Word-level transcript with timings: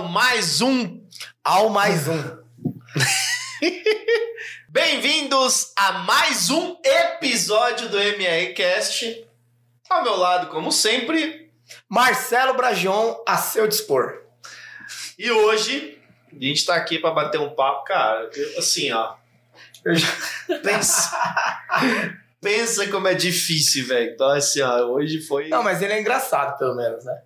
ao 0.00 0.08
mais 0.08 0.62
um. 0.62 1.06
Ao 1.44 1.68
mais 1.68 2.08
um. 2.08 2.38
Bem-vindos 4.66 5.74
a 5.76 5.92
mais 5.92 6.48
um 6.48 6.78
episódio 6.82 7.90
do 7.90 8.00
MRCast. 8.00 9.28
Ao 9.90 10.02
meu 10.02 10.16
lado, 10.16 10.46
como 10.46 10.72
sempre. 10.72 11.52
Marcelo 11.86 12.54
Bragion, 12.54 13.14
a 13.28 13.36
seu 13.36 13.68
dispor. 13.68 14.22
E 15.18 15.30
hoje, 15.30 15.98
a 16.32 16.44
gente 16.44 16.64
tá 16.64 16.76
aqui 16.76 16.98
pra 16.98 17.10
bater 17.10 17.38
um 17.38 17.54
papo, 17.54 17.84
cara. 17.84 18.30
Assim, 18.56 18.90
ó. 18.92 19.16
Já 19.84 20.08
pensa, 20.64 21.12
pensa 22.40 22.88
como 22.88 23.06
é 23.06 23.12
difícil, 23.12 23.86
velho. 23.86 24.12
Então, 24.14 24.30
assim, 24.30 24.62
ó, 24.62 24.78
hoje 24.86 25.20
foi. 25.20 25.48
Não, 25.48 25.62
mas 25.62 25.82
ele 25.82 25.92
é 25.92 26.00
engraçado, 26.00 26.56
pelo 26.56 26.74
menos, 26.74 27.04
né? 27.04 27.20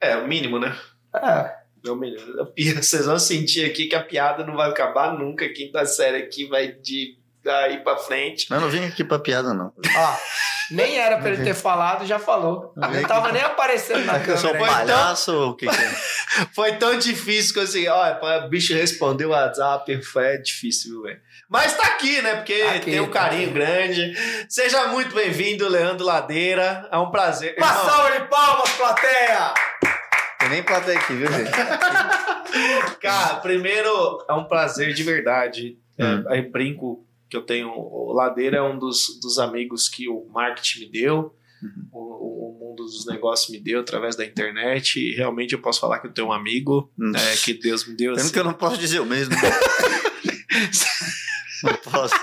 É, 0.00 0.16
o 0.16 0.28
mínimo, 0.28 0.60
né? 0.60 0.78
É. 1.22 1.58
É 1.86 1.90
o 1.90 1.96
mínimo. 1.96 2.40
A 2.42 2.46
pi- 2.46 2.72
Vocês 2.74 3.06
vão 3.06 3.18
sentir 3.18 3.64
aqui 3.64 3.86
que 3.86 3.94
a 3.94 4.02
piada 4.02 4.44
não 4.44 4.56
vai 4.56 4.68
acabar 4.68 5.12
nunca. 5.16 5.44
A 5.44 5.52
quinta 5.52 5.84
série 5.86 6.16
aqui 6.18 6.46
vai 6.48 6.68
de 6.72 7.16
daí 7.44 7.78
pra 7.78 7.96
frente. 7.96 8.46
Mas 8.50 8.60
não 8.60 8.68
vim 8.68 8.84
aqui 8.84 9.04
pra 9.04 9.18
piada, 9.18 9.54
não. 9.54 9.72
Ó, 9.96 10.16
nem 10.72 10.98
era 10.98 11.16
pra 11.18 11.30
ele 11.30 11.44
ter 11.44 11.54
falado, 11.54 12.04
já 12.04 12.18
falou. 12.18 12.72
Não 12.76 13.02
tava 13.04 13.32
nem 13.32 13.40
aparecendo 13.42 14.04
na 14.04 14.18
Eu 14.18 14.36
sou 14.36 14.50
um 14.50 14.52
câmera. 14.54 14.76
ainda. 14.80 14.92
palhaço 14.92 15.32
ou 15.34 15.50
o 15.50 15.56
que, 15.56 15.66
que 15.68 15.74
é? 15.74 15.90
Foi 16.54 16.72
tão 16.76 16.98
difícil 16.98 17.54
que 17.54 17.60
assim, 17.60 17.88
olha, 17.88 18.16
pra 18.16 18.40
bicho 18.40 18.74
responder 18.74 19.24
o 19.26 19.30
WhatsApp 19.30 20.02
foi 20.02 20.38
difícil, 20.38 20.92
viu, 20.92 21.02
velho. 21.02 21.20
Mas 21.48 21.74
tá 21.74 21.84
aqui, 21.86 22.20
né? 22.20 22.34
Porque 22.36 22.58
Tá 22.62 22.70
aqui, 22.72 22.90
tem 22.90 23.00
um 23.00 23.06
tá 23.06 23.12
carinho 23.20 23.44
aqui. 23.44 23.52
grande. 23.54 24.12
Seja 24.48 24.86
muito 24.88 25.14
bem-vindo, 25.14 25.66
Leandro 25.68 26.04
Ladeira. 26.04 26.86
É 26.92 26.98
um 26.98 27.10
prazer. 27.10 27.54
Uma 27.56 27.66
Irmão, 27.66 27.84
salva 27.86 28.10
de 28.20 28.24
palmas, 28.28 28.70
plateia! 28.72 29.54
Nem 30.50 30.62
plateia 30.62 30.98
aqui, 30.98 31.14
viu, 31.14 31.26
gente? 31.32 31.50
Cara, 33.00 33.36
primeiro 33.36 33.88
é 34.28 34.32
um 34.32 34.44
prazer 34.44 34.92
de 34.94 35.02
verdade. 35.02 35.78
É, 35.96 36.04
Hum. 36.04 36.24
aí 36.28 36.42
brinco 36.42 37.04
que 37.28 37.36
eu 37.36 37.42
tenho. 37.42 37.68
O 37.70 38.12
Ladeira 38.12 38.58
é 38.58 38.62
um 38.62 38.78
dos, 38.78 39.18
dos 39.20 39.38
amigos 39.38 39.88
que 39.88 40.08
o 40.08 40.26
marketing 40.32 40.80
me 40.80 40.90
deu, 40.92 41.34
Uhum. 41.62 41.88
o, 41.92 41.98
o- 42.00 42.58
mundo 42.60 42.84
dos 42.84 43.04
negócios 43.06 43.50
me 43.50 43.58
deu 43.58 43.80
através 43.80 44.14
da 44.16 44.24
internet. 44.24 44.98
E 45.00 45.14
realmente 45.16 45.52
eu 45.54 45.60
posso 45.60 45.80
falar 45.80 45.98
que 45.98 46.06
eu 46.06 46.12
tenho 46.12 46.28
um 46.28 46.32
amigo 46.32 46.90
Hum. 46.98 47.12
é, 47.16 47.36
que 47.36 47.52
Deus 47.54 47.86
me 47.86 47.96
deu. 47.96 48.12
Pena 48.12 48.22
assim. 48.24 48.32
que 48.32 48.38
eu 48.38 48.44
não 48.44 48.52
posso 48.54 48.78
dizer 48.78 49.00
o 49.00 49.06
mesmo. 49.06 49.34
não 51.64 51.74
posso. 51.74 52.14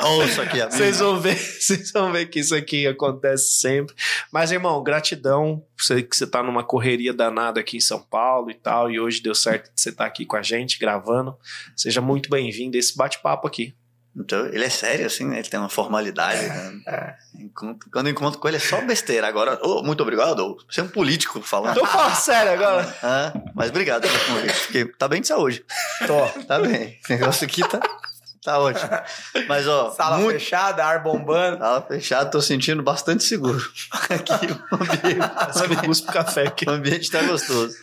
Nossa, 0.00 0.42
aqui, 0.42 0.60
amigo. 0.60 0.76
Vocês 0.76 0.98
vão 0.98 1.20
ver, 1.20 1.36
vocês 1.36 1.92
vão 1.92 2.12
ver 2.12 2.26
que 2.26 2.40
isso 2.40 2.54
aqui 2.54 2.86
acontece 2.86 3.60
sempre. 3.60 3.94
Mas, 4.32 4.52
irmão, 4.52 4.82
gratidão. 4.82 5.64
Sei 5.78 6.02
que 6.02 6.16
você 6.16 6.26
tá 6.26 6.42
numa 6.42 6.64
correria 6.64 7.12
danada 7.12 7.60
aqui 7.60 7.76
em 7.76 7.80
São 7.80 8.00
Paulo 8.00 8.50
e 8.50 8.54
tal, 8.54 8.90
e 8.90 8.98
hoje 8.98 9.22
deu 9.22 9.34
certo 9.34 9.72
de 9.74 9.80
você 9.80 9.90
estar 9.90 10.06
aqui 10.06 10.24
com 10.24 10.36
a 10.36 10.42
gente, 10.42 10.78
gravando. 10.78 11.36
Seja 11.76 12.00
muito 12.00 12.30
bem-vindo 12.30 12.76
a 12.76 12.80
esse 12.80 12.96
bate-papo 12.96 13.46
aqui. 13.46 13.74
Então, 14.16 14.46
ele 14.46 14.64
é 14.64 14.70
sério, 14.70 15.06
assim, 15.06 15.24
né? 15.24 15.40
Ele 15.40 15.48
tem 15.48 15.58
uma 15.58 15.68
formalidade. 15.68 16.46
Né? 16.46 16.80
É. 16.86 17.14
Quando 17.92 18.06
eu 18.06 18.12
encontro 18.12 18.38
com 18.38 18.46
ele 18.46 18.58
é 18.58 18.60
só 18.60 18.80
besteira. 18.80 19.26
Agora, 19.26 19.58
ô, 19.60 19.82
muito 19.82 20.02
obrigado. 20.02 20.56
Você 20.70 20.80
é 20.80 20.84
um 20.84 20.88
político 20.88 21.42
falando. 21.42 21.74
Tô 21.74 21.84
falando 21.84 22.14
sério 22.14 22.52
agora. 22.52 22.96
Ah, 23.02 23.32
mas 23.54 23.70
obrigado 23.70 24.02
pelo 24.02 24.18
convite. 24.20 24.96
Tá 24.96 25.08
bem 25.08 25.20
de 25.20 25.26
saúde. 25.26 25.64
Tô. 26.06 26.42
Tá 26.44 26.60
bem. 26.60 26.96
Esse 27.02 27.12
negócio 27.12 27.44
aqui 27.44 27.68
tá, 27.68 27.80
tá 28.44 28.58
ótimo. 28.58 28.90
Mas, 29.48 29.66
ó, 29.66 29.90
Sala 29.96 30.18
muito 30.18 30.38
fechada, 30.38 30.84
ar 30.84 31.02
bombando. 31.02 31.58
Sala 31.58 31.82
fechada, 31.82 32.30
tô 32.30 32.40
sentindo 32.40 32.82
bastante 32.82 33.24
seguro. 33.24 33.58
Aqui 34.10 34.46
o 34.52 34.74
ambiente, 34.74 35.86
busco 35.86 36.12
café 36.12 36.46
aqui. 36.46 36.68
o 36.68 36.72
ambiente 36.72 37.10
tá 37.10 37.22
gostoso. 37.22 37.74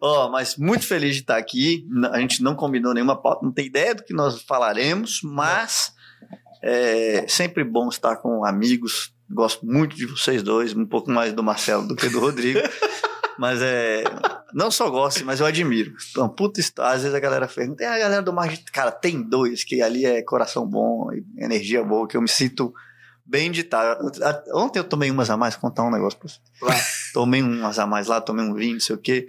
Ó, 0.00 0.28
mas 0.28 0.56
muito 0.56 0.86
feliz 0.86 1.14
de 1.14 1.20
estar 1.22 1.36
aqui. 1.36 1.86
A 2.12 2.18
gente 2.18 2.42
não 2.42 2.54
combinou 2.54 2.92
nenhuma 2.92 3.16
pauta, 3.16 3.44
não 3.44 3.52
tem 3.52 3.66
ideia 3.66 3.94
do 3.94 4.02
que 4.02 4.12
nós 4.12 4.42
falaremos, 4.42 5.20
mas 5.22 5.92
é 6.62 7.24
sempre 7.28 7.62
bom 7.62 7.88
estar 7.88 8.16
com 8.16 8.44
amigos. 8.44 9.12
Gosto 9.30 9.64
muito 9.64 9.94
de 9.94 10.06
vocês 10.06 10.42
dois, 10.42 10.74
um 10.74 10.86
pouco 10.86 11.10
mais 11.10 11.32
do 11.32 11.42
Marcelo 11.42 11.86
do 11.86 11.94
que 11.94 12.08
do 12.08 12.18
Rodrigo. 12.18 12.60
Mas 13.38 13.62
é. 13.62 14.02
Não 14.52 14.70
só 14.70 14.90
gosto, 14.90 15.24
mas 15.24 15.40
eu 15.40 15.46
admiro. 15.46 15.94
Então, 16.10 16.28
puta 16.28 16.58
história. 16.58 16.92
Às 16.92 17.02
vezes 17.02 17.14
a 17.14 17.20
galera 17.20 17.46
pergunta, 17.46 17.78
tem 17.78 17.86
a 17.86 17.98
galera 17.98 18.22
do 18.22 18.32
marketing. 18.32 18.64
Cara, 18.72 18.90
tem 18.90 19.22
dois 19.22 19.62
que 19.62 19.80
ali 19.82 20.04
é 20.04 20.22
coração 20.22 20.66
bom, 20.66 21.12
e 21.12 21.24
energia 21.42 21.84
boa, 21.84 22.08
que 22.08 22.16
eu 22.16 22.22
me 22.22 22.28
sinto 22.28 22.74
bem 23.24 23.50
de 23.50 23.60
estar. 23.60 23.98
Ontem 24.54 24.78
eu 24.78 24.84
tomei 24.84 25.10
umas 25.10 25.28
a 25.30 25.36
mais, 25.36 25.54
contar 25.54 25.84
um 25.84 25.90
negócio 25.90 26.18
pra 26.18 26.28
você. 26.28 26.40
Tomei 27.12 27.42
umas 27.42 27.78
a 27.78 27.86
mais 27.86 28.06
lá, 28.06 28.20
tomei 28.20 28.44
um 28.44 28.54
vinho, 28.54 28.74
não 28.74 28.80
sei 28.80 28.96
o 28.96 28.98
quê. 28.98 29.28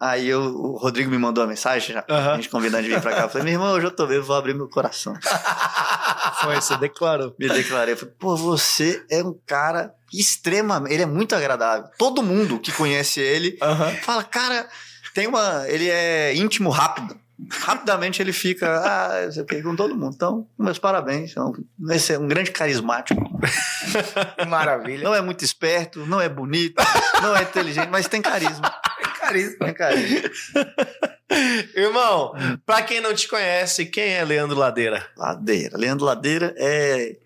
Aí 0.00 0.28
eu, 0.28 0.40
o 0.42 0.76
Rodrigo 0.76 1.10
me 1.10 1.18
mandou 1.18 1.42
uma 1.42 1.50
mensagem, 1.50 1.94
já, 1.94 2.04
Aham. 2.08 2.32
a 2.32 2.36
gente 2.36 2.48
convidando 2.48 2.84
de 2.84 2.90
vir 2.90 3.00
pra 3.00 3.12
cá. 3.12 3.22
Eu 3.22 3.28
falei, 3.28 3.44
meu 3.44 3.54
irmão, 3.54 3.74
hoje 3.74 3.86
eu 3.86 3.90
tô 3.90 4.06
bem, 4.06 4.16
eu 4.18 4.22
vou 4.22 4.36
abrir 4.36 4.54
meu 4.54 4.68
coração. 4.68 5.14
Foi, 6.40 6.54
você 6.54 6.76
declarou. 6.76 7.34
Me 7.36 7.48
declarei, 7.48 7.94
eu 7.94 7.98
falei, 7.98 8.14
pô, 8.16 8.36
você 8.36 9.04
é 9.10 9.22
um 9.24 9.36
cara 9.44 9.92
extremamente. 10.12 10.94
Ele 10.94 11.02
é 11.02 11.06
muito 11.06 11.34
agradável. 11.34 11.90
Todo 11.98 12.22
mundo 12.22 12.60
que 12.60 12.70
conhece 12.70 13.20
ele 13.20 13.58
fala, 14.02 14.22
cara, 14.22 14.68
tem 15.14 15.26
uma. 15.26 15.64
Ele 15.68 15.88
é 15.88 16.32
íntimo 16.36 16.70
rápido. 16.70 17.18
Rapidamente 17.50 18.20
ele 18.20 18.32
fica, 18.32 18.80
ah, 18.84 19.24
não 19.26 19.32
sei 19.32 19.42
o 19.42 19.46
quê, 19.46 19.62
com 19.62 19.74
todo 19.74 19.96
mundo. 19.96 20.12
Então, 20.14 20.46
meus 20.58 20.78
parabéns. 20.78 21.36
Um, 21.36 21.52
esse 21.90 22.12
é 22.12 22.18
um 22.18 22.26
grande 22.28 22.50
carismático. 22.52 23.20
Maravilha. 24.48 25.04
Não 25.04 25.14
é 25.14 25.20
muito 25.20 25.44
esperto, 25.44 26.04
não 26.06 26.20
é 26.20 26.28
bonito, 26.28 26.82
não 27.22 27.36
é 27.36 27.42
inteligente, 27.42 27.88
mas 27.90 28.08
tem 28.08 28.20
carisma. 28.20 28.72
Carisma. 29.28 29.58
Tem 29.66 29.74
carisma. 29.74 30.30
Irmão, 31.76 32.32
pra 32.64 32.82
quem 32.82 33.00
não 33.00 33.14
te 33.14 33.28
conhece, 33.28 33.86
quem 33.86 34.14
é 34.14 34.24
Leandro 34.24 34.56
Ladeira? 34.58 35.06
Ladeira. 35.16 35.76
Leandro 35.76 36.04
Ladeira 36.06 36.54
é. 36.56 37.16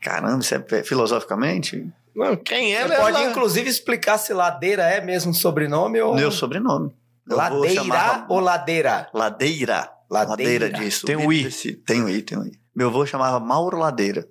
Caramba, 0.00 0.40
isso 0.40 0.54
é 0.54 0.82
filosoficamente? 0.82 1.86
Não, 2.14 2.36
quem 2.36 2.74
é 2.74 2.82
Você 2.82 2.88
Leandro 2.88 3.12
pode, 3.12 3.22
inclusive, 3.30 3.68
explicar 3.70 4.18
se 4.18 4.32
ladeira 4.32 4.82
é 4.84 5.00
mesmo 5.00 5.30
um 5.30 5.34
sobrenome 5.34 6.00
ou. 6.00 6.14
Meu 6.14 6.30
sobrenome. 6.30 6.92
Eu 7.28 7.36
Ladeira 7.36 7.74
chamar- 7.74 8.26
ou 8.28 8.38
ladeira? 8.40 9.08
Ladeira. 9.14 9.90
Ladeira. 10.10 10.30
Ladeira 10.30 10.70
disso. 10.70 11.06
Tem 11.06 11.16
um 11.16 11.32
I. 11.32 11.50
Tem 11.86 12.02
um 12.02 12.08
I, 12.08 12.20
tem 12.22 12.38
um 12.38 12.44
I. 12.44 12.52
Meu 12.76 12.88
avô 12.88 13.06
chamava 13.06 13.40
Mauro 13.40 13.78
Ladeira. 13.78 14.28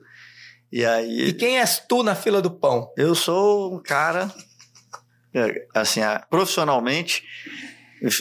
E 0.71 0.85
aí. 0.85 1.29
E 1.29 1.33
quem 1.33 1.59
és 1.59 1.79
tu 1.87 2.03
na 2.03 2.13
fila 2.15 2.41
do 2.41 2.51
pão? 2.51 2.91
Eu 2.97 3.15
sou 3.15 3.75
um 3.75 3.81
cara, 3.81 4.31
assim, 5.73 6.01
ah, 6.01 6.25
profissionalmente, 6.29 7.23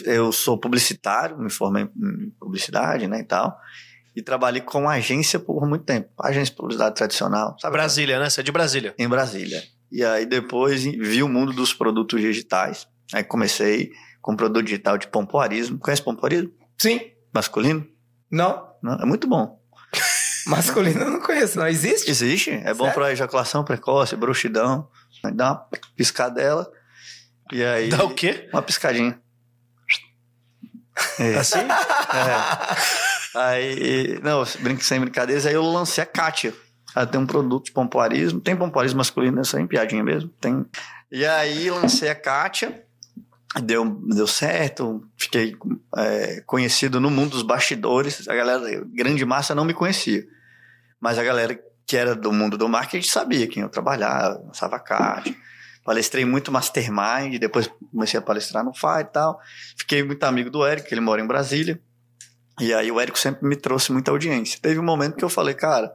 eu 0.05 0.31
sou 0.31 0.57
publicitário, 0.57 1.37
me 1.37 1.49
formei 1.49 1.83
em 1.83 2.29
publicidade, 2.39 3.07
né, 3.07 3.19
e 3.19 3.23
tal, 3.23 3.57
e 4.15 4.21
trabalhei 4.21 4.61
com 4.61 4.89
agência 4.89 5.39
por 5.39 5.67
muito 5.67 5.85
tempo, 5.85 6.09
agência 6.19 6.51
de 6.51 6.57
publicidade 6.57 6.95
tradicional, 6.95 7.57
sabe? 7.59 7.73
Brasília, 7.73 8.19
né? 8.19 8.29
Você 8.29 8.41
é 8.41 8.43
de 8.43 8.51
Brasília. 8.51 8.93
Em 8.97 9.07
Brasília. 9.07 9.63
E 9.91 10.03
aí 10.03 10.25
depois 10.25 10.83
vi 10.83 11.23
o 11.23 11.27
mundo 11.27 11.51
dos 11.51 11.73
produtos 11.73 12.21
digitais, 12.21 12.87
aí 13.13 13.23
comecei 13.23 13.91
com 14.21 14.35
produto 14.35 14.63
digital 14.63 14.97
de 14.97 15.07
pompoarismo, 15.07 15.77
conhece 15.79 16.01
pompoarismo? 16.01 16.51
Sim. 16.77 17.01
Masculino? 17.33 17.85
Não. 18.31 18.71
Não, 18.81 18.93
é 18.95 19.05
muito 19.05 19.27
bom. 19.27 19.59
Masculino 20.47 21.01
eu 21.01 21.09
não 21.09 21.19
conheço, 21.19 21.57
não 21.57 21.67
existe? 21.67 22.09
Existe, 22.09 22.51
é 22.51 22.73
bom 22.73 22.89
para 22.91 23.11
ejaculação 23.11 23.63
precoce, 23.63 24.15
bruxidão, 24.15 24.87
dá 25.33 25.51
uma 25.51 25.69
piscadela, 25.95 26.69
e 27.53 27.63
aí... 27.63 27.89
Dá 27.89 28.03
o 28.03 28.13
quê? 28.13 28.49
Uma 28.51 28.61
piscadinha. 28.61 29.19
É. 31.19 31.35
Assim? 31.37 31.59
É. 31.59 33.13
Aí, 33.35 34.19
não, 34.21 34.43
brinco 34.59 34.83
sem 34.83 34.99
brincadeiras, 34.99 35.45
aí 35.45 35.53
eu 35.53 35.63
lancei 35.63 36.03
a 36.03 36.07
Kátia. 36.07 36.53
Ela 36.95 37.07
tem 37.07 37.19
um 37.19 37.25
produto 37.25 37.65
de 37.65 37.71
pompoarismo, 37.71 38.39
tem 38.39 38.55
pompoarismo 38.55 38.99
masculino, 38.99 39.41
essa 39.41 39.59
é 39.59 39.65
piadinha 39.65 40.03
mesmo, 40.03 40.29
tem. 40.39 40.65
E 41.11 41.25
aí 41.25 41.69
lancei 41.71 42.09
a 42.09 42.15
Kátia, 42.15 42.85
deu, 43.63 43.85
deu 44.07 44.27
certo, 44.27 45.03
fiquei 45.17 45.55
é, 45.97 46.41
conhecido 46.45 46.99
no 46.99 47.09
mundo 47.09 47.31
dos 47.31 47.41
bastidores, 47.41 48.27
a 48.27 48.35
galera, 48.35 48.85
grande 48.93 49.25
massa 49.25 49.55
não 49.55 49.65
me 49.65 49.73
conhecia, 49.73 50.23
mas 50.99 51.17
a 51.17 51.23
galera 51.23 51.59
que 51.87 51.97
era 51.97 52.15
do 52.15 52.31
mundo 52.31 52.57
do 52.57 52.69
marketing 52.69 53.07
sabia 53.07 53.47
quem 53.47 53.63
eu 53.63 53.69
trabalhava, 53.69 54.41
lançava 54.45 54.75
a 54.75 54.79
Kátia. 54.79 55.35
Palestrei 55.83 56.23
muito 56.23 56.51
Mastermind, 56.51 57.37
depois 57.39 57.69
comecei 57.91 58.17
a 58.17 58.23
palestrar 58.23 58.63
no 58.63 58.73
FA 58.73 59.01
e 59.01 59.05
tal. 59.05 59.39
Fiquei 59.77 60.03
muito 60.03 60.23
amigo 60.23 60.49
do 60.49 60.65
Érico, 60.65 60.87
ele 60.91 61.01
mora 61.01 61.21
em 61.21 61.27
Brasília. 61.27 61.79
E 62.59 62.73
aí 62.73 62.91
o 62.91 62.99
Érico 62.99 63.17
sempre 63.17 63.47
me 63.47 63.55
trouxe 63.55 63.91
muita 63.91 64.11
audiência. 64.11 64.59
Teve 64.61 64.79
um 64.79 64.83
momento 64.83 65.17
que 65.17 65.25
eu 65.25 65.29
falei, 65.29 65.53
cara, 65.53 65.93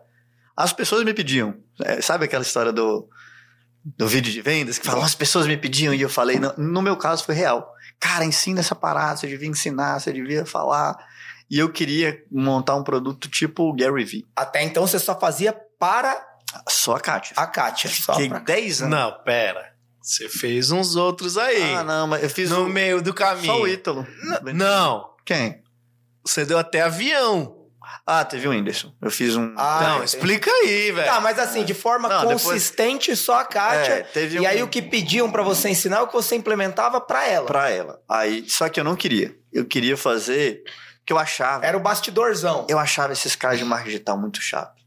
as 0.56 0.72
pessoas 0.72 1.04
me 1.04 1.14
pediam. 1.14 1.54
É, 1.82 2.00
sabe 2.02 2.24
aquela 2.24 2.42
história 2.42 2.72
do, 2.72 3.08
do 3.96 4.06
vídeo 4.06 4.32
de 4.32 4.42
vendas 4.42 4.78
que 4.78 4.86
fala, 4.86 5.04
as 5.04 5.14
pessoas 5.14 5.46
me 5.46 5.56
pediam 5.56 5.94
e 5.94 6.02
eu 6.02 6.08
falei, 6.08 6.38
no, 6.38 6.52
no 6.58 6.82
meu 6.82 6.96
caso 6.96 7.24
foi 7.24 7.34
real. 7.34 7.72
Cara, 7.98 8.24
ensina 8.24 8.60
essa 8.60 8.74
parada, 8.74 9.16
você 9.16 9.26
devia 9.26 9.48
ensinar, 9.48 10.00
você 10.00 10.12
devia 10.12 10.44
falar. 10.44 10.96
E 11.50 11.58
eu 11.58 11.70
queria 11.70 12.22
montar 12.30 12.76
um 12.76 12.82
produto 12.82 13.28
tipo 13.28 13.70
o 13.70 13.72
Gary 13.72 14.04
Vee. 14.04 14.26
Até 14.36 14.62
então 14.62 14.86
você 14.86 14.98
só 14.98 15.18
fazia 15.18 15.52
para 15.78 16.20
Só 16.68 16.96
a 16.96 17.00
Kátia. 17.00 17.34
a 17.36 17.46
Kátia. 17.46 17.88
Só 17.88 18.12
Fiquei 18.12 18.28
pra... 18.28 18.40
10 18.40 18.82
anos. 18.82 18.98
Não, 18.98 19.12
pera. 19.24 19.77
Você 20.08 20.26
fez 20.28 20.70
uns 20.70 20.96
outros 20.96 21.36
aí. 21.36 21.74
Ah, 21.74 21.84
não, 21.84 22.06
mas 22.06 22.22
eu 22.22 22.30
fiz 22.30 22.48
no 22.50 22.64
o- 22.64 22.68
meio 22.68 23.02
do 23.02 23.12
caminho. 23.12 23.44
só 23.52 23.60
o 23.60 23.68
Ítalo. 23.68 24.06
Não. 24.54 25.10
Quem? 25.26 25.62
Você 26.24 26.46
deu 26.46 26.58
até 26.58 26.80
avião. 26.80 27.56
Ah, 28.06 28.24
teve 28.24 28.48
o 28.48 28.50
Whindersson. 28.50 28.90
Eu 29.02 29.10
fiz 29.10 29.36
um. 29.36 29.52
Ah, 29.56 29.80
não, 29.82 29.90
entendi. 29.96 30.04
explica 30.06 30.50
aí, 30.50 30.92
velho. 30.92 31.06
Tá, 31.06 31.20
mas 31.20 31.38
assim, 31.38 31.62
de 31.62 31.74
forma 31.74 32.08
Não, 32.08 32.20
depois- 32.22 32.42
consistente, 32.42 33.14
só 33.14 33.40
a 33.40 33.44
Kátia. 33.44 33.92
É, 33.92 34.02
teve 34.02 34.36
e 34.36 34.40
um- 34.40 34.46
aí 34.46 34.62
o 34.62 34.68
que 34.68 34.80
pediam 34.80 35.30
pra 35.30 35.42
você 35.42 35.68
ensinar 35.68 35.98
é 35.98 36.00
o 36.00 36.06
que 36.06 36.14
você 36.14 36.34
implementava 36.36 37.00
pra 37.02 37.26
ela. 37.28 37.46
pra 37.46 37.68
ela. 37.70 38.00
Aí, 38.08 38.48
só 38.48 38.66
que 38.70 38.80
eu 38.80 38.84
não 38.84 38.96
queria. 38.96 39.34
Eu 39.52 39.66
queria 39.66 39.96
fazer 39.96 40.62
que 41.04 41.12
eu 41.12 41.18
achava. 41.18 41.66
Era 41.66 41.76
o 41.76 41.80
bastidorzão. 41.80 42.66
Eu 42.68 42.78
achava 42.78 43.12
esses 43.12 43.36
caras 43.36 43.58
de 43.58 43.64
marketing 43.66 43.90
digital 43.90 44.18
muito 44.18 44.40
chato. 44.40 44.77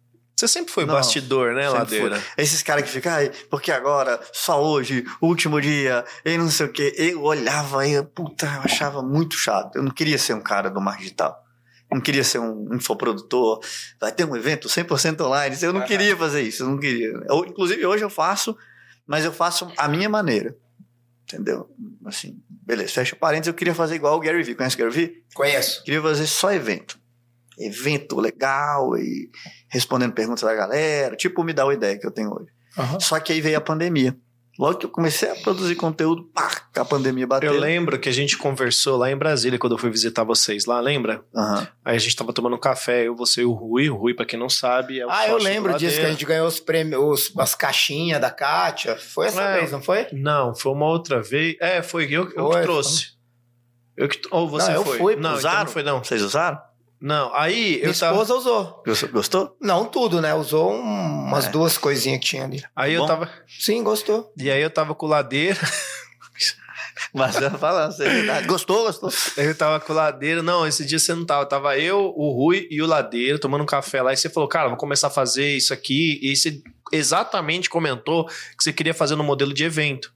Você 0.42 0.48
sempre 0.48 0.74
foi 0.74 0.88
Não, 0.88 0.96
bastidor, 0.96 1.54
né, 1.54 1.70
Ladeira? 1.70 2.20
Esses 2.36 2.64
caras 2.64 2.84
que 2.84 2.90
ficam, 2.90 3.14
porque 3.48 3.72
agora, 3.72 4.20
só 4.34 4.60
hoje, 4.60 5.06
último 5.22 5.62
dia, 5.62 6.04
e 6.26 6.36
não 6.36 6.50
sei 6.50 6.66
o 6.66 6.72
quê. 6.72 6.96
Eu 6.98 7.22
olhava 7.22 7.86
e, 7.86 8.02
puta, 8.04 8.48
eu 8.48 8.62
achava 8.62 9.04
muito 9.04 9.36
chato. 9.36 9.76
Eu 9.76 9.84
não 9.84 9.92
queria 9.92 10.18
ser 10.18 10.34
um 10.34 10.42
cara 10.42 10.72
do 10.72 10.82
marketing 10.82 11.04
digital. 11.04 11.46
Eu 11.92 11.96
não 11.96 12.02
queria 12.02 12.24
ser 12.24 12.40
um 12.40 12.74
infoprodutor. 12.74 13.60
Vai 14.00 14.12
ter 14.12 14.26
um 14.26 14.36
evento 14.36 14.68
100% 14.68 15.22
online. 15.22 15.56
Eu 15.62 15.74
não 15.74 15.82
queria 15.82 16.18
fazer 16.18 16.42
isso. 16.42 16.64
Eu 16.64 16.70
não 16.70 16.80
queria. 16.80 17.10
Eu, 17.30 17.46
inclusive, 17.46 17.86
hoje 17.86 18.04
eu 18.04 18.10
faço, 18.10 18.58
mas 19.06 19.24
eu 19.24 19.32
faço 19.32 19.72
a 19.78 19.88
minha 19.88 20.10
maneira. 20.10 20.58
Entendeu? 21.24 21.70
Assim, 22.04 22.42
beleza. 22.50 22.94
Fecha 22.94 23.16
parênteses. 23.16 23.50
Eu 23.50 23.54
queria 23.54 23.76
fazer 23.76 23.94
igual 23.94 24.18
o 24.18 24.20
Gary 24.20 24.42
Vee. 24.42 24.56
Conhece 24.56 24.76
o 24.76 24.80
Gary 24.80 24.92
Vee? 24.92 25.24
Conheço. 25.36 25.84
Queria 25.84 26.02
fazer 26.02 26.26
só 26.26 26.52
evento. 26.52 27.00
Evento 27.60 28.20
legal 28.20 28.98
e 28.98 29.30
respondendo 29.70 30.14
perguntas 30.14 30.44
da 30.44 30.54
galera. 30.56 31.16
Tipo, 31.16 31.44
me 31.44 31.54
dá 31.54 31.66
uma 31.66 31.74
ideia 31.74 31.98
que 32.00 32.06
eu 32.08 32.12
tenho 32.12 32.34
hoje. 32.34 32.48
Só 33.00 33.20
que 33.20 33.34
aí 33.34 33.42
veio 33.42 33.58
a 33.58 33.62
pandemia. 33.62 34.16
Logo 34.60 34.78
que 34.80 34.86
eu 34.86 34.90
comecei 34.90 35.30
a 35.32 35.36
produzir 35.36 35.76
conteúdo, 35.76 36.24
pá, 36.34 36.50
a 36.76 36.86
pandemia 36.86 37.26
bateu. 37.26 37.54
Eu 37.54 37.60
lembro 37.60 37.98
que 37.98 38.10
a 38.10 38.12
gente 38.12 38.38
conversou 38.38 38.98
lá 38.98 39.10
em 39.10 39.16
Brasília 39.16 39.58
quando 39.58 39.74
eu 39.74 39.78
fui 39.78 39.90
visitar 39.90 40.24
vocês 40.24 40.66
lá, 40.66 40.80
lembra? 40.80 41.24
Aham. 41.34 41.68
Aí 41.84 41.96
a 41.96 42.00
gente 42.00 42.16
tava 42.16 42.34
tomando 42.34 42.58
café, 42.60 43.08
eu, 43.08 43.16
você 43.16 43.42
e 43.42 43.46
o 43.46 43.54
Rui. 43.54 43.90
O 43.90 43.96
Rui, 43.96 44.14
pra 44.14 44.26
quem 44.26 44.38
não 44.38 44.50
sabe, 44.50 45.00
é 45.00 45.06
o 45.06 45.10
Ah, 45.10 45.28
eu 45.28 45.38
lembro 45.38 45.76
disso, 45.78 46.00
que 46.00 46.06
a 46.06 46.10
gente 46.12 46.26
ganhou 46.26 46.46
os 46.48 46.60
prêmios, 46.60 47.02
os- 47.02 47.34
as 47.40 47.56
caixinhas 47.56 48.20
da 48.22 48.30
Kátia. 48.30 48.98
Foi 48.98 49.28
essa 49.28 49.42
É. 49.42 49.60
vez, 49.62 49.72
não 49.72 49.82
foi? 49.82 50.08
Não, 50.12 50.54
foi 50.54 50.72
uma 50.74 50.86
outra 50.86 51.22
vez. 51.22 51.56
É, 51.60 51.82
foi 51.82 52.06
eu, 52.12 52.30
eu 52.36 52.48
Foi, 52.48 52.56
que 52.58 52.62
trouxe. 52.62 53.08
Eu 53.98 54.08
que, 54.10 54.20
ou 54.32 54.48
você 54.50 54.68
Não, 54.72 54.76
eu 54.76 54.84
foi? 54.86 54.98
fui, 54.98 55.16
não, 55.16 55.22
então 55.30 55.38
Usaram? 55.38 55.60
não 55.64 55.68
foi 55.72 55.84
não. 55.84 56.04
Vocês 56.04 56.22
usaram? 56.22 56.60
Não, 57.02 57.34
aí 57.34 57.78
Minha 57.78 57.86
eu 57.88 57.94
tava... 57.98 58.12
esposa 58.14 58.36
usou. 58.36 58.84
Gostou? 59.12 59.58
Não 59.60 59.86
tudo, 59.86 60.22
né? 60.22 60.36
Usou 60.36 60.72
um- 60.72 61.26
umas 61.28 61.46
É. 61.48 61.50
duas 61.50 61.78
coisinhas 61.78 62.20
que 62.20 62.28
tinha 62.28 62.44
ali. 62.44 62.64
Aí 62.76 62.94
eu 62.94 63.02
Bom. 63.02 63.08
tava... 63.08 63.30
Sim, 63.60 63.84
gostou. 63.84 64.32
E 64.38 64.52
aí 64.52 64.62
eu 64.62 64.70
tava 64.70 64.94
com 64.94 65.08
o 65.08 65.10
Ladeira... 65.10 65.60
Mas 67.14 67.36
eu 67.42 67.50
falando, 67.52 67.92
você 67.92 68.04
é 68.06 68.10
verdade. 68.10 68.48
Gostou, 68.48 68.84
gostou? 68.86 69.12
Eu 69.36 69.56
tava 69.56 69.80
com 69.80 69.92
o 69.92 69.96
Ladeira. 69.96 70.42
Não, 70.44 70.66
esse 70.68 70.86
dia 70.86 71.00
você 71.00 71.14
não 71.14 71.26
tava. 71.26 71.46
Tava 71.46 71.78
eu, 71.78 72.14
o 72.16 72.32
Rui 72.32 72.68
e 72.70 72.82
o 72.82 72.86
Ladeira 72.86 73.38
tomando 73.40 73.64
um 73.64 73.66
café 73.66 74.02
lá. 74.02 74.14
E 74.14 74.18
você 74.18 74.30
falou, 74.30 74.48
cara, 74.48 74.70
vou 74.70 74.78
começar 74.78 75.08
a 75.08 75.12
fazer 75.12 75.58
isso 75.58 75.74
aqui. 75.74 76.20
E 76.22 76.36
você 76.36 76.62
exatamente 76.92 77.70
comentou 77.70 78.26
que 78.28 78.64
você 78.64 78.72
queria 78.72 78.94
fazer 78.94 79.16
no 79.16 79.24
modelo 79.24 79.54
de 79.54 79.64
evento. 79.64 80.14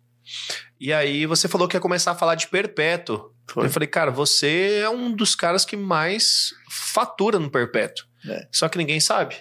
E 0.80 0.94
aí 0.94 1.26
você 1.26 1.48
falou 1.48 1.68
que 1.68 1.76
ia 1.76 1.82
começar 1.82 2.12
a 2.12 2.16
falar 2.16 2.36
de 2.36 2.48
perpétuo. 2.48 3.32
Foi. 3.48 3.66
Eu 3.66 3.70
falei, 3.70 3.88
cara, 3.88 4.12
você 4.12 4.82
é 4.84 4.90
um 4.90 5.12
dos 5.12 5.36
caras 5.36 5.64
que 5.66 5.78
mais 5.78 6.50
fatura 6.70 7.38
no 7.40 7.50
perpétuo. 7.50 8.06
É. 8.28 8.48
Só 8.52 8.68
que 8.68 8.78
ninguém 8.78 9.00
sabe. 9.00 9.36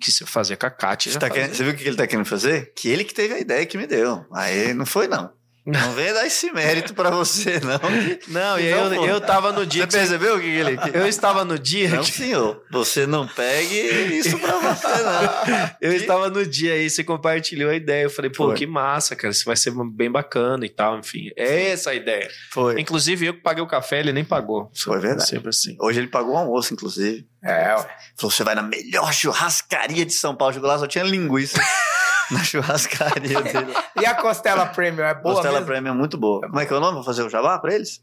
Que 0.00 0.10
você 0.10 0.24
fazia 0.24 0.56
com 0.56 0.64
a 0.66 0.70
Kátia. 0.70 1.12
Você, 1.12 1.18
tá 1.18 1.28
querendo- 1.28 1.54
você 1.54 1.62
viu 1.64 1.72
o 1.72 1.76
que 1.76 1.84
ele 1.86 1.96
tá 1.96 2.06
querendo 2.06 2.24
fazer? 2.24 2.72
Que 2.74 2.88
ele 2.88 3.04
que 3.04 3.12
teve 3.12 3.34
a 3.34 3.38
ideia 3.38 3.66
que 3.66 3.76
me 3.76 3.86
deu. 3.86 4.24
Aí 4.32 4.72
não 4.72 4.86
foi, 4.86 5.06
não. 5.08 5.30
Não 5.66 5.92
venha 5.92 6.12
dar 6.12 6.26
esse 6.26 6.52
mérito 6.52 6.92
pra 6.92 7.08
você, 7.08 7.58
não. 7.60 7.80
Não, 8.28 8.58
e 8.60 8.70
Não, 8.70 8.92
eu, 8.92 9.00
pô. 9.00 9.06
eu 9.06 9.20
tava 9.20 9.50
no 9.50 9.64
dia 9.64 9.84
Você 9.84 9.88
que 9.88 9.96
percebeu 9.96 10.36
o 10.36 10.40
que 10.40 10.46
ele... 10.46 10.78
Eu 10.92 11.06
estava 11.06 11.42
no 11.42 11.58
dia 11.58 11.88
Não, 11.88 12.02
que 12.02 12.10
senhor. 12.12 12.62
Você 12.70 13.06
não 13.06 13.26
pegue 13.26 13.74
isso 14.18 14.38
pra 14.38 14.58
você, 14.58 14.86
não. 14.88 15.70
Eu 15.80 15.94
estava 15.94 16.28
no 16.28 16.44
dia 16.44 16.74
aí, 16.74 16.90
você 16.90 17.02
compartilhou 17.02 17.70
a 17.70 17.74
ideia. 17.74 18.02
Eu 18.04 18.10
falei, 18.10 18.30
pô, 18.30 18.48
Foi. 18.48 18.56
que 18.56 18.66
massa, 18.66 19.16
cara. 19.16 19.32
Isso 19.32 19.46
vai 19.46 19.56
ser 19.56 19.72
bem 19.92 20.10
bacana 20.10 20.66
e 20.66 20.68
tal, 20.68 20.98
enfim. 20.98 21.30
É 21.34 21.70
essa 21.70 21.90
a 21.90 21.94
ideia. 21.94 22.28
Foi. 22.50 22.78
Inclusive, 22.78 23.24
eu 23.26 23.34
que 23.34 23.40
paguei 23.40 23.62
o 23.62 23.66
café, 23.66 24.00
ele 24.00 24.12
nem 24.12 24.24
pagou. 24.24 24.70
Foi 24.74 24.98
verdade. 25.00 25.28
Sempre 25.28 25.48
assim. 25.48 25.76
Hoje 25.80 25.98
ele 25.98 26.08
pagou 26.08 26.34
o 26.34 26.36
almoço, 26.36 26.74
inclusive. 26.74 27.26
É, 27.42 27.74
ué. 27.74 27.96
Falou, 28.16 28.30
você 28.30 28.44
vai 28.44 28.54
na 28.54 28.62
melhor 28.62 29.12
churrascaria 29.14 30.04
de 30.04 30.12
São 30.12 30.34
Paulo. 30.36 30.52
Chegou 30.52 30.68
lá, 30.68 30.78
só 30.78 30.86
tinha 30.86 31.04
linguiça 31.04 31.58
na 32.34 32.44
churrascaria 32.44 33.40
dele. 33.42 33.72
E 34.00 34.04
a 34.04 34.14
costela 34.14 34.66
premium 34.66 35.04
é 35.04 35.14
boa 35.14 35.34
Costela 35.36 35.54
mesmo? 35.54 35.66
Premium 35.66 35.92
é 35.92 35.96
muito 35.96 36.18
boa. 36.18 36.42
Como 36.42 36.60
é 36.60 36.66
que 36.66 36.72
é 36.72 36.76
o 36.76 36.80
nome? 36.80 36.94
Vou 36.94 37.04
fazer 37.04 37.22
o 37.22 37.28
jabá 37.30 37.58
pra 37.58 37.74
eles? 37.74 38.02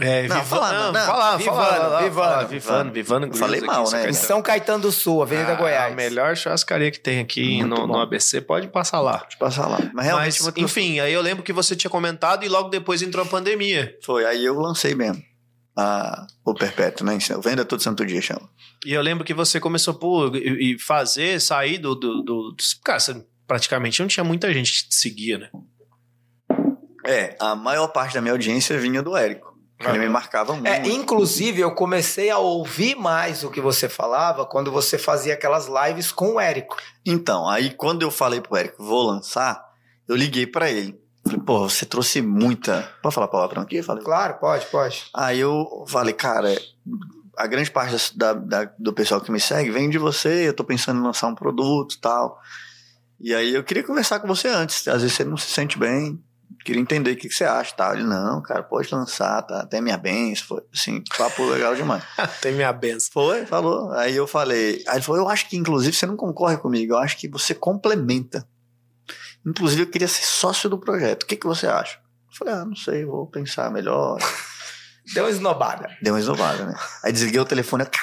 É, 0.00 0.26
Não, 0.26 0.44
fala, 0.44 0.72
não, 0.72 0.92
não. 0.92 1.06
fala, 1.06 1.36
Vivano, 1.36 1.56
fala, 1.56 1.98
Vivano, 2.00 2.48
Vivano, 2.48 2.90
Vivano. 2.90 3.34
Falei 3.36 3.60
mal, 3.60 3.88
né? 3.90 4.10
Em. 4.10 4.12
São 4.12 4.42
Caetano 4.42 4.82
do 4.82 4.90
Sul, 4.90 5.22
Avenida 5.22 5.52
Ah, 5.52 5.54
Goiás. 5.54 5.92
A 5.92 5.94
melhor 5.94 6.36
churrascaria 6.36 6.90
que 6.90 6.98
tem 6.98 7.20
aqui 7.20 7.62
no. 7.62 7.96
ABC, 8.00 8.40
pode 8.40 8.66
passar 8.68 9.00
lá. 9.00 9.24
Eu 9.30 9.38
passar 9.38 9.68
lá. 9.68 9.78
Mas 9.92 10.06
realmente 10.06 10.42
enfim, 10.56 10.98
aí 10.98 11.12
eu 11.12 11.20
lembro 11.22 11.44
que 11.44 11.52
você 11.52 11.76
tinha 11.76 11.90
comentado 11.90 12.44
e 12.44 12.48
logo 12.48 12.70
depois 12.70 13.02
entrou 13.02 13.24
a 13.24 13.28
pandemia. 13.28 13.96
Foi, 14.02 14.24
aí 14.24 14.44
eu 14.44 14.58
lancei 14.58 14.96
mesmo. 14.96 15.22
A, 15.76 16.26
o 16.44 16.54
Perpétuo, 16.54 17.06
né? 17.06 17.16
Venda 17.42 17.64
Todo 17.64 17.80
Santo 17.80 18.04
Dia 18.04 18.20
chama. 18.20 18.48
E 18.84 18.92
eu 18.92 19.02
lembro 19.02 19.24
que 19.24 19.34
você 19.34 19.60
começou 19.60 19.94
por 19.94 20.34
e 20.34 20.76
fazer, 20.78 21.40
sair 21.40 21.78
do. 21.78 21.94
do, 21.94 22.22
do 22.22 22.56
cara, 22.84 22.98
você 22.98 23.24
praticamente 23.46 24.00
não 24.00 24.08
tinha 24.08 24.24
muita 24.24 24.52
gente 24.52 24.72
que 24.84 24.88
te 24.88 24.94
seguia, 24.94 25.38
né? 25.38 25.50
É, 27.06 27.36
a 27.38 27.54
maior 27.54 27.88
parte 27.88 28.14
da 28.14 28.20
minha 28.20 28.32
audiência 28.32 28.78
vinha 28.78 29.02
do 29.02 29.16
Érico. 29.16 29.52
Ele 29.80 29.98
me 29.98 30.08
marcava 30.08 30.54
muito. 30.54 30.66
É, 30.66 30.86
inclusive, 30.88 31.60
eu 31.60 31.74
comecei 31.74 32.30
a 32.30 32.38
ouvir 32.38 32.94
mais 32.94 33.44
o 33.44 33.50
que 33.50 33.60
você 33.60 33.88
falava 33.88 34.46
quando 34.46 34.70
você 34.72 34.96
fazia 34.96 35.34
aquelas 35.34 35.66
lives 35.68 36.10
com 36.10 36.34
o 36.34 36.40
Érico. 36.40 36.76
Então, 37.04 37.46
aí 37.48 37.70
quando 37.70 38.02
eu 38.02 38.10
falei 38.10 38.40
pro 38.40 38.56
Érico, 38.56 38.82
vou 38.82 39.02
lançar, 39.02 39.62
eu 40.08 40.16
liguei 40.16 40.46
pra 40.46 40.70
ele. 40.70 40.98
Falei, 41.22 41.40
pô, 41.40 41.68
você 41.68 41.84
trouxe 41.84 42.22
muita. 42.22 42.88
Pode 43.02 43.14
falar 43.14 43.28
palavrão 43.28 43.62
aqui? 43.62 43.82
Falei, 43.82 44.02
Claro, 44.04 44.34
pode, 44.38 44.64
pode. 44.66 45.04
Aí 45.14 45.40
eu 45.40 45.84
falei, 45.88 46.14
cara, 46.14 46.54
a 47.36 47.46
grande 47.46 47.70
parte 47.70 48.16
da, 48.16 48.32
da- 48.32 48.70
do 48.78 48.92
pessoal 48.92 49.20
que 49.20 49.30
me 49.32 49.40
segue 49.40 49.70
vem 49.70 49.90
de 49.90 49.98
você, 49.98 50.48
eu 50.48 50.54
tô 50.54 50.64
pensando 50.64 51.00
em 51.00 51.02
lançar 51.02 51.26
um 51.26 51.34
produto 51.34 51.94
e 51.96 52.00
tal. 52.00 52.38
E 53.20 53.34
aí 53.34 53.54
eu 53.54 53.64
queria 53.64 53.82
conversar 53.82 54.20
com 54.20 54.28
você 54.28 54.48
antes, 54.48 54.86
às 54.88 55.02
vezes 55.02 55.16
você 55.16 55.24
não 55.24 55.36
se 55.36 55.48
sente 55.48 55.78
bem, 55.78 56.22
queria 56.64 56.80
entender 56.80 57.12
o 57.12 57.16
que, 57.16 57.28
que 57.28 57.34
você 57.34 57.44
acha 57.44 57.74
tal. 57.76 57.94
Ele, 57.94 58.04
não, 58.04 58.42
cara, 58.42 58.62
pode 58.62 58.92
lançar, 58.92 59.42
tá? 59.42 59.60
Até 59.60 59.80
minha 59.80 59.98
benção, 59.98 60.46
foi 60.46 60.62
assim, 60.72 61.02
papo 61.16 61.44
legal 61.44 61.76
demais. 61.76 62.02
Tem 62.40 62.52
minha 62.52 62.72
benção. 62.72 63.10
Foi, 63.12 63.44
falou. 63.46 63.92
Aí 63.92 64.16
eu 64.16 64.26
falei, 64.26 64.82
aí 64.88 64.96
ele 64.96 65.02
falou, 65.02 65.20
eu 65.20 65.28
acho 65.28 65.48
que 65.48 65.56
inclusive 65.56 65.94
você 65.94 66.06
não 66.06 66.16
concorre 66.16 66.56
comigo, 66.56 66.94
eu 66.94 66.98
acho 66.98 67.18
que 67.18 67.28
você 67.28 67.54
complementa. 67.54 68.48
Inclusive 69.46 69.82
eu 69.82 69.90
queria 69.90 70.08
ser 70.08 70.24
sócio 70.24 70.70
do 70.70 70.78
projeto, 70.78 71.24
o 71.24 71.26
que, 71.26 71.36
que 71.36 71.46
você 71.46 71.66
acha? 71.66 71.98
Eu 72.30 72.38
falei, 72.38 72.54
ah, 72.54 72.64
não 72.64 72.74
sei, 72.74 73.04
vou 73.04 73.26
pensar 73.26 73.70
melhor. 73.70 74.18
Deu 75.12 75.24
uma 75.24 75.30
esnobada. 75.30 75.90
Deu 76.00 76.14
uma 76.14 76.20
esnovada, 76.20 76.64
né? 76.64 76.74
Aí 77.04 77.12
desliguei 77.12 77.40
o 77.40 77.44
telefone, 77.44 77.84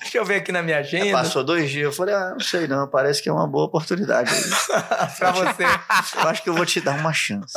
Deixa 0.00 0.16
eu 0.18 0.24
ver 0.24 0.36
aqui 0.36 0.50
na 0.50 0.62
minha 0.62 0.78
agenda. 0.78 1.12
passou 1.12 1.44
dois 1.44 1.70
dias, 1.70 1.84
eu 1.84 1.92
falei, 1.92 2.14
ah, 2.14 2.30
não 2.30 2.40
sei 2.40 2.66
não, 2.66 2.88
parece 2.88 3.22
que 3.22 3.28
é 3.28 3.32
uma 3.32 3.46
boa 3.46 3.66
oportunidade. 3.66 4.30
pra 5.18 5.30
você. 5.30 5.62
Eu 6.16 6.28
acho 6.28 6.42
que 6.42 6.48
eu 6.48 6.54
vou 6.54 6.64
te 6.66 6.80
dar 6.80 6.96
uma 6.98 7.12
chance. 7.12 7.52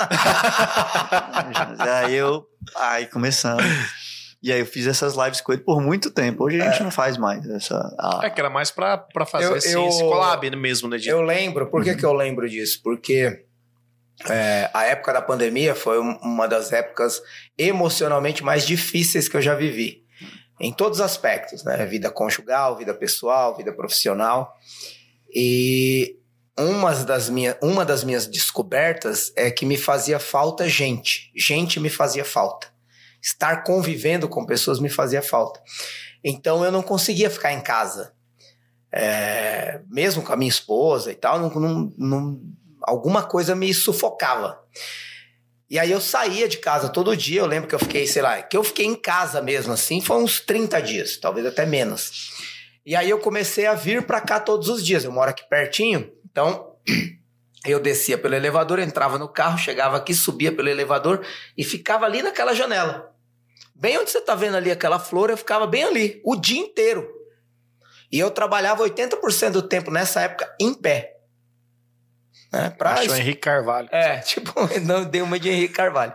aí 1.79 2.13
eu, 2.13 2.45
aí 2.75 3.07
começamos. 3.07 3.63
E 4.41 4.51
aí 4.51 4.59
eu 4.59 4.65
fiz 4.65 4.85
essas 4.87 5.15
lives 5.15 5.39
com 5.39 5.53
ele 5.53 5.61
por 5.61 5.81
muito 5.81 6.11
tempo. 6.11 6.43
Hoje 6.43 6.61
a 6.61 6.69
gente 6.69 6.83
não 6.83 6.91
faz 6.91 7.17
mais 7.17 7.47
essa... 7.49 7.77
a- 7.97 8.19
É 8.23 8.29
que 8.29 8.41
era 8.41 8.49
mais 8.49 8.69
pra, 8.69 8.97
pra 8.97 9.25
fazer 9.25 9.45
Eu- 9.45 9.55
assim, 9.55 9.71
eu- 9.71 9.87
esse 9.87 10.01
collab 10.01 10.49
mesmo, 10.57 10.89
né? 10.89 10.97
De... 10.97 11.07
Eu 11.07 11.21
lembro, 11.21 11.67
por 11.71 11.81
que, 11.81 11.95
que 11.95 12.05
eu 12.05 12.11
lembro 12.13 12.47
disso? 12.49 12.81
Porque 12.83 13.45
é, 14.29 14.69
a 14.73 14.83
época 14.85 15.13
da 15.13 15.21
pandemia 15.21 15.75
foi 15.75 15.99
um- 15.99 16.17
uma 16.21 16.47
das 16.47 16.71
épocas 16.71 17.21
emocionalmente 17.57 18.43
mais 18.43 18.65
difíceis 18.65 19.27
que 19.27 19.35
eu 19.37 19.41
já 19.41 19.55
vivi. 19.55 20.03
Em 20.59 20.71
todos 20.71 20.99
os 20.99 21.05
aspectos, 21.05 21.63
né? 21.63 21.85
Vida 21.85 22.09
conjugal, 22.11 22.77
vida 22.77 22.93
pessoal, 22.93 23.55
vida 23.57 23.73
profissional. 23.73 24.53
E 25.33 26.15
uma 26.57 26.93
das, 26.93 27.27
minha, 27.29 27.57
uma 27.61 27.83
das 27.83 28.03
minhas 28.03 28.27
descobertas 28.27 29.33
é 29.35 29.49
que 29.51 29.65
me 29.65 29.75
fazia 29.77 30.19
falta 30.19 30.69
gente. 30.69 31.31
Gente 31.35 31.79
me 31.79 31.89
fazia 31.89 32.23
falta. 32.23 32.67
Estar 33.21 33.63
convivendo 33.63 34.29
com 34.29 34.45
pessoas 34.45 34.79
me 34.79 34.89
fazia 34.89 35.21
falta. 35.21 35.59
Então 36.23 36.63
eu 36.63 36.71
não 36.71 36.83
conseguia 36.83 37.29
ficar 37.29 37.51
em 37.51 37.61
casa 37.61 38.13
é, 38.95 39.81
mesmo 39.89 40.21
com 40.21 40.31
a 40.31 40.35
minha 40.35 40.49
esposa 40.49 41.11
e 41.11 41.15
tal, 41.15 41.39
não, 41.39 41.49
não- 41.49 41.93
não- 41.97 42.41
alguma 42.83 43.23
coisa 43.23 43.55
me 43.55 43.73
sufocava. 43.73 44.61
E 45.69 45.79
aí 45.79 45.91
eu 45.91 45.99
saía 45.99 46.47
de 46.47 46.57
casa 46.57 46.89
todo 46.89 47.17
dia, 47.17 47.41
eu 47.41 47.47
lembro 47.47 47.67
que 47.67 47.75
eu 47.75 47.79
fiquei, 47.79 48.05
sei 48.05 48.21
lá, 48.21 48.41
que 48.41 48.55
eu 48.55 48.63
fiquei 48.63 48.85
em 48.85 48.95
casa 48.95 49.41
mesmo 49.41 49.73
assim, 49.73 50.01
foi 50.01 50.17
uns 50.17 50.39
30 50.39 50.81
dias, 50.81 51.17
talvez 51.17 51.45
até 51.45 51.65
menos. 51.65 52.31
E 52.85 52.95
aí 52.95 53.09
eu 53.09 53.17
comecei 53.17 53.65
a 53.65 53.73
vir 53.73 54.03
pra 54.05 54.21
cá 54.21 54.39
todos 54.39 54.69
os 54.69 54.85
dias, 54.85 55.03
eu 55.03 55.11
moro 55.11 55.29
aqui 55.29 55.43
pertinho, 55.49 56.11
então 56.29 56.73
Eu 57.65 57.79
descia 57.79 58.17
pelo 58.17 58.35
elevador, 58.35 58.77
entrava 58.79 59.17
no 59.17 59.29
carro, 59.29 59.57
chegava 59.57 59.95
aqui, 59.95 60.13
subia 60.13 60.51
pelo 60.51 60.67
elevador 60.67 61.25
e 61.57 61.63
ficava 61.63 62.05
ali 62.05 62.21
naquela 62.21 62.53
janela. 62.53 63.15
Bem 63.73 63.97
onde 63.97 64.11
você 64.11 64.19
tá 64.19 64.35
vendo 64.35 64.57
ali 64.57 64.69
aquela 64.69 64.99
flor, 64.99 65.29
eu 65.29 65.37
ficava 65.37 65.65
bem 65.65 65.83
ali, 65.83 66.21
o 66.25 66.35
dia 66.35 66.59
inteiro. 66.59 67.09
E 68.11 68.19
eu 68.19 68.29
trabalhava 68.29 68.83
80% 68.83 69.51
do 69.51 69.61
tempo 69.61 69.89
nessa 69.89 70.21
época 70.21 70.53
em 70.59 70.73
pé. 70.73 71.12
Né? 72.53 72.69
Pra 72.77 72.93
Achou 72.93 73.15
Henrique 73.15 73.39
Carvalho. 73.41 73.89
é, 73.91 74.19
tipo, 74.23 74.53
não 74.85 75.03
dei 75.03 75.21
uma 75.23 75.39
de 75.39 75.49
Henrique 75.49 75.73
Carvalho. 75.73 76.13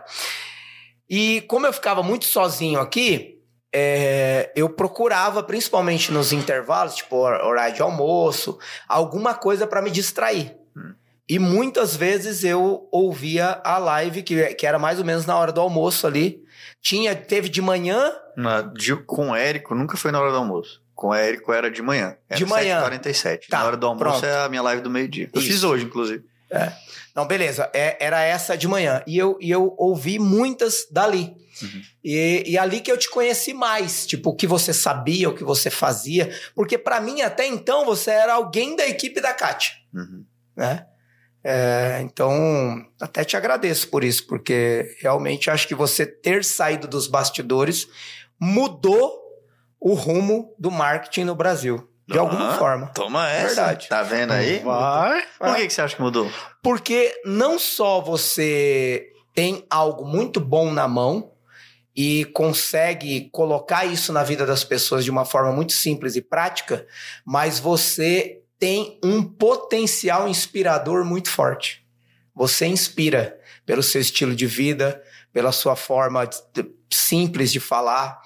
E 1.09 1.41
como 1.41 1.65
eu 1.65 1.73
ficava 1.73 2.01
muito 2.03 2.25
sozinho 2.25 2.79
aqui, 2.79 3.39
é, 3.73 4.51
eu 4.55 4.69
procurava, 4.69 5.43
principalmente 5.43 6.11
nos 6.11 6.31
intervalos, 6.31 6.95
tipo 6.95 7.15
hor- 7.17 7.43
horário 7.43 7.75
de 7.75 7.81
almoço, 7.81 8.57
alguma 8.87 9.33
coisa 9.33 9.67
para 9.67 9.81
me 9.81 9.91
distrair. 9.91 10.55
E 11.27 11.37
muitas 11.37 11.95
vezes 11.95 12.43
eu 12.43 12.87
ouvia 12.91 13.61
a 13.63 13.77
live, 13.77 14.23
que, 14.23 14.55
que 14.55 14.65
era 14.65 14.79
mais 14.79 14.97
ou 14.97 15.05
menos 15.05 15.27
na 15.27 15.37
hora 15.37 15.51
do 15.51 15.61
almoço 15.61 16.07
ali. 16.07 16.43
Tinha, 16.81 17.15
teve 17.15 17.47
de 17.49 17.61
manhã, 17.61 18.11
Na, 18.35 18.61
de- 18.61 18.95
com 18.95 19.29
o 19.29 19.35
Érico, 19.35 19.75
nunca 19.75 19.95
foi 19.95 20.11
na 20.11 20.19
hora 20.19 20.31
do 20.31 20.37
almoço. 20.37 20.81
Com 20.95 21.09
o 21.09 21.13
Érico 21.13 21.53
era 21.53 21.69
de 21.69 21.83
manhã. 21.83 22.17
Era 22.27 22.37
De 22.37 22.45
manhã. 22.47 22.81
7h47. 22.83 23.41
Tá, 23.47 23.59
na 23.59 23.65
hora 23.65 23.77
do 23.77 23.85
almoço 23.85 24.03
pronto. 24.21 24.25
é 24.25 24.43
a 24.43 24.49
minha 24.49 24.61
live 24.63 24.81
do 24.81 24.89
meio-dia. 24.89 25.29
Eu 25.31 25.39
Isso. 25.39 25.49
fiz 25.51 25.63
hoje, 25.63 25.85
inclusive. 25.85 26.23
Não, 27.15 27.25
beleza. 27.27 27.69
É- 27.73 27.97
era 27.99 28.21
essa 28.23 28.57
de 28.57 28.67
manhã. 28.67 29.03
E 29.05 29.17
eu, 29.17 29.37
e 29.41 29.49
eu 29.51 29.73
ouvi 29.77 30.17
muitas 30.19 30.87
dali. 30.91 31.35
Uhum. 31.61 31.81
E, 32.03 32.43
e 32.47 32.57
ali 32.57 32.79
que 32.79 32.91
eu 32.91 32.97
te 32.97 33.09
conheci 33.09 33.53
mais. 33.53 34.05
Tipo, 34.07 34.29
o 34.29 34.35
que 34.35 34.47
você 34.47 34.73
sabia, 34.73 35.29
o 35.29 35.35
que 35.35 35.43
você 35.43 35.69
fazia. 35.69 36.31
Porque 36.55 36.77
pra 36.77 37.01
mim, 37.01 37.21
até 37.21 37.45
então, 37.45 37.85
você 37.85 38.11
era 38.11 38.33
alguém 38.35 38.75
da 38.75 38.87
equipe 38.87 39.19
da 39.19 39.33
Kátia, 39.33 39.73
Uhum. 39.93 40.23
né? 40.55 40.85
É, 41.43 41.99
então, 42.03 42.85
até 43.01 43.23
te 43.23 43.37
agradeço 43.37 43.87
por 43.87 44.03
isso, 44.03 44.27
porque 44.27 44.95
realmente 45.01 45.49
acho 45.49 45.67
que 45.67 45.73
você 45.75 46.05
ter 46.05 46.43
saído 46.43 46.85
dos 46.85 47.07
bastidores 47.07 47.87
mudou 48.39 49.17
o 49.79 49.93
rumo 49.93 50.53
do 50.59 50.69
marketing 50.69 51.23
no 51.23 51.35
Brasil. 51.35 51.88
De 52.09 52.17
Ah, 52.17 52.21
alguma 52.21 52.57
forma. 52.57 52.87
Toma 52.87 53.29
essa. 53.29 53.47
Verdade. 53.55 53.87
Tá 53.87 54.01
vendo 54.01 54.31
aí? 54.33 54.59
Vai. 54.59 55.23
Por 55.37 55.55
que, 55.55 55.67
que 55.67 55.73
você 55.73 55.81
acha 55.81 55.95
que 55.95 56.01
mudou? 56.01 56.31
Porque 56.63 57.13
não 57.23 57.59
só 57.59 58.01
você 58.01 59.11
tem 59.33 59.63
algo 59.69 60.05
muito 60.05 60.39
bom 60.39 60.71
na 60.71 60.87
mão 60.87 61.31
e 61.95 62.25
consegue 62.33 63.29
colocar 63.31 63.85
isso 63.85 64.11
na 64.11 64.23
vida 64.23 64.45
das 64.45 64.63
pessoas 64.63 65.03
de 65.05 65.11
uma 65.11 65.23
forma 65.25 65.51
muito 65.51 65.73
simples 65.73 66.15
e 66.15 66.21
prática, 66.21 66.85
mas 67.25 67.59
você 67.59 68.41
tem 68.57 68.99
um 69.03 69.23
potencial 69.23 70.27
inspirador 70.27 71.05
muito 71.05 71.29
forte. 71.29 71.85
Você 72.33 72.65
inspira 72.65 73.39
pelo 73.65 73.83
seu 73.83 74.01
estilo 74.01 74.35
de 74.35 74.45
vida, 74.47 75.01
pela 75.31 75.51
sua 75.51 75.75
forma 75.75 76.25
de- 76.25 76.65
simples 76.91 77.51
de 77.51 77.59
falar, 77.59 78.19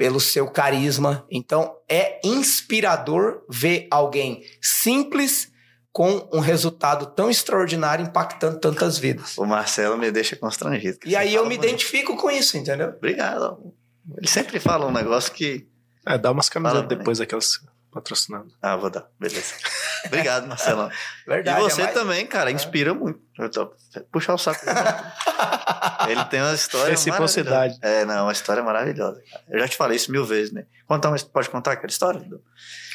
pelo 0.00 0.18
seu 0.18 0.46
carisma. 0.50 1.26
Então 1.30 1.76
é 1.86 2.18
inspirador 2.24 3.44
ver 3.50 3.86
alguém 3.90 4.42
simples 4.62 5.52
com 5.92 6.26
um 6.32 6.40
resultado 6.40 7.04
tão 7.04 7.28
extraordinário 7.28 8.06
impactando 8.06 8.58
tantas 8.58 8.96
vidas. 8.96 9.36
O 9.36 9.44
Marcelo 9.44 9.98
me 9.98 10.10
deixa 10.10 10.36
constrangido. 10.36 11.00
E 11.04 11.14
aí 11.14 11.34
eu 11.34 11.44
me 11.44 11.54
identifico 11.54 12.16
com 12.16 12.30
isso, 12.30 12.56
entendeu? 12.56 12.94
Obrigado. 12.96 13.74
Ele 14.16 14.26
sempre 14.26 14.58
fala 14.58 14.86
um 14.86 14.90
negócio 14.90 15.34
que. 15.34 15.68
É, 16.06 16.16
dá 16.16 16.30
umas 16.30 16.48
camisetas 16.48 16.88
depois 16.88 17.18
daquelas 17.18 17.60
patrocinadas. 17.92 18.54
Ah, 18.62 18.76
vou 18.76 18.88
dar. 18.88 19.06
Beleza. 19.20 19.52
Obrigado, 20.06 20.46
Marcelão. 20.46 20.90
Verdade. 21.26 21.58
e 21.60 21.62
você 21.62 21.80
é 21.80 21.84
mais- 21.84 21.94
também, 21.94 22.26
cara, 22.26 22.50
inspira 22.50 22.94
muito. 22.94 23.20
Eu 23.38 23.50
tô... 23.50 23.72
Puxar 24.12 24.34
o 24.34 24.38
saco. 24.38 24.64
Ele 26.08 26.24
tem 26.26 26.40
uma 26.40 26.54
história 26.54 26.90
Reciprocidade. 26.90 27.78
maravilhosa. 27.80 27.80
É, 27.82 28.04
não, 28.04 28.24
uma 28.24 28.32
história 28.32 28.62
maravilhosa. 28.62 29.22
cara. 29.30 29.44
Eu 29.48 29.58
já 29.60 29.68
te 29.68 29.76
falei 29.76 29.96
isso 29.96 30.10
mil 30.10 30.24
vezes, 30.24 30.52
né? 30.52 30.64
Contar 30.86 31.08
uma... 31.10 31.18
Pode 31.18 31.48
contar 31.50 31.72
aquela 31.72 31.90
história? 31.90 32.20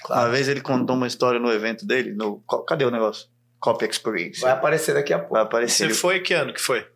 Claro. 0.04 0.22
Uma 0.24 0.30
vez 0.30 0.48
ele 0.48 0.62
contou 0.62 0.96
uma 0.96 1.08
história 1.08 1.40
no 1.40 1.52
evento 1.52 1.86
dele, 1.86 2.14
no... 2.14 2.42
Cadê 2.68 2.86
o 2.86 2.92
negócio? 2.92 3.28
Copy 3.60 3.86
Experience. 3.86 4.42
Vai 4.42 4.52
aparecer 4.52 4.94
daqui 4.94 5.14
a 5.14 5.18
pouco. 5.20 5.34
Vai 5.34 5.44
aparecer. 5.44 5.88
Você 5.90 5.94
foi 5.94 6.20
que 6.20 6.34
ano 6.34 6.54
que 6.54 6.62
foi? 6.62 6.88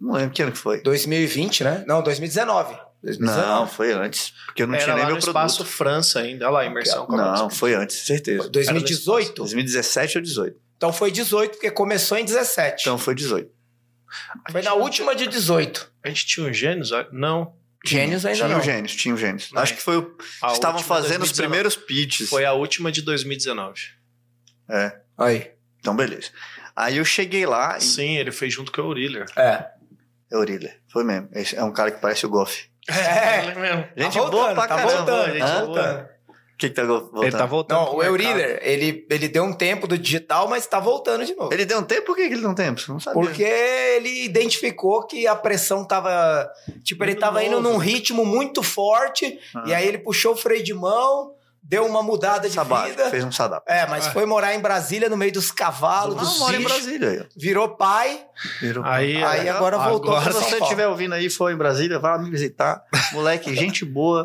Não 0.00 0.14
lembro 0.14 0.30
que 0.30 0.42
ano 0.42 0.52
que 0.52 0.58
foi. 0.58 0.80
2020, 0.82 1.64
né? 1.64 1.84
Não, 1.86 2.02
2019. 2.02 2.78
2019. 3.02 3.46
Não, 3.48 3.66
foi 3.68 3.92
antes. 3.92 4.32
Porque 4.46 4.62
eu 4.62 4.66
não 4.66 4.74
Era 4.74 4.84
tinha 4.84 4.94
nem 4.96 5.04
lá 5.04 5.08
meu 5.10 5.16
no 5.16 5.22
produto. 5.22 5.36
Espaço 5.50 5.64
França 5.64 6.20
ainda. 6.20 6.46
Olha 6.46 6.52
lá, 6.52 6.60
a 6.60 6.66
imersão. 6.66 7.06
Não, 7.08 7.48
que- 7.48 7.54
foi 7.56 7.74
antes, 7.74 7.96
certeza. 8.04 8.48
2018? 8.48 9.34
2017 9.42 10.18
ou 10.18 10.22
18. 10.22 10.60
Então 10.76 10.92
foi 10.92 11.10
18, 11.10 11.52
porque 11.52 11.70
começou 11.70 12.18
em 12.18 12.24
17. 12.24 12.82
Então 12.82 12.98
foi 12.98 13.14
18. 13.14 13.50
foi 14.50 14.62
na 14.62 14.74
última 14.74 15.14
de 15.14 15.26
18. 15.26 15.90
A 16.04 16.08
gente 16.08 16.26
tinha 16.26 16.46
um 16.46 16.52
Gênios? 16.52 16.90
Não. 17.12 17.54
Gênios 17.84 18.26
ainda 18.26 18.36
tinha 18.38 18.48
não. 18.48 18.58
o 18.58 18.62
Gênios, 18.62 18.94
tinha 18.96 19.14
o 19.14 19.16
Gênios. 19.18 19.52
Não. 19.52 19.62
Acho 19.62 19.74
que 19.74 19.82
foi 19.82 19.96
o. 19.98 20.16
A 20.42 20.52
Estavam 20.52 20.82
fazendo 20.82 21.22
os 21.22 21.30
2019. 21.30 21.36
primeiros 21.42 21.76
pitches. 21.76 22.28
Foi 22.28 22.44
a 22.44 22.52
última 22.52 22.90
de 22.90 23.00
2019. 23.02 23.80
É. 24.68 25.00
Aí. 25.16 25.52
Então, 25.78 25.94
beleza. 25.94 26.30
Aí 26.74 26.96
eu 26.96 27.04
cheguei 27.04 27.46
lá. 27.46 27.76
e- 27.78 27.80
Sim, 27.80 28.16
ele 28.16 28.32
fez 28.32 28.52
junto 28.52 28.72
com 28.72 28.80
o 28.82 28.84
Auriller. 28.86 29.26
É. 29.36 29.66
É 30.32 30.36
Uriller. 30.36 30.80
Foi 30.88 31.04
mesmo. 31.04 31.28
Esse 31.32 31.54
é 31.56 31.62
um 31.62 31.72
cara 31.72 31.90
que 31.92 32.00
parece 32.00 32.26
o 32.26 32.28
Goff. 32.28 32.68
É. 32.88 33.44
ele 33.46 33.54
mesmo. 33.60 33.84
Gente 33.96 34.14
tá 34.14 34.20
boa 34.20 34.30
voltando, 34.30 34.54
pra 34.54 34.66
tá 34.68 34.76
caramba. 34.76 34.92
voltando, 34.96 35.26
gente 35.32 35.38
tá 35.40 35.46
Hã? 35.46 35.64
voltando. 35.64 36.16
O 36.56 36.58
que, 36.58 36.70
que 36.70 36.74
tá 36.74 36.84
voltando? 36.84 37.22
Ele 37.24 37.32
tá 37.36 37.44
voltando. 37.46 37.78
Não, 37.84 37.94
o. 37.96 38.02
Euriller, 38.02 38.58
ele, 38.62 39.06
ele 39.10 39.28
deu 39.28 39.44
um 39.44 39.52
tempo 39.52 39.86
do 39.86 39.98
digital, 39.98 40.48
mas 40.48 40.66
tá 40.66 40.80
voltando 40.80 41.22
de 41.26 41.34
novo. 41.34 41.52
Ele 41.52 41.66
deu 41.66 41.78
um 41.80 41.82
tempo? 41.82 42.06
Por 42.06 42.16
que 42.16 42.26
que 42.28 42.32
ele 42.32 42.40
deu 42.40 42.48
um 42.50 42.54
tempo? 42.54 42.80
Você 42.80 42.90
não 42.90 42.98
sabia. 42.98 43.20
Porque 43.20 43.42
ele 43.42 44.24
identificou 44.24 45.06
que 45.06 45.26
a 45.26 45.36
pressão 45.36 45.84
tava. 45.84 46.50
Tipo, 46.82 47.04
ele 47.04 47.10
Muito 47.12 47.20
tava 47.20 47.44
indo 47.44 47.60
novo. 47.60 47.74
num 47.74 47.76
ritmo 47.78 48.24
muito 48.24 48.62
forte, 48.62 49.38
Ah. 49.54 49.64
e 49.66 49.74
aí 49.74 49.86
ele 49.86 49.98
puxou 49.98 50.32
o 50.32 50.36
freio 50.36 50.64
de 50.64 50.72
mão, 50.72 51.34
deu 51.68 51.84
uma 51.86 52.02
mudada 52.02 52.48
de 52.48 52.54
Sabático, 52.54 52.96
vida. 52.96 53.10
fez 53.10 53.24
um 53.24 53.32
sadap. 53.32 53.64
É, 53.68 53.86
mas 53.86 54.06
Ah. 54.06 54.10
foi 54.12 54.24
morar 54.24 54.54
em 54.54 54.60
Brasília 54.60 55.08
no 55.08 55.16
meio 55.16 55.32
dos 55.32 55.50
cavalos, 55.50 56.16
Ah, 56.16 56.20
dos 56.20 56.38
mora 56.38 56.56
em 56.56 56.62
Brasília. 56.62 57.10
aí, 57.10 57.26
virou 57.36 57.76
pai. 57.76 58.24
Virou- 58.60 58.84
Aí, 58.84 59.22
Aí 59.24 59.48
agora 59.48 59.76
voltou 59.78 60.14
agora 60.16 60.32
Se 60.32 60.42
você 60.44 60.58
estiver 60.58 60.86
ouvindo 60.86 61.14
aí, 61.14 61.28
for 61.28 61.50
em 61.50 61.56
Brasília, 61.56 61.98
vá 61.98 62.16
me 62.18 62.30
visitar. 62.30 62.82
Moleque, 63.12 63.54
gente 63.54 63.84
boa 63.84 64.22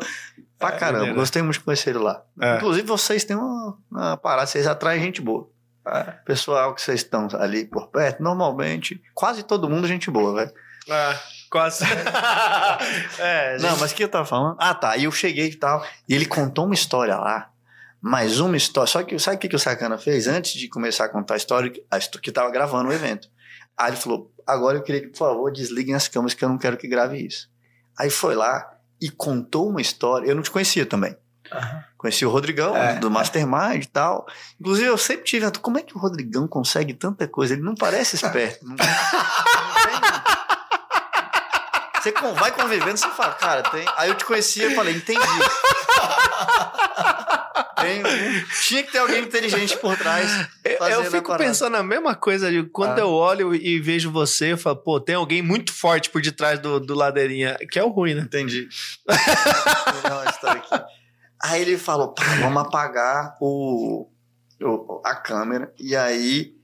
pra 0.58 0.72
caramba. 0.72 1.00
beleza. 1.00 1.18
Gostei 1.18 1.42
muito 1.42 1.58
de 1.58 1.64
conhecer 1.64 1.90
ele 1.90 1.98
lá. 1.98 2.22
É. 2.40 2.56
Inclusive, 2.56 2.86
vocês 2.86 3.24
têm 3.24 3.36
uma, 3.36 3.76
uma 3.90 4.16
parada, 4.16 4.46
vocês 4.46 4.66
atraem 4.66 5.02
gente 5.02 5.20
boa. 5.20 5.48
É. 5.84 6.02
Pessoal 6.24 6.72
que 6.74 6.80
vocês 6.80 7.00
estão 7.00 7.26
ali 7.40 7.64
por 7.64 7.88
perto, 7.88 8.22
normalmente, 8.22 9.02
quase 9.14 9.42
todo 9.42 9.68
mundo 9.68 9.84
é 9.86 9.88
gente 9.88 10.08
boa, 10.12 10.32
velho. 10.34 10.52
É, 10.88 11.16
quase. 11.52 11.84
é, 13.20 13.58
Não, 13.60 13.68
gente- 13.70 13.80
mas 13.80 13.92
o 13.92 13.94
que 13.94 14.04
eu 14.04 14.08
tava 14.08 14.24
falando? 14.24 14.56
Ah, 14.58 14.74
tá. 14.74 14.96
E 14.96 15.04
eu 15.04 15.12
cheguei 15.12 15.48
e 15.48 15.54
tal. 15.54 15.84
E 16.08 16.14
ele 16.14 16.26
contou 16.26 16.64
uma 16.64 16.74
história 16.74 17.16
lá. 17.16 17.50
Mais 18.00 18.40
uma 18.40 18.56
história. 18.56 18.90
Só 18.90 19.02
que 19.02 19.16
sabe 19.18 19.36
o 19.36 19.38
que, 19.38 19.48
que 19.48 19.54
o 19.54 19.58
Sacana 19.58 19.96
fez 19.98 20.26
antes 20.26 20.54
de 20.54 20.68
começar 20.68 21.04
a 21.04 21.08
contar 21.08 21.34
a 21.34 21.36
história? 21.36 21.70
Que 22.20 22.32
tava 22.32 22.50
gravando 22.50 22.88
o 22.88 22.92
evento. 22.92 23.28
Aí 23.76 23.90
ele 23.90 23.96
falou: 23.96 24.32
agora 24.46 24.78
eu 24.78 24.82
queria 24.82 25.02
que, 25.02 25.08
por 25.08 25.18
favor, 25.18 25.52
desliguem 25.52 25.94
as 25.94 26.08
câmeras 26.08 26.34
que 26.34 26.44
eu 26.44 26.48
não 26.48 26.58
quero 26.58 26.76
que 26.76 26.88
grave 26.88 27.24
isso. 27.24 27.48
Aí 27.96 28.10
foi 28.10 28.34
lá 28.34 28.68
e 29.00 29.08
contou 29.10 29.68
uma 29.68 29.80
história. 29.80 30.26
Eu 30.26 30.34
não 30.34 30.42
te 30.42 30.50
conhecia 30.50 30.84
também. 30.86 31.14
Conheci 31.98 32.24
o 32.24 32.30
Rodrigão, 32.30 32.74
É. 32.74 32.94
do 32.98 33.10
Mastermind 33.10 33.84
e 33.84 33.86
tal. 33.86 34.26
Inclusive, 34.58 34.88
eu 34.88 34.96
sempre 34.98 35.24
tive. 35.24 35.48
Como 35.60 35.78
é 35.78 35.82
que 35.82 35.94
o 35.94 36.00
Rodrigão 36.00 36.48
consegue 36.48 36.94
tanta 36.94 37.28
coisa? 37.28 37.52
Ele 37.54 37.62
não 37.62 37.74
parece 37.74 38.16
esperto. 38.16 38.64
Não, 38.64 38.74
não 38.74 38.76
Você 42.02 42.12
vai 42.34 42.50
convivendo, 42.52 42.96
você 42.96 43.08
fala, 43.10 43.32
cara, 43.34 43.62
tem. 43.62 43.84
Aí 43.96 44.08
eu 44.10 44.14
te 44.16 44.24
conhecia 44.24 44.66
e 44.66 44.74
falei, 44.74 44.94
entendi. 44.96 45.20
Tem 47.80 48.02
Tinha 48.64 48.82
que 48.84 48.92
ter 48.92 48.98
alguém 48.98 49.22
inteligente 49.22 49.76
por 49.78 49.96
trás. 49.96 50.48
Eu- 50.64 51.00
a 51.00 51.04
fico 51.04 51.28
parada. 51.28 51.44
pensando 51.44 51.76
a 51.76 51.82
mesma 51.82 52.14
coisa. 52.14 52.50
de 52.50 52.62
Quando 52.64 52.98
Ah. 52.98 53.02
eu 53.02 53.10
olho 53.10 53.54
e 53.54 53.80
vejo 53.80 54.10
você, 54.10 54.52
eu 54.52 54.58
falo, 54.58 54.76
pô, 54.76 55.00
tem 55.00 55.14
alguém 55.16 55.42
muito 55.42 55.72
forte 55.72 56.08
por 56.10 56.20
detrás 56.22 56.58
do, 56.60 56.78
do 56.80 56.94
ladeirinha, 56.94 57.56
que 57.70 57.78
é 57.78 57.84
o 57.84 57.88
ruim, 57.88 58.14
né? 58.14 58.22
Entendi. 58.22 58.68
Aí 61.42 61.60
ele 61.62 61.76
falou, 61.76 62.14
vamos 62.40 62.62
apagar 62.62 63.36
o, 63.40 64.08
o- 64.60 65.02
a 65.04 65.14
câmera. 65.16 65.72
E 65.78 65.96
aí. 65.96 66.54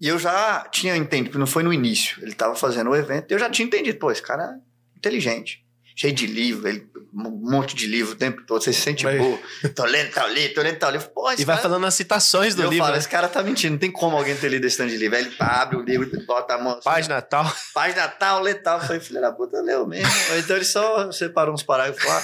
E 0.00 0.08
eu 0.08 0.18
já 0.18 0.60
tinha 0.70 0.96
entendido, 0.96 1.30
porque 1.30 1.38
não 1.38 1.46
foi 1.46 1.62
no 1.62 1.72
início. 1.72 2.22
Ele 2.22 2.34
tava 2.34 2.54
fazendo 2.54 2.90
o 2.90 2.96
evento, 2.96 3.30
eu 3.32 3.38
já 3.38 3.48
tinha 3.48 3.66
entendido, 3.66 3.98
pô, 3.98 4.10
esse 4.10 4.22
cara 4.22 4.42
é 4.44 4.98
inteligente. 4.98 5.64
Cheio 5.98 6.12
de 6.12 6.26
livro, 6.26 6.68
ele, 6.68 6.86
um 7.14 7.50
monte 7.50 7.74
de 7.74 7.86
livro 7.86 8.12
o 8.12 8.16
tempo 8.16 8.42
todo, 8.44 8.62
você 8.62 8.70
se 8.70 8.82
sente 8.82 9.04
Mas- 9.04 9.18
boa. 9.18 9.38
Tô 9.74 9.84
lendo 9.86 10.10
tal 10.12 10.28
livro, 10.28 10.54
tô 10.54 10.60
lendo 10.60 10.78
tal 10.78 10.90
livro. 10.90 11.08
Pô, 11.08 11.32
E 11.32 11.36
vai 11.36 11.56
cara- 11.56 11.60
falando 11.60 11.86
as 11.86 11.94
citações 11.94 12.54
do 12.54 12.62
eu 12.62 12.68
livro. 12.68 12.84
falo, 12.84 12.92
né? 12.92 12.98
esse 12.98 13.08
cara 13.08 13.26
tá 13.28 13.42
mentindo, 13.42 13.72
não 13.72 13.78
tem 13.78 13.90
como 13.90 14.14
alguém 14.14 14.36
ter 14.36 14.50
lido 14.50 14.66
esse 14.66 14.76
tanto 14.76 14.90
de 14.90 14.98
livro. 14.98 15.16
Aí 15.16 15.24
ele 15.24 15.34
abre 15.38 15.78
o 15.78 15.80
livro, 15.80 16.10
bota 16.26 16.52
a 16.52 16.58
mão 16.58 16.72
assim, 16.74 16.82
Página 16.84 17.22
tal. 17.22 17.50
página 17.72 18.06
tal, 18.08 18.42
lê 18.42 18.54
tal. 18.54 18.78
Eu 18.78 18.84
falei, 18.84 19.00
filho 19.00 19.22
da 19.22 19.32
puta, 19.32 19.58
leu 19.62 19.86
mesmo. 19.86 20.10
então 20.38 20.56
ele 20.56 20.66
só 20.66 21.10
separou 21.10 21.54
uns 21.54 21.62
parágrafos 21.62 22.04
lá. 22.04 22.22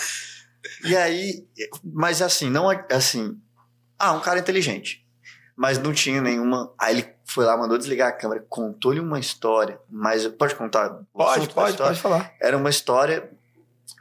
E 0.84 0.94
aí, 0.94 1.42
mas 1.82 2.20
assim, 2.20 2.50
não 2.50 2.70
é- 2.70 2.86
assim. 2.90 3.38
Ah, 3.98 4.12
um 4.12 4.20
cara 4.20 4.38
inteligente. 4.38 5.02
Mas 5.56 5.78
não 5.78 5.92
tinha 5.94 6.20
nenhuma. 6.20 6.74
Aí 6.78 6.96
ele 6.96 7.08
foi 7.32 7.44
lá, 7.44 7.56
mandou 7.56 7.78
desligar 7.78 8.08
a 8.08 8.12
câmera, 8.12 8.44
contou-lhe 8.48 9.00
uma 9.00 9.18
história, 9.18 9.78
mas 9.90 10.26
pode 10.26 10.54
contar? 10.54 10.90
Pode, 11.12 11.48
pode, 11.50 11.76
pode 11.76 12.00
falar. 12.00 12.32
Era 12.40 12.56
uma 12.56 12.70
história 12.70 13.30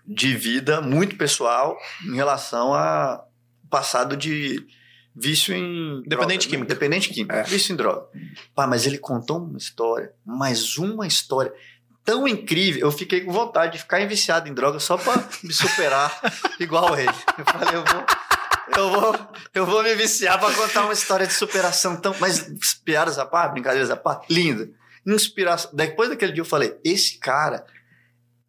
de 0.05 0.35
vida 0.35 0.81
muito 0.81 1.15
pessoal 1.15 1.77
em 2.05 2.15
relação 2.15 2.73
a 2.73 3.23
passado 3.69 4.15
de 4.17 4.65
vício 5.15 5.53
em 5.55 6.01
Dependente 6.05 6.47
droga, 6.47 6.50
químico. 6.50 6.67
Dependente 6.69 7.09
químico, 7.09 7.33
É. 7.35 7.43
vício 7.43 7.73
em 7.73 7.75
droga. 7.75 8.05
Pá, 8.55 8.65
mas 8.67 8.85
ele 8.85 8.97
contou 8.97 9.38
uma 9.38 9.57
história, 9.57 10.13
mais 10.25 10.77
uma 10.77 11.05
história 11.07 11.53
tão 12.03 12.27
incrível, 12.27 12.81
eu 12.81 12.91
fiquei 12.91 13.21
com 13.21 13.31
vontade 13.31 13.73
de 13.73 13.79
ficar 13.79 14.05
viciado 14.07 14.50
em 14.50 14.53
droga 14.53 14.79
só 14.79 14.97
pra 14.97 15.23
me 15.43 15.53
superar 15.53 16.11
igual 16.59 16.97
ele. 16.97 17.07
Eu 17.38 17.45
falei, 17.45 17.75
eu 17.75 17.83
vou 17.85 18.05
eu 18.77 18.89
vou, 18.89 19.15
eu 19.53 19.65
vou 19.65 19.83
me 19.83 19.95
viciar 19.95 20.39
pra 20.39 20.51
contar 20.53 20.83
uma 20.83 20.93
história 20.93 21.25
de 21.27 21.33
superação 21.33 21.95
tão. 21.95 22.15
Mas 22.19 22.45
piadas 22.85 23.17
à 23.19 23.25
parte, 23.25 23.53
brincadeiras 23.53 23.89
à 23.89 23.95
parte, 23.97 24.31
linda. 24.33 24.69
Inspiração. 25.05 25.71
Depois 25.73 26.09
daquele 26.09 26.31
dia 26.31 26.41
eu 26.41 26.45
falei: 26.45 26.77
esse 26.83 27.17
cara 27.17 27.65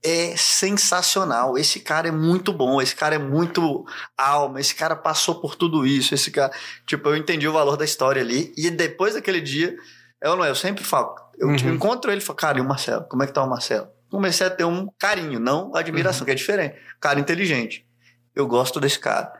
é 0.04 0.34
sensacional. 0.36 1.56
Esse 1.56 1.80
cara 1.80 2.08
é 2.08 2.10
muito 2.12 2.52
bom. 2.52 2.80
Esse 2.82 2.94
cara 2.94 3.14
é 3.14 3.18
muito 3.18 3.84
alma. 4.18 4.60
Esse 4.60 4.74
cara 4.74 4.96
passou 4.96 5.40
por 5.40 5.54
tudo 5.54 5.86
isso. 5.86 6.14
Esse 6.14 6.30
cara. 6.30 6.52
Tipo, 6.86 7.08
eu 7.10 7.16
entendi 7.16 7.46
o 7.48 7.52
valor 7.52 7.76
da 7.76 7.84
história 7.84 8.20
ali. 8.20 8.52
E 8.56 8.70
depois 8.70 9.14
daquele 9.14 9.40
dia, 9.40 9.74
eu 10.20 10.36
não, 10.36 10.44
eu 10.44 10.54
sempre 10.54 10.84
falo. 10.84 11.14
Eu 11.38 11.48
Uhum. 11.48 11.74
encontro 11.74 12.10
ele 12.10 12.20
e 12.20 12.24
falo: 12.24 12.36
cara, 12.36 12.58
e 12.58 12.60
o 12.60 12.64
Marcelo? 12.64 13.04
Como 13.04 13.22
é 13.22 13.26
que 13.26 13.32
tá 13.32 13.42
o 13.42 13.48
Marcelo? 13.48 13.88
Comecei 14.10 14.46
a 14.46 14.50
ter 14.50 14.64
um 14.64 14.88
carinho, 14.98 15.40
não 15.40 15.74
admiração, 15.74 16.26
que 16.26 16.30
é 16.30 16.34
diferente. 16.34 16.76
Cara 17.00 17.18
inteligente. 17.18 17.86
Eu 18.34 18.46
gosto 18.46 18.78
desse 18.78 18.98
cara. 18.98 19.32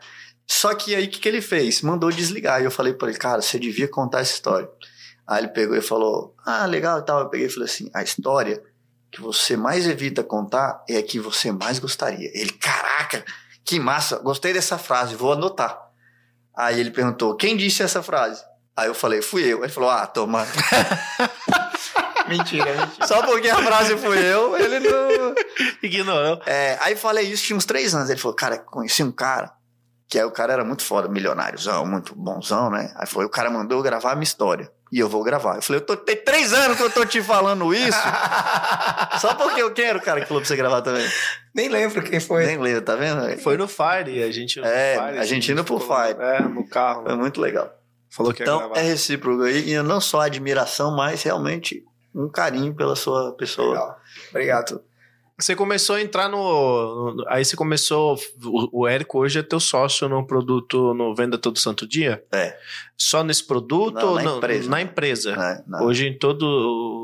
Só 0.55 0.75
que 0.75 0.95
aí 0.95 1.07
o 1.07 1.09
que, 1.09 1.19
que 1.19 1.29
ele 1.29 1.41
fez? 1.41 1.81
Mandou 1.81 2.11
desligar. 2.11 2.61
E 2.61 2.65
eu 2.65 2.71
falei 2.71 2.93
pra 2.93 3.09
ele, 3.09 3.17
cara, 3.17 3.41
você 3.41 3.59
devia 3.59 3.89
contar 3.89 4.21
essa 4.21 4.35
história. 4.35 4.69
Aí 5.27 5.41
ele 5.41 5.49
pegou 5.49 5.75
e 5.75 5.81
falou: 5.81 6.37
Ah, 6.45 6.67
legal 6.67 6.99
e 6.99 7.05
tal. 7.05 7.21
Eu 7.21 7.31
peguei 7.31 7.47
e 7.47 7.51
falei 7.51 7.65
assim: 7.65 7.91
a 7.95 8.03
história 8.03 8.63
que 9.11 9.21
você 9.21 9.57
mais 9.57 9.87
evita 9.87 10.23
contar 10.23 10.85
é 10.89 10.99
a 10.99 11.03
que 11.03 11.19
você 11.19 11.51
mais 11.51 11.79
gostaria. 11.79 12.31
Ele, 12.35 12.53
caraca, 12.53 13.25
que 13.65 13.81
massa, 13.81 14.19
gostei 14.19 14.53
dessa 14.53 14.77
frase, 14.77 15.15
vou 15.15 15.33
anotar. 15.33 15.81
Aí 16.55 16.79
ele 16.79 16.91
perguntou: 16.91 17.35
quem 17.35 17.57
disse 17.57 17.83
essa 17.83 18.03
frase? 18.03 18.45
Aí 18.77 18.89
eu 18.89 18.95
falei: 18.95 19.23
fui 19.23 19.43
eu. 19.43 19.65
Ele 19.65 19.73
falou: 19.73 19.89
ah, 19.89 20.07
toma. 20.07 20.47
Mentira, 22.29 22.73
mentira. 22.73 23.07
Só 23.07 23.23
porque 23.23 23.49
a 23.49 23.57
frase 23.57 23.97
fui 23.97 24.19
eu, 24.19 24.57
ele 24.57 24.81
não. 24.81 25.35
Ignorou. 25.83 26.41
É, 26.47 26.79
aí 26.81 26.95
falei 26.95 27.27
isso, 27.27 27.45
tinha 27.45 27.57
uns 27.57 27.65
três 27.65 27.95
anos. 27.95 28.09
Ele 28.09 28.21
falou, 28.21 28.37
cara, 28.37 28.59
conheci 28.59 29.03
um 29.03 29.11
cara, 29.11 29.53
que 30.13 30.19
aí 30.19 30.27
o 30.27 30.31
cara 30.31 30.53
era 30.53 30.63
muito 30.63 30.85
foda, 30.85 31.09
milionáriozão, 31.09 31.87
muito 31.87 32.15
bonzão, 32.15 32.69
né? 32.69 32.93
Aí 32.97 33.07
foi, 33.07 33.25
o 33.25 33.31
cara 33.31 33.49
mandou 33.49 33.79
eu 33.79 33.83
gravar 33.83 34.13
a 34.13 34.15
minha 34.15 34.25
história. 34.25 34.71
E 34.93 34.99
eu 34.99 35.09
vou 35.09 35.25
gravar. 35.25 35.57
Eu 35.57 35.63
falei, 35.63 35.81
eu 35.81 35.87
tô, 35.87 35.97
tem 35.97 36.17
três 36.17 36.53
anos 36.53 36.77
que 36.77 36.83
eu 36.83 36.91
tô 36.91 37.03
te 37.07 37.23
falando 37.23 37.73
isso. 37.73 37.97
só 39.23 39.35
porque 39.35 39.63
eu 39.63 39.73
quero, 39.73 40.03
cara, 40.03 40.21
que 40.21 40.27
falou 40.27 40.43
pra 40.43 40.49
você 40.49 40.55
gravar 40.55 40.83
também. 40.83 41.09
Nem 41.55 41.71
lembro 41.71 42.03
quem 42.03 42.21
foi. 42.21 42.45
Nem 42.45 42.59
lembro, 42.59 42.83
tá 42.83 42.95
vendo? 42.95 43.39
Foi 43.39 43.57
no 43.57 43.67
Fire, 43.67 44.23
a 44.23 44.31
gente 44.31 44.61
É, 44.61 44.99
Fire, 44.99 45.19
a 45.19 45.25
gente 45.25 45.51
indo 45.51 45.65
pro 45.65 45.81
Fire. 45.81 46.21
É, 46.21 46.43
no 46.43 46.69
carro. 46.69 47.05
Foi 47.05 47.17
muito 47.17 47.41
legal. 47.41 47.73
Falou 48.11 48.35
que 48.35 48.43
Então, 48.43 48.71
é 48.75 48.83
recíproco 48.83 49.45
aí. 49.45 49.71
E 49.71 49.83
não 49.83 49.99
só 49.99 50.21
admiração, 50.21 50.95
mas 50.95 51.23
realmente 51.23 51.83
um 52.15 52.29
carinho 52.29 52.75
pela 52.75 52.95
sua 52.95 53.33
pessoa. 53.33 53.71
Legal. 53.71 54.01
Obrigado. 54.29 54.83
Você 55.39 55.57
começou 55.57 55.97
a 55.97 56.03
entrar 56.03 56.29
no, 56.29 57.15
no- 57.15 57.25
Aí 57.29 57.45
você 57.45 57.57
começou. 57.57 58.17
O, 58.45 58.83
o 58.83 58.89
Érico 58.89 59.19
hoje 59.19 59.39
é 59.39 59.43
teu 59.43 59.59
sócio 59.59 60.09
no 60.09 60.27
produto, 60.27 60.95
no 60.95 61.15
Venda 61.15 61.37
Todo 61.39 61.59
Santo 61.59 61.87
Dia? 61.89 62.23
É. 62.33 62.57
Só 62.97 63.25
nesse 63.25 63.45
produto 63.47 63.95
Não, 63.95 64.09
ou 64.11 64.15
na 64.17 64.23
não? 64.23 64.37
empresa. 64.39 64.71
Na 64.71 64.81
empresa. 64.83 65.63
Na- 65.67 65.83
Hoje 65.83 66.07
em 66.07 66.17
todo 66.19 66.43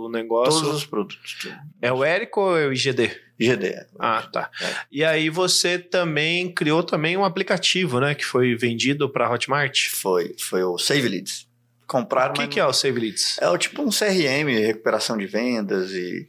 o 0.07 0.11
negócio. 0.11 0.61
todos 0.63 0.77
os 0.77 0.87
produtos. 0.87 1.49
É 1.83 1.93
o 1.93 2.05
Érico 2.05 2.41
ou 2.41 2.57
é 2.59 2.67
o 2.67 2.73
IGD? 2.73 3.11
GD. 3.41 3.75
Ah, 3.99 4.23
tá. 4.33 4.51
É. 4.61 4.75
E 4.91 5.05
aí 5.05 5.31
você 5.31 5.79
também 5.79 6.53
criou 6.53 6.83
também 6.83 7.17
um 7.17 7.25
aplicativo, 7.25 7.99
né? 8.01 8.15
Que 8.15 8.25
foi 8.25 8.55
vendido 8.57 9.09
para 9.09 9.31
Hotmart. 9.31 9.89
Foi, 9.91 10.35
foi 10.39 10.63
o 10.65 10.77
Save 10.77 11.09
Leads. 11.09 11.47
Compraram, 11.87 12.33
O 12.33 12.35
que, 12.35 12.47
que 12.47 12.61
é 12.61 12.67
o 12.67 12.73
Save 12.73 13.01
Leads? 13.01 13.39
É 13.41 13.49
o 13.49 13.57
tipo 13.57 13.81
um 13.83 13.89
CRM, 13.91 14.49
recuperação 14.61 15.17
de 15.17 15.27
vendas 15.27 15.93
e 15.93 16.29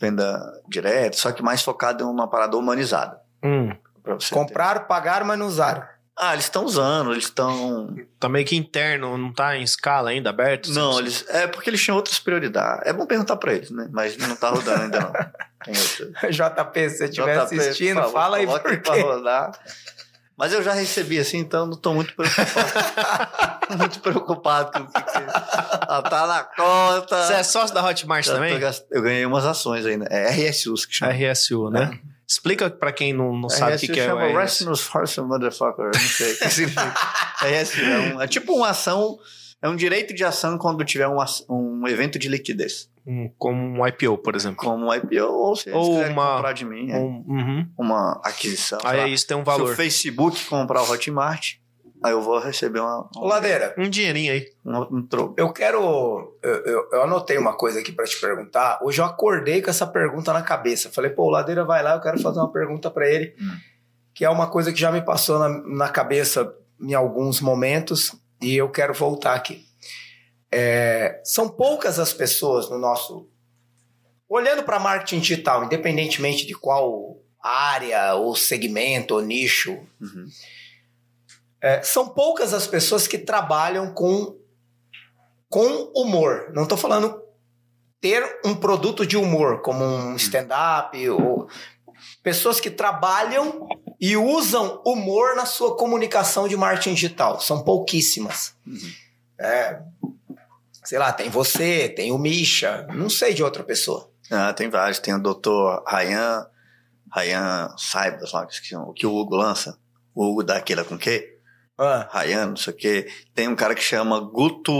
venda 0.00 0.40
direta, 0.68 1.16
só 1.16 1.32
que 1.32 1.42
mais 1.42 1.62
focado 1.62 2.04
em 2.04 2.06
uma 2.06 2.28
parada 2.28 2.56
humanizada. 2.56 3.18
Hum, 3.42 3.70
Pra 4.02 4.14
você 4.14 4.28
ter. 4.30 4.34
Compraram, 4.34 4.84
pagaram, 4.84 5.26
mas 5.26 5.38
não 5.38 5.46
usaram. 5.46 5.82
Ah, 6.20 6.32
eles 6.32 6.46
estão 6.46 6.64
usando, 6.64 7.12
eles 7.12 7.24
estão. 7.24 7.94
tá 8.18 8.28
meio 8.28 8.44
que 8.44 8.56
interno, 8.56 9.16
não 9.16 9.32
tá 9.32 9.56
em 9.56 9.62
escala 9.62 10.10
ainda 10.10 10.30
aberto? 10.30 10.70
Não, 10.72 10.94
Você- 10.94 11.00
eles. 11.00 11.24
É 11.28 11.46
porque 11.46 11.70
eles 11.70 11.80
tinham 11.80 11.96
outras 11.96 12.18
prioridades. 12.18 12.86
É 12.86 12.92
bom 12.92 13.06
perguntar 13.06 13.36
pra 13.36 13.52
eles, 13.54 13.70
né? 13.70 13.88
Mas 13.92 14.16
não 14.16 14.34
tá 14.34 14.48
rodando 14.50 14.82
ainda 14.82 14.98
não. 15.00 15.12
JP, 16.30 16.90
se 16.90 16.96
você 16.98 17.04
estiver 17.04 17.38
assistindo, 17.38 18.02
fala 18.10 18.38
aí 18.38 18.46
por 18.46 18.60
pra 18.60 18.76
quê. 18.94 19.00
rodar. 19.00 19.52
Mas 20.38 20.52
eu 20.52 20.62
já 20.62 20.72
recebi 20.72 21.18
assim, 21.18 21.38
então 21.38 21.66
não 21.66 21.76
tô 21.76 21.92
muito 21.92 22.14
preocupado. 22.14 22.70
muito 23.76 24.00
preocupado 24.00 24.70
com 24.72 24.78
o 24.84 24.86
que, 24.86 25.02
que 25.02 25.18
ah, 25.88 26.02
tá 26.08 26.26
na 26.26 26.44
conta. 26.44 27.26
Você 27.26 27.32
é 27.34 27.42
sócio 27.42 27.74
da 27.74 27.84
Hotmart 27.84 28.24
tô 28.24 28.32
também? 28.34 28.58
gast- 28.58 28.86
Eu 28.90 29.02
ganhei 29.02 29.26
umas 29.26 29.44
ações 29.44 29.84
ainda. 29.84 30.06
É 30.10 30.30
RSUs 30.30 30.86
que 30.86 30.94
chama. 30.94 31.12
RSU, 31.12 31.70
né? 31.70 31.98
Explica 32.26 32.70
pra 32.70 32.92
quem 32.92 33.12
não, 33.12 33.34
não 33.36 33.48
sabe 33.48 33.74
o 33.74 33.78
que, 33.78 33.86
RSU 33.86 33.92
que 33.94 34.00
é 34.00 34.06
chama 34.06 34.22
o 34.22 34.28
RSU. 34.28 34.38
Restless 34.38 34.90
Horse 34.94 35.20
Motherfucker. 35.22 35.84
eu 35.86 35.90
Não 35.92 36.00
sei 36.00 36.32
o 36.32 36.38
que 36.38 36.50
significa. 36.50 36.94
RSU 37.42 37.80
é, 37.80 37.98
um- 38.14 38.22
é 38.22 38.28
tipo 38.28 38.52
uma 38.54 38.68
ação, 38.68 39.18
é 39.60 39.68
um 39.68 39.74
direito 39.74 40.14
de 40.14 40.24
ação 40.24 40.56
quando 40.56 40.84
tiver 40.84 41.08
um, 41.08 41.16
um 41.48 41.88
evento 41.88 42.18
de 42.18 42.28
liquidez. 42.28 42.88
Um- 43.08 43.30
como 43.38 43.58
um 43.80 43.86
IPO, 43.86 44.18
por 44.18 44.36
exemplo. 44.36 44.58
Como 44.64 44.86
um 44.86 44.92
IPO 44.94 45.24
ou 45.32 45.56
se 45.56 45.70
eles 45.70 45.78
Ou 45.80 45.94
uma- 46.04 46.34
comprar 46.36 46.52
de 46.52 46.64
mim. 46.66 46.90
é. 46.92 46.96
Um- 46.98 47.24
uhum. 47.26 47.66
Uma 47.78 48.20
aquisição. 48.22 48.78
Aí 48.84 48.98
lá. 49.00 49.08
isso 49.08 49.26
tem 49.26 49.36
um 49.36 49.40
Se 49.40 49.42
o 49.42 49.46
valor. 49.46 49.74
Facebook 49.74 50.44
comprar 50.44 50.82
o 50.82 50.90
Hotmart, 50.90 51.54
aí 52.04 52.12
eu 52.12 52.20
vou 52.20 52.38
receber 52.38 52.80
uma, 52.80 53.08
Ô, 53.16 53.26
Ladeira, 53.26 53.74
Um 53.78 53.88
dinheirinho 53.88 54.32
aí. 54.32 54.46
um, 54.64 54.98
um 54.98 55.02
troco. 55.06 55.34
eu 55.38 55.50
quero. 55.52 56.36
Eu, 56.42 56.54
eu- 56.64 56.88
eu 56.92 57.02
anotei 57.02 57.38
uma 57.38 57.54
coisa 57.56 57.80
aqui 57.80 57.90
pra 57.92 58.04
te 58.04 58.20
perguntar. 58.20 58.78
Hoje 58.82 59.00
eu 59.00 59.04
acordei 59.06 59.62
com 59.62 59.70
essa 59.70 59.86
pergunta 59.86 60.32
na 60.32 60.42
cabeça. 60.42 60.90
Falei, 60.90 61.10
pô, 61.10 61.24
o 61.24 61.30
Ladeira 61.30 61.64
vai 61.64 61.82
lá, 61.82 61.94
eu 61.94 62.00
quero 62.00 62.20
fazer 62.20 62.38
uma 62.40 62.52
pergunta 62.52 62.90
pra 62.90 63.08
ele, 63.08 63.34
Hum. 63.40 63.56
que 64.14 64.24
é 64.24 64.28
uma 64.30 64.48
coisa 64.48 64.70
que 64.72 64.78
já 64.78 64.92
me 64.92 65.00
passou 65.00 65.38
na, 65.38 65.48
na 65.48 65.88
cabeça 65.88 66.54
em 66.80 66.92
alguns 66.94 67.40
momentos 67.40 68.14
e 68.40 68.54
eu 68.56 68.68
quero 68.68 68.92
voltar 68.94 69.34
aqui. 69.34 69.66
É, 70.50 71.20
são 71.24 71.48
poucas 71.48 71.98
as 71.98 72.12
pessoas 72.12 72.68
no 72.70 72.78
nosso. 72.78 73.28
Olhando 74.28 74.62
para 74.62 74.78
marketing 74.78 75.20
digital, 75.20 75.64
independentemente 75.64 76.46
de 76.46 76.54
qual 76.54 77.16
área, 77.40 78.14
ou 78.14 78.36
segmento, 78.36 79.14
ou 79.14 79.22
nicho, 79.22 79.78
Uhum. 80.00 80.28
É, 81.60 81.82
são 81.82 82.08
poucas 82.08 82.54
as 82.54 82.66
pessoas 82.66 83.06
que 83.06 83.18
trabalham 83.18 83.92
com, 83.92 84.36
com 85.48 85.90
humor. 85.94 86.52
Não 86.54 86.62
estou 86.62 86.78
falando 86.78 87.20
ter 88.00 88.40
um 88.44 88.54
produto 88.54 89.04
de 89.04 89.16
humor, 89.16 89.60
como 89.60 89.84
um 89.84 90.14
stand-up, 90.14 91.08
ou 91.10 91.48
pessoas 92.22 92.60
que 92.60 92.70
trabalham 92.70 93.66
e 94.00 94.16
usam 94.16 94.80
humor 94.86 95.34
na 95.34 95.44
sua 95.44 95.76
comunicação 95.76 96.46
de 96.46 96.56
marketing 96.56 96.94
digital. 96.94 97.40
São 97.40 97.64
pouquíssimas. 97.64 98.54
Uhum. 98.64 98.92
É, 99.40 99.80
sei 100.88 100.98
lá, 100.98 101.12
tem 101.12 101.28
você, 101.28 101.86
tem 101.88 102.10
o 102.12 102.16
Misha, 102.18 102.86
não 102.94 103.10
sei 103.10 103.34
de 103.34 103.42
outra 103.44 103.62
pessoa. 103.62 104.10
Ah, 104.30 104.54
tem 104.54 104.70
vários. 104.70 104.98
Tem 104.98 105.12
o 105.14 105.18
Dr. 105.22 105.82
Ryan, 105.86 106.46
Ryan 107.14 107.74
Saibas, 107.76 108.32
lá, 108.32 108.46
o 108.86 108.92
que 108.94 109.06
o 109.06 109.14
Hugo 109.14 109.36
lança. 109.36 109.78
O 110.14 110.24
Hugo 110.24 110.42
dá 110.42 110.56
aquela 110.56 110.84
com 110.84 110.96
quê? 110.96 111.36
Ah, 111.76 112.08
Ryan, 112.10 112.46
não 112.46 112.56
sei 112.56 112.72
o 112.72 112.76
quê. 112.76 113.06
Tem 113.34 113.48
um 113.48 113.54
cara 113.54 113.74
que 113.74 113.82
chama 113.82 114.18
Guto 114.18 114.72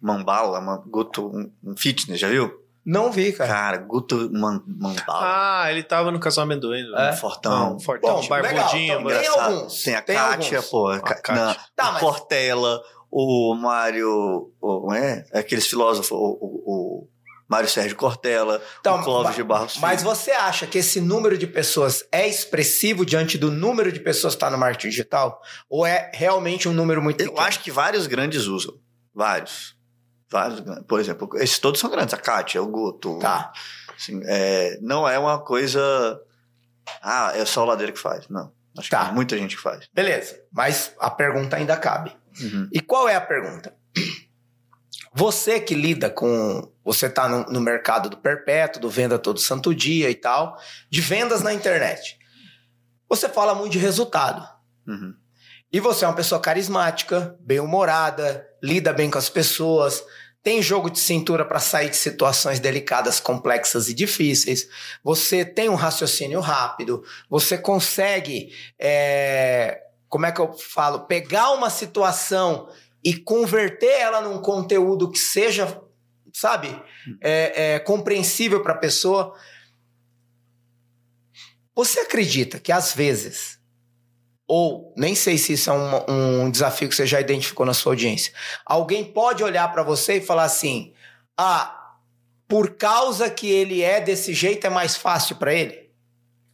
Mambala, 0.00 0.60
uma- 0.60 0.78
Guto 0.86 1.26
um- 1.26 1.52
um 1.64 1.76
Fitness, 1.76 2.20
já 2.20 2.28
viu? 2.28 2.60
não 2.84 3.12
vi, 3.12 3.32
cara. 3.32 3.48
Cara, 3.50 3.76
Guto 3.78 4.28
Man- 4.32 4.62
Mambala. 4.66 5.20
Ah, 5.64 5.70
ele 5.70 5.82
tava 5.84 6.10
no 6.12 6.18
casamento 6.20 6.62
do 6.62 6.74
Endo. 6.74 6.96
É? 6.96 7.10
um 7.12 7.16
fortão. 7.16 7.70
Não, 7.70 7.80
fortão, 7.80 8.20
Bom, 8.20 8.28
barbudinho. 8.28 8.60
legal, 8.62 8.76
então, 8.76 9.02
mas- 9.02 9.18
tem 9.18 9.28
alguns, 9.28 9.82
Tem 9.82 9.94
a 9.94 10.02
tem 10.02 10.16
Kátia, 10.16 10.58
alguns. 10.58 10.70
pô. 10.70 10.88
A 10.88 11.00
Kátia. 11.00 11.34
não, 11.34 11.54
Tá, 11.76 11.88
o 11.90 11.92
mas- 11.94 12.00
Portela, 12.00 12.80
o 13.12 13.54
Mário. 13.54 14.50
O, 14.60 14.86
não 14.88 14.94
é? 14.94 15.24
Aqueles 15.32 15.66
filósofos, 15.66 16.10
o, 16.10 16.16
o, 16.16 16.62
o 17.04 17.08
Mário 17.48 17.68
Sérgio 17.68 17.94
Cortella, 17.96 18.62
Então, 18.80 18.98
o 19.00 19.04
Clóvis 19.04 19.36
de 19.36 19.42
Barros 19.42 19.76
Mas 19.78 20.00
Filho. 20.00 20.14
você 20.14 20.30
acha 20.30 20.66
que 20.66 20.78
esse 20.78 21.00
número 21.00 21.36
de 21.36 21.46
pessoas 21.46 22.02
é 22.10 22.26
expressivo 22.26 23.04
diante 23.04 23.36
do 23.36 23.50
número 23.50 23.92
de 23.92 24.00
pessoas 24.00 24.32
que 24.34 24.38
está 24.38 24.50
no 24.50 24.56
marketing 24.56 24.88
digital? 24.88 25.40
Ou 25.68 25.84
é 25.86 26.10
realmente 26.14 26.66
um 26.68 26.72
número 26.72 27.02
muito 27.02 27.20
Eu 27.20 27.28
pequeno? 27.28 27.46
acho 27.46 27.60
que 27.60 27.70
vários 27.70 28.06
grandes 28.06 28.46
usam. 28.46 28.74
Vários. 29.14 29.76
Vários 30.30 30.60
grandes. 30.60 30.84
Por 30.86 30.98
exemplo, 30.98 31.28
esses 31.36 31.58
todos 31.58 31.78
são 31.78 31.90
grandes. 31.90 32.14
A 32.14 32.16
Kátia, 32.16 32.62
o 32.62 32.66
Guto. 32.66 33.18
Tá. 33.18 33.52
Assim, 33.94 34.18
é, 34.24 34.78
não 34.80 35.06
é 35.06 35.18
uma 35.18 35.38
coisa. 35.38 36.18
Ah, 37.02 37.32
é 37.34 37.44
só 37.44 37.62
o 37.62 37.66
Ladeira 37.66 37.92
que 37.92 37.98
faz. 37.98 38.26
Não. 38.30 38.50
Acho 38.78 38.88
Tá. 38.88 39.00
que 39.00 39.04
tem 39.06 39.14
muita 39.14 39.36
gente 39.36 39.56
que 39.56 39.62
faz. 39.62 39.86
Beleza. 39.92 40.40
Mas 40.50 40.94
a 40.98 41.10
pergunta 41.10 41.56
ainda 41.56 41.76
cabe. 41.76 42.16
Uhum. 42.40 42.68
E 42.72 42.80
qual 42.80 43.08
é 43.08 43.14
a 43.14 43.20
pergunta? 43.20 43.74
Você 45.14 45.60
que 45.60 45.74
lida 45.74 46.08
com. 46.08 46.70
Você 46.84 47.08
tá 47.08 47.28
no, 47.28 47.44
no 47.44 47.60
mercado 47.60 48.08
do 48.08 48.16
perpétuo, 48.16 48.80
do 48.80 48.90
venda 48.90 49.18
todo 49.18 49.38
santo 49.38 49.74
dia 49.74 50.10
e 50.10 50.14
tal, 50.14 50.58
de 50.90 51.00
vendas 51.00 51.42
na 51.42 51.52
internet. 51.52 52.18
Você 53.08 53.28
fala 53.28 53.54
muito 53.54 53.72
de 53.72 53.78
resultado. 53.78 54.46
Uhum. 54.86 55.14
E 55.72 55.80
você 55.80 56.04
é 56.04 56.08
uma 56.08 56.14
pessoa 56.14 56.40
carismática, 56.40 57.36
bem-humorada, 57.40 58.46
lida 58.62 58.92
bem 58.92 59.10
com 59.10 59.18
as 59.18 59.28
pessoas, 59.28 60.04
tem 60.42 60.60
jogo 60.60 60.90
de 60.90 60.98
cintura 60.98 61.44
para 61.44 61.60
sair 61.60 61.88
de 61.88 61.96
situações 61.96 62.58
delicadas, 62.58 63.20
complexas 63.20 63.88
e 63.88 63.94
difíceis. 63.94 64.68
Você 65.04 65.44
tem 65.44 65.68
um 65.68 65.76
raciocínio 65.76 66.40
rápido. 66.40 67.04
Você 67.30 67.56
consegue, 67.56 68.52
é, 68.78 69.80
como 70.12 70.26
é 70.26 70.30
que 70.30 70.42
eu 70.42 70.52
falo, 70.52 71.06
pegar 71.06 71.52
uma 71.52 71.70
situação 71.70 72.68
e 73.02 73.16
converter 73.16 73.98
ela 73.98 74.20
num 74.20 74.42
conteúdo 74.42 75.10
que 75.10 75.18
seja, 75.18 75.82
sabe, 76.34 76.68
é, 77.18 77.76
é, 77.76 77.78
compreensível 77.78 78.62
para 78.62 78.74
a 78.74 78.78
pessoa. 78.78 79.34
Você 81.74 82.00
acredita 82.00 82.60
que 82.60 82.70
às 82.70 82.92
vezes 82.92 83.58
ou 84.46 84.92
nem 84.98 85.14
sei 85.14 85.38
se 85.38 85.54
isso 85.54 85.70
é 85.70 85.72
um, 85.72 86.42
um, 86.42 86.50
desafio 86.50 86.90
que 86.90 86.94
você 86.94 87.06
já 87.06 87.18
identificou 87.18 87.64
na 87.64 87.72
sua 87.72 87.92
audiência. 87.92 88.34
Alguém 88.66 89.02
pode 89.02 89.42
olhar 89.42 89.72
para 89.72 89.82
você 89.82 90.18
e 90.18 90.20
falar 90.20 90.44
assim: 90.44 90.92
ah, 91.38 91.94
por 92.46 92.74
causa 92.76 93.30
que 93.30 93.50
ele 93.50 93.80
é 93.80 93.98
desse 93.98 94.34
jeito 94.34 94.66
é 94.66 94.70
mais 94.70 94.94
fácil 94.94 95.36
para 95.36 95.54
ele. 95.54 95.81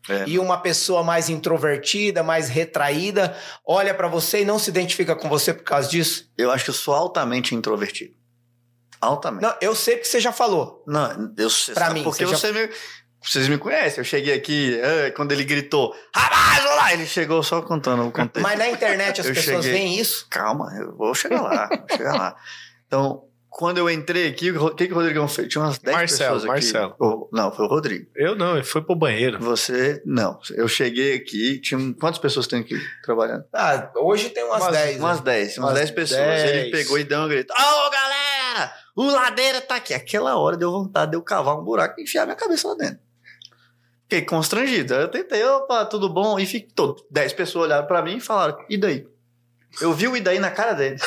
É. 0.08 0.24
E 0.26 0.38
uma 0.38 0.58
pessoa 0.58 1.02
mais 1.02 1.28
introvertida, 1.28 2.22
mais 2.22 2.48
retraída, 2.48 3.36
olha 3.66 3.92
para 3.94 4.08
você 4.08 4.42
e 4.42 4.44
não 4.44 4.58
se 4.58 4.70
identifica 4.70 5.14
com 5.14 5.28
você 5.28 5.52
por 5.52 5.64
causa 5.64 5.88
disso? 5.88 6.30
Eu 6.36 6.50
acho 6.50 6.64
que 6.64 6.70
eu 6.70 6.74
sou 6.74 6.94
altamente 6.94 7.54
introvertido. 7.54 8.14
Altamente. 9.00 9.42
Não, 9.42 9.54
eu 9.60 9.74
sei 9.74 9.96
porque 9.96 10.08
você 10.08 10.20
já 10.20 10.32
falou. 10.32 10.82
Não, 10.86 11.32
eu 11.36 11.50
sei. 11.50 11.74
Pra 11.74 11.90
mim, 11.90 12.02
porque 12.02 12.26
você, 12.26 12.52
você 12.52 12.52
já... 12.52 12.66
me 12.66 12.74
vocês 13.20 13.48
me 13.48 13.58
conhecem, 13.58 13.98
eu 13.98 14.04
cheguei 14.04 14.32
aqui, 14.32 14.80
ah, 14.80 15.10
quando 15.14 15.32
ele 15.32 15.44
gritou, 15.44 15.94
rapaz, 16.14 16.64
olá! 16.64 16.92
Ele 16.92 17.04
chegou 17.04 17.42
só 17.42 17.60
contando 17.60 18.06
o 18.06 18.12
contexto. 18.12 18.40
Mas 18.40 18.58
na 18.58 18.68
internet 18.68 19.20
as 19.20 19.26
eu 19.26 19.34
pessoas 19.34 19.64
cheguei, 19.64 19.80
veem 19.80 19.98
isso? 19.98 20.26
Calma, 20.30 20.72
eu 20.78 20.96
vou 20.96 21.14
chegar 21.14 21.42
lá, 21.42 21.68
vou 21.68 21.96
chegar 21.96 22.14
lá. 22.14 22.36
Então, 22.88 23.27
quando 23.50 23.78
eu 23.78 23.88
entrei 23.88 24.28
aqui, 24.28 24.50
o 24.50 24.74
que, 24.74 24.86
que 24.86 24.92
o 24.92 24.96
Rodrigão 24.96 25.26
fez? 25.26 25.48
Tinha 25.48 25.64
umas 25.64 25.78
10 25.78 25.96
Marcelo, 25.96 26.34
pessoas 26.34 26.42
aqui. 26.42 26.48
Marcelo. 26.48 26.96
Oh, 27.00 27.28
não, 27.32 27.50
foi 27.50 27.64
o 27.64 27.68
Rodrigo. 27.68 28.06
Eu 28.14 28.36
não, 28.36 28.54
ele 28.54 28.64
foi 28.64 28.82
pro 28.82 28.94
banheiro. 28.94 29.38
Você, 29.40 30.02
não. 30.04 30.38
Eu 30.50 30.68
cheguei 30.68 31.14
aqui, 31.14 31.58
tinha 31.60 31.78
quantas 31.94 32.18
pessoas 32.18 32.46
tem 32.46 32.60
aqui 32.60 32.78
trabalhando? 33.02 33.44
Ah, 33.52 33.90
hoje 33.96 34.30
tem 34.30 34.44
umas 34.44 34.66
10. 34.70 34.98
Umas 34.98 35.20
10, 35.20 35.56
né? 35.56 35.64
umas 35.64 35.74
10 35.74 35.90
pessoas. 35.92 36.20
Dez. 36.20 36.50
Ele 36.50 36.70
pegou 36.70 36.98
e 36.98 37.04
deu 37.04 37.20
um 37.20 37.28
grito. 37.28 37.52
Ô, 37.52 37.56
oh, 37.56 37.90
galera! 37.90 38.72
O 38.94 39.10
ladeira 39.10 39.60
tá 39.60 39.76
aqui. 39.76 39.94
Aquela 39.94 40.36
hora 40.36 40.56
deu 40.56 40.70
vontade 40.70 41.12
de 41.12 41.16
eu 41.16 41.22
cavar 41.22 41.58
um 41.58 41.64
buraco 41.64 41.98
e 41.98 42.04
enfiar 42.04 42.26
minha 42.26 42.36
cabeça 42.36 42.68
lá 42.68 42.74
dentro. 42.74 43.00
Fiquei 44.02 44.22
constrangido. 44.22 44.94
Aí 44.94 45.02
eu 45.02 45.08
tentei, 45.08 45.44
opa, 45.44 45.84
tudo 45.84 46.08
bom? 46.08 46.38
E 46.38 46.46
fiquei, 46.46 46.72
dez 47.10 47.32
pessoas 47.32 47.66
olharam 47.66 47.86
para 47.86 48.02
mim 48.02 48.16
e 48.16 48.20
falaram, 48.20 48.58
e 48.68 48.76
daí? 48.76 49.06
Eu 49.80 49.92
vi 49.92 50.08
o 50.08 50.16
e 50.16 50.20
daí 50.20 50.38
na 50.38 50.50
cara 50.50 50.72
deles. 50.72 51.02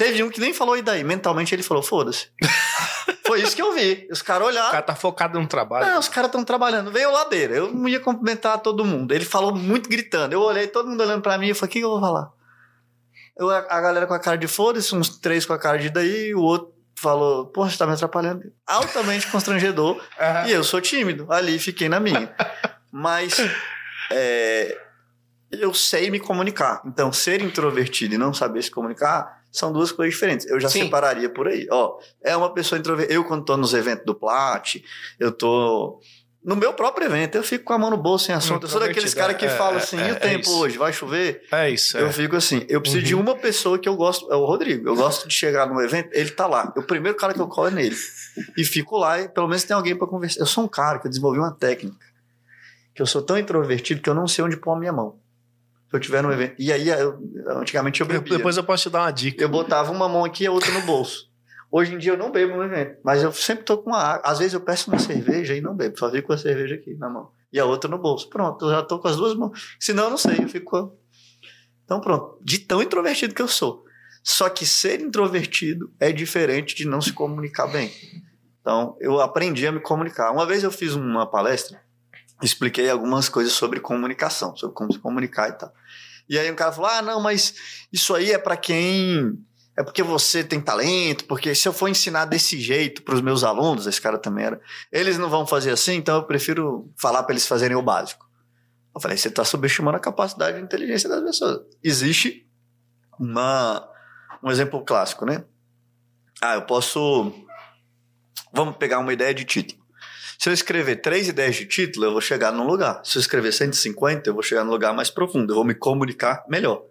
Teve 0.00 0.22
um 0.22 0.30
que 0.30 0.40
nem 0.40 0.54
falou 0.54 0.78
e 0.78 0.80
daí. 0.80 1.04
Mentalmente 1.04 1.54
ele 1.54 1.62
falou, 1.62 1.82
foda-se. 1.82 2.28
Foi 3.26 3.42
isso 3.42 3.54
que 3.54 3.60
eu 3.60 3.74
vi. 3.74 4.08
Os 4.10 4.22
caras 4.22 4.48
olharam. 4.48 4.68
O 4.68 4.70
cara 4.70 4.82
tá 4.82 4.94
focado 4.94 5.38
no 5.38 5.46
trabalho. 5.46 5.84
Não, 5.84 5.98
os 5.98 6.08
caras 6.08 6.28
estão 6.28 6.42
trabalhando. 6.42 6.90
Veio 6.90 7.12
ladeira. 7.12 7.54
Eu 7.54 7.70
não 7.70 7.86
ia 7.86 8.00
cumprimentar 8.00 8.58
todo 8.60 8.82
mundo. 8.82 9.12
Ele 9.12 9.26
falou 9.26 9.54
muito 9.54 9.90
gritando. 9.90 10.32
Eu 10.32 10.40
olhei, 10.40 10.66
todo 10.66 10.88
mundo 10.88 11.02
olhando 11.02 11.20
para 11.20 11.36
mim. 11.36 11.48
Eu 11.48 11.54
falei, 11.54 11.68
o 11.68 11.72
que, 11.72 11.78
que 11.80 11.84
eu 11.84 11.90
vou 11.90 12.00
falar? 12.00 12.30
Eu, 13.36 13.50
a 13.50 13.80
galera 13.82 14.06
com 14.06 14.14
a 14.14 14.18
cara 14.18 14.38
de 14.38 14.48
foda-se, 14.48 14.94
uns 14.94 15.18
três 15.18 15.44
com 15.44 15.52
a 15.52 15.58
cara 15.58 15.78
de 15.78 15.90
daí, 15.90 16.34
o 16.34 16.40
outro 16.40 16.72
falou, 16.96 17.44
pô, 17.44 17.68
você 17.68 17.76
tá 17.76 17.86
me 17.86 17.92
atrapalhando. 17.92 18.50
Altamente 18.66 19.26
constrangedor. 19.30 20.00
Uhum. 20.18 20.46
E 20.48 20.52
eu 20.52 20.64
sou 20.64 20.80
tímido. 20.80 21.30
Ali 21.30 21.58
fiquei 21.58 21.90
na 21.90 22.00
minha. 22.00 22.34
Mas 22.90 23.36
é, 24.10 24.78
eu 25.52 25.74
sei 25.74 26.10
me 26.10 26.18
comunicar. 26.18 26.80
Então, 26.86 27.12
ser 27.12 27.42
introvertido 27.42 28.14
e 28.14 28.18
não 28.18 28.32
saber 28.32 28.62
se 28.62 28.70
comunicar 28.70 29.39
são 29.50 29.72
duas 29.72 29.90
coisas 29.90 30.14
diferentes. 30.14 30.46
Eu 30.46 30.60
já 30.60 30.68
Sim. 30.68 30.84
separaria 30.84 31.28
por 31.28 31.48
aí. 31.48 31.66
Ó, 31.70 31.98
é 32.22 32.36
uma 32.36 32.52
pessoa 32.52 32.78
introvertida. 32.78 33.14
Eu, 33.14 33.24
quando 33.24 33.44
tô 33.44 33.56
nos 33.56 33.74
eventos 33.74 34.04
do 34.04 34.14
Plat, 34.14 34.76
eu 35.18 35.32
tô 35.32 36.00
no 36.42 36.56
meu 36.56 36.72
próprio 36.72 37.06
evento, 37.06 37.34
eu 37.34 37.42
fico 37.42 37.64
com 37.64 37.74
a 37.74 37.78
mão 37.78 37.90
no 37.90 37.98
bolso 37.98 38.26
sem 38.26 38.34
assunto. 38.34 38.64
Eu 38.64 38.68
sou 38.68 38.80
daqueles 38.80 39.12
caras 39.12 39.36
que 39.36 39.44
é, 39.44 39.48
falam 39.50 39.74
é, 39.74 39.82
assim: 39.82 39.98
é, 39.98 40.08
e 40.08 40.12
o 40.12 40.14
é 40.14 40.18
tempo 40.18 40.44
isso. 40.44 40.58
hoje? 40.58 40.78
Vai 40.78 40.92
chover? 40.92 41.42
É 41.52 41.68
isso. 41.68 41.98
Eu 41.98 42.10
fico 42.12 42.34
assim: 42.34 42.64
eu 42.68 42.80
preciso 42.80 43.02
uhum. 43.02 43.08
de 43.08 43.14
uma 43.14 43.34
pessoa 43.36 43.78
que 43.78 43.88
eu 43.88 43.94
gosto, 43.94 44.30
é 44.32 44.36
o 44.36 44.46
Rodrigo. 44.46 44.88
Eu 44.88 44.96
gosto 44.96 45.28
de 45.28 45.34
chegar 45.34 45.66
num 45.66 45.80
evento, 45.80 46.08
ele 46.12 46.30
tá 46.30 46.46
lá. 46.46 46.72
O 46.76 46.82
primeiro 46.82 47.16
cara 47.16 47.34
que 47.34 47.40
eu 47.40 47.46
colo 47.46 47.68
é 47.68 47.70
nele. 47.72 47.96
E 48.56 48.64
fico 48.64 48.96
lá 48.96 49.20
e 49.20 49.28
pelo 49.28 49.48
menos 49.48 49.64
tem 49.64 49.76
alguém 49.76 49.94
para 49.94 50.06
conversar. 50.06 50.40
Eu 50.40 50.46
sou 50.46 50.64
um 50.64 50.68
cara 50.68 50.98
que 50.98 51.06
eu 51.06 51.10
desenvolvi 51.10 51.38
uma 51.38 51.52
técnica. 51.52 52.06
Que 52.94 53.02
eu 53.02 53.06
sou 53.06 53.20
tão 53.20 53.38
introvertido 53.38 54.00
que 54.00 54.08
eu 54.08 54.14
não 54.14 54.26
sei 54.26 54.42
onde 54.42 54.56
pôr 54.56 54.72
a 54.72 54.78
minha 54.78 54.92
mão. 54.92 55.18
Se 55.90 55.96
eu 55.96 56.00
tiver 56.00 56.22
num 56.22 56.30
evento. 56.30 56.54
E 56.56 56.72
aí, 56.72 56.88
eu, 56.88 57.18
antigamente 57.48 58.00
eu 58.00 58.06
bebia. 58.06 58.36
Depois 58.36 58.56
eu 58.56 58.62
posso 58.62 58.84
te 58.84 58.90
dar 58.90 59.00
uma 59.00 59.10
dica. 59.10 59.42
Eu 59.42 59.48
botava 59.48 59.90
uma 59.90 60.08
mão 60.08 60.24
aqui 60.24 60.44
e 60.44 60.46
a 60.46 60.52
outra 60.52 60.70
no 60.70 60.82
bolso. 60.82 61.28
Hoje 61.72 61.94
em 61.94 61.98
dia 61.98 62.12
eu 62.12 62.16
não 62.16 62.32
bebo 62.32 62.56
no 62.56 62.64
evento, 62.64 62.98
mas 63.04 63.22
eu 63.22 63.32
sempre 63.32 63.64
tô 63.64 63.78
com 63.78 63.90
uma 63.90 63.98
água. 63.98 64.28
Às 64.28 64.38
vezes 64.38 64.54
eu 64.54 64.60
peço 64.60 64.90
uma 64.90 64.98
cerveja 64.98 65.54
e 65.54 65.60
não 65.60 65.74
bebo, 65.74 65.96
só 65.98 66.10
fico 66.10 66.28
com 66.28 66.32
a 66.32 66.38
cerveja 66.38 66.74
aqui 66.74 66.94
na 66.94 67.08
mão. 67.08 67.30
E 67.52 67.60
a 67.60 67.64
outra 67.64 67.88
no 67.88 67.98
bolso. 67.98 68.28
Pronto, 68.28 68.64
eu 68.64 68.70
já 68.70 68.82
tô 68.82 68.98
com 68.98 69.08
as 69.08 69.16
duas 69.16 69.34
mãos. 69.34 69.76
Senão 69.78 70.04
eu 70.04 70.10
não 70.10 70.16
sei, 70.16 70.38
eu 70.38 70.48
fico. 70.48 70.96
Então 71.84 72.00
pronto, 72.00 72.38
de 72.42 72.58
tão 72.58 72.82
introvertido 72.82 73.34
que 73.34 73.42
eu 73.42 73.48
sou. 73.48 73.84
Só 74.22 74.48
que 74.48 74.66
ser 74.66 75.00
introvertido 75.00 75.92
é 75.98 76.12
diferente 76.12 76.74
de 76.74 76.86
não 76.86 77.00
se 77.00 77.12
comunicar 77.12 77.68
bem. 77.68 77.92
Então 78.60 78.96
eu 79.00 79.20
aprendi 79.20 79.66
a 79.66 79.72
me 79.72 79.80
comunicar. 79.80 80.32
Uma 80.32 80.46
vez 80.46 80.64
eu 80.64 80.72
fiz 80.72 80.94
uma 80.94 81.24
palestra, 81.24 81.80
expliquei 82.42 82.88
algumas 82.88 83.28
coisas 83.28 83.52
sobre 83.52 83.80
comunicação, 83.80 84.56
sobre 84.56 84.74
como 84.74 84.92
se 84.92 84.98
comunicar 84.98 85.48
e 85.48 85.52
tal. 85.52 85.72
E 86.28 86.38
aí 86.38 86.50
um 86.50 86.54
cara 86.54 86.72
falou: 86.72 86.90
ah, 86.90 87.02
não, 87.02 87.20
mas 87.20 87.54
isso 87.92 88.14
aí 88.14 88.32
é 88.32 88.38
para 88.38 88.56
quem 88.56 89.38
é 89.76 89.82
porque 89.82 90.02
você 90.02 90.44
tem 90.44 90.60
talento, 90.60 91.24
porque 91.24 91.54
se 91.54 91.66
eu 91.66 91.72
for 91.72 91.88
ensinar 91.88 92.26
desse 92.26 92.60
jeito 92.60 93.02
para 93.02 93.14
os 93.14 93.22
meus 93.22 93.42
alunos, 93.42 93.86
esse 93.86 94.00
cara 94.00 94.18
também 94.18 94.44
era, 94.44 94.60
eles 94.92 95.16
não 95.16 95.30
vão 95.30 95.46
fazer 95.46 95.70
assim, 95.70 95.94
então 95.94 96.16
eu 96.16 96.24
prefiro 96.24 96.92
falar 96.98 97.22
para 97.22 97.32
eles 97.32 97.46
fazerem 97.46 97.76
o 97.76 97.82
básico. 97.82 98.28
Eu 98.94 99.00
falei, 99.00 99.16
você 99.16 99.28
está 99.28 99.44
subestimando 99.44 99.96
a 99.96 100.00
capacidade 100.00 100.58
de 100.58 100.62
inteligência 100.62 101.08
das 101.08 101.22
pessoas. 101.22 101.60
Existe 101.82 102.46
uma, 103.18 103.88
um 104.42 104.50
exemplo 104.50 104.84
clássico, 104.84 105.24
né? 105.24 105.44
Ah, 106.42 106.54
eu 106.56 106.62
posso. 106.62 107.32
Vamos 108.52 108.76
pegar 108.76 108.98
uma 108.98 109.12
ideia 109.12 109.32
de 109.32 109.44
título. 109.44 109.79
Se 110.40 110.48
eu 110.48 110.52
escrever 110.54 111.02
três 111.02 111.28
ideias 111.28 111.56
de 111.56 111.66
título, 111.66 112.06
eu 112.06 112.12
vou 112.12 112.20
chegar 112.20 112.50
num 112.50 112.66
lugar. 112.66 113.02
Se 113.04 113.18
eu 113.18 113.20
escrever 113.20 113.52
150, 113.52 114.30
eu 114.30 114.34
vou 114.34 114.42
chegar 114.42 114.64
num 114.64 114.70
lugar 114.70 114.94
mais 114.94 115.10
profundo. 115.10 115.52
Eu 115.52 115.56
vou 115.56 115.64
me 115.64 115.74
comunicar 115.74 116.44
melhor. 116.48 116.82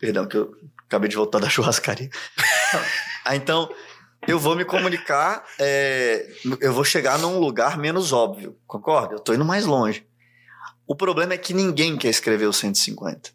Perdão, 0.00 0.26
que 0.26 0.36
eu 0.36 0.52
Acabei 0.92 1.08
de 1.08 1.16
voltar 1.16 1.38
da 1.38 1.48
churrascaria. 1.48 2.10
ah, 3.24 3.34
então, 3.34 3.72
eu 4.28 4.38
vou 4.38 4.54
me 4.54 4.62
comunicar, 4.62 5.42
é, 5.58 6.30
eu 6.60 6.72
vou 6.72 6.84
chegar 6.84 7.18
num 7.18 7.38
lugar 7.38 7.78
menos 7.78 8.12
óbvio, 8.12 8.58
concorda? 8.66 9.14
Eu 9.14 9.18
tô 9.18 9.32
indo 9.32 9.44
mais 9.44 9.64
longe. 9.64 10.06
O 10.86 10.94
problema 10.94 11.32
é 11.32 11.38
que 11.38 11.54
ninguém 11.54 11.96
quer 11.96 12.10
escrever 12.10 12.44
o 12.44 12.52
150. 12.52 13.30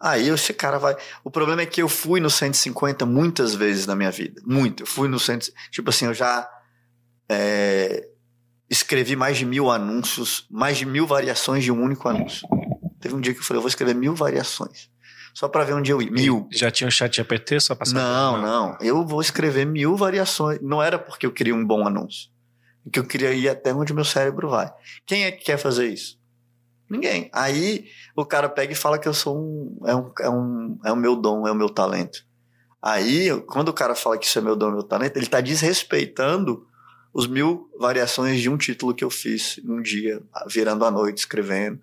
Aí 0.00 0.28
esse 0.28 0.54
cara 0.54 0.78
vai. 0.78 0.96
O 1.22 1.30
problema 1.30 1.60
é 1.60 1.66
que 1.66 1.82
eu 1.82 1.88
fui 1.88 2.20
no 2.20 2.30
150 2.30 3.04
muitas 3.04 3.54
vezes 3.54 3.84
na 3.84 3.94
minha 3.94 4.10
vida. 4.10 4.40
Muito. 4.46 4.84
Eu 4.84 4.86
fui 4.86 5.08
no 5.08 5.18
100. 5.18 5.40
Tipo 5.70 5.90
assim, 5.90 6.06
eu 6.06 6.14
já 6.14 6.48
é, 7.28 8.08
escrevi 8.68 9.16
mais 9.16 9.36
de 9.36 9.44
mil 9.44 9.70
anúncios, 9.70 10.46
mais 10.50 10.78
de 10.78 10.86
mil 10.86 11.06
variações 11.06 11.64
de 11.64 11.72
um 11.72 11.82
único 11.82 12.08
anúncio. 12.08 12.46
Teve 13.00 13.14
um 13.14 13.20
dia 13.20 13.32
que 13.32 13.40
eu 13.40 13.44
falei, 13.44 13.58
eu 13.58 13.62
vou 13.62 13.68
escrever 13.68 13.94
mil 13.94 14.14
variações 14.14 14.90
só 15.38 15.46
para 15.46 15.62
ver 15.62 15.74
onde 15.74 15.92
eu 15.92 16.02
ia. 16.02 16.10
Mil. 16.10 16.48
Já 16.50 16.68
tinha 16.68 16.88
um 16.88 16.90
chat 16.90 17.14
GPT 17.14 17.60
só 17.60 17.76
para 17.76 17.88
Não, 17.92 18.42
não. 18.42 18.76
Eu 18.80 19.06
vou 19.06 19.20
escrever 19.20 19.64
mil 19.64 19.96
variações. 19.96 20.58
Não 20.60 20.82
era 20.82 20.98
porque 20.98 21.24
eu 21.24 21.30
queria 21.30 21.54
um 21.54 21.64
bom 21.64 21.86
anúncio. 21.86 22.28
Que 22.92 22.98
eu 22.98 23.04
queria 23.04 23.32
ir 23.32 23.48
até 23.48 23.72
onde 23.72 23.94
meu 23.94 24.04
cérebro 24.04 24.48
vai. 24.48 24.68
Quem 25.06 25.26
é 25.26 25.30
que 25.30 25.44
quer 25.44 25.56
fazer 25.56 25.86
isso? 25.86 26.18
Ninguém. 26.90 27.30
Aí 27.32 27.86
o 28.16 28.26
cara 28.26 28.48
pega 28.48 28.72
e 28.72 28.74
fala 28.74 28.98
que 28.98 29.06
eu 29.06 29.14
sou 29.14 29.38
um. 29.38 29.78
É, 29.86 29.94
um, 29.94 30.12
é, 30.20 30.28
um, 30.28 30.78
é 30.86 30.92
o 30.92 30.96
meu 30.96 31.14
dom, 31.14 31.46
é 31.46 31.52
o 31.52 31.54
meu 31.54 31.70
talento. 31.70 32.26
Aí, 32.82 33.28
quando 33.42 33.68
o 33.68 33.72
cara 33.72 33.94
fala 33.94 34.18
que 34.18 34.26
isso 34.26 34.40
é 34.40 34.42
meu 34.42 34.56
dom, 34.56 34.72
meu 34.72 34.82
talento, 34.82 35.16
ele 35.16 35.26
está 35.26 35.40
desrespeitando 35.40 36.66
os 37.12 37.26
mil 37.26 37.70
variações 37.78 38.40
de 38.40 38.48
um 38.48 38.56
título 38.56 38.94
que 38.94 39.04
eu 39.04 39.10
fiz 39.10 39.60
um 39.64 39.80
dia, 39.80 40.20
virando 40.46 40.84
à 40.84 40.90
noite, 40.90 41.18
escrevendo. 41.18 41.80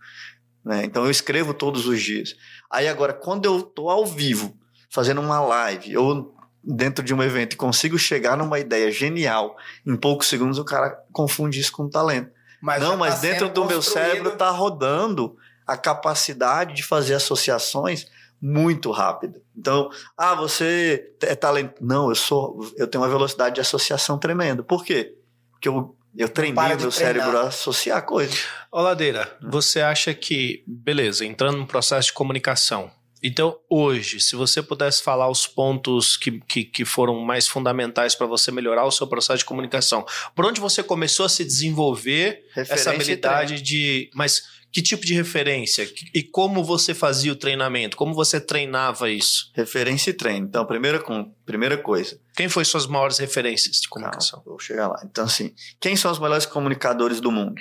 Né? 0.64 0.86
Então 0.86 1.06
eu 1.06 1.12
escrevo 1.12 1.54
todos 1.54 1.88
os 1.88 2.02
dias. 2.02 2.36
Aí 2.72 2.88
agora, 2.88 3.14
quando 3.14 3.46
eu 3.46 3.62
tô 3.62 3.90
ao 3.90 4.06
vivo, 4.06 4.58
fazendo 4.90 5.22
uma 5.22 5.40
live, 5.40 5.98
ou 5.98 6.36
dentro 6.64 7.04
de 7.04 7.14
um 7.14 7.22
evento 7.22 7.54
e 7.54 7.58
consigo 7.58 7.98
chegar 7.98 8.36
numa 8.36 8.60
ideia 8.60 8.90
genial, 8.92 9.56
em 9.86 9.96
poucos 9.96 10.28
segundos 10.28 10.58
o 10.58 10.66
cara 10.66 10.98
confunde 11.12 11.60
isso 11.60 11.72
com 11.72 11.90
talento. 11.90 12.32
Mas 12.62 12.82
Não, 12.82 12.98
mas 12.98 13.16
tá 13.16 13.22
dentro 13.22 13.50
do 13.50 13.66
meu 13.66 13.82
cérebro 13.82 14.32
tá 14.32 14.50
rodando 14.50 15.38
a 15.68 15.78
capacidade 15.78 16.74
de 16.74 16.84
fazer 16.84 17.14
associações 17.16 18.08
muito 18.42 18.92
rápido. 18.92 19.42
Então, 19.58 19.90
ah, 20.18 20.36
você 20.36 21.12
é 21.22 21.36
talento. 21.36 21.76
Não, 21.82 22.10
eu 22.10 22.16
sou, 22.16 22.60
eu 22.78 22.88
tenho 22.88 23.04
uma 23.04 23.10
velocidade 23.10 23.56
de 23.56 23.62
associação 23.62 24.18
tremenda. 24.18 24.64
Por 24.64 24.84
quê? 24.84 25.16
Porque 25.52 25.68
eu, 25.68 25.96
eu 26.16 26.30
treinei 26.30 26.76
meu 26.76 26.92
cérebro 26.92 27.38
a 27.38 27.48
associar 27.48 28.06
coisas. 28.06 28.46
Ô, 28.72 28.82
Ladeira, 28.82 29.38
você 29.42 29.82
acha 29.82 30.14
que, 30.14 30.64
beleza, 30.68 31.26
entrando 31.26 31.58
no 31.58 31.68
processo 31.68 32.08
de 32.08 32.14
comunicação. 32.14 32.92
Então, 33.28 33.60
hoje, 33.68 34.20
se 34.20 34.36
você 34.36 34.62
pudesse 34.62 35.02
falar 35.02 35.28
os 35.28 35.48
pontos 35.48 36.16
que, 36.16 36.40
que, 36.42 36.64
que 36.64 36.86
foram 36.86 37.20
mais 37.22 37.48
fundamentais 37.48 38.14
para 38.14 38.28
você 38.28 38.52
melhorar 38.52 38.86
o 38.86 38.92
seu 38.92 39.08
processo 39.08 39.40
de 39.40 39.46
comunicação, 39.46 40.06
por 40.36 40.46
onde 40.46 40.62
você 40.62 40.84
começou 40.84 41.26
a 41.26 41.30
se 41.30 41.44
desenvolver 41.44 42.46
essa 42.56 42.76
Referência 42.76 42.90
e 42.90 42.94
habilidade 42.94 43.62
de. 43.64 44.12
Mas 44.14 44.44
que 44.72 44.80
tipo 44.80 45.04
de 45.04 45.16
referência? 45.16 45.90
E 46.14 46.22
como 46.22 46.64
você 46.64 46.94
fazia 46.94 47.32
o 47.32 47.36
treinamento? 47.36 47.98
Como 47.98 48.14
você 48.14 48.40
treinava 48.40 49.10
isso? 49.10 49.50
Referência 49.56 50.12
e 50.12 50.14
treino. 50.14 50.46
Então, 50.46 50.64
primeira, 50.64 51.00
com, 51.00 51.34
primeira 51.48 51.80
coisa. 51.80 52.22
Quem 52.36 52.48
foi 52.48 52.64
suas 52.64 52.86
maiores 52.86 53.18
referências 53.18 53.82
de 53.82 53.90
comunicação? 53.90 54.38
Calma, 54.38 54.52
vou 54.52 54.60
chegar 54.60 54.88
lá. 54.88 55.02
Então, 55.04 55.26
assim, 55.26 55.52
quem 55.80 55.96
são 55.96 56.12
os 56.12 56.20
melhores 56.20 56.46
comunicadores 56.46 57.20
do 57.20 57.32
mundo? 57.32 57.60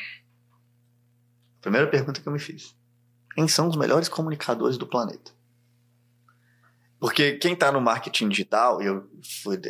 Primeira 1.62 1.86
pergunta 1.86 2.20
que 2.20 2.28
eu 2.28 2.32
me 2.34 2.38
fiz. 2.38 2.74
Quem 3.34 3.48
são 3.48 3.66
os 3.66 3.76
melhores 3.76 4.10
comunicadores 4.10 4.76
do 4.76 4.86
planeta? 4.86 5.32
Porque 7.04 7.32
quem 7.32 7.52
está 7.52 7.70
no 7.70 7.82
marketing 7.82 8.30
digital, 8.30 8.80
eu 8.80 9.06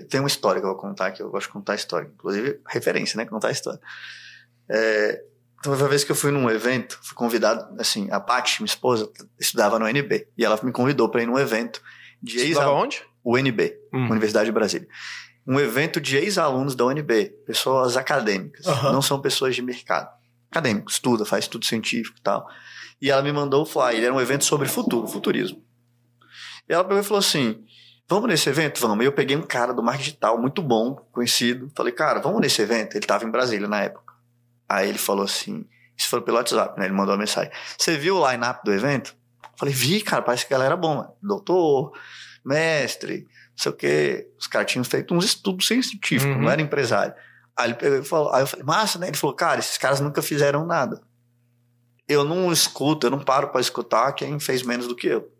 tem 0.08 0.20
uma 0.20 0.28
história 0.28 0.60
que 0.60 0.66
eu 0.68 0.70
vou 0.70 0.80
contar, 0.80 1.10
que 1.10 1.20
eu 1.20 1.28
gosto 1.32 1.48
de 1.48 1.52
contar 1.52 1.74
história, 1.74 2.08
inclusive 2.14 2.60
referência, 2.64 3.16
né? 3.16 3.24
Contar 3.24 3.50
história. 3.50 3.80
É, 4.68 5.20
então, 5.58 5.72
uma 5.72 5.88
vez 5.88 6.04
que 6.04 6.12
eu 6.12 6.14
fui 6.14 6.30
num 6.30 6.48
evento, 6.48 6.96
fui 7.02 7.16
convidado, 7.16 7.74
assim, 7.80 8.08
a 8.12 8.20
Paty, 8.20 8.62
minha 8.62 8.66
esposa, 8.66 9.10
estudava 9.36 9.80
no 9.80 9.84
UNB, 9.84 10.28
e 10.38 10.44
ela 10.44 10.56
me 10.62 10.70
convidou 10.70 11.08
para 11.08 11.24
ir 11.24 11.26
num 11.26 11.36
evento 11.36 11.82
de 12.22 12.38
ex 12.38 12.50
Estudava 12.50 12.70
onde? 12.70 13.02
UNB, 13.24 13.80
Hum. 13.92 14.08
Universidade 14.12 14.46
de 14.46 14.52
Brasília. 14.52 14.86
Um 15.44 15.58
evento 15.58 16.00
de 16.00 16.16
ex-alunos 16.16 16.76
da 16.76 16.84
UNB, 16.84 17.30
pessoas 17.44 17.96
acadêmicas, 17.96 18.64
Aham. 18.64 18.92
não 18.92 19.02
são 19.02 19.20
pessoas 19.20 19.56
de 19.56 19.60
mercado. 19.62 20.08
Acadêmico, 20.52 20.88
estuda, 20.88 21.24
faz 21.24 21.46
estudo 21.46 21.64
científico 21.64 22.16
e 22.16 22.22
tal. 22.22 22.48
E 23.02 23.10
ela 23.10 23.22
me 23.22 23.32
mandou 23.32 23.62
o 23.62 23.66
flyer, 23.66 24.04
era 24.04 24.14
um 24.14 24.20
evento 24.20 24.44
sobre 24.44 24.68
futuro, 24.68 25.08
futurismo. 25.08 25.60
E 26.68 26.72
ela 26.72 26.84
pegou 26.84 27.00
e 27.00 27.04
falou 27.04 27.18
assim: 27.18 27.64
Vamos 28.08 28.28
nesse 28.28 28.48
evento? 28.48 28.80
Vamos. 28.80 29.04
E 29.04 29.08
eu 29.08 29.12
peguei 29.12 29.36
um 29.36 29.42
cara 29.42 29.72
do 29.72 29.82
marketing 29.82 30.04
digital 30.10 30.40
muito 30.40 30.62
bom, 30.62 30.94
conhecido. 31.12 31.70
Falei, 31.76 31.92
cara, 31.92 32.20
vamos 32.20 32.40
nesse 32.40 32.60
evento? 32.62 32.94
Ele 32.96 33.04
estava 33.04 33.24
em 33.24 33.30
Brasília 33.30 33.66
na 33.68 33.80
época. 33.82 34.12
Aí 34.68 34.88
ele 34.88 34.98
falou 34.98 35.24
assim: 35.24 35.64
Isso 35.96 36.08
foi 36.08 36.20
pelo 36.20 36.36
WhatsApp, 36.36 36.78
né? 36.78 36.86
Ele 36.86 36.94
mandou 36.94 37.12
uma 37.14 37.20
mensagem. 37.20 37.50
Você 37.78 37.96
viu 37.96 38.16
o 38.16 38.30
line-up 38.30 38.60
do 38.64 38.72
evento? 38.72 39.16
Falei, 39.56 39.72
vi, 39.72 40.00
cara, 40.00 40.20
parece 40.20 40.44
que 40.46 40.52
a 40.52 40.58
galera 40.58 40.76
bom, 40.76 40.96
mano. 40.96 41.12
Doutor, 41.22 41.92
mestre, 42.44 43.20
não 43.22 43.56
sei 43.56 43.70
o 43.70 43.74
quê. 43.74 44.28
Os 44.38 44.46
caras 44.48 44.70
tinham 44.70 44.84
feito 44.84 45.14
uns 45.14 45.24
estudos 45.24 45.66
científicos, 45.66 46.24
Uhum. 46.34 46.42
não 46.42 46.50
era 46.50 46.60
empresário. 46.60 47.14
Aí 47.56 47.66
ele 47.68 47.74
pegou 47.74 47.98
e 48.00 48.04
falou, 48.04 48.32
aí 48.32 48.42
eu 48.42 48.46
falei, 48.48 48.64
massa, 48.64 48.98
né? 48.98 49.06
Ele 49.06 49.16
falou, 49.16 49.36
cara, 49.36 49.60
esses 49.60 49.78
caras 49.78 50.00
nunca 50.00 50.20
fizeram 50.20 50.66
nada. 50.66 51.00
Eu 52.08 52.24
não 52.24 52.52
escuto, 52.52 53.06
eu 53.06 53.10
não 53.12 53.20
paro 53.20 53.48
pra 53.48 53.60
escutar 53.60 54.12
quem 54.12 54.38
fez 54.40 54.62
menos 54.64 54.88
do 54.88 54.96
que 54.96 55.06
eu. 55.06 55.32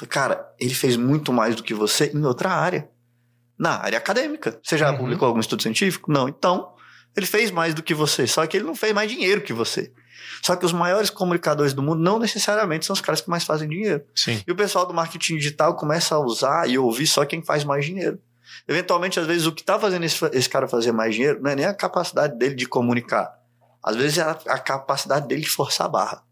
Falei, 0.00 0.08
cara, 0.08 0.54
ele 0.58 0.74
fez 0.74 0.96
muito 0.96 1.30
mais 1.32 1.54
do 1.54 1.62
que 1.62 1.74
você 1.74 2.10
em 2.14 2.24
outra 2.24 2.50
área. 2.50 2.88
Na 3.58 3.82
área 3.82 3.98
acadêmica. 3.98 4.58
Você 4.62 4.78
já 4.78 4.90
Uhum. 4.90 4.96
publicou 4.96 5.28
algum 5.28 5.40
estudo 5.40 5.60
científico? 5.62 6.10
Não. 6.10 6.26
Então, 6.26 6.72
ele 7.14 7.26
fez 7.26 7.50
mais 7.50 7.74
do 7.74 7.82
que 7.82 7.92
você. 7.92 8.26
Só 8.26 8.46
que 8.46 8.56
ele 8.56 8.64
não 8.64 8.74
fez 8.74 8.94
mais 8.94 9.10
dinheiro 9.10 9.42
que 9.42 9.52
você. 9.52 9.92
Só 10.42 10.56
que 10.56 10.64
os 10.64 10.72
maiores 10.72 11.10
comunicadores 11.10 11.74
do 11.74 11.82
mundo 11.82 12.00
não 12.02 12.18
necessariamente 12.18 12.86
são 12.86 12.94
os 12.94 13.00
caras 13.02 13.20
que 13.20 13.28
mais 13.28 13.44
fazem 13.44 13.68
dinheiro. 13.68 14.02
Sim. 14.14 14.42
E 14.46 14.50
o 14.50 14.56
pessoal 14.56 14.86
do 14.86 14.94
marketing 14.94 15.36
digital 15.36 15.76
começa 15.76 16.14
a 16.14 16.18
usar 16.18 16.66
e 16.70 16.78
ouvir 16.78 17.06
só 17.06 17.26
quem 17.26 17.42
faz 17.42 17.62
mais 17.64 17.84
dinheiro. 17.84 18.18
Eventualmente, 18.66 19.20
às 19.20 19.26
vezes, 19.26 19.46
o 19.46 19.52
que 19.52 19.60
está 19.60 19.78
fazendo 19.78 20.04
esse, 20.04 20.24
esse 20.32 20.48
cara 20.48 20.66
fazer 20.66 20.92
mais 20.92 21.14
dinheiro 21.14 21.42
não 21.42 21.50
é 21.50 21.56
nem 21.56 21.66
a 21.66 21.74
capacidade 21.74 22.38
dele 22.38 22.54
de 22.54 22.66
comunicar. 22.66 23.30
Às 23.82 23.96
vezes 23.96 24.16
é 24.16 24.22
a, 24.22 24.30
a 24.48 24.58
capacidade 24.58 25.28
dele 25.28 25.42
de 25.42 25.50
forçar 25.50 25.86
a 25.86 25.90
barra. 25.90 26.22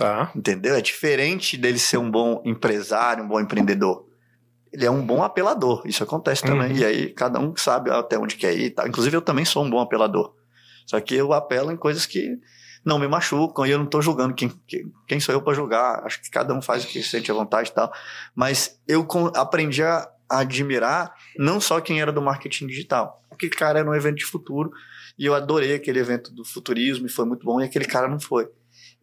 Tá. 0.00 0.32
Entendeu? 0.34 0.74
É 0.74 0.80
diferente 0.80 1.58
dele 1.58 1.78
ser 1.78 1.98
um 1.98 2.10
bom 2.10 2.40
empresário, 2.42 3.22
um 3.22 3.28
bom 3.28 3.38
empreendedor. 3.38 4.06
Ele 4.72 4.86
é 4.86 4.90
um 4.90 5.04
bom 5.04 5.22
apelador. 5.22 5.82
Isso 5.84 6.02
acontece 6.02 6.42
também. 6.42 6.70
Uhum. 6.70 6.78
E 6.78 6.84
aí, 6.86 7.12
cada 7.12 7.38
um 7.38 7.54
sabe 7.54 7.90
até 7.90 8.18
onde 8.18 8.36
quer 8.36 8.56
ir. 8.56 8.70
tal. 8.70 8.88
Inclusive, 8.88 9.14
eu 9.14 9.20
também 9.20 9.44
sou 9.44 9.62
um 9.62 9.68
bom 9.68 9.78
apelador. 9.78 10.34
Só 10.86 10.98
que 11.02 11.14
eu 11.14 11.34
apelo 11.34 11.70
em 11.70 11.76
coisas 11.76 12.06
que 12.06 12.38
não 12.82 12.98
me 12.98 13.06
machucam 13.06 13.66
e 13.66 13.72
eu 13.72 13.76
não 13.76 13.84
estou 13.84 14.00
julgando 14.00 14.32
quem, 14.32 14.50
quem, 15.06 15.20
sou 15.20 15.34
eu 15.34 15.42
para 15.42 15.52
julgar. 15.52 16.02
Acho 16.06 16.22
que 16.22 16.30
cada 16.30 16.54
um 16.54 16.62
faz 16.62 16.82
o 16.82 16.88
que 16.88 17.02
sente 17.02 17.30
à 17.30 17.34
vontade 17.34 17.68
e 17.68 17.74
tal. 17.74 17.92
Mas 18.34 18.80
eu 18.88 19.06
aprendi 19.36 19.82
a 19.82 20.08
admirar 20.30 21.12
não 21.36 21.60
só 21.60 21.78
quem 21.78 22.00
era 22.00 22.10
do 22.10 22.22
marketing 22.22 22.68
digital. 22.68 23.22
Aquele 23.30 23.52
cara 23.52 23.80
era 23.80 23.90
um 23.90 23.94
evento 23.94 24.16
de 24.16 24.24
futuro 24.24 24.70
e 25.18 25.26
eu 25.26 25.34
adorei 25.34 25.74
aquele 25.74 25.98
evento 25.98 26.32
do 26.32 26.42
futurismo 26.42 27.04
e 27.04 27.10
foi 27.10 27.26
muito 27.26 27.44
bom 27.44 27.60
e 27.60 27.64
aquele 27.64 27.84
cara 27.84 28.08
não 28.08 28.18
foi. 28.18 28.48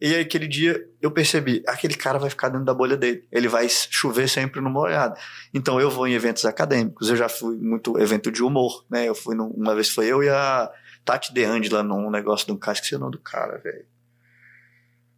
E 0.00 0.14
aí, 0.14 0.20
aquele 0.20 0.46
dia 0.46 0.88
eu 1.02 1.10
percebi, 1.10 1.62
aquele 1.66 1.94
cara 1.94 2.18
vai 2.18 2.30
ficar 2.30 2.48
dentro 2.50 2.64
da 2.64 2.72
bolha 2.72 2.96
dele. 2.96 3.26
Ele 3.32 3.48
vai 3.48 3.68
chover 3.68 4.28
sempre 4.28 4.60
numa 4.60 4.78
olhada. 4.80 5.18
Então 5.52 5.80
eu 5.80 5.90
vou 5.90 6.06
em 6.06 6.12
eventos 6.12 6.44
acadêmicos, 6.44 7.10
eu 7.10 7.16
já 7.16 7.28
fui 7.28 7.56
muito 7.56 7.98
evento 7.98 8.30
de 8.30 8.42
humor, 8.42 8.84
né? 8.88 9.08
Eu 9.08 9.14
fui 9.14 9.34
num- 9.34 9.50
uma 9.50 9.74
vez 9.74 9.90
foi 9.90 10.06
eu 10.06 10.22
e 10.22 10.28
a 10.28 10.70
Tati 11.04 11.32
De 11.34 11.42
Angela 11.44 11.82
num 11.82 12.10
negócio 12.10 12.46
de 12.46 12.52
um 12.52 12.56
cara, 12.56 12.74
esqueci 12.76 12.94
o 12.94 12.98
nome 13.00 13.12
do 13.12 13.18
cara, 13.18 13.58
velho. 13.58 13.84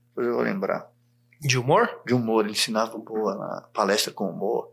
Depois 0.09 0.27
eu 0.27 0.35
vou 0.35 0.43
lembrar. 0.43 0.88
De 1.40 1.59
humor? 1.59 2.01
De 2.07 2.14
humor, 2.14 2.45
ele 2.45 2.53
ensinava 2.53 2.97
boa 2.99 3.35
na 3.35 3.62
palestra 3.75 4.12
com 4.12 4.29
humor. 4.31 4.71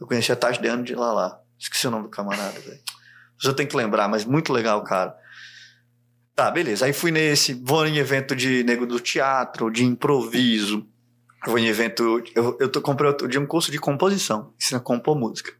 Eu 0.00 0.06
conheci 0.06 0.30
a 0.32 0.36
Tati 0.36 0.60
De 0.60 0.68
Angela 0.68 1.12
lá. 1.12 1.40
Esqueci 1.58 1.86
o 1.86 1.90
nome 1.90 2.04
do 2.04 2.08
camarada, 2.10 2.58
velho. 2.60 2.80
Eu 3.44 3.54
tenho 3.54 3.68
que 3.68 3.76
lembrar, 3.76 4.08
mas 4.08 4.24
muito 4.24 4.52
legal, 4.52 4.82
cara. 4.84 5.14
Tá, 6.38 6.52
beleza. 6.52 6.86
Aí 6.86 6.92
fui 6.92 7.10
nesse, 7.10 7.52
vou 7.52 7.84
em 7.84 7.96
evento 7.96 8.36
de 8.36 8.62
nego 8.62 8.86
do 8.86 9.00
teatro, 9.00 9.72
de 9.72 9.84
improviso. 9.84 10.86
Eu 11.44 11.50
vou 11.50 11.58
em 11.58 11.66
evento. 11.66 12.22
Eu, 12.32 12.56
eu 12.60 12.68
tô, 12.68 12.80
comprei 12.80 13.08
outro 13.08 13.26
dia 13.26 13.40
um 13.40 13.44
curso 13.44 13.72
de 13.72 13.78
composição, 13.80 14.52
ensina 14.56 14.78
a 14.78 14.80
compor 14.80 15.18
música. 15.18 15.52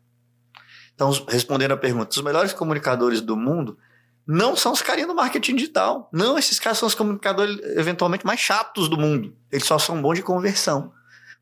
Então, 0.95 1.11
respondendo 1.27 1.73
a 1.73 1.77
pergunta, 1.77 2.15
os 2.15 2.23
melhores 2.23 2.53
comunicadores 2.53 3.21
do 3.21 3.37
mundo 3.37 3.77
não 4.25 4.55
são 4.55 4.71
os 4.71 4.81
carinhas 4.81 5.09
do 5.09 5.17
marketing 5.17 5.57
digital. 5.57 6.09
Não, 6.13 6.39
esses 6.39 6.61
caras 6.61 6.79
são 6.79 6.87
os 6.87 6.95
comunicadores 6.95 7.59
eventualmente 7.77 8.25
mais 8.25 8.39
chatos 8.39 8.89
do 8.89 8.97
mundo. 8.97 9.35
Eles 9.51 9.67
só 9.67 9.81
são 9.81 10.01
bons 10.01 10.15
de 10.15 10.23
conversão, 10.23 10.93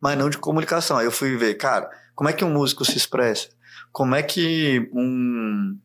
mas 0.01 0.17
não 0.17 0.31
de 0.31 0.39
comunicação. 0.39 0.97
Aí 0.97 1.05
eu 1.05 1.13
fui 1.13 1.37
ver, 1.37 1.57
cara, 1.57 1.91
como 2.15 2.31
é 2.31 2.33
que 2.33 2.43
um 2.43 2.55
músico 2.55 2.87
se 2.87 2.97
expressa? 2.97 3.51
Como 3.93 4.15
é 4.15 4.23
que 4.23 4.89
um, 4.95 5.77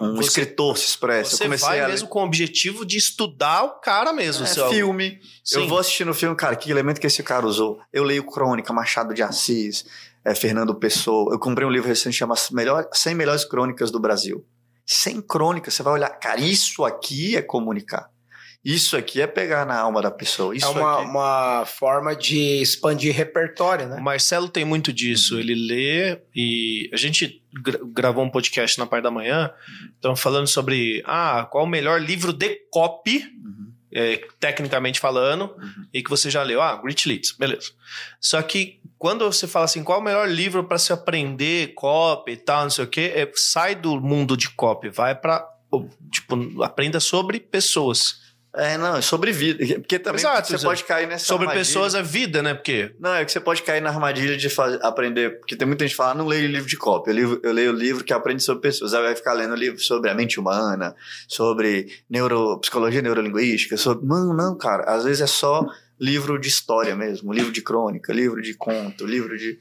um 0.00 0.16
Você- 0.16 0.28
escritor 0.28 0.76
se 0.78 0.86
expressa? 0.86 1.36
Você 1.36 1.48
vai 1.48 1.86
mesmo 1.86 2.08
com 2.08 2.20
o 2.20 2.24
objetivo 2.24 2.84
de 2.86 2.96
estudar 2.96 3.64
o 3.64 3.80
cara 3.80 4.12
mesmo. 4.12 4.44
É 4.44 4.46
seu- 4.46 4.68
filme. 4.70 5.18
Sim. 5.44 5.60
Eu 5.62 5.68
vou 5.68 5.78
assistindo 5.78 6.10
o 6.10 6.14
filme, 6.14 6.34
cara, 6.36 6.56
que 6.56 6.70
elemento 6.70 7.00
que 7.00 7.06
esse 7.06 7.22
cara 7.22 7.46
usou? 7.46 7.78
Eu 7.92 8.04
leio 8.04 8.24
Crônica, 8.24 8.72
Machado 8.72 9.12
de 9.14 9.22
Assis, 9.22 9.84
é, 10.24 10.34
Fernando 10.34 10.74
Pessoa. 10.74 11.32
Eu 11.34 11.38
comprei 11.38 11.66
um 11.66 11.70
livro 11.70 11.88
recente 11.88 12.12
que 12.14 12.18
chama 12.18 12.34
Melhor, 12.52 12.88
100 12.92 13.14
Melhores 13.14 13.44
Crônicas 13.44 13.90
do 13.90 13.98
Brasil. 14.00 14.44
100 14.86 15.20
crônicas, 15.22 15.74
você 15.74 15.82
vai 15.82 15.92
olhar, 15.94 16.08
cara, 16.10 16.40
isso 16.40 16.84
aqui 16.84 17.36
é 17.36 17.42
comunicar. 17.42 18.10
Isso 18.62 18.94
aqui 18.96 19.22
é 19.22 19.26
pegar 19.26 19.64
na 19.64 19.78
alma 19.78 20.02
da 20.02 20.10
pessoa. 20.10 20.54
Isso 20.54 20.66
é 20.66 20.68
uma, 20.68 20.98
aqui... 21.00 21.10
uma 21.10 21.64
forma 21.66 22.14
de 22.14 22.60
expandir 22.60 23.14
repertório, 23.14 23.88
né? 23.88 23.96
O 23.96 24.02
Marcelo 24.02 24.48
tem 24.50 24.64
muito 24.66 24.92
disso. 24.92 25.38
Ele 25.38 25.54
lê 25.54 26.20
e 26.34 26.90
a 26.92 26.96
gente 26.96 27.42
gra- 27.54 27.80
gravou 27.82 28.22
um 28.22 28.30
podcast 28.30 28.78
na 28.78 28.84
parte 28.86 29.04
da 29.04 29.10
manhã, 29.10 29.50
então 29.98 30.14
falando 30.14 30.46
sobre 30.46 31.02
ah, 31.06 31.48
qual 31.50 31.64
o 31.64 31.68
melhor 31.68 32.00
livro 32.02 32.32
de 32.34 32.54
copy, 32.70 33.24
Uhum. 33.42 33.72
é, 33.92 34.20
tecnicamente 34.38 35.00
falando, 35.00 35.44
Uhum. 35.58 35.86
e 35.94 36.02
que 36.02 36.10
você 36.10 36.28
já 36.30 36.42
leu. 36.42 36.60
Ah, 36.60 36.76
Great 36.76 37.08
Leads, 37.08 37.32
beleza. 37.32 37.70
Só 38.20 38.42
que 38.42 38.78
quando 38.98 39.24
você 39.24 39.46
fala 39.48 39.64
assim, 39.64 39.82
qual 39.82 40.00
o 40.00 40.04
melhor 40.04 40.28
livro 40.28 40.62
para 40.64 40.76
se 40.76 40.92
aprender 40.92 41.68
copy 41.74 42.32
e 42.32 42.36
tal, 42.36 42.64
não 42.64 42.70
sei 42.70 42.84
o 42.84 42.88
quê, 42.88 43.10
é, 43.14 43.30
sai 43.34 43.74
do 43.74 43.98
mundo 43.98 44.36
de 44.36 44.50
copy, 44.50 44.90
vai 44.90 45.14
para 45.14 45.48
tipo, 46.12 46.62
aprenda 46.62 47.00
sobre 47.00 47.40
pessoas. 47.40 48.19
É, 48.52 48.76
não, 48.76 48.96
é 48.96 49.00
sobre 49.00 49.30
vida. 49.30 49.64
Porque 49.80 49.98
também 49.98 50.18
Exato, 50.18 50.48
você 50.50 50.64
pode 50.64 50.82
cair 50.84 51.06
nessa 51.06 51.24
sobre 51.24 51.46
armadilha. 51.46 51.64
pessoas 51.64 51.94
é 51.94 52.02
vida, 52.02 52.42
né? 52.42 52.52
Porque 52.54 52.92
Não, 52.98 53.14
é 53.14 53.24
que 53.24 53.30
você 53.30 53.38
pode 53.38 53.62
cair 53.62 53.80
na 53.80 53.90
armadilha 53.90 54.36
de 54.36 54.48
faz- 54.50 54.78
aprender. 54.82 55.38
Porque 55.38 55.54
tem 55.54 55.66
muita 55.68 55.84
gente 55.84 55.92
que 55.92 55.96
fala, 55.96 56.10
ah, 56.10 56.14
não 56.14 56.26
leio 56.26 56.48
livro 56.48 56.68
de 56.68 56.76
cópia. 56.76 57.12
Eu, 57.12 57.14
leio- 57.14 57.40
eu 57.44 57.52
leio 57.52 57.72
livro 57.72 58.02
que 58.04 58.12
aprende 58.12 58.42
sobre 58.42 58.62
pessoas. 58.62 58.92
Aí 58.92 59.02
vai 59.02 59.14
ficar 59.14 59.34
lendo 59.34 59.54
livro 59.54 59.78
sobre 59.80 60.10
a 60.10 60.14
mente 60.14 60.40
humana, 60.40 60.96
sobre 61.28 61.86
neuro, 62.10 62.58
psicologia 62.58 63.00
neurolinguística. 63.00 63.76
Sobre... 63.76 64.04
Não, 64.06 64.34
não, 64.34 64.58
cara. 64.58 64.82
Às 64.92 65.04
vezes 65.04 65.20
é 65.22 65.26
só 65.28 65.64
livro 66.00 66.38
de 66.40 66.48
história 66.48 66.96
mesmo, 66.96 67.32
livro 67.32 67.52
de 67.52 67.62
crônica, 67.62 68.12
livro 68.12 68.42
de 68.42 68.54
conto, 68.54 69.06
livro 69.06 69.36
de. 69.38 69.58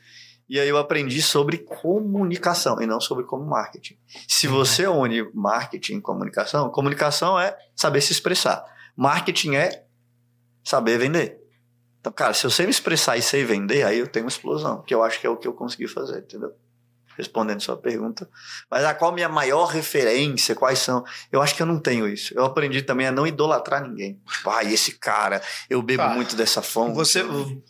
E 0.49 0.59
aí 0.59 0.67
eu 0.67 0.77
aprendi 0.79 1.21
sobre 1.21 1.59
comunicação 1.59 2.81
e 2.81 2.87
não 2.87 2.99
sobre 2.99 3.23
como 3.25 3.45
marketing. 3.45 3.97
Se 4.27 4.47
você 4.47 4.87
une 4.87 5.29
marketing 5.31 5.97
e 5.97 6.01
comunicação, 6.01 6.69
comunicação 6.71 7.39
é 7.39 7.55
saber 7.75 8.01
se 8.01 8.11
expressar. 8.13 8.63
Marketing 9.01 9.55
é 9.55 9.85
saber 10.61 10.97
vender. 10.97 11.37
Então, 12.01 12.11
cara, 12.11 12.33
se 12.33 12.45
eu 12.45 12.49
sei 12.49 12.65
me 12.65 12.71
expressar 12.71 13.15
e 13.17 13.21
sei 13.21 13.45
vender, 13.45 13.83
aí 13.83 13.99
eu 13.99 14.07
tenho 14.07 14.25
uma 14.25 14.29
explosão, 14.29 14.81
que 14.81 14.93
eu 14.93 15.01
acho 15.01 15.19
que 15.21 15.25
é 15.25 15.29
o 15.29 15.37
que 15.37 15.47
eu 15.47 15.53
consegui 15.53 15.87
fazer, 15.87 16.19
entendeu? 16.19 16.51
Respondendo 17.17 17.61
sua 17.61 17.75
pergunta. 17.77 18.29
Mas 18.69 18.83
a 18.83 18.93
qual 18.93 19.11
a 19.11 19.13
minha 19.13 19.27
maior 19.29 19.65
referência? 19.67 20.53
Quais 20.55 20.79
são? 20.79 21.03
Eu 21.31 21.41
acho 21.41 21.55
que 21.55 21.61
eu 21.61 21.65
não 21.65 21.77
tenho 21.79 22.07
isso. 22.07 22.33
Eu 22.33 22.43
aprendi 22.45 22.81
também 22.81 23.07
a 23.07 23.11
não 23.11 23.25
idolatrar 23.27 23.81
ninguém. 23.87 24.21
Tipo, 24.29 24.49
ah, 24.49 24.63
esse 24.63 24.93
cara, 24.97 25.41
eu 25.69 25.81
bebo 25.81 26.03
Tá. 26.03 26.09
muito 26.13 26.35
dessa 26.35 26.61
fonte. 26.61 26.95
Você, 26.95 27.21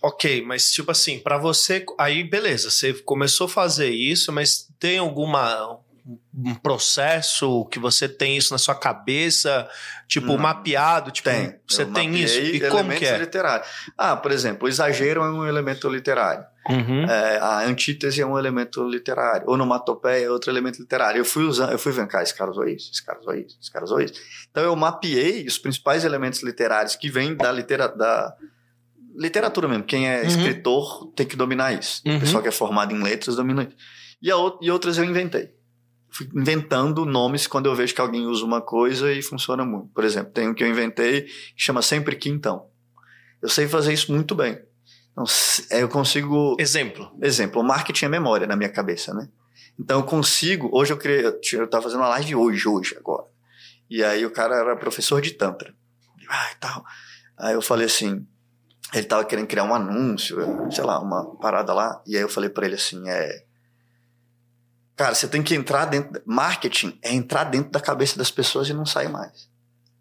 ok, 0.02 0.44
mas 0.46 0.72
tipo 0.72 0.92
assim, 0.92 1.20
pra 1.20 1.38
você, 1.40 1.84
aí 1.98 2.24
beleza, 2.24 2.70
você 2.72 2.94
começou 2.94 3.46
a 3.46 3.50
fazer 3.50 3.90
isso, 3.90 4.32
mas 4.32 4.68
tem 4.80 5.00
alguma 5.00 5.80
um 6.34 6.56
processo 6.56 7.66
que 7.66 7.78
você 7.80 8.08
tem 8.10 8.38
isso 8.38 8.52
na 8.54 8.58
sua 8.58 8.74
cabeça, 8.76 9.68
tipo 10.08 10.28
Não. 10.28 10.38
mapeado, 10.38 11.12
tipo, 11.12 11.30
Tem. 11.30 11.60
você 11.68 11.84
Eu 11.84 11.94
tem 11.94 12.16
isso 12.16 12.40
e 12.40 12.60
como 12.70 12.92
que 12.94 13.06
é? 13.06 13.18
literários. 13.18 13.68
Ah, 13.98 14.16
por 14.16 14.32
exemplo, 14.32 14.66
o 14.66 14.70
exagero 14.70 15.22
é 15.22 15.30
um 15.30 15.46
elemento 15.48 15.88
literário. 15.90 16.44
Uhum. 16.70 17.04
É, 17.04 17.38
a 17.40 17.60
antítese 17.66 18.22
é 18.22 18.26
um 18.26 18.38
elemento 18.38 18.84
literário. 18.88 19.50
Onomatopeia 19.50 20.26
é 20.26 20.30
outro 20.30 20.52
elemento 20.52 20.80
literário. 20.80 21.20
Eu 21.20 21.26
fui 21.26 21.44
usando, 21.44 21.72
eu 21.72 21.80
fui 21.80 21.92
vendo, 21.92 22.08
cara, 22.08 22.24
esse 22.24 22.34
cara 22.36 22.52
usou 22.52 22.68
isso, 22.68 22.92
esse 22.92 23.04
cara 23.04 23.20
usou 23.20 23.34
isso, 23.34 23.58
esse 23.62 23.72
cara 23.72 23.86
usou 23.86 24.02
isso. 24.02 24.14
Então 24.52 24.64
eu 24.64 24.76
mapeei 24.76 25.46
os 25.46 25.58
principais 25.58 26.04
elementos 26.04 26.42
literários 26.44 26.96
que 26.96 27.10
vêm 27.10 27.36
da, 27.36 27.52
litera, 27.52 27.88
da 27.88 28.36
literatura 29.16 29.68
mesmo. 29.68 29.84
Quem 29.84 30.08
é 30.10 30.22
Uhum. 30.22 30.28
escritor 30.28 31.12
tem 31.16 31.26
que 31.26 31.36
dominar 31.36 31.74
isso. 31.74 32.02
Uhum. 32.06 32.18
O 32.18 32.20
pessoal 32.20 32.42
que 32.44 32.50
é 32.50 32.52
formado 32.52 32.94
em 32.96 33.02
letras 33.02 33.36
domina 33.36 33.64
isso. 33.64 33.76
E, 34.22 34.32
a 34.32 34.36
e 34.62 34.70
outras 34.70 34.98
eu 34.98 35.06
inventei. 35.06 35.50
Inventando 36.36 37.06
nomes 37.06 37.48
quando 37.48 37.68
eu 37.68 37.76
vejo 37.76 37.94
que 37.94 38.02
alguém 38.02 38.26
usa 38.26 38.44
uma 38.46 38.62
coisa 38.62 39.12
e 39.12 39.22
funciona 39.22 39.66
muito. 39.66 39.88
Por 39.94 40.04
exemplo, 40.04 40.32
tem 40.32 40.48
um 40.50 40.54
que 40.54 40.64
eu 40.64 40.68
inventei 40.68 41.24
que 41.24 41.32
chama 41.58 41.82
Sempre 41.82 42.16
Que 42.16 42.30
Então. 42.30 42.68
Eu 43.42 43.50
sei 43.50 43.68
fazer 43.68 43.94
isso 43.94 44.12
muito 44.12 44.36
bem. 44.36 44.60
Então, 45.12 45.26
se- 45.26 45.66
eu 45.72 45.88
consigo 45.90 46.56
Exemplo. 46.60 47.12
Exemplo, 47.22 47.62
o 47.62 47.64
marketing 47.64 48.06
é 48.06 48.10
memória 48.10 48.48
na 48.48 48.56
minha 48.56 48.70
cabeça, 48.70 49.14
né? 49.14 49.28
Então 49.80 50.00
eu 50.00 50.06
consigo. 50.06 50.70
Hoje 50.74 50.92
eu 50.94 50.98
criei. 50.98 51.26
Eu 51.26 51.40
tinha- 51.40 51.62
eu 51.62 51.68
tava 51.70 51.84
fazendo 51.84 52.00
uma 52.02 52.10
live 52.10 52.36
hoje, 52.36 52.68
hoje, 52.68 52.96
agora. 52.98 53.24
E 53.90 54.04
aí 54.04 54.26
o 54.26 54.32
cara 54.32 54.56
era 54.56 54.76
professor 54.76 55.22
de 55.22 55.32
Tantra. 55.32 55.74
Ah, 56.30 56.50
e 56.52 56.56
tal. 56.60 56.84
Aí 57.38 57.54
eu 57.54 57.62
falei 57.62 57.86
assim. 57.86 58.26
Ele 58.94 59.04
tava 59.06 59.24
querendo 59.24 59.48
criar 59.48 59.64
um 59.64 59.74
anúncio, 59.74 60.38
sei 60.72 60.84
lá, 60.84 61.00
uma 61.00 61.36
parada 61.38 61.74
lá. 61.74 62.02
E 62.08 62.16
aí 62.16 62.22
eu 62.22 62.30
falei 62.30 62.50
pra 62.50 62.66
ele 62.66 62.76
assim: 62.76 63.08
é. 63.08 63.46
Cara, 65.00 65.16
você 65.16 65.30
tem 65.30 65.42
que 65.42 65.56
entrar 65.56 65.86
dentro. 65.86 66.22
Marketing 66.26 67.00
é 67.02 67.14
entrar 67.14 67.46
dentro 67.46 67.72
da 67.72 67.80
cabeça 67.80 68.18
das 68.18 68.30
pessoas 68.30 68.68
e 68.68 68.74
não 68.74 68.86
sair 68.86 69.08
mais. 69.08 69.50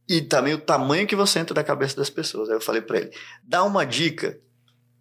E 0.09 0.21
também 0.21 0.55
o 0.55 0.61
tamanho 0.61 1.07
que 1.07 1.15
você 1.15 1.39
entra 1.39 1.55
da 1.55 1.63
cabeça 1.63 1.95
das 1.95 2.11
pessoas. 2.11 2.49
Aí 2.49 2.57
eu 2.57 2.61
falei 2.61 2.83
pra 2.83 2.99
ele: 2.99 3.13
dá 3.45 3.63
uma 3.63 3.87
dica 3.87 4.41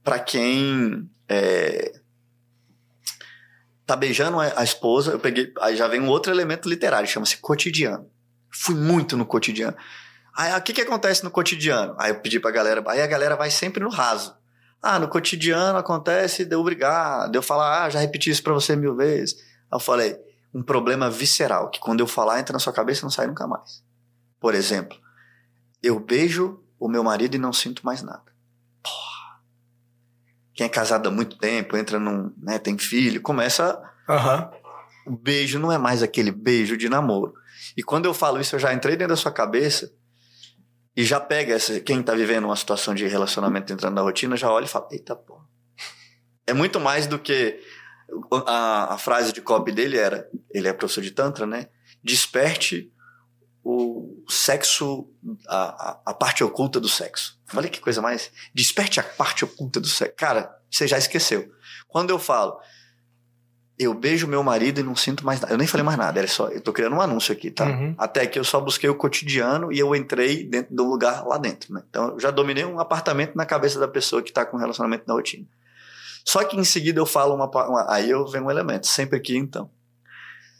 pra 0.03 0.19
quem 0.19 1.09
é, 1.27 1.99
tá 3.87 3.95
beijando 3.95 4.39
a 4.39 4.59
a 4.59 4.63
esposa, 4.63 5.13
eu 5.13 5.19
peguei, 5.19 5.51
aí 5.59 5.75
já 5.75 5.87
vem 5.87 5.99
um 5.99 6.09
outro 6.09 6.31
elemento 6.31 6.69
literário, 6.69 7.09
chama-se 7.09 7.37
cotidiano. 7.37 8.07
Fui 8.53 8.75
muito 8.75 9.17
no 9.17 9.25
cotidiano. 9.25 9.75
Aí, 10.35 10.51
ah, 10.51 10.57
o 10.57 10.61
que 10.61 10.73
que 10.73 10.81
acontece 10.81 11.23
no 11.23 11.31
cotidiano? 11.31 11.95
Aí 11.97 12.11
eu 12.11 12.19
pedi 12.19 12.39
pra 12.39 12.51
galera, 12.51 12.83
aí 12.85 13.01
a 13.01 13.07
galera 13.07 13.35
vai 13.35 13.49
sempre 13.49 13.83
no 13.83 13.89
raso. 13.89 14.37
Ah, 14.79 14.99
no 14.99 15.07
cotidiano 15.07 15.79
acontece 15.79 16.45
de 16.45 16.53
eu 16.53 16.63
brigar, 16.63 17.31
de 17.31 17.37
eu 17.39 17.41
falar, 17.41 17.85
ah, 17.85 17.89
já 17.89 17.99
repeti 17.99 18.29
isso 18.29 18.43
pra 18.43 18.53
você 18.53 18.75
mil 18.75 18.95
vezes. 18.95 19.56
Eu 19.71 19.79
falei, 19.79 20.17
um 20.53 20.63
problema 20.63 21.09
visceral, 21.09 21.69
que 21.69 21.79
quando 21.79 21.99
eu 21.99 22.07
falar 22.07 22.39
entra 22.39 22.53
na 22.53 22.59
sua 22.59 22.73
cabeça 22.73 23.01
e 23.01 23.03
não 23.03 23.09
sai 23.09 23.27
nunca 23.27 23.45
mais. 23.47 23.83
Por 24.39 24.55
exemplo, 24.55 24.97
eu 25.83 25.99
beijo 25.99 26.63
o 26.79 26.87
meu 26.87 27.03
marido 27.03 27.35
e 27.35 27.39
não 27.39 27.51
sinto 27.51 27.85
mais 27.85 28.01
nada. 28.01 28.31
Porra. 28.83 29.41
Quem 30.53 30.65
é 30.65 30.69
casado 30.69 31.07
há 31.07 31.11
muito 31.11 31.37
tempo, 31.37 31.75
entra 31.77 31.99
num, 31.99 32.33
né, 32.37 32.57
tem 32.59 32.77
filho, 32.77 33.21
começa 33.21 33.81
Aham. 34.09 34.49
o 35.05 35.15
beijo 35.15 35.59
não 35.59 35.71
é 35.71 35.77
mais 35.77 36.01
aquele 36.01 36.31
beijo 36.31 36.77
de 36.77 36.89
namoro. 36.89 37.33
E 37.75 37.83
quando 37.83 38.05
eu 38.05 38.13
falo 38.13 38.39
isso, 38.39 38.55
eu 38.55 38.59
já 38.59 38.73
entrei 38.73 38.95
dentro 38.95 39.13
da 39.13 39.21
sua 39.21 39.31
cabeça 39.31 39.91
e 40.95 41.03
já 41.03 41.19
pega 41.19 41.53
essa, 41.53 41.79
quem 41.79 42.01
tá 42.01 42.15
vivendo 42.15 42.45
uma 42.45 42.55
situação 42.55 42.95
de 42.95 43.05
relacionamento 43.05 43.71
entrando 43.71 43.93
na 43.93 44.01
rotina, 44.01 44.35
já 44.35 44.51
olha 44.51 44.65
e 44.65 44.67
fala, 44.67 44.87
eita 44.91 45.15
porra. 45.15 45.45
É 46.47 46.53
muito 46.53 46.79
mais 46.79 47.05
do 47.05 47.19
que 47.19 47.61
a, 48.45 48.93
a 48.93 48.97
frase 48.97 49.33
de 49.33 49.41
copy 49.41 49.71
dele 49.71 49.97
era, 49.97 50.29
ele 50.53 50.67
é 50.67 50.73
professor 50.73 51.01
de 51.01 51.11
tantra, 51.11 51.45
né? 51.45 51.67
Desperte 52.03 52.91
o 53.63 54.23
sexo, 54.29 55.09
a, 55.47 55.99
a, 56.05 56.13
parte 56.13 56.41
oculta 56.41 56.79
do 56.79 56.87
sexo. 56.87 57.37
Olha 57.53 57.67
que 57.67 57.81
coisa 57.81 58.01
mais. 58.01 58.31
Desperte 58.53 58.99
a 58.99 59.03
parte 59.03 59.43
oculta 59.43 59.79
do 59.81 59.87
sexo. 59.87 60.15
Cara, 60.15 60.55
você 60.71 60.87
já 60.87 60.97
esqueceu. 60.97 61.51
Quando 61.87 62.11
eu 62.11 62.17
falo, 62.17 62.57
eu 63.77 63.93
beijo 63.93 64.25
meu 64.25 64.41
marido 64.41 64.79
e 64.79 64.83
não 64.83 64.95
sinto 64.95 65.25
mais 65.25 65.41
nada. 65.41 65.53
Eu 65.53 65.57
nem 65.57 65.67
falei 65.67 65.83
mais 65.83 65.97
nada, 65.97 66.17
era 66.17 66.27
só. 66.27 66.47
Eu 66.47 66.61
tô 66.61 66.71
criando 66.71 66.95
um 66.95 67.01
anúncio 67.01 67.33
aqui, 67.33 67.51
tá? 67.51 67.65
Uhum. 67.65 67.93
Até 67.97 68.25
que 68.25 68.39
eu 68.39 68.43
só 68.43 68.61
busquei 68.61 68.89
o 68.89 68.95
cotidiano 68.95 69.71
e 69.71 69.77
eu 69.77 69.93
entrei 69.93 70.45
dentro 70.45 70.73
de 70.73 70.81
um 70.81 70.87
lugar 70.87 71.25
lá 71.25 71.37
dentro, 71.37 71.73
né? 71.73 71.83
Então 71.89 72.11
eu 72.11 72.19
já 72.19 72.31
dominei 72.31 72.63
um 72.63 72.79
apartamento 72.79 73.35
na 73.35 73.45
cabeça 73.45 73.79
da 73.79 73.87
pessoa 73.87 74.21
que 74.21 74.31
tá 74.31 74.45
com 74.45 74.55
relacionamento 74.55 75.03
na 75.05 75.13
rotina. 75.13 75.45
Só 76.27 76.43
que 76.43 76.57
em 76.57 76.63
seguida 76.65 76.99
eu 76.99 77.05
falo 77.05 77.33
uma, 77.35 77.45
uma- 77.67 77.85
aí 77.89 78.09
eu 78.09 78.27
venho 78.27 78.45
um 78.45 78.51
elemento, 78.51 78.85
sempre 78.85 79.17
que 79.19 79.37
então. 79.37 79.69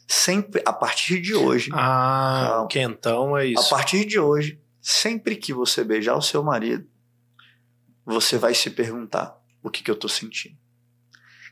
Sempre, 0.06 0.62
a 0.64 0.72
partir 0.72 1.20
de 1.20 1.34
hoje, 1.34 1.70
Ah, 1.74 2.46
Calma. 2.48 2.62
o 2.64 2.66
quentão 2.68 3.36
é 3.36 3.42
a 3.42 3.44
isso. 3.44 3.68
partir 3.68 4.06
de 4.06 4.18
hoje, 4.18 4.58
sempre 4.80 5.36
que 5.36 5.52
você 5.52 5.84
beijar 5.84 6.16
o 6.16 6.22
seu 6.22 6.42
marido, 6.42 6.86
você 8.06 8.38
vai 8.38 8.54
se 8.54 8.70
perguntar 8.70 9.38
o 9.62 9.68
que, 9.68 9.82
que 9.82 9.90
eu 9.90 9.96
tô 9.96 10.08
sentindo. 10.08 10.56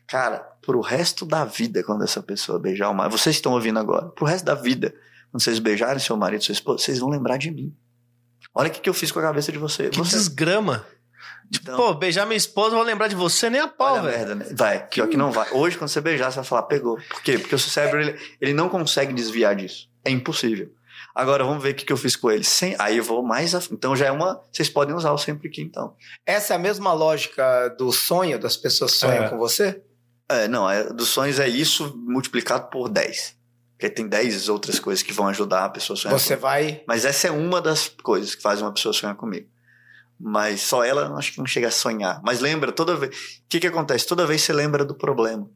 Cara, 0.06 0.38
pro 0.62 0.80
resto 0.80 1.26
da 1.26 1.44
vida, 1.44 1.82
quando 1.84 2.02
essa 2.02 2.22
pessoa 2.22 2.58
beijar 2.58 2.88
o 2.88 2.94
marido, 2.94 3.18
vocês 3.18 3.36
estão 3.36 3.52
ouvindo 3.52 3.78
agora, 3.78 4.08
pro 4.08 4.24
resto 4.24 4.46
da 4.46 4.54
vida, 4.54 4.94
quando 5.30 5.42
vocês 5.42 5.58
beijarem 5.58 5.98
seu 5.98 6.16
marido, 6.16 6.42
sua 6.42 6.52
esposa, 6.52 6.78
vocês 6.82 6.98
vão 7.00 7.10
lembrar 7.10 7.36
de 7.36 7.50
mim. 7.50 7.76
Olha 8.54 8.70
o 8.70 8.72
que, 8.72 8.80
que 8.80 8.88
eu 8.88 8.94
fiz 8.94 9.12
com 9.12 9.18
a 9.18 9.22
cabeça 9.22 9.52
de 9.52 9.58
você. 9.58 9.90
Que 9.90 9.98
você 9.98 10.16
desgrama. 10.16 10.86
Então, 11.54 11.76
Pô, 11.76 11.94
beijar 11.94 12.26
minha 12.26 12.36
esposa, 12.36 12.70
eu 12.70 12.78
vou 12.78 12.82
lembrar 12.86 13.08
de 13.08 13.14
você 13.14 13.48
nem 13.50 13.60
a 13.60 13.68
pau, 13.68 14.02
velho. 14.02 14.06
merda, 14.06 14.34
né? 14.34 14.46
Vai, 14.52 14.86
pior 14.86 15.08
que 15.08 15.16
não 15.16 15.30
vai. 15.30 15.48
Hoje, 15.52 15.76
quando 15.78 15.88
você 15.90 16.00
beijar, 16.00 16.30
você 16.30 16.36
vai 16.36 16.44
falar, 16.44 16.62
pegou. 16.64 16.98
Por 17.08 17.22
quê? 17.22 17.38
Porque 17.38 17.54
o 17.54 17.58
seu 17.58 17.70
cérebro, 17.70 18.00
ele, 18.00 18.18
ele 18.40 18.52
não 18.52 18.68
consegue 18.68 19.12
desviar 19.12 19.54
disso. 19.54 19.88
É 20.04 20.10
impossível. 20.10 20.70
Agora, 21.14 21.44
vamos 21.44 21.62
ver 21.62 21.70
o 21.70 21.74
que, 21.74 21.84
que 21.86 21.92
eu 21.92 21.96
fiz 21.96 22.14
com 22.14 22.30
ele. 22.30 22.44
Sem, 22.44 22.76
aí 22.78 22.98
eu 22.98 23.04
vou 23.04 23.22
mais... 23.22 23.54
A, 23.54 23.62
então, 23.70 23.96
já 23.96 24.06
é 24.06 24.10
uma... 24.12 24.40
Vocês 24.52 24.68
podem 24.68 24.94
usar 24.94 25.12
o 25.12 25.18
sempre 25.18 25.48
que, 25.48 25.62
então. 25.62 25.94
Essa 26.26 26.52
é 26.52 26.56
a 26.56 26.58
mesma 26.58 26.92
lógica 26.92 27.68
do 27.78 27.90
sonho, 27.90 28.38
das 28.38 28.56
pessoas 28.56 28.92
sonham 28.92 29.24
É. 29.24 29.28
com 29.28 29.38
você? 29.38 29.80
É, 30.28 30.46
não, 30.48 30.68
é, 30.68 30.84
dos 30.84 31.08
sonhos 31.08 31.38
é 31.38 31.48
isso 31.48 31.96
multiplicado 31.96 32.68
por 32.68 32.88
10. 32.88 33.34
Porque 33.72 33.88
tem 33.88 34.06
10 34.08 34.48
outras 34.48 34.78
coisas 34.78 35.02
que 35.02 35.12
vão 35.12 35.28
ajudar 35.28 35.64
a 35.64 35.68
pessoa 35.68 35.96
a 35.96 36.00
sonhar. 36.00 36.18
Você 36.18 36.34
vai. 36.36 36.82
Mas 36.86 37.04
essa 37.04 37.28
é 37.28 37.30
uma 37.30 37.60
das 37.62 37.88
coisas 38.02 38.34
que 38.34 38.42
faz 38.42 38.60
uma 38.60 38.72
pessoa 38.72 38.92
sonhar 38.92 39.14
comigo. 39.14 39.48
Mas 40.18 40.62
só 40.62 40.82
ela 40.82 41.14
acho 41.16 41.32
que 41.32 41.38
não 41.38 41.46
chega 41.46 41.68
a 41.68 41.70
sonhar. 41.70 42.20
Mas 42.24 42.40
lembra 42.40 42.72
toda 42.72 42.96
vez. 42.96 43.14
O 43.14 43.48
que, 43.48 43.60
que 43.60 43.66
acontece? 43.66 44.06
Toda 44.06 44.26
vez 44.26 44.42
você 44.42 44.52
lembra 44.52 44.84
do 44.84 44.94
problema. 44.94 45.48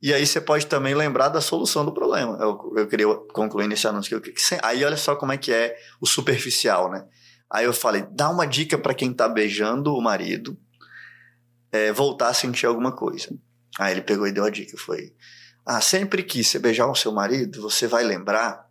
E 0.00 0.12
aí 0.12 0.26
você 0.26 0.40
pode 0.40 0.66
também 0.66 0.94
lembrar 0.94 1.28
da 1.28 1.40
solução 1.40 1.84
do 1.84 1.92
problema. 1.92 2.36
Eu, 2.40 2.74
eu 2.76 2.86
queria 2.86 3.06
concluir 3.32 3.66
nesse 3.66 3.86
anúncio. 3.86 4.20
Que 4.20 4.30
eu, 4.30 4.58
aí 4.62 4.84
olha 4.84 4.96
só 4.96 5.16
como 5.16 5.32
é 5.32 5.36
que 5.36 5.52
é 5.52 5.76
o 6.00 6.06
superficial, 6.06 6.90
né? 6.90 7.06
Aí 7.50 7.64
eu 7.64 7.72
falei, 7.72 8.06
dá 8.10 8.28
uma 8.28 8.46
dica 8.46 8.76
para 8.76 8.94
quem 8.94 9.12
tá 9.12 9.28
beijando 9.28 9.94
o 9.94 10.02
marido 10.02 10.58
é, 11.70 11.92
voltar 11.92 12.28
a 12.28 12.34
sentir 12.34 12.66
alguma 12.66 12.92
coisa. 12.92 13.28
Aí 13.78 13.92
ele 13.92 14.02
pegou 14.02 14.26
e 14.26 14.32
deu 14.32 14.44
a 14.44 14.50
dica. 14.50 14.76
Foi, 14.76 15.12
ah, 15.64 15.80
sempre 15.80 16.22
que 16.22 16.42
você 16.42 16.58
beijar 16.58 16.86
o 16.86 16.94
seu 16.94 17.12
marido, 17.12 17.60
você 17.60 17.86
vai 17.86 18.04
lembrar 18.04 18.66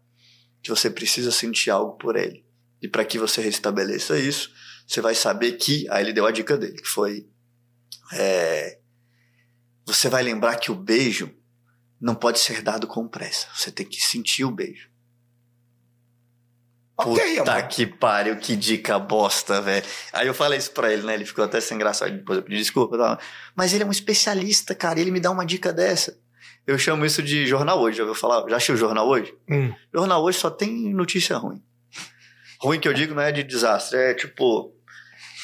que 0.62 0.70
você 0.70 0.90
precisa 0.90 1.32
sentir 1.32 1.70
algo 1.70 1.98
por 1.98 2.16
ele. 2.16 2.46
E 2.82 2.88
para 2.88 3.06
que 3.06 3.18
você 3.18 3.42
restabeleça 3.42 4.18
isso, 4.18 4.52
você 4.86 5.02
vai 5.02 5.16
saber 5.16 5.54
que. 5.54 5.88
Aí 5.90 6.04
ele 6.04 6.14
deu 6.14 6.26
a 6.26 6.32
dica 6.32 6.58
dele, 6.58 6.78
que 6.82 6.88
foi. 6.88 7.28
é, 8.14 8.80
você 9.86 10.10
vai 10.10 10.24
lembrar 10.24 10.56
que 10.58 10.72
o 10.72 10.76
beijo 10.76 11.32
não 12.02 12.16
pode 12.16 12.40
ser 12.40 12.62
dado 12.62 12.88
com 12.88 13.08
pressa. 13.08 13.48
Você 13.56 13.72
tem 13.72 13.86
que 13.86 14.02
sentir 14.02 14.44
o 14.44 14.52
beijo. 14.52 14.90
Ok, 16.98 17.38
Puta 17.40 17.52
amor. 17.58 17.68
que 17.68 17.86
pariu, 17.86 18.38
que 18.38 18.56
dica 18.56 18.98
bosta, 18.98 19.62
velho. 19.62 19.86
Aí 20.14 20.28
eu 20.28 20.34
falei 20.34 20.58
isso 20.58 20.72
pra 20.72 20.92
ele, 20.94 21.04
né? 21.04 21.14
Ele 21.14 21.26
ficou 21.26 21.44
até 21.44 21.60
sem 21.60 21.78
graça. 21.78 22.10
Depois 22.10 22.38
eu 22.38 22.44
pedi 22.44 22.58
desculpa. 22.58 22.98
Tal. 22.98 23.20
Mas 23.54 23.74
ele 23.74 23.84
é 23.84 23.86
um 23.86 23.92
especialista, 23.92 24.74
cara. 24.74 25.00
Ele 25.00 25.12
me 25.12 25.20
dá 25.20 25.30
uma 25.30 25.46
dica 25.46 25.74
dessa. 25.74 26.18
Eu 26.66 26.78
chamo 26.80 27.06
isso 27.06 27.22
de 27.22 27.46
jornal 27.46 27.82
hoje. 27.82 27.98
Já 27.98 28.04
ouviu 28.04 28.16
falar? 28.20 28.48
Já 28.50 28.56
assistiu 28.56 28.76
o 28.76 28.78
jornal 28.78 29.08
hoje? 29.10 29.36
Hum. 29.50 29.74
Jornal 29.94 30.24
hoje 30.24 30.38
só 30.40 30.50
tem 30.50 30.94
notícia 30.94 31.36
ruim. 31.38 31.62
Ruim 32.62 32.80
que 32.80 32.88
eu 32.88 32.94
digo 32.94 33.14
não 33.14 33.22
é 33.22 33.32
de 33.32 33.44
desastre, 33.44 33.98
é 34.00 34.14
tipo. 34.14 34.74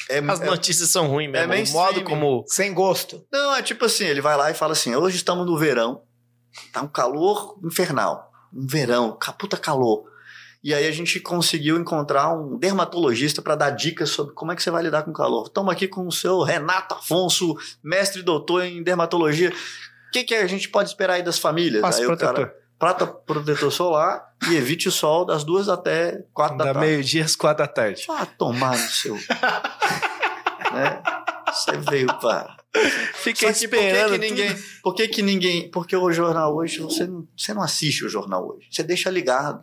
É, 0.08 0.18
As 0.18 0.40
é- 0.40 0.46
notícias 0.46 0.88
são 0.90 1.06
ruins 1.06 1.30
mesmo. 1.30 1.46
o 1.46 1.48
mainstream. 1.48 1.84
modo 1.84 2.04
como. 2.04 2.44
Sem 2.46 2.72
gosto. 2.74 3.24
não, 3.32 3.54
é 3.54 3.62
tipo 3.62 3.84
assim, 3.84 4.04
ele 4.04 4.20
vai 4.20 4.36
lá 4.36 4.50
e 4.50 4.54
fala 4.54 4.72
assim: 4.72 4.94
hoje 4.94 5.16
estamos 5.16 5.46
no 5.46 5.58
verão, 5.58 6.02
tá 6.72 6.82
um 6.82 6.88
calor 6.88 7.58
infernal. 7.64 8.30
Um 8.54 8.66
verão, 8.66 9.18
puta 9.38 9.56
calor. 9.56 10.10
E 10.62 10.72
aí 10.72 10.86
a 10.86 10.92
gente 10.92 11.18
conseguiu 11.18 11.76
encontrar 11.76 12.32
um 12.32 12.56
dermatologista 12.56 13.42
para 13.42 13.56
dar 13.56 13.70
dicas 13.70 14.10
sobre 14.10 14.32
como 14.32 14.52
é 14.52 14.56
que 14.56 14.62
você 14.62 14.70
vai 14.70 14.82
lidar 14.82 15.02
com 15.02 15.12
calor. 15.12 15.46
Estamos 15.46 15.72
aqui 15.72 15.88
com 15.88 16.06
o 16.06 16.12
seu 16.12 16.40
Renato 16.42 16.94
Afonso, 16.94 17.56
mestre 17.82 18.20
e 18.20 18.24
doutor 18.24 18.64
em 18.64 18.80
dermatologia. 18.82 19.50
O 19.50 20.10
que, 20.12 20.22
que 20.22 20.34
a 20.34 20.46
gente 20.46 20.68
pode 20.68 20.90
esperar 20.90 21.14
aí 21.14 21.22
das 21.22 21.38
famílias? 21.38 21.82
Passe 21.82 22.02
aí 22.02 22.06
protetor. 22.06 22.32
o 22.32 22.36
cara, 22.36 22.56
prata 22.82 23.06
protetor 23.06 23.70
solar 23.70 24.34
e 24.50 24.56
evite 24.56 24.88
o 24.88 24.90
sol 24.90 25.24
das 25.24 25.44
duas 25.44 25.68
até 25.68 26.24
quatro 26.34 26.58
da, 26.58 26.64
Da 26.64 26.74
tarde. 26.74 26.88
meio-dia 26.88 27.24
às 27.24 27.36
quatro 27.36 27.64
da 27.64 27.68
tarde. 27.72 28.04
Ah, 28.10 28.26
tomar 28.26 28.72
no 28.72 28.88
seu. 28.88 29.14
né? 30.74 31.00
Você 31.46 31.76
veio 31.76 32.08
para. 32.18 32.56
Fiquei 33.14 33.50
esperando. 33.50 34.10
Por 34.10 34.18
que, 34.18 34.26
que 34.26 34.30
ninguém. 34.30 34.56
Por 34.82 34.94
que, 34.96 35.08
que 35.08 35.22
ninguém. 35.22 35.70
Porque 35.70 35.96
o 35.96 36.10
jornal 36.10 36.56
hoje, 36.56 36.80
você 36.80 37.06
não, 37.06 37.24
você 37.36 37.54
não 37.54 37.62
assiste 37.62 38.04
o 38.04 38.08
jornal 38.08 38.48
hoje. 38.48 38.66
Você 38.68 38.82
deixa 38.82 39.08
ligado. 39.10 39.62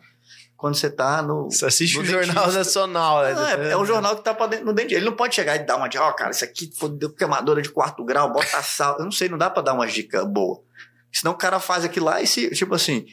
Quando 0.55 0.75
você 0.75 0.89
tá 0.89 1.21
no. 1.21 1.51
Você 1.51 1.65
assiste 1.65 1.97
no 1.97 2.03
o 2.03 2.05
Jornal 2.05 2.45
dentista. 2.45 2.57
Nacional, 2.59 3.23
né? 3.23 3.35
Ah, 3.35 3.51
é, 3.51 3.71
é 3.71 3.77
o 3.77 3.83
jornal 3.83 4.15
que 4.15 4.23
tá 4.23 4.33
pra 4.33 4.47
dentro, 4.47 4.65
no 4.65 4.71
dente. 4.71 4.93
Ele 4.93 5.03
não 5.03 5.15
pode 5.17 5.35
chegar 5.35 5.57
e 5.57 5.65
dar 5.65 5.75
uma 5.75 5.89
dica, 5.89 6.05
ó, 6.05 6.13
cara, 6.13 6.31
isso 6.31 6.45
aqui 6.45 6.71
foi 6.73 6.97
queimadora 7.17 7.61
de 7.61 7.69
quarto 7.69 8.01
grau, 8.05 8.31
bota 8.31 8.63
sal. 8.63 8.97
Eu 8.97 9.03
não 9.03 9.11
sei, 9.11 9.27
não 9.27 9.37
dá 9.37 9.49
pra 9.49 9.61
dar 9.61 9.73
uma 9.73 9.87
dica 9.87 10.23
boa. 10.23 10.61
Senão 11.11 11.33
o 11.33 11.37
cara 11.37 11.59
faz 11.59 11.83
aquilo 11.83 12.05
lá 12.05 12.21
e 12.21 12.27
se, 12.27 12.49
tipo 12.51 12.75
assim, 12.75 13.05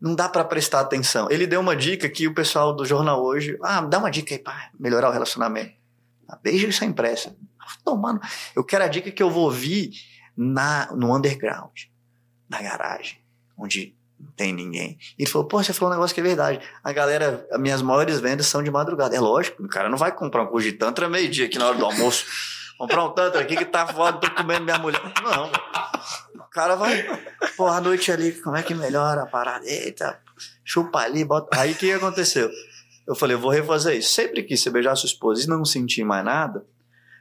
não 0.00 0.14
dá 0.14 0.28
pra 0.28 0.44
prestar 0.44 0.80
atenção. 0.80 1.30
Ele 1.30 1.46
deu 1.46 1.60
uma 1.60 1.76
dica 1.76 2.08
que 2.08 2.26
o 2.26 2.34
pessoal 2.34 2.74
do 2.74 2.84
jornal 2.84 3.22
hoje, 3.24 3.58
ah, 3.62 3.80
dá 3.80 3.98
uma 3.98 4.10
dica 4.10 4.34
aí 4.34 4.38
pra 4.38 4.70
melhorar 4.78 5.08
o 5.08 5.12
relacionamento. 5.12 5.72
Ah, 6.28 6.38
Beija 6.42 6.70
sem 6.72 6.92
pressa. 6.92 7.36
Tomando. 7.84 8.20
Eu 8.54 8.64
quero 8.64 8.84
a 8.84 8.88
dica 8.88 9.10
que 9.10 9.22
eu 9.22 9.30
vou 9.30 9.44
ouvir 9.44 9.92
na, 10.36 10.90
no 10.94 11.14
underground, 11.14 11.72
na 12.48 12.60
garagem, 12.60 13.18
onde 13.56 13.94
não 14.18 14.30
tem 14.32 14.52
ninguém. 14.52 14.98
E 15.18 15.22
ele 15.22 15.30
falou, 15.30 15.46
pô, 15.46 15.62
você 15.62 15.72
falou 15.72 15.92
um 15.92 15.96
negócio 15.96 16.14
que 16.14 16.20
é 16.20 16.24
verdade. 16.24 16.60
A 16.82 16.92
galera, 16.92 17.46
as 17.50 17.60
minhas 17.60 17.82
maiores 17.82 18.20
vendas 18.20 18.46
são 18.46 18.62
de 18.62 18.70
madrugada. 18.70 19.14
É 19.14 19.20
lógico, 19.20 19.62
o 19.62 19.68
cara 19.68 19.88
não 19.88 19.98
vai 19.98 20.12
comprar 20.12 20.42
um 20.42 20.46
curso 20.46 20.70
de 20.70 20.76
tantra 20.76 21.08
meio-dia 21.08 21.46
aqui 21.46 21.58
na 21.58 21.68
hora 21.68 21.78
do 21.78 21.84
almoço. 21.84 22.26
Comprar 22.78 23.04
um 23.04 23.10
tantra 23.10 23.40
aqui 23.40 23.56
que 23.56 23.64
tá 23.64 23.86
foda, 23.86 24.18
tô 24.18 24.30
comendo 24.34 24.64
minha 24.64 24.78
mulher. 24.78 25.00
Não, 25.22 25.46
velho. 25.46 25.64
Cara 26.54 26.76
vai, 26.76 27.04
pô, 27.56 27.66
à 27.66 27.80
noite 27.80 28.12
ali, 28.12 28.30
como 28.40 28.56
é 28.56 28.62
que 28.62 28.76
melhora 28.76 29.24
a 29.24 29.26
parada? 29.26 29.66
Eita, 29.66 30.22
chupa 30.64 31.00
ali, 31.00 31.24
bota. 31.24 31.58
Aí 31.58 31.72
o 31.72 31.74
que 31.76 31.90
aconteceu? 31.90 32.48
Eu 33.08 33.16
falei, 33.16 33.34
eu 33.34 33.40
vou 33.40 33.50
refazer 33.50 33.96
isso. 33.96 34.10
Sempre 34.10 34.44
que 34.44 34.56
você 34.56 34.70
beijar 34.70 34.94
sua 34.94 35.08
esposa 35.08 35.42
e 35.42 35.48
não 35.48 35.64
sentir 35.64 36.04
mais 36.04 36.24
nada, 36.24 36.64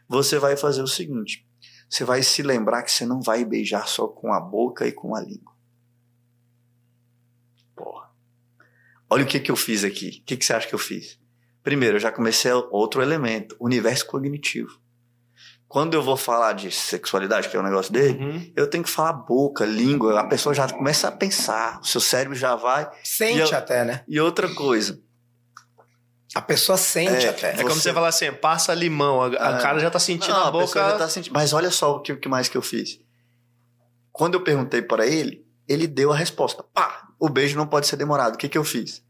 você 0.07 0.37
vai 0.37 0.55
fazer 0.55 0.83
o 0.83 0.87
seguinte: 0.87 1.47
você 1.89 2.03
vai 2.03 2.21
se 2.21 2.43
lembrar 2.43 2.83
que 2.83 2.91
você 2.91 3.07
não 3.07 3.21
vai 3.21 3.43
beijar 3.43 3.87
só 3.87 4.07
com 4.07 4.31
a 4.31 4.39
boca 4.39 4.85
e 4.85 4.91
com 4.91 5.15
a 5.15 5.21
língua. 5.21 5.51
Porra. 7.75 8.11
Olha 9.09 9.23
o 9.23 9.27
que, 9.27 9.39
que 9.39 9.49
eu 9.49 9.55
fiz 9.55 9.83
aqui. 9.83 10.21
O 10.21 10.25
que, 10.25 10.37
que 10.37 10.45
você 10.45 10.53
acha 10.53 10.67
que 10.67 10.75
eu 10.75 10.79
fiz? 10.79 11.19
Primeiro, 11.63 11.95
eu 11.95 11.99
já 11.99 12.11
comecei 12.11 12.51
outro 12.51 13.01
elemento, 13.01 13.57
universo 13.59 14.05
cognitivo. 14.05 14.79
Quando 15.73 15.95
eu 15.95 16.03
vou 16.03 16.15
falar 16.15 16.53
de 16.53 16.69
sexualidade, 16.69 17.49
que 17.49 17.57
é 17.57 17.59
o 17.59 17.63
negócio 17.63 17.91
dele, 17.91 18.23
Uhum. 18.23 18.53
eu 18.55 18.69
tenho 18.69 18.83
que 18.83 18.89
falar 18.91 19.11
boca, 19.13 19.65
língua, 19.65 20.19
a 20.19 20.23
pessoa 20.27 20.53
já 20.53 20.69
começa 20.69 21.07
a 21.07 21.11
pensar, 21.11 21.79
o 21.81 21.83
seu 21.83 21.99
cérebro 21.99 22.37
já 22.37 22.55
vai. 22.55 22.87
Sente 23.03 23.39
eu- 23.51 23.57
até, 23.57 23.83
né? 23.83 24.03
E 24.07 24.19
outra 24.19 24.47
coisa, 24.53 25.01
A 26.35 26.41
pessoa 26.41 26.77
sente 26.79 27.25
É, 27.27 27.29
até. 27.29 27.51
É 27.51 27.57
como 27.57 27.69
Você- 27.75 27.81
você 27.89 27.93
falar 27.93 28.07
assim, 28.07 28.31
passa 28.33 28.73
limão, 28.73 29.21
a, 29.21 29.25
a 29.27 29.57
É. 29.57 29.61
cara 29.61 29.77
já 29.79 29.91
tá 29.91 29.99
sentindo 29.99 30.33
Não, 30.33 30.45
a 30.47 30.51
boca. 30.51 30.65
pessoa 30.65 30.89
já 30.89 30.97
tá 30.97 31.07
sentindo. 31.09 31.31
Mas 31.33 31.53
olha 31.53 31.69
só 31.69 31.95
o 31.95 32.01
que, 32.01 32.15
que 32.15 32.27
mais 32.27 32.47
que 32.49 32.57
eu 32.57 32.61
fiz. 32.63 32.99
Quando 34.11 34.33
eu 34.33 34.41
perguntei 34.43 34.81
para 34.81 35.05
ele, 35.05 35.45
ele 35.67 35.85
deu 35.85 36.11
a 36.11 36.15
resposta. 36.15 36.63
Pá, 36.63 37.07
o 37.19 37.29
beijo 37.29 37.55
não 37.55 37.67
pode 37.67 37.85
ser 37.85 37.97
demorado. 37.97 38.33
O 38.33 38.37
que, 38.39 38.49
que 38.49 38.57
eu 38.57 38.63
fiz? 38.63 39.03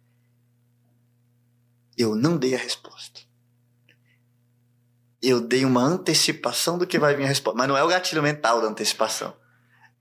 Eu 1.97 2.13
não 2.15 2.35
dei 2.37 2.55
a 2.55 2.57
resposta. 2.57 3.21
Eu 5.25 5.39
dei 5.39 5.63
uma 5.63 5.81
antecipação 5.81 6.77
do 6.77 6.85
que 6.85 6.99
vai 6.99 7.15
vir 7.15 7.23
a 7.23 7.27
resposta. 7.27 7.57
Mas 7.57 7.67
não 7.69 7.77
é 7.77 7.83
o 7.83 7.87
gatilho 7.87 8.21
mental 8.21 8.61
da 8.61 8.67
antecipação. 8.67 9.33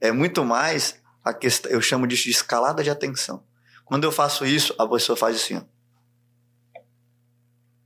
É 0.00 0.10
muito 0.10 0.44
mais 0.44 1.00
a 1.24 1.32
questão. 1.32 1.70
Eu 1.70 1.80
chamo 1.80 2.08
disso 2.08 2.24
de 2.24 2.30
escalada 2.30 2.82
de 2.82 2.90
atenção. 2.90 3.44
Quando 3.84 4.02
eu 4.02 4.10
faço 4.10 4.44
isso, 4.44 4.74
a 4.78 4.86
pessoa 4.88 5.16
faz 5.16 5.36
assim, 5.36 5.56
ó. 5.58 5.62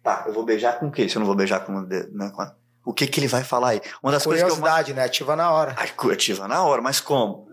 Tá, 0.02 0.24
eu 0.26 0.32
vou 0.32 0.44
beijar 0.44 0.78
com 0.78 0.86
o 0.86 0.90
quê? 0.92 1.08
Se 1.08 1.16
eu 1.16 1.20
não 1.20 1.26
vou 1.26 1.34
beijar 1.34 1.60
com 1.60 1.76
o 1.76 1.84
dedo, 1.86 2.16
né? 2.16 2.30
com 2.34 2.40
a- 2.40 2.54
O 2.84 2.94
que 2.94 3.06
que 3.06 3.18
ele 3.20 3.26
vai 3.28 3.42
falar 3.42 3.70
aí? 3.70 3.80
Uma 4.02 4.12
das 4.12 4.24
coisas 4.24 4.44
que 4.44 4.50
eu 4.50 4.56
mais 4.56 4.60
Curiosidade, 4.70 4.94
né? 4.94 5.04
Ativa 5.04 5.34
na 5.36 5.50
hora. 5.50 5.72
Ativa 5.72 6.46
na 6.48 6.62
hora, 6.62 6.80
mas 6.80 7.00
como? 7.00 7.46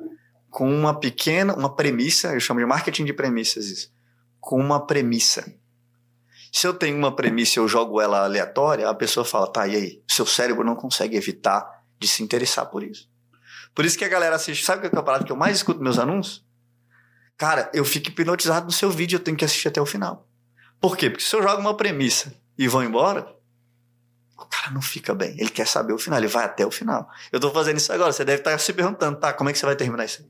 Com 0.49 0.71
uma 0.71 0.97
pequena, 0.99 1.55
uma 1.55 1.75
premissa, 1.75 2.31
eu 2.34 2.39
chamo 2.39 2.59
de 2.59 2.65
marketing 2.65 3.05
de 3.05 3.13
premissas 3.13 3.65
isso. 3.65 3.91
Com 4.39 4.59
uma 4.59 4.86
premissa. 4.86 5.51
Se 6.54 6.68
eu 6.68 6.74
tenho 6.76 6.95
uma 6.95 7.16
premissa 7.16 7.58
e 7.58 7.60
eu 7.60 7.68
jogo 7.68 7.99
ela 7.99 8.26
aleatória, 8.26 8.88
a 8.88 8.93
pessoa 8.93 9.26
fala, 9.26 9.51
tá, 9.51 9.68
e 9.68 9.76
aí? 9.76 10.04
Seu 10.08 10.24
cérebro 10.24 10.64
não 10.64 10.76
consegue 10.76 11.18
evitar 11.18 11.84
de 11.99 12.08
se 12.08 12.22
interessar 12.22 12.68
por 12.68 12.84
isso. 12.84 13.10
Por 13.74 13.84
isso 13.84 13.97
que 13.97 14.06
a 14.06 14.08
galera 14.08 14.36
assiste. 14.36 14.64
Sabe 14.64 14.88
qual 14.88 14.99
é 14.99 14.99
a 14.99 15.04
parada 15.04 15.24
que 15.26 15.32
eu 15.32 15.36
mais 15.36 15.58
escuto 15.58 15.82
meus 15.82 15.97
anúncios? 15.97 16.45
Cara, 17.38 17.72
eu 17.74 17.84
fico 17.84 18.10
hipnotizado 18.10 18.68
no 18.68 18.72
seu 18.72 18.91
vídeo, 18.91 19.16
eu 19.16 19.20
tenho 19.20 19.36
que 19.36 19.43
assistir 19.43 19.68
até 19.68 19.82
o 19.82 19.86
final. 19.86 20.28
Por 20.80 20.95
quê? 20.95 21.10
Porque 21.10 21.26
se 21.26 21.36
eu 21.36 21.41
jogo 21.41 21.60
uma 21.60 21.76
premissa 21.76 22.32
e 22.56 22.68
vou 22.68 22.84
embora, 22.84 23.36
o 24.38 24.45
cara 24.45 24.70
não 24.70 24.82
fica 24.82 25.16
bem. 25.16 25.32
Ele 25.39 25.49
quer 25.49 25.66
saber 25.66 25.93
o 25.93 25.97
final, 25.97 26.20
ele 26.20 26.28
vai 26.28 26.45
até 26.45 26.64
o 26.64 26.70
final. 26.70 27.10
Eu 27.32 27.39
tô 27.39 27.49
fazendo 27.49 27.78
isso 27.78 27.91
agora, 27.91 28.14
você 28.14 28.24
deve 28.24 28.41
estar 28.41 28.56
se 28.60 28.72
perguntando, 28.74 29.18
tá, 29.18 29.34
como 29.34 29.49
é 29.49 29.54
que 29.54 29.58
você 29.58 29.66
vai 29.66 29.76
terminar 29.76 30.06
isso? 30.06 30.22
aí? 30.22 30.30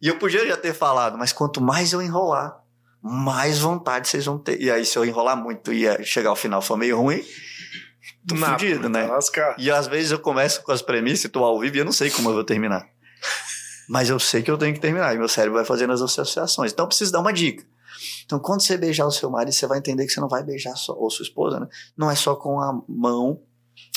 E 0.00 0.06
eu 0.06 0.18
podia 0.20 0.46
já 0.46 0.56
ter 0.56 0.72
falado, 0.72 1.18
mas 1.18 1.32
quanto 1.32 1.60
mais 1.60 1.92
eu 1.92 2.00
enrolar, 2.00 2.59
mais 3.02 3.58
vontade 3.58 4.08
vocês 4.08 4.24
vão 4.24 4.38
ter. 4.38 4.60
E 4.60 4.70
aí, 4.70 4.84
se 4.84 4.96
eu 4.98 5.04
enrolar 5.04 5.36
muito 5.36 5.72
e 5.72 5.86
eh, 5.86 6.02
chegar 6.02 6.30
ao 6.30 6.36
final 6.36 6.60
for 6.60 6.76
meio 6.76 6.98
ruim, 7.00 7.22
tô 8.28 8.34
Na- 8.34 8.52
fudido, 8.58 8.88
né? 8.88 9.06
Lascar. 9.06 9.54
E 9.58 9.70
às 9.70 9.86
vezes 9.86 10.10
eu 10.10 10.18
começo 10.18 10.62
com 10.62 10.72
as 10.72 10.82
premissas 10.82 11.30
tô 11.30 11.42
ao 11.44 11.58
vivo 11.58 11.76
e 11.76 11.78
eu 11.78 11.84
não 11.84 11.92
sei 11.92 12.10
como 12.10 12.28
eu 12.30 12.34
vou 12.34 12.44
terminar. 12.44 12.86
Mas 13.88 14.08
eu 14.08 14.20
sei 14.20 14.42
que 14.42 14.50
eu 14.50 14.56
tenho 14.58 14.72
que 14.74 14.80
terminar. 14.80 15.14
E 15.14 15.18
meu 15.18 15.28
cérebro 15.28 15.56
vai 15.56 15.64
fazendo 15.64 15.92
as 15.92 16.00
associações. 16.00 16.72
Então 16.72 16.84
eu 16.84 16.88
preciso 16.88 17.10
dar 17.12 17.20
uma 17.20 17.32
dica. 17.32 17.64
Então, 18.24 18.38
quando 18.38 18.62
você 18.62 18.76
beijar 18.78 19.04
o 19.06 19.10
seu 19.10 19.28
marido, 19.28 19.52
você 19.52 19.66
vai 19.66 19.78
entender 19.78 20.06
que 20.06 20.12
você 20.12 20.20
não 20.20 20.28
vai 20.28 20.42
beijar 20.44 20.76
só, 20.76 20.94
ou 20.94 21.10
sua 21.10 21.24
esposa, 21.24 21.58
né? 21.60 21.66
Não 21.96 22.10
é 22.10 22.14
só 22.14 22.34
com 22.36 22.60
a 22.60 22.80
mão, 22.88 23.42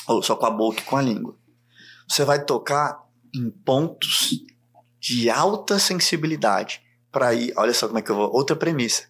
ou 0.07 0.21
só 0.23 0.35
com 0.35 0.45
a 0.45 0.49
boca 0.51 0.79
e 0.79 0.83
com 0.83 0.97
a 0.97 1.01
língua. 1.01 1.35
Você 2.09 2.25
vai 2.25 2.43
tocar 2.43 2.99
em 3.33 3.49
pontos 3.49 4.43
de 4.99 5.29
alta 5.29 5.77
sensibilidade. 5.79 6.81
Para 7.14 7.34
ir, 7.34 7.53
olha 7.55 7.74
só 7.74 7.88
como 7.88 7.99
é 7.99 8.01
que 8.01 8.09
eu 8.09 8.16
vou. 8.16 8.30
Outra 8.34 8.55
premissa. 8.55 9.03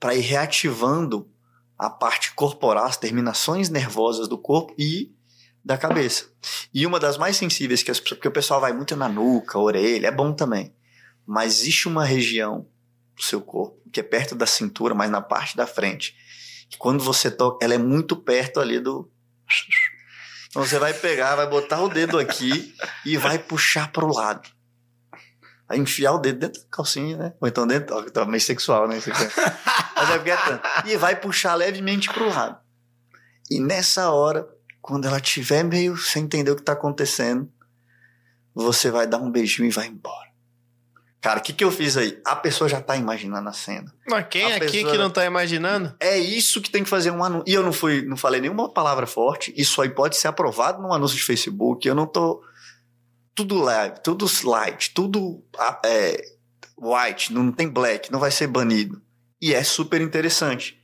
Para 0.00 0.14
ir 0.14 0.22
reativando 0.22 1.30
a 1.78 1.90
parte 1.90 2.32
corporal, 2.32 2.86
as 2.86 2.96
terminações 2.96 3.68
nervosas 3.68 4.26
do 4.26 4.38
corpo 4.38 4.74
e 4.78 5.14
da 5.64 5.76
cabeça. 5.76 6.26
E 6.72 6.86
uma 6.86 6.98
das 6.98 7.18
mais 7.18 7.36
sensíveis 7.36 7.82
que 7.82 7.90
as 7.90 8.00
pessoas, 8.00 8.18
porque 8.18 8.28
o 8.28 8.32
pessoal 8.32 8.60
vai 8.60 8.72
muito 8.72 8.96
na 8.96 9.08
nuca, 9.08 9.58
orelha, 9.58 10.08
é 10.08 10.10
bom 10.10 10.32
também. 10.32 10.74
Mas 11.26 11.60
existe 11.60 11.86
uma 11.86 12.04
região 12.04 12.66
do 13.14 13.22
seu 13.22 13.40
corpo 13.40 13.82
que 13.92 14.00
é 14.00 14.02
perto 14.02 14.34
da 14.34 14.46
cintura, 14.46 14.94
mas 14.94 15.10
na 15.10 15.20
parte 15.20 15.56
da 15.56 15.66
frente. 15.66 16.16
Que 16.70 16.78
quando 16.78 17.04
você 17.04 17.30
toca, 17.30 17.62
ela 17.62 17.74
é 17.74 17.78
muito 17.78 18.16
perto 18.16 18.58
ali 18.58 18.80
do 18.80 19.10
então 20.48 20.64
você 20.64 20.78
vai 20.78 20.94
pegar, 20.94 21.36
vai 21.36 21.46
botar 21.46 21.82
o 21.82 21.88
dedo 21.88 22.18
aqui 22.18 22.74
e 23.04 23.18
vai 23.18 23.38
puxar 23.38 23.92
pro 23.92 24.12
lado. 24.12 24.48
Enfiar 25.76 26.12
o 26.12 26.18
dedo 26.18 26.38
dentro 26.40 26.60
da 26.60 26.66
calcinha, 26.70 27.16
né? 27.16 27.32
Ou 27.40 27.48
então 27.48 27.66
dentro, 27.66 27.96
ó, 27.96 28.02
tá 28.02 28.24
meio 28.24 28.40
sexual, 28.40 28.86
né? 28.88 28.98
Aqui. 28.98 29.10
Mas 29.10 30.10
é 30.10 30.14
porque 30.16 30.30
é 30.30 30.36
tanto. 30.36 30.68
E 30.88 30.96
vai 30.96 31.16
puxar 31.16 31.54
levemente 31.54 32.12
pro 32.12 32.28
lado. 32.28 32.58
E 33.50 33.60
nessa 33.60 34.10
hora, 34.10 34.48
quando 34.80 35.06
ela 35.06 35.20
tiver 35.20 35.62
meio 35.62 35.96
sem 35.96 36.24
entender 36.24 36.50
o 36.50 36.56
que 36.56 36.62
tá 36.62 36.72
acontecendo, 36.72 37.50
você 38.54 38.90
vai 38.90 39.06
dar 39.06 39.18
um 39.18 39.30
beijinho 39.30 39.66
e 39.68 39.70
vai 39.72 39.86
embora. 39.86 40.30
Cara, 41.20 41.38
o 41.38 41.42
que, 41.42 41.52
que 41.52 41.62
eu 41.62 41.70
fiz 41.70 41.96
aí? 41.96 42.20
A 42.26 42.34
pessoa 42.34 42.68
já 42.68 42.80
tá 42.80 42.96
imaginando 42.96 43.48
a 43.48 43.52
cena. 43.52 43.94
Mas 44.08 44.26
quem 44.28 44.52
A 44.52 44.56
aqui 44.56 44.66
pessoa- 44.72 44.90
que 44.92 44.98
não 44.98 45.08
tá 45.08 45.24
imaginando? 45.24 45.94
É 46.00 46.18
isso 46.18 46.60
que 46.60 46.68
tem 46.68 46.82
que 46.82 46.90
fazer 46.90 47.12
um 47.12 47.22
anúncio. 47.22 47.44
E 47.46 47.54
eu 47.54 47.62
não 47.62 47.72
fui, 47.72 48.02
não 48.02 48.16
falei 48.16 48.40
nenhuma 48.40 48.68
palavra 48.68 49.06
forte. 49.06 49.54
Isso 49.56 49.80
aí 49.80 49.88
pode 49.88 50.16
ser 50.16 50.26
aprovado 50.26 50.82
num 50.82 50.92
anúncio 50.92 51.16
de 51.16 51.22
Facebook. 51.22 51.86
Eu 51.86 51.94
não 51.94 52.06
tô. 52.06 52.42
Tudo 53.34 53.56
live, 53.58 53.96
tudo 54.02 54.26
slide, 54.26 54.90
tudo 54.90 55.42
ah, 55.58 55.80
é, 55.84 56.22
white, 56.76 57.32
não 57.32 57.50
tem 57.50 57.68
black, 57.68 58.12
não 58.12 58.20
vai 58.20 58.30
ser 58.30 58.46
banido. 58.46 59.00
E 59.40 59.54
é 59.54 59.62
super 59.64 60.00
interessante. 60.00 60.78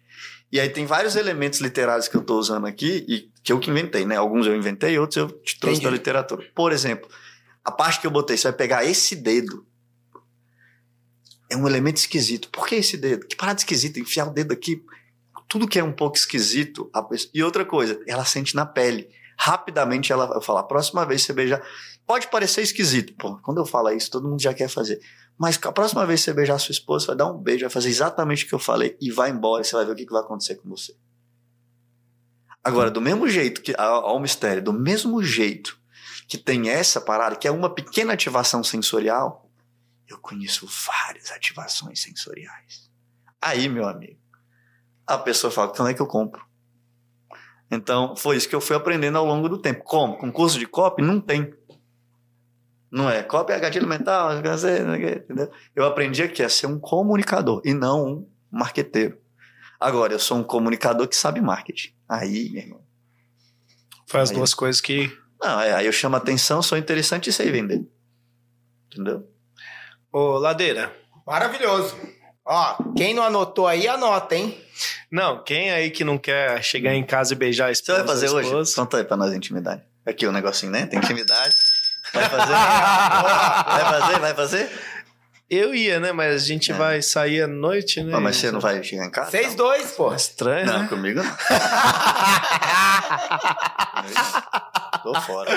E 0.51 0.59
aí 0.59 0.71
tem 0.71 0.87
vários 0.87 1.15
elementos 1.15 1.61
literários 1.61 2.09
que 2.09 2.17
eu 2.17 2.23
tô 2.23 2.39
usando 2.39 2.67
aqui 2.67 3.05
e 3.07 3.31
que 3.43 3.53
eu 3.53 3.61
que 3.61 3.71
inventei, 3.71 4.07
né? 4.07 4.17
Alguns 4.17 4.47
eu 4.47 4.57
inventei, 4.57 4.99
outros 4.99 5.17
eu 5.19 5.29
te 5.29 5.59
trouxe 5.61 5.77
Entendi. 5.81 5.85
da 5.85 5.91
literatura. 5.91 6.47
Por 6.55 6.73
exemplo, 6.73 7.09
a 7.63 7.71
parte 7.71 8.01
que 8.01 8.07
eu 8.07 8.11
botei, 8.11 8.37
você 8.37 8.49
vai 8.49 8.57
pegar 8.57 8.85
esse 8.85 9.15
dedo. 9.15 9.67
É 11.51 11.57
um 11.57 11.67
elemento 11.67 11.99
esquisito. 11.99 12.49
Por 12.51 12.67
que 12.67 12.77
esse 12.77 12.97
dedo? 12.97 13.27
Que 13.27 13.37
parada 13.37 13.59
esquisita, 13.61 14.01
enfiar 14.01 14.27
o 14.29 14.33
dedo 14.33 14.53
aqui. 14.53 14.83
Tudo 15.49 15.69
que 15.69 15.79
é 15.79 15.85
um 15.85 15.93
pouco 15.93 16.17
esquisito. 16.17 16.91
a 16.95 17.03
pessoa- 17.03 17.31
E 17.35 17.43
outra 17.43 17.65
coisa, 17.65 18.01
ela 18.07 18.25
sente 18.25 18.55
na 18.55 18.65
pele. 18.67 19.09
Rapidamente 19.39 20.13
ela 20.13 20.27
vai 20.27 20.43
falar, 20.43 20.63
próxima 20.65 21.05
vez 21.07 21.23
você 21.23 21.33
beijar. 21.33 21.63
Pode 22.09 22.29
parecer 22.29 22.63
esquisito. 22.63 23.13
Pô, 23.19 23.37
quando 23.43 23.59
eu 23.59 23.67
falo 23.67 23.91
isso, 23.91 24.11
todo 24.11 24.27
mundo 24.27 24.41
já 24.41 24.55
quer 24.55 24.69
fazer. 24.69 24.99
Mas 25.37 25.61
a 25.63 25.71
próxima 25.71 26.07
vez 26.07 26.21
que 26.21 26.25
você 26.25 26.33
beijar 26.33 26.59
sua 26.59 26.73
esposa, 26.73 27.05
você 27.05 27.07
vai 27.09 27.17
dar 27.17 27.31
um 27.31 27.37
beijo, 27.37 27.67
vai 27.67 27.71
fazer 27.71 27.91
exatamente 27.91 28.47
o 28.47 28.49
que 28.49 28.55
eu 28.55 28.59
falei 28.59 28.97
e 28.99 29.11
vai 29.11 29.29
embora. 29.29 29.61
E 29.61 29.65
você 29.67 29.77
vai 29.77 29.85
ver 29.85 29.93
o 29.93 29.95
que 29.95 30.07
vai 30.07 30.23
acontecer 30.23 30.55
com 30.55 30.71
você. 30.71 30.97
Agora, 32.65 32.91
do 32.91 32.99
mesmo 32.99 33.29
jeito 33.29 33.61
que. 33.61 33.75
Olha 33.79 34.07
o 34.07 34.19
mistério. 34.19 34.63
Do 34.63 34.73
mesmo 34.73 35.23
jeito 35.23 35.79
que 36.27 36.39
tem 36.39 36.71
essa 36.71 36.99
parada, 36.99 37.37
que 37.37 37.47
é 37.47 37.51
uma 37.51 37.69
pequena 37.69 38.15
ativação 38.15 38.65
sensorial, 38.65 39.47
eu 40.09 40.19
conheço 40.19 40.67
várias 40.87 41.31
ativações 41.31 42.01
sensoriais. 42.01 42.91
Aí, 43.39 43.69
meu 43.69 43.87
amigo, 43.87 44.19
a 45.07 45.19
pessoa 45.19 45.51
fala: 45.51 45.75
como 45.75 45.91
é 45.91 45.93
que 45.93 46.01
eu 46.01 46.07
compro? 46.07 46.43
Então, 47.71 48.17
foi 48.17 48.39
isso 48.39 48.49
que 48.49 48.55
eu 48.55 48.63
fui 48.63 48.75
aprendendo 48.75 49.19
ao 49.19 49.27
longo 49.27 49.47
do 49.47 49.59
tempo. 49.59 49.85
Como? 49.85 50.17
Com 50.17 50.33
curso 50.33 50.59
de 50.59 50.67
copy? 50.67 51.03
Não 51.03 51.21
tem. 51.21 51.53
Não 52.91 53.09
é. 53.09 53.23
Copy 53.23 53.53
é 53.53 53.61
gatilho 53.61 53.87
mental, 53.87 54.39
entendeu? 54.39 55.51
Eu 55.77 55.85
aprendi 55.85 56.23
aqui 56.23 56.43
a 56.43 56.49
ser 56.49 56.67
um 56.67 56.79
comunicador 56.79 57.61
e 57.65 57.75
não 57.75 58.07
um 58.07 58.29
marqueteiro. 58.51 59.19
Agora, 59.79 60.13
eu 60.13 60.19
sou 60.19 60.39
um 60.39 60.43
comunicador 60.43 61.07
que 61.07 61.15
sabe 61.17 61.41
marketing. 61.41 61.95
Aí, 62.09 62.51
meu 62.51 62.63
irmão. 62.63 62.81
Faz 64.07 64.31
Aí. 64.31 64.37
duas 64.37 64.55
coisas 64.55 64.81
que. 64.81 65.15
Não, 65.41 65.61
é, 65.61 65.73
aí 65.75 65.87
eu 65.87 65.93
chamo 65.93 66.17
atenção, 66.17 66.63
sou 66.63 66.77
interessante 66.79 67.31
e 67.31 67.33
sei 67.33 67.51
vender. 67.51 67.87
Entendeu? 68.91 69.29
Ô, 70.11 70.39
Ladeira. 70.39 70.93
Maravilhoso. 71.27 71.95
Ó, 72.45 72.77
quem 72.97 73.13
não 73.13 73.23
anotou 73.23 73.69
aí, 73.69 73.87
anota, 73.87 74.35
hein? 74.35 74.59
Não, 75.13 75.45
quem 75.45 75.71
aí 75.71 75.91
que 75.91 76.03
não 76.03 76.17
quer 76.17 76.63
chegar 76.65 76.95
em 76.95 77.05
casa 77.05 77.35
e 77.35 77.37
beijar 77.37 77.67
a 77.67 77.75
Você 77.75 77.83
esposa? 77.83 77.99
vai 77.99 78.09
fazer 78.09 78.31
hoje? 78.31 78.75
Conta 78.75 78.97
aí 78.97 79.05
pra 79.05 79.17
nós 79.19 79.35
intimidade. 79.35 79.83
Aqui 80.07 80.27
o 80.27 80.33
negocinho, 80.33 80.73
né? 80.73 80.87
Tem 80.87 80.99
intimidade. 80.99 81.55
Vai 82.13 82.29
fazer? 82.29 82.53
vai 82.53 83.85
fazer? 84.01 84.19
Vai 84.21 84.35
fazer? 84.35 84.71
Eu 85.51 85.75
ia, 85.75 85.99
né? 85.99 86.13
Mas 86.13 86.35
a 86.43 86.47
gente 86.47 86.73
É. 86.73 86.75
vai 86.75 87.01
sair 87.01 87.43
à 87.43 87.47
noite, 87.47 88.03
né? 88.03 88.13
Não, 88.13 88.21
mas 88.21 88.37
você 88.37 88.51
não 88.53 88.61
vai 88.61 88.83
chegar 88.85 89.07
em 89.07 89.11
casa? 89.11 89.31
Vocês 89.31 89.55
dois, 89.55 89.93
pô. 89.93 90.15
Estranho, 90.15 90.67
Não, 90.67 90.83
né? 90.83 90.89
comigo 90.89 91.23
não. 91.23 91.37
Tô 95.03 95.15
fora. 95.23 95.51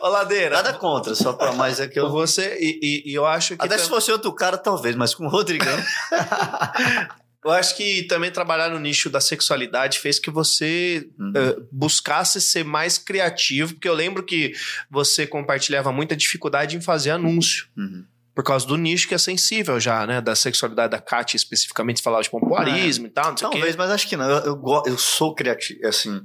Ô, 0.00 0.08
Ladeira. 0.08 0.56
Nada 0.56 0.72
contra, 0.74 1.14
só 1.14 1.32
pra 1.34 1.52
mais 1.52 1.80
é 1.80 1.86
que 1.88 1.98
eu. 2.00 2.08
Você, 2.10 2.56
e, 2.60 2.78
e- 2.82 3.10
e 3.10 3.14
eu 3.14 3.26
acho 3.26 3.56
que. 3.56 3.64
Até 3.64 3.76
se 3.76 3.84
tam- 3.84 3.94
fosse 3.94 4.10
outro 4.12 4.32
cara, 4.32 4.56
talvez, 4.56 4.94
mas 4.96 5.14
com 5.14 5.26
o 5.26 5.28
Rodrigão. 5.28 5.76
Eu 7.46 7.52
acho 7.52 7.76
que 7.76 8.02
também 8.04 8.30
trabalhar 8.30 8.68
no 8.70 8.78
nicho 8.78 9.08
da 9.08 9.20
sexualidade 9.20 9.98
fez 10.00 10.18
que 10.18 10.30
você 10.30 11.08
Uhum. 11.18 11.32
eh, 11.34 11.56
buscasse 11.70 12.40
ser 12.40 12.64
mais 12.64 12.98
criativo, 12.98 13.74
porque 13.74 13.88
eu 13.88 13.94
lembro 13.94 14.22
que 14.24 14.52
você 14.90 15.26
compartilhava 15.26 15.92
muita 15.92 16.16
dificuldade 16.16 16.76
em 16.76 16.80
fazer 16.80 17.10
anúncio. 17.10 17.66
Uhum. 17.76 18.04
Por 18.34 18.44
causa 18.44 18.66
do 18.66 18.76
nicho 18.76 19.08
que 19.08 19.14
é 19.14 19.18
sensível 19.18 19.80
já, 19.80 20.06
né? 20.06 20.20
Da 20.20 20.34
sexualidade 20.34 20.90
da 20.90 21.00
Kátia, 21.00 21.36
especificamente, 21.36 22.02
falava 22.02 22.22
de 22.22 22.28
pompoarismo 22.30 23.06
e 23.06 23.10
tal, 23.10 23.30
não 23.30 23.36
sei. 23.36 23.48
Talvez, 23.48 23.76
mas 23.76 23.90
acho 23.90 24.06
que 24.08 24.16
não. 24.16 24.28
Eu, 24.28 24.44
eu, 24.44 24.82
eu 24.86 24.98
sou 24.98 25.34
criativo, 25.34 25.86
assim. 25.86 26.20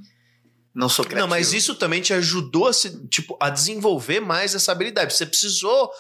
Não 0.74 0.88
sou 0.88 1.03
criativo. 1.03 1.28
Não, 1.28 1.30
mas 1.30 1.51
isso 1.51 1.76
também 1.76 2.01
te 2.01 2.13
ajudou 2.13 2.67
a, 2.67 2.74
se, 2.74 3.05
tipo, 3.07 3.38
a 3.41 3.49
desenvolver 3.49 4.22
mais 4.22 4.55
essa 4.55 4.72
habilidade. 4.72 5.13
Você 5.13 5.26
precisou 5.26 5.91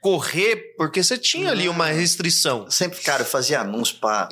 correr 0.00 0.74
porque 0.76 1.02
você 1.02 1.18
tinha 1.18 1.50
ali 1.50 1.68
uma 1.68 1.86
restrição. 1.86 2.70
Sempre, 2.70 3.00
cara, 3.00 3.22
eu 3.22 3.26
fazia 3.26 3.60
anúncio 3.60 3.96
para 3.98 4.28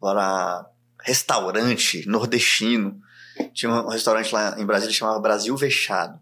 para 0.00 0.68
restaurante 1.00 2.06
nordestino. 2.08 3.00
Tinha 3.54 3.70
um 3.70 3.88
restaurante 3.88 4.32
lá 4.32 4.60
em 4.60 4.66
Brasília 4.66 4.92
que 4.92 4.98
chamava 4.98 5.20
Brasil 5.20 5.56
Vexado. 5.56 6.20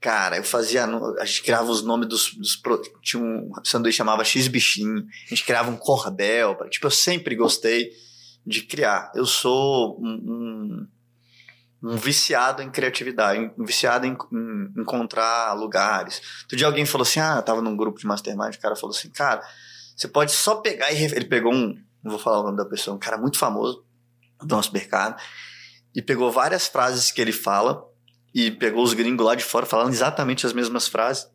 Cara, 0.00 0.36
eu 0.36 0.44
fazia. 0.44 0.84
A 0.84 1.24
gente 1.24 1.42
criava 1.42 1.70
os 1.70 1.82
nomes 1.82 2.08
dos. 2.08 2.34
dos 2.34 2.60
tinha 3.00 3.22
um 3.22 3.50
sanduíche 3.64 3.98
chamava 3.98 4.24
X 4.24 4.48
Bichinho. 4.48 5.06
A 5.26 5.28
gente 5.28 5.44
criava 5.44 5.70
um 5.70 5.76
cordel. 5.76 6.56
Tipo, 6.68 6.88
eu 6.88 6.90
sempre 6.90 7.36
gostei 7.36 7.92
de 8.44 8.62
criar. 8.62 9.12
Eu 9.14 9.24
sou 9.24 9.98
um, 10.00 10.08
um, 10.08 10.88
um 11.82 11.96
viciado 11.96 12.62
em 12.62 12.70
criatividade, 12.70 13.50
um 13.58 13.64
viciado 13.64 14.06
em, 14.06 14.16
em 14.32 14.80
encontrar 14.80 15.52
lugares. 15.54 16.22
Outro 16.42 16.56
dia 16.56 16.66
alguém 16.66 16.86
falou 16.86 17.02
assim: 17.02 17.18
ah, 17.18 17.36
eu 17.36 17.42
tava 17.42 17.60
num 17.60 17.76
grupo 17.76 17.98
de 17.98 18.06
mastermind, 18.06 18.54
o 18.54 18.60
cara 18.60 18.76
falou 18.76 18.94
assim, 18.94 19.10
cara, 19.10 19.42
você 19.96 20.06
pode 20.06 20.32
só 20.32 20.56
pegar 20.56 20.92
e. 20.92 21.02
Ele 21.02 21.24
pegou 21.24 21.52
um. 21.52 21.76
Não 22.02 22.10
vou 22.10 22.18
falar 22.18 22.40
o 22.40 22.44
nome 22.44 22.56
da 22.56 22.64
pessoa, 22.64 22.96
um 22.96 23.00
cara 23.00 23.18
muito 23.18 23.38
famoso 23.38 23.84
do 24.40 24.54
nosso 24.54 24.72
mercado. 24.72 25.20
E 25.94 26.00
pegou 26.00 26.30
várias 26.30 26.66
frases 26.68 27.10
que 27.10 27.20
ele 27.20 27.32
fala 27.32 27.84
e 28.34 28.50
pegou 28.50 28.82
os 28.82 28.94
gringos 28.94 29.24
lá 29.24 29.34
de 29.34 29.44
fora 29.44 29.66
falando 29.66 29.92
exatamente 29.92 30.46
as 30.46 30.52
mesmas 30.52 30.88
frases. 30.88 31.28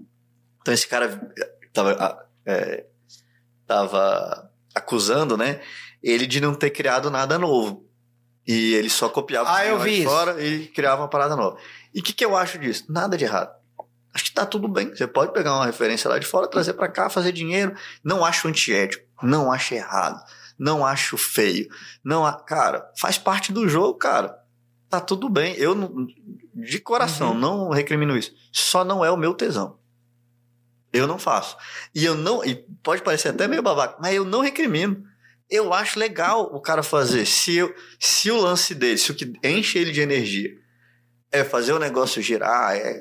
Então 0.62 0.74
esse 0.74 0.88
cara 0.88 1.32
tava, 1.74 1.92
ah, 1.94 2.26
é, 2.46 2.86
tava 3.66 4.52
acusando, 4.74 5.38
né? 5.38 5.62
Ele 6.02 6.26
de 6.26 6.42
não 6.42 6.56
ter 6.56 6.72
criado 6.72 7.10
nada 7.12 7.38
novo. 7.38 7.87
E 8.48 8.74
ele 8.76 8.90
só 8.90 9.10
copiava 9.10 9.54
Ah, 9.54 9.66
eu 9.66 9.78
vi 9.80 10.04
fora 10.06 10.42
e 10.42 10.68
criava 10.68 11.02
uma 11.02 11.10
parada 11.10 11.36
nova. 11.36 11.58
E 11.94 12.00
o 12.00 12.04
que, 12.04 12.14
que 12.14 12.24
eu 12.24 12.36
acho 12.38 12.58
disso? 12.58 12.86
Nada 12.90 13.18
de 13.18 13.26
errado. 13.26 13.54
Acho 14.14 14.24
que 14.26 14.34
tá 14.34 14.46
tudo 14.46 14.68
bem. 14.70 14.90
Você 14.96 15.06
pode 15.06 15.34
pegar 15.34 15.54
uma 15.54 15.66
referência 15.66 16.10
lá 16.10 16.18
de 16.18 16.26
fora, 16.26 16.48
trazer 16.48 16.74
para 16.74 16.88
cá, 16.88 17.10
fazer 17.10 17.32
dinheiro. 17.34 17.76
Não 18.04 18.24
acho 18.24 18.48
antiético, 18.48 19.04
não 19.22 19.52
acho 19.52 19.74
errado, 19.76 20.24
não 20.58 20.86
acho 20.86 21.18
feio. 21.18 21.68
Não, 22.04 22.26
a- 22.26 22.34
cara, 22.40 22.90
faz 22.98 23.18
parte 23.18 23.52
do 23.52 23.68
jogo, 23.68 23.96
cara. 24.00 24.40
Tá 24.90 25.02
tudo 25.02 25.28
bem. 25.30 25.54
Eu 25.58 25.76
não- 25.76 26.08
de 26.56 26.80
coração 26.80 27.32
Uhum. 27.34 27.38
não 27.40 27.70
recrimino 27.70 28.18
isso. 28.18 28.34
Só 28.52 28.84
não 28.86 29.04
é 29.04 29.12
o 29.12 29.18
meu 29.18 29.34
tesão. 29.34 29.78
Eu 30.94 31.06
não 31.06 31.20
faço. 31.20 31.58
E 31.94 32.06
eu 32.06 32.16
não, 32.16 32.44
e 32.46 32.56
pode 32.82 33.02
parecer 33.04 33.28
até 33.30 33.48
meio 33.48 33.62
babaca, 33.62 33.98
mas 34.00 34.16
eu 34.16 34.24
não 34.24 34.40
recrimino. 34.42 35.04
Eu 35.50 35.74
acho 35.74 35.98
legal 35.98 36.44
o 36.54 36.60
cara 36.62 36.84
fazer. 36.84 37.26
Se, 37.26 37.56
eu, 37.56 37.74
se 38.00 38.30
o 38.32 38.38
lance 38.38 38.76
dele, 38.76 38.98
se 38.98 39.12
o 39.12 39.16
que 39.16 39.32
enche 39.44 39.78
ele 39.80 39.92
de 39.92 40.02
energia 40.02 40.50
é 41.32 41.44
fazer 41.44 41.74
o 41.74 41.80
negócio 41.80 42.22
girar, 42.22 42.76
é. 42.76 43.00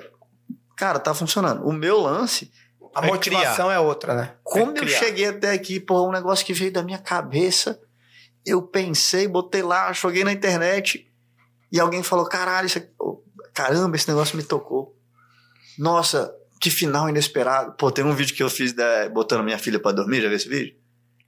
Cara, 0.77 0.99
tá 0.99 1.13
funcionando. 1.15 1.65
O 1.67 1.73
meu 1.73 1.99
lance, 2.01 2.51
A 2.95 3.05
É 3.05 3.09
motivação 3.09 3.71
é 3.71 3.79
outra, 3.81 4.15
né? 4.15 4.35
como 4.45 4.67
É 4.73 4.75
eu 4.75 4.75
criar. 4.85 4.99
cheguei 4.99 5.27
até 5.27 5.51
aqui, 5.53 5.79
pô, 5.81 6.07
um 6.09 6.13
negócio 6.13 6.47
que 6.47 6.53
veio 6.55 6.73
da 6.73 6.83
minha 6.83 6.99
cabeça, 6.99 7.81
eu 8.45 8.63
pensei, 8.63 9.27
botei 9.29 9.63
lá, 9.63 9.93
joguei 9.93 10.23
na 10.25 10.33
internet 10.33 11.07
e 11.73 11.81
alguém 11.81 12.03
falou: 12.03 12.27
caralho, 12.27 12.67
isso 12.67 12.79
aqui, 12.79 12.89
caramba, 13.53 13.97
esse 13.97 14.09
negócio 14.09 14.37
me 14.37 14.43
tocou. 14.43 14.97
Nossa, 15.79 16.33
que 16.61 16.71
final 16.71 17.09
inesperado. 17.09 17.75
Pô, 17.77 17.91
tem 17.91 18.05
um 18.05 18.15
vídeo 18.15 18.35
que 18.37 18.43
eu 18.43 18.49
fiz 18.49 18.73
da- 18.73 19.09
botando 19.09 19.43
minha 19.45 19.59
filha 19.59 19.79
pra 19.81 19.93
dormir, 19.93 20.23
já 20.23 20.29
viu 20.29 20.37
esse 20.37 20.49
vídeo? 20.49 20.75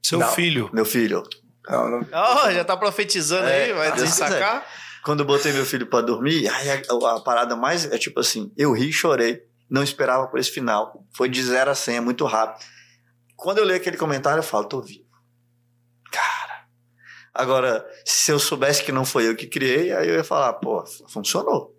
Seu 0.03 0.19
Não. 0.19 0.29
filho. 0.33 0.71
Meu 0.73 0.85
filho, 0.85 1.23
Não, 1.69 1.89
não- 1.91 2.07
Ó, 2.13 2.51
já 2.51 2.65
tá 2.65 2.77
profetizando 2.77 3.47
É, 3.47 3.65
aí, 3.65 3.73
vai 3.75 3.93
Deus 3.93 4.09
desacar. 4.11 4.65
quando 5.05 5.21
eu 5.21 5.27
botei 5.27 5.53
meu 5.53 5.67
filho 5.67 5.87
pra 5.87 6.01
dormir, 6.01 6.49
aí 6.49 6.71
a, 6.71 6.81
a 7.17 7.21
parada 7.21 7.55
mais 7.57 7.85
é 7.85 7.99
tipo 7.99 8.21
assim, 8.21 8.51
eu 8.57 8.73
ri 8.73 8.89
e 8.89 8.93
chorei, 8.93 9.43
não 9.69 9.83
esperava 9.83 10.27
por 10.29 10.39
esse 10.41 10.51
final. 10.51 11.05
Foi 11.15 11.29
de 11.29 11.43
0 11.43 11.71
a 11.71 11.75
100, 11.75 11.97
é 11.97 12.01
muito 12.01 12.25
rápido. 12.25 12.65
Quando 13.37 13.59
eu 13.59 13.65
leio 13.65 13.79
aquele 13.79 13.97
comentário, 13.99 14.39
eu 14.39 14.43
falo, 14.43 14.65
tô 14.65 14.81
vivo. 14.81 15.05
Cara. 16.11 16.65
Agora, 17.35 17.87
se 18.05 18.33
eu 18.33 18.39
soubesse 18.39 18.83
que 18.83 18.91
não 18.91 19.05
foi 19.05 19.29
eu 19.29 19.37
que 19.37 19.47
criei, 19.47 19.93
aí 19.93 20.09
eu 20.09 20.15
ia 20.15 20.25
falar, 20.25 20.55
pô, 20.55 20.83
funcionou. 21.09 21.77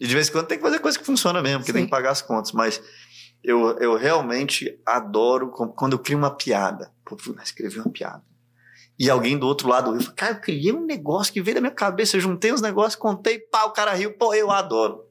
E 0.00 0.06
de 0.06 0.14
vez 0.14 0.28
em 0.28 0.32
quando 0.32 0.46
tem 0.46 0.58
que 0.58 0.64
fazer 0.64 0.78
coisa 0.78 0.98
que 0.98 1.04
funciona 1.04 1.40
mesmo, 1.42 1.58
porque 1.60 1.72
Sim. 1.72 1.78
tem 1.78 1.84
que 1.84 1.90
pagar 1.90 2.10
as 2.10 2.22
contas. 2.22 2.52
Mas 2.52 2.82
eu, 3.46 3.78
eu 3.78 3.96
realmente 3.96 4.78
adoro 4.84 5.48
quando 5.50 5.92
eu 5.94 5.98
crio 5.98 6.18
uma 6.18 6.30
piada. 6.34 6.90
Pô, 7.04 7.16
escrevi 7.42 7.78
uma 7.78 7.90
piada. 7.90 8.22
E 8.98 9.10
alguém 9.10 9.38
do 9.38 9.46
outro 9.46 9.68
lado 9.68 9.92
riu. 9.92 10.00
Fala, 10.02 10.14
Cara, 10.14 10.32
eu 10.32 10.40
criei 10.40 10.72
um 10.72 10.84
negócio 10.86 11.32
que 11.32 11.42
veio 11.42 11.56
da 11.56 11.60
minha 11.60 11.72
cabeça, 11.72 12.16
eu 12.16 12.20
juntei 12.20 12.52
os 12.52 12.60
negócios, 12.62 12.96
contei, 12.96 13.38
pá, 13.38 13.64
o 13.64 13.70
cara 13.72 13.92
riu. 13.92 14.12
Pô, 14.16 14.34
eu 14.34 14.50
adoro. 14.50 15.04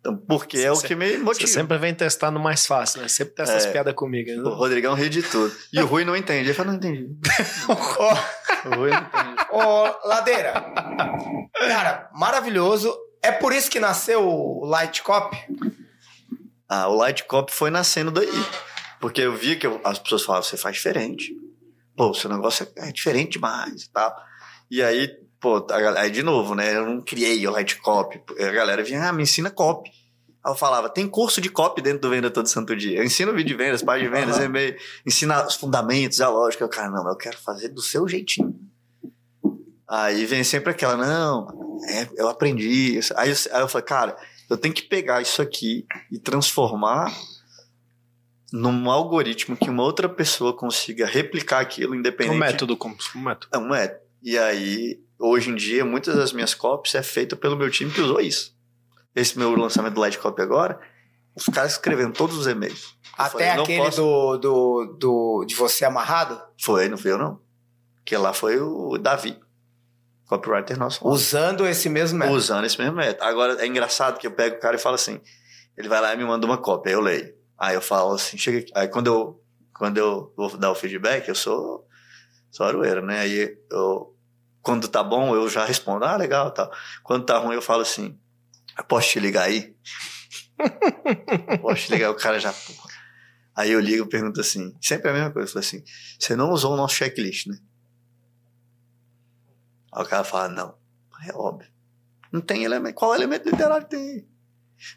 Então, 0.00 0.16
porque 0.16 0.58
é 0.58 0.70
o 0.70 0.76
Você- 0.76 0.86
que 0.88 0.94
me 0.94 1.10
Você 1.12 1.18
motiva. 1.18 1.46
sempre 1.48 1.76
vem 1.78 1.94
testar 1.94 2.30
no 2.30 2.40
mais 2.40 2.66
fácil, 2.66 3.02
né? 3.02 3.08
Sempre 3.08 3.34
testa 3.34 3.54
É. 3.54 3.56
as 3.58 3.66
piadas 3.66 3.94
comigo. 3.94 4.30
né? 4.30 4.48
O 4.48 4.54
Rodrigão 4.54 4.94
ri 4.94 5.08
de 5.10 5.22
tudo. 5.22 5.54
E 5.72 5.80
o 5.80 5.86
Rui 5.86 6.04
não 6.06 6.16
entende. 6.16 6.46
Ele 6.48 6.54
fala, 6.54 6.68
não 6.70 6.76
entendi. 6.78 7.06
O 7.68 8.74
Rui 8.76 8.90
não 8.90 8.98
entende. 8.98 9.36
Ô, 9.52 10.08
Ladeira. 10.08 10.52
Cara, 11.58 12.10
maravilhoso. 12.14 12.94
É 13.22 13.30
por 13.32 13.52
isso 13.52 13.70
que 13.70 13.78
nasceu 13.80 14.26
o 14.26 14.64
Light 14.64 15.02
Cop? 15.02 15.36
Ah, 16.70 16.86
o 16.88 16.94
Light 16.94 17.24
Cop 17.24 17.52
foi 17.52 17.68
nascendo 17.70 18.10
daí. 18.12 18.28
Porque 19.00 19.20
eu 19.20 19.34
via 19.34 19.56
que 19.56 19.66
eu- 19.66 19.80
as 19.82 19.98
pessoas 19.98 20.22
falavam, 20.22 20.48
você 20.48 20.56
faz 20.56 20.76
diferente. 20.76 21.34
Pô, 21.96 22.14
seu 22.14 22.30
negócio 22.30 22.66
é, 22.76 22.88
é 22.88 22.92
diferente 22.92 23.32
demais 23.32 23.82
e 23.82 23.90
tal. 23.90 24.14
E 24.70 24.80
aí, 24.82 25.08
pô, 25.40 25.66
a 25.70 26.00
aí 26.00 26.10
de 26.10 26.22
novo, 26.22 26.54
né? 26.54 26.76
Eu 26.76 26.86
não 26.86 27.00
criei 27.00 27.44
o 27.46 27.50
Light 27.50 27.76
Cop. 27.80 28.22
A 28.38 28.50
galera 28.52 28.84
vinha, 28.84 29.08
ah, 29.08 29.12
me 29.12 29.22
ensina 29.24 29.50
copy. 29.50 29.90
Aí 30.44 30.52
eu 30.52 30.56
falava, 30.56 30.88
tem 30.88 31.08
curso 31.08 31.40
de 31.40 31.50
copy 31.50 31.82
dentro 31.82 32.00
do 32.02 32.10
Venda 32.10 32.30
Todo 32.30 32.46
Santo 32.46 32.74
Dia. 32.76 32.98
Eu 32.98 33.04
ensino 33.04 33.32
vídeo 33.32 33.48
de 33.56 33.62
vendas, 33.62 33.82
página 33.82 34.08
de 34.08 34.14
vendas, 34.16 34.36
Aham. 34.36 34.44
e-mail, 34.46 34.76
ensina 35.04 35.44
os 35.46 35.56
fundamentos, 35.56 36.20
a 36.20 36.28
lógica. 36.28 36.62
Eu, 36.64 36.68
cara, 36.68 36.88
não, 36.90 37.06
eu 37.08 37.16
quero 37.16 37.36
fazer 37.38 37.68
do 37.68 37.82
seu 37.82 38.06
jeitinho. 38.08 38.54
Aí 39.88 40.24
vem 40.24 40.44
sempre 40.44 40.70
aquela, 40.70 40.96
não, 40.96 41.80
é, 41.88 42.08
eu 42.16 42.28
aprendi. 42.28 42.96
isso. 42.96 43.12
Aí, 43.16 43.30
eu- 43.30 43.36
aí 43.52 43.60
eu 43.62 43.68
falei, 43.68 43.84
cara, 43.84 44.16
eu 44.50 44.58
tenho 44.58 44.74
que 44.74 44.82
pegar 44.82 45.22
isso 45.22 45.40
aqui 45.40 45.86
e 46.10 46.18
transformar 46.18 47.10
num 48.52 48.90
algoritmo 48.90 49.56
que 49.56 49.70
uma 49.70 49.82
outra 49.82 50.08
pessoa 50.08 50.52
consiga 50.52 51.06
replicar 51.06 51.60
aquilo 51.60 51.94
independente. 51.94 52.34
Um 52.36 52.38
método, 52.38 52.76
como 52.76 52.96
um 53.14 53.20
método. 53.20 53.48
É 53.52 53.58
um 53.58 53.68
método. 53.68 54.00
E 54.22 54.36
aí, 54.36 55.00
hoje 55.18 55.50
em 55.50 55.54
dia, 55.54 55.84
muitas 55.84 56.16
das 56.16 56.32
minhas 56.32 56.52
copies 56.52 56.94
é 56.94 57.02
feita 57.02 57.36
pelo 57.36 57.56
meu 57.56 57.70
time 57.70 57.90
que 57.90 58.00
usou 58.00 58.20
isso. 58.20 58.54
Esse 59.14 59.38
meu 59.38 59.54
lançamento 59.54 59.94
do 59.94 60.00
Light 60.00 60.18
Copy 60.18 60.42
agora, 60.42 60.80
os 61.34 61.46
caras 61.46 61.72
escrevendo 61.72 62.12
todos 62.12 62.36
os 62.36 62.46
e-mails. 62.46 62.96
Até 63.16 63.30
falei, 63.30 63.48
aquele 63.48 63.82
posso- 63.84 64.00
do, 64.02 64.36
do, 64.38 64.84
do, 64.98 65.44
de 65.46 65.54
você 65.54 65.84
amarrado? 65.84 66.40
Foi, 66.60 66.88
não 66.88 66.98
fui 66.98 67.12
eu 67.12 67.18
não. 67.18 67.40
Que 68.04 68.16
lá 68.16 68.32
foi 68.32 68.58
o 68.60 68.98
Davi, 68.98 69.38
copywriter 70.30 70.78
nosso. 70.78 71.06
Usando 71.06 71.66
esse 71.66 71.88
mesmo 71.88 72.20
método. 72.20 72.38
Usando 72.38 72.64
esse 72.64 72.78
mesmo 72.78 72.94
método. 72.94 73.24
Agora, 73.24 73.60
é 73.60 73.66
engraçado 73.66 74.16
que 74.18 74.26
eu 74.26 74.30
pego 74.30 74.56
o 74.56 74.60
cara 74.60 74.76
e 74.76 74.78
falo 74.78 74.94
assim, 74.94 75.20
ele 75.76 75.88
vai 75.88 76.00
lá 76.00 76.14
e 76.14 76.16
me 76.16 76.24
manda 76.24 76.46
uma 76.46 76.56
cópia, 76.56 76.90
aí 76.90 76.94
eu 76.94 77.00
leio. 77.00 77.34
Aí 77.58 77.74
eu 77.74 77.82
falo 77.82 78.14
assim, 78.14 78.38
chega 78.38 78.60
aqui. 78.60 78.72
Aí 78.74 78.86
quando 78.86 79.08
eu, 79.08 79.42
quando 79.74 79.98
eu 79.98 80.32
vou 80.36 80.56
dar 80.56 80.70
o 80.70 80.74
feedback, 80.74 81.28
eu 81.28 81.34
sou, 81.34 81.84
sou 82.48 82.64
aroeiro, 82.64 83.04
né? 83.04 83.20
Aí 83.20 83.58
eu, 83.70 84.16
quando 84.62 84.86
tá 84.86 85.02
bom, 85.02 85.34
eu 85.34 85.48
já 85.48 85.64
respondo, 85.64 86.04
ah, 86.04 86.16
legal, 86.16 86.52
tal. 86.52 86.70
Quando 87.02 87.26
tá 87.26 87.36
ruim, 87.38 87.56
eu 87.56 87.62
falo 87.62 87.82
assim, 87.82 88.16
"Eu 88.78 88.84
posso 88.84 89.08
te 89.08 89.18
ligar 89.18 89.44
aí? 89.44 89.74
posso 91.60 91.86
te 91.86 91.92
ligar? 91.92 92.10
O 92.10 92.14
cara 92.14 92.38
já. 92.38 92.54
Aí 93.56 93.72
eu 93.72 93.80
ligo 93.80 94.04
e 94.04 94.08
pergunto 94.08 94.40
assim, 94.40 94.76
sempre 94.80 95.10
a 95.10 95.12
mesma 95.12 95.32
coisa, 95.32 95.48
eu 95.48 95.52
falo 95.52 95.64
assim, 95.64 95.82
você 96.18 96.36
não 96.36 96.52
usou 96.52 96.74
o 96.74 96.76
nosso 96.76 96.94
checklist, 96.94 97.46
né? 97.48 97.58
Aí 99.92 100.02
o 100.02 100.06
cara 100.06 100.24
fala, 100.24 100.48
não. 100.48 100.74
É 101.26 101.34
óbvio. 101.34 101.70
Não 102.32 102.40
tem 102.40 102.64
elemento. 102.64 102.94
Qual 102.94 103.14
elemento 103.14 103.48
literário 103.48 103.86
tem? 103.86 104.26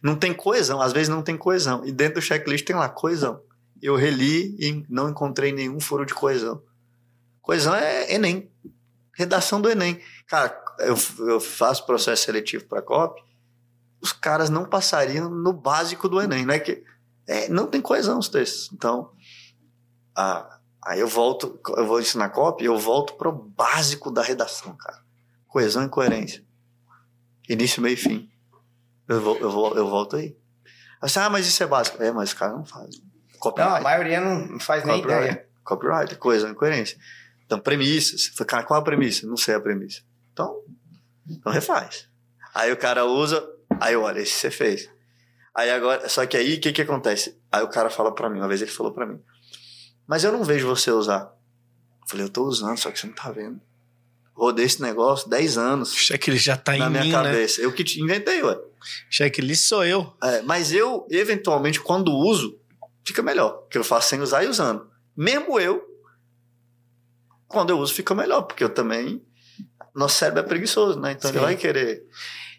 Não 0.02 0.16
tem 0.16 0.34
coesão, 0.34 0.80
às 0.82 0.94
vezes 0.94 1.10
não 1.10 1.22
tem 1.22 1.38
coesão. 1.38 1.86
E 1.86 1.92
dentro 1.92 2.16
do 2.16 2.22
checklist 2.22 2.66
tem 2.66 2.76
lá 2.76 2.88
coesão. 2.88 3.42
Eu 3.82 3.96
reli 3.96 4.56
e 4.58 4.86
não 4.90 5.10
encontrei 5.10 5.52
nenhum 5.52 5.80
furo 5.80 6.06
de 6.06 6.14
coesão. 6.14 6.64
Coesão 7.42 7.76
é 7.76 8.14
Enem. 8.14 8.50
Redação 9.14 9.60
do 9.60 9.70
Enem. 9.70 10.00
Cara, 10.28 10.58
eu, 10.80 10.96
eu 11.28 11.40
faço 11.40 11.86
processo 11.86 12.24
seletivo 12.24 12.66
para 12.66 12.82
COP, 12.82 13.22
os 14.02 14.12
caras 14.12 14.50
não 14.50 14.66
passariam 14.66 15.30
no 15.30 15.52
básico 15.52 16.08
do 16.08 16.22
Enem. 16.22 16.46
Não 16.46 16.54
é 16.54 16.60
que, 16.60 16.84
é, 17.28 17.50
não 17.50 17.68
tem 17.68 17.82
coesão 17.82 18.20
os 18.20 18.30
textos. 18.30 18.70
Então, 18.74 19.12
ah, 20.16 20.60
aí 20.86 21.00
eu 21.00 21.08
volto, 21.08 21.60
eu 21.78 21.86
vou 21.86 22.00
ensinar 22.00 22.30
COP, 22.30 22.64
eu 22.64 22.78
volto 22.78 23.14
pro 23.14 23.32
básico 23.32 24.12
da 24.12 24.22
redação, 24.22 24.76
cara. 24.76 25.02
Coesão 25.48 25.86
e 25.86 25.90
coerência. 25.90 26.44
Início, 27.48 27.82
meio 27.82 27.94
e 27.94 27.98
fim. 27.98 28.30
Eu, 29.08 29.22
vou, 29.22 29.38
eu, 29.38 29.52
vou, 29.52 29.76
eu 29.76 29.88
volto 29.88 30.16
aí. 30.16 30.36
Assim, 31.02 31.20
ah, 31.20 31.30
mas 31.30 31.46
isso 31.46 31.62
é 31.62 31.68
básico. 31.68 32.02
É, 32.02 32.12
mas 32.12 32.30
os 32.30 32.36
caras 32.36 32.56
não 32.56 32.66
fazem. 32.66 33.02
Não, 33.02 33.36
a 33.36 33.40
Copyright. 33.40 33.84
maioria 33.84 34.22
não 34.22 34.60
faz 34.60 34.84
nem 34.86 35.02
Copyright. 35.02 35.26
ideia. 35.32 35.50
Copyright, 35.64 36.16
coesão 36.16 36.52
e 36.52 36.56
coerência. 36.56 36.98
Então, 37.46 37.60
premissas. 37.60 38.28
Falei, 38.28 38.48
Cara, 38.48 38.64
qual 38.64 38.80
a 38.80 38.84
premissa? 38.84 39.28
Não 39.28 39.36
sei 39.38 39.54
a 39.56 39.60
premissa. 39.60 40.02
Então, 40.32 40.62
então 41.30 41.52
refaz. 41.52 42.08
Aí 42.54 42.72
o 42.72 42.78
cara 42.78 43.06
usa, 43.06 43.44
aí 43.80 43.94
eu 43.94 44.04
olho, 44.04 44.20
esse 44.20 44.34
você 44.34 44.50
fez. 44.50 44.90
Aí 45.56 45.70
agora, 45.70 46.08
só 46.10 46.26
que 46.26 46.38
aí 46.38 46.56
o 46.56 46.62
que 46.62 46.72
que 46.72 46.82
acontece? 46.82 47.40
Aí 47.52 47.62
o 47.64 47.70
cara 47.70 47.90
fala 47.90 48.14
pra 48.14 48.30
mim, 48.30 48.40
uma 48.40 48.48
vez 48.48 48.62
ele 48.62 48.72
falou 48.72 48.94
pra 48.94 49.06
mim, 49.06 49.22
mas 50.08 50.24
eu 50.24 50.32
não 50.32 50.44
vejo 50.44 50.68
você 50.68 50.92
usar. 50.92 51.34
Eu 52.02 52.08
falei, 52.08 52.26
eu 52.26 52.30
tô 52.30 52.44
usando, 52.44 52.78
só 52.78 52.92
que 52.92 53.00
você 53.00 53.08
não 53.08 53.14
tá 53.14 53.32
vendo. 53.32 53.60
Rodei 54.36 54.66
esse 54.66 54.82
negócio 54.82 55.30
10 55.30 55.58
anos 55.58 55.94
Checklist 55.94 56.44
já 56.44 56.58
tá 56.58 56.76
na 56.76 56.88
em 56.88 56.90
minha 56.90 57.04
mim, 57.04 57.12
né? 57.12 57.24
cabeça. 57.24 57.62
Eu 57.62 57.72
que 57.72 57.84
te 57.84 58.02
inventei, 58.02 58.42
ué. 58.42 58.58
Checklist 59.10 59.68
sou 59.68 59.86
eu. 59.86 60.12
É, 60.24 60.42
mas 60.42 60.74
eu, 60.74 61.08
eventualmente, 61.10 61.80
quando 61.80 62.12
uso, 62.12 62.60
fica 63.06 63.22
melhor. 63.22 63.52
Porque 63.60 63.78
eu 63.78 63.84
faço 63.84 64.10
sem 64.10 64.22
usar 64.22 64.44
e 64.44 64.48
usando. 64.48 64.90
Mesmo 65.16 65.60
eu, 65.60 65.84
quando 67.48 67.70
eu 67.70 67.78
uso, 67.78 67.94
fica 67.94 68.16
melhor. 68.16 68.42
Porque 68.42 68.64
eu 68.64 68.70
também. 68.70 69.22
Nosso 69.96 70.18
cérebro 70.18 70.42
é 70.42 70.44
preguiçoso, 70.44 71.00
né? 71.00 71.12
Então 71.12 71.30
Sim. 71.30 71.38
ele 71.38 71.46
vai 71.46 71.56
querer. 71.56 72.04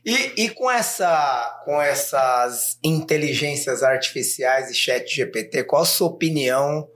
E, 0.05 0.45
e 0.45 0.51
com, 0.51 0.70
essa, 0.70 1.62
com 1.64 1.82
essas 1.82 2.78
inteligências 2.84 3.82
artificiais 3.82 4.70
e 4.70 4.74
chat 4.74 5.12
GPT, 5.12 5.64
qual 5.64 5.82
a 5.82 5.86
sua 5.86 6.07
opinião 6.09 6.88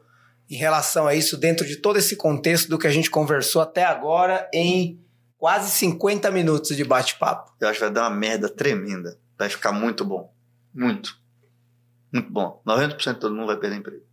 em 0.48 0.56
relação 0.56 1.06
a 1.06 1.14
isso 1.14 1.36
dentro 1.36 1.66
de 1.66 1.76
todo 1.76 1.98
esse 1.98 2.16
contexto 2.16 2.68
do 2.68 2.78
que 2.78 2.86
a 2.86 2.90
gente 2.90 3.10
conversou 3.10 3.60
até 3.60 3.84
agora 3.84 4.48
em 4.52 5.00
quase 5.36 5.70
50 5.70 6.30
minutos 6.30 6.76
de 6.76 6.84
bate-papo? 6.84 7.52
Eu 7.60 7.68
acho 7.68 7.78
que 7.78 7.84
vai 7.84 7.92
dar 7.92 8.08
uma 8.08 8.16
merda 8.16 8.48
tremenda. 8.48 9.18
Vai 9.38 9.48
ficar 9.48 9.72
muito 9.72 10.04
bom. 10.04 10.34
Muito. 10.74 11.20
Muito 12.12 12.30
bom. 12.30 12.62
90% 12.66 13.14
de 13.14 13.20
todo 13.20 13.34
mundo 13.34 13.46
vai 13.46 13.56
perder 13.56 13.76
emprego. 13.76 14.04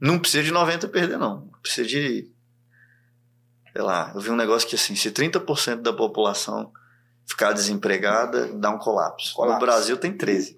Não 0.00 0.18
precisa 0.18 0.42
de 0.42 0.52
90% 0.52 0.90
perder, 0.90 1.18
não. 1.18 1.48
Precisa 1.60 1.86
de. 1.86 2.30
Sei 3.72 3.82
lá, 3.82 4.12
eu 4.14 4.20
vi 4.20 4.30
um 4.30 4.36
negócio 4.36 4.68
que 4.68 4.74
assim, 4.74 4.94
se 4.94 5.10
30% 5.10 5.80
da 5.80 5.92
população 5.92 6.72
ficar 7.26 7.52
desempregada, 7.52 8.52
dá 8.54 8.70
um 8.70 8.78
colapso. 8.78 9.34
Colapso. 9.34 9.54
No 9.54 9.60
Brasil 9.60 9.96
tem 9.96 10.16
13%. 10.16 10.56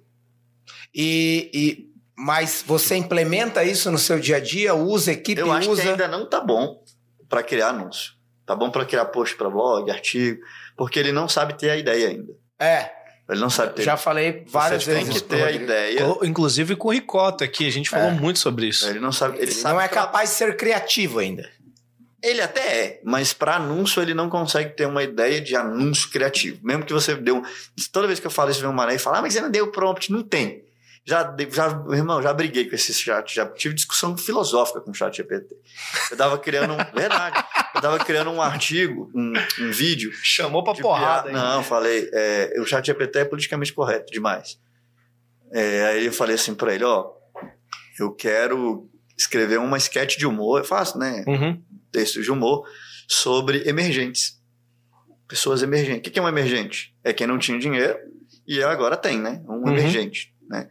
E, 0.95 1.51
e 1.53 1.94
mas 2.17 2.63
você 2.67 2.97
implementa 2.97 3.65
isso 3.65 3.91
no 3.91 3.99
seu 3.99 4.19
dia 4.21 4.37
a 4.37 4.41
dia? 4.41 4.75
Usa 4.75 5.13
equipe, 5.13 5.41
Eu 5.41 5.51
acho 5.53 5.71
usa. 5.71 5.83
que 5.83 5.89
ainda 5.89 6.09
não 6.09 6.29
tá 6.29 6.41
bom 6.41 6.83
para 7.29 7.43
criar 7.43 7.69
anúncio. 7.71 8.13
Tá 8.47 8.55
bom 8.55 8.71
para 8.71 8.85
criar 8.85 9.07
post 9.07 9.37
para 9.37 9.49
blog, 9.49 9.91
artigo, 9.91 10.41
porque 10.77 10.99
ele 10.99 11.13
não 11.13 11.29
sabe 11.29 11.55
ter 11.59 11.71
a 11.71 11.77
ideia 11.77 12.09
ainda. 12.11 12.33
É, 12.59 12.91
Ele 13.29 13.41
não 13.41 13.49
sabe 13.49 13.73
ter. 13.75 13.83
já 13.83 13.97
falei 13.97 14.45
várias 14.47 14.85
Você 14.85 14.95
tem 14.95 15.05
vezes. 15.05 15.23
que 15.23 15.29
pro 15.29 15.37
ter 15.39 15.45
a 15.45 15.51
ideia. 15.51 16.01
Inclusive 16.23 16.77
com 16.77 16.89
o 16.89 16.91
Ricota 16.93 17.45
aqui, 17.45 17.67
a 17.67 17.71
gente 17.73 17.89
falou 17.89 18.11
muito 18.13 18.39
sobre 18.39 18.67
isso. 18.67 18.87
Ele 18.89 19.01
não 19.01 19.11
sabe. 19.13 19.37
Ele, 19.37 19.45
Ele 19.45 19.53
sabe 19.53 19.75
não 19.75 19.81
é 19.81 19.89
capaz 19.89 20.31
de 20.31 20.37
ser 20.37 20.57
criativo 20.57 21.19
ainda. 21.21 21.49
Ele 22.23 22.41
até 22.41 22.61
é, 22.61 23.01
mas 23.05 23.33
para 23.35 23.57
anúncio 23.57 24.01
ele 24.01 24.15
não 24.15 24.31
consegue 24.31 24.71
ter 24.77 24.87
uma 24.87 25.03
ideia 25.03 25.41
de 25.43 25.55
anúncio 25.57 26.09
criativo. 26.11 26.59
Mesmo 26.63 26.85
que 26.85 26.93
você 26.93 27.15
deu. 27.15 27.43
Toda 27.93 28.07
vez 28.07 28.19
que 28.21 28.27
eu 28.27 28.31
falo 28.31 28.51
isso, 28.51 28.61
vem 28.61 28.69
um 28.71 28.73
mané 28.73 28.95
e 28.95 28.99
fala, 28.99 29.19
ah, 29.19 29.23
mas 29.23 29.33
você 29.35 29.41
não 29.43 29.51
deu 29.51 29.71
prompt. 29.71 30.11
Não 30.13 30.23
tem. 30.23 30.65
Já, 31.07 31.37
já, 31.51 31.67
irmão, 31.91 32.23
já 32.23 32.33
briguei 32.33 32.67
com 32.69 32.75
esse 32.75 32.95
chat, 32.95 33.35
já 33.35 33.45
tive 33.47 33.75
discussão 33.75 34.17
filosófica 34.17 34.81
com 34.81 34.91
o 34.91 34.95
chat 34.95 35.15
GPT. 35.17 35.55
Eu 36.11 36.17
tava 36.17 36.39
criando 36.39 36.73
um. 36.73 36.77
verdade. 36.99 37.45
Eu 37.75 37.81
tava 37.81 37.99
criando 37.99 38.31
um 38.31 38.41
artigo, 38.41 39.11
um, 39.15 39.33
um 39.61 39.71
vídeo. 39.71 40.11
Chamou 40.23 40.65
pra 40.65 40.73
porrada, 40.75 41.29
piada. 41.31 41.39
Não, 41.57 41.63
falei, 41.63 42.09
é, 42.13 42.55
o 42.59 42.65
chat 42.65 42.87
GPT 42.87 43.19
é 43.19 43.25
politicamente 43.27 43.73
correto 43.75 44.11
demais. 44.11 44.59
É, 45.53 45.85
aí 45.87 46.07
eu 46.07 46.13
falei 46.13 46.37
assim 46.37 46.55
pra 46.55 46.75
ele, 46.75 46.85
ó, 46.85 47.11
eu 48.01 48.11
quero 48.15 48.89
escrever 49.17 49.59
uma 49.59 49.77
sketch 49.77 50.17
de 50.17 50.27
humor, 50.27 50.61
eu 50.61 50.65
faço, 50.65 50.99
né? 50.99 51.23
Uhum. 51.29 51.63
texto 51.93 52.21
de 52.23 52.31
humor 52.31 52.67
sobre 53.07 53.63
emergentes. 53.69 54.41
Pessoas 55.29 55.63
emergentes. 55.63 55.99
O 56.01 56.03
que 56.03 56.11
que 56.11 56.19
é 56.19 56.23
um 56.23 56.29
emergente? 56.29 56.97
É 57.05 57.13
quem 57.13 57.27
não 57.27 57.39
tinha 57.39 57.59
dinheiro 57.59 57.97
e 58.47 58.63
agora 58.63 58.97
tem, 58.97 59.19
né? 59.19 59.43
Um 59.47 59.57
Uhum. 59.65 59.69
emergente, 59.69 60.35
né? 60.49 60.69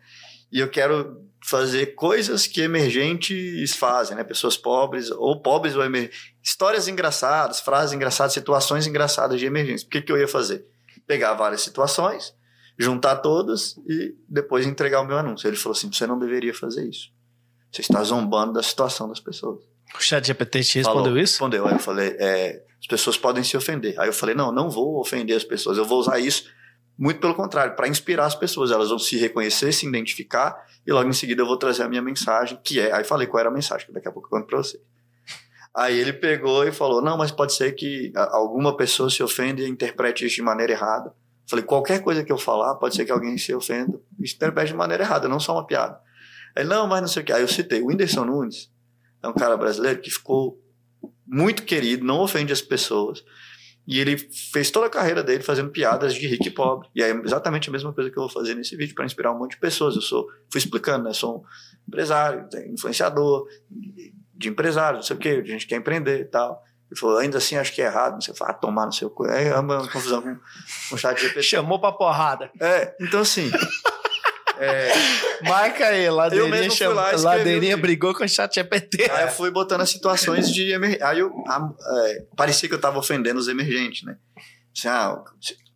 E 0.53 0.59
eu 0.59 0.69
quero 0.69 1.19
fazer 1.43 1.87
coisas 1.95 2.45
que 2.45 2.61
emergentes 2.61 3.75
fazem, 3.75 4.15
né? 4.15 4.23
Pessoas 4.23 4.55
pobres 4.55 5.09
ou 5.09 5.41
pobres 5.41 5.75
ou 5.75 5.83
emergentes. 5.83 6.31
Histórias 6.41 6.87
engraçadas, 6.87 7.59
frases 7.59 7.93
engraçadas, 7.93 8.33
situações 8.33 8.85
engraçadas 8.85 9.39
de 9.39 9.47
emergência. 9.47 9.87
O 9.87 9.89
que 9.89 10.01
que 10.01 10.11
eu 10.11 10.17
ia 10.17 10.27
fazer? 10.27 10.65
Pegar 11.07 11.33
várias 11.33 11.61
situações, 11.61 12.33
juntar 12.77 13.17
todas 13.17 13.75
e 13.89 14.15
depois 14.29 14.67
entregar 14.67 15.01
o 15.01 15.05
meu 15.05 15.17
anúncio. 15.17 15.47
Ele 15.47 15.57
falou 15.57 15.75
assim: 15.75 15.91
você 15.91 16.05
não 16.05 16.19
deveria 16.19 16.53
fazer 16.53 16.87
isso. 16.87 17.11
Você 17.71 17.81
está 17.81 18.03
zombando 18.03 18.53
da 18.53 18.61
situação 18.61 19.09
das 19.09 19.19
pessoas. 19.19 19.59
O 19.95 20.01
chat 20.01 20.25
GPT 20.25 20.61
te 20.61 20.77
respondeu 20.77 21.03
Falou, 21.05 21.19
isso? 21.19 21.33
Respondeu. 21.33 21.67
Aí 21.67 21.73
eu 21.73 21.79
falei, 21.79 22.15
é, 22.19 22.63
as 22.79 22.87
pessoas 22.87 23.17
podem 23.17 23.43
se 23.43 23.57
ofender. 23.57 23.99
Aí 23.99 24.07
eu 24.07 24.13
falei, 24.13 24.35
não, 24.35 24.51
não 24.51 24.69
vou 24.69 24.99
ofender 24.99 25.35
as 25.35 25.43
pessoas. 25.43 25.77
Eu 25.77 25.85
vou 25.85 25.99
usar 25.99 26.19
isso, 26.19 26.45
muito 26.97 27.19
pelo 27.19 27.33
contrário, 27.33 27.75
para 27.75 27.87
inspirar 27.87 28.25
as 28.25 28.35
pessoas. 28.35 28.71
Elas 28.71 28.89
vão 28.89 28.99
se 28.99 29.17
reconhecer, 29.17 29.71
se 29.71 29.87
identificar, 29.87 30.65
e 30.85 30.91
logo 30.91 31.09
em 31.09 31.13
seguida 31.13 31.41
eu 31.41 31.45
vou 31.45 31.57
trazer 31.57 31.83
a 31.83 31.89
minha 31.89 32.01
mensagem, 32.01 32.59
que 32.63 32.79
é. 32.79 32.93
Aí 32.93 33.03
falei 33.03 33.27
qual 33.27 33.39
era 33.39 33.49
a 33.49 33.53
mensagem, 33.53 33.87
que 33.87 33.93
daqui 33.93 34.07
a 34.07 34.11
pouco 34.11 34.27
eu 34.27 34.31
conto 34.31 34.47
pra 34.47 34.57
você. 34.57 34.79
Aí 35.75 35.97
ele 35.97 36.13
pegou 36.13 36.67
e 36.67 36.71
falou: 36.71 37.01
não, 37.01 37.17
mas 37.17 37.31
pode 37.31 37.53
ser 37.53 37.73
que 37.73 38.11
alguma 38.15 38.77
pessoa 38.77 39.09
se 39.09 39.23
ofenda 39.23 39.61
e 39.61 39.67
interprete 39.67 40.25
isso 40.25 40.35
de 40.35 40.41
maneira 40.41 40.73
errada. 40.73 41.13
Falei, 41.47 41.65
qualquer 41.65 42.01
coisa 42.01 42.23
que 42.23 42.31
eu 42.31 42.37
falar, 42.37 42.75
pode 42.75 42.95
ser 42.95 43.05
que 43.05 43.11
alguém 43.11 43.37
se 43.37 43.53
ofenda 43.53 43.99
e 44.19 44.23
interprete 44.23 44.69
de 44.69 44.75
maneira 44.75 45.03
errada, 45.03 45.27
não 45.27 45.39
só 45.39 45.53
uma 45.53 45.65
piada. 45.65 45.99
Ele, 46.55 46.69
não, 46.69 46.87
mas 46.87 47.01
não 47.01 47.07
sei 47.07 47.21
o 47.21 47.25
que. 47.25 47.33
Aí 47.33 47.41
eu 47.41 47.47
citei, 47.47 47.81
o 47.81 47.87
Whindersson 47.87 48.23
Nunes 48.23 48.71
é 49.21 49.27
um 49.27 49.33
cara 49.33 49.57
brasileiro 49.57 49.99
que 49.99 50.09
ficou 50.09 50.61
muito 51.25 51.63
querido, 51.63 52.05
não 52.05 52.19
ofende 52.19 52.53
as 52.53 52.61
pessoas. 52.61 53.23
E 53.85 53.99
ele 53.99 54.17
fez 54.17 54.71
toda 54.71 54.87
a 54.87 54.89
carreira 54.89 55.21
dele 55.21 55.43
fazendo 55.43 55.69
piadas 55.69 56.13
de 56.13 56.25
rico 56.25 56.47
e 56.47 56.51
pobre. 56.51 56.87
E 56.95 57.03
é 57.03 57.11
exatamente 57.23 57.69
a 57.69 57.71
mesma 57.71 57.91
coisa 57.91 58.09
que 58.09 58.17
eu 58.17 58.23
vou 58.23 58.29
fazer 58.29 58.55
nesse 58.55 58.75
vídeo 58.75 58.95
para 58.95 59.05
inspirar 59.05 59.31
um 59.31 59.37
monte 59.37 59.51
de 59.51 59.59
pessoas. 59.59 59.95
Eu 59.95 60.01
sou, 60.01 60.27
fui 60.49 60.59
explicando, 60.59 61.03
né? 61.03 61.13
Sou 61.13 61.39
um 61.39 61.43
empresário, 61.87 62.47
influenciador, 62.71 63.45
de 64.33 64.49
empresário, 64.49 64.97
não 64.97 65.03
sei 65.03 65.15
o 65.15 65.19
quê, 65.19 65.41
de 65.41 65.49
gente 65.49 65.65
que 65.65 65.69
quer 65.73 65.79
empreender 65.79 66.21
e 66.21 66.25
tal. 66.25 66.63
Ele 66.89 66.99
falou, 66.99 67.17
ainda 67.17 67.39
assim 67.39 67.57
acho 67.57 67.73
que 67.73 67.81
é 67.81 67.85
errado. 67.85 68.23
Você 68.23 68.33
fala, 68.33 68.51
ah, 68.51 68.53
tomar 68.53 68.85
no 68.85 68.93
seu 68.93 69.09
cu. 69.09 69.25
É 69.25 69.57
uma 69.59 69.87
confusão 69.89 70.21
com, 70.21 70.35
com 70.89 70.95
o 70.95 70.97
chat 70.97 71.19
GPT. 71.19 71.43
Chamou 71.43 71.79
pra 71.79 71.91
porrada. 71.91 72.51
É, 72.61 72.95
então 73.01 73.21
assim. 73.21 73.51
É, 74.59 74.91
Marca 75.41 75.87
aí, 75.87 76.09
Ladeirinha, 76.09 76.49
lá 76.89 77.11
Ladeirinha 77.23 77.75
brigou 77.77 78.13
com 78.13 78.23
o 78.23 78.27
chat 78.29 78.53
GPT. 78.55 79.09
Aí 79.11 79.23
eu 79.25 79.29
fui 79.31 79.49
botando 79.51 79.81
as 79.81 79.89
situações 79.89 80.49
de 80.49 80.71
emergência. 80.71 81.07
Aí 81.07 81.19
eu, 81.19 81.31
a- 81.47 81.69
é, 82.07 82.23
parecia 82.35 82.69
que 82.69 82.75
eu 82.75 82.79
tava 82.81 82.99
ofendendo 82.99 83.39
os 83.39 83.47
emergentes, 83.47 84.03
né? 84.03 84.15
Assim, 84.77 84.87
ah, 84.87 85.21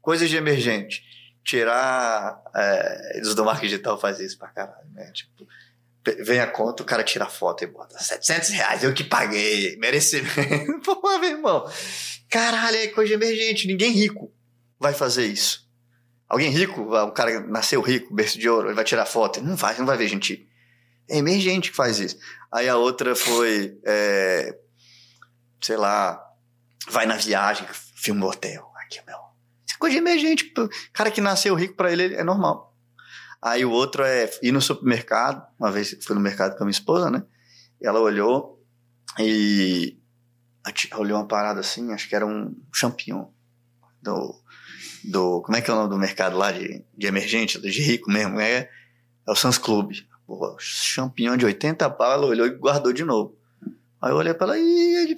coisas 0.02 0.30
de 0.30 0.38
emergente. 0.38 1.04
Tirar. 1.44 2.42
É, 2.56 3.18
eles 3.18 3.34
do 3.34 3.44
marketing 3.46 3.68
digital 3.68 4.00
fazem 4.00 4.26
isso 4.26 4.38
pra 4.38 4.50
caralho, 4.50 4.88
né? 4.94 5.12
Tipo, 5.14 5.48
vem 6.24 6.40
a 6.40 6.48
conta, 6.48 6.84
o 6.84 6.86
cara 6.86 7.04
tira 7.04 7.26
a 7.26 7.30
foto 7.30 7.64
e 7.64 7.68
bota 7.68 7.98
700 8.00 8.50
reais, 8.50 8.84
eu 8.84 8.94
que 8.94 9.04
paguei, 9.04 9.76
merecimento. 9.78 10.80
Pô, 10.84 11.18
meu 11.20 11.30
irmão. 11.30 11.70
Caralho, 12.30 12.78
é 12.78 12.88
coisa 12.88 13.10
de 13.10 13.14
emergente. 13.14 13.68
Ninguém 13.68 13.92
rico 13.92 14.32
vai 14.80 14.94
fazer 14.94 15.26
isso. 15.26 15.67
Alguém 16.30 16.50
rico, 16.50 16.82
o 16.82 17.12
cara 17.12 17.40
nasceu 17.42 17.82
rico, 17.82 18.14
berço 18.14 18.38
de 18.38 18.50
ouro, 18.50 18.68
ele 18.68 18.76
vai 18.76 18.84
tirar 18.84 19.06
foto. 19.06 19.42
Não 19.42 19.56
vai, 19.56 19.78
não 19.78 19.86
vai 19.86 19.98
ver 19.98 20.08
gente. 20.08 20.48
É 21.10 21.18
emergente 21.18 21.72
que 21.72 21.76
faz 21.76 22.00
isso. 22.00 22.18
Aí 22.52 22.68
a 22.68 22.76
outra 22.76 23.16
foi, 23.16 23.80
é, 23.86 24.58
sei 25.62 25.78
lá, 25.78 26.22
vai 26.90 27.06
na 27.06 27.16
viagem, 27.16 27.66
filma 27.96 28.26
o 28.26 28.30
hotel. 28.30 28.70
Aqui, 28.84 29.00
meu. 29.06 29.18
Isso 29.66 29.76
é 29.76 29.80
coisa 29.80 29.94
de 29.94 30.02
emergente. 30.02 30.54
Cara 30.92 31.12
que 31.12 31.22
nasceu 31.22 31.56
rico, 31.56 31.76
pra 31.76 31.92
ele 31.92 32.16
é 32.16 32.24
normal. 32.24 32.76
Aí 33.42 33.64
o 33.64 33.72
outro 33.72 34.04
é 34.04 34.30
ir 34.42 34.52
no 34.52 34.62
supermercado. 34.62 35.46
Uma 35.58 35.72
vez 35.72 35.98
fui 36.04 36.16
no 36.16 36.22
mercado 36.22 36.58
com 36.58 36.64
a 36.64 36.66
minha 36.66 36.72
esposa, 36.72 37.10
né? 37.10 37.24
Ela 37.82 38.00
olhou 38.00 38.62
e 39.20 39.98
olhou 40.98 41.18
uma 41.18 41.28
parada 41.28 41.62
assim, 41.62 41.94
acho 41.94 42.10
que 42.10 42.16
era 42.16 42.26
um 42.26 42.56
champignon. 42.74 43.28
Do, 44.02 44.42
do, 45.10 45.42
como 45.42 45.58
é 45.58 45.62
que 45.62 45.70
é 45.70 45.74
o 45.74 45.78
nome 45.78 45.90
do 45.90 45.98
mercado 45.98 46.38
lá 46.38 46.52
de, 46.52 46.84
de 46.98 47.08
emergente, 47.08 47.60
de 47.60 47.82
rico 47.82 48.12
mesmo? 48.12 48.40
É, 48.40 48.70
é 49.28 49.32
o 49.32 49.36
Sans 49.36 49.58
Club. 49.58 49.94
Pô, 50.26 50.56
champignon 50.60 51.38
de 51.38 51.46
80 51.46 51.90
pau, 51.92 52.12
ela 52.12 52.26
olhou 52.26 52.46
e 52.46 52.52
guardou 52.52 52.92
de 52.92 53.04
novo. 53.04 53.38
Aí 54.02 54.12
eu 54.12 54.16
olhei 54.16 54.34
pra 54.34 54.48
ela 54.48 54.60
e. 54.60 55.16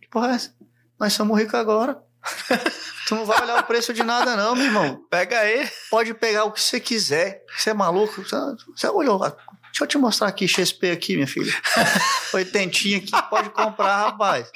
Que 0.00 0.08
porra 0.10 0.32
é 0.32 0.34
essa? 0.34 0.54
Nós 0.98 1.12
somos 1.12 1.38
ricos 1.38 1.54
agora. 1.54 2.02
tu 3.06 3.14
não 3.14 3.26
vai 3.26 3.42
olhar 3.42 3.60
o 3.60 3.64
preço 3.64 3.92
de 3.92 4.02
nada, 4.02 4.36
não, 4.36 4.54
meu 4.54 4.66
irmão. 4.66 5.04
Pega 5.10 5.38
aí. 5.38 5.68
Pode 5.90 6.14
pegar 6.14 6.44
o 6.44 6.52
que 6.52 6.60
você 6.60 6.80
quiser. 6.80 7.44
Você 7.56 7.70
é 7.70 7.74
maluco? 7.74 8.22
Você, 8.22 8.88
olhou. 8.88 9.18
Deixa 9.18 9.82
eu 9.82 9.86
te 9.86 9.98
mostrar 9.98 10.28
aqui, 10.28 10.46
XP 10.48 10.90
aqui, 10.90 11.14
minha 11.14 11.26
filha. 11.26 11.52
Oitentinha 12.32 12.98
aqui, 12.98 13.10
pode 13.28 13.50
comprar, 13.50 14.06
rapaz. 14.06 14.50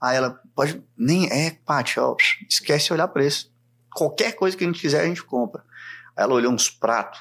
Aí 0.00 0.16
ela, 0.16 0.38
pode. 0.54 0.82
Nem 0.96 1.30
é, 1.30 1.58
Paty, 1.64 2.00
ó. 2.00 2.16
Esquece 2.48 2.86
de 2.86 2.92
olhar 2.92 3.08
preço. 3.08 3.53
Qualquer 3.94 4.32
coisa 4.32 4.56
que 4.56 4.64
a 4.64 4.66
gente 4.66 4.80
quiser, 4.80 5.02
a 5.02 5.06
gente 5.06 5.22
compra. 5.22 5.62
Aí 6.16 6.24
ela 6.24 6.34
olhou 6.34 6.52
uns 6.52 6.68
pratos 6.68 7.20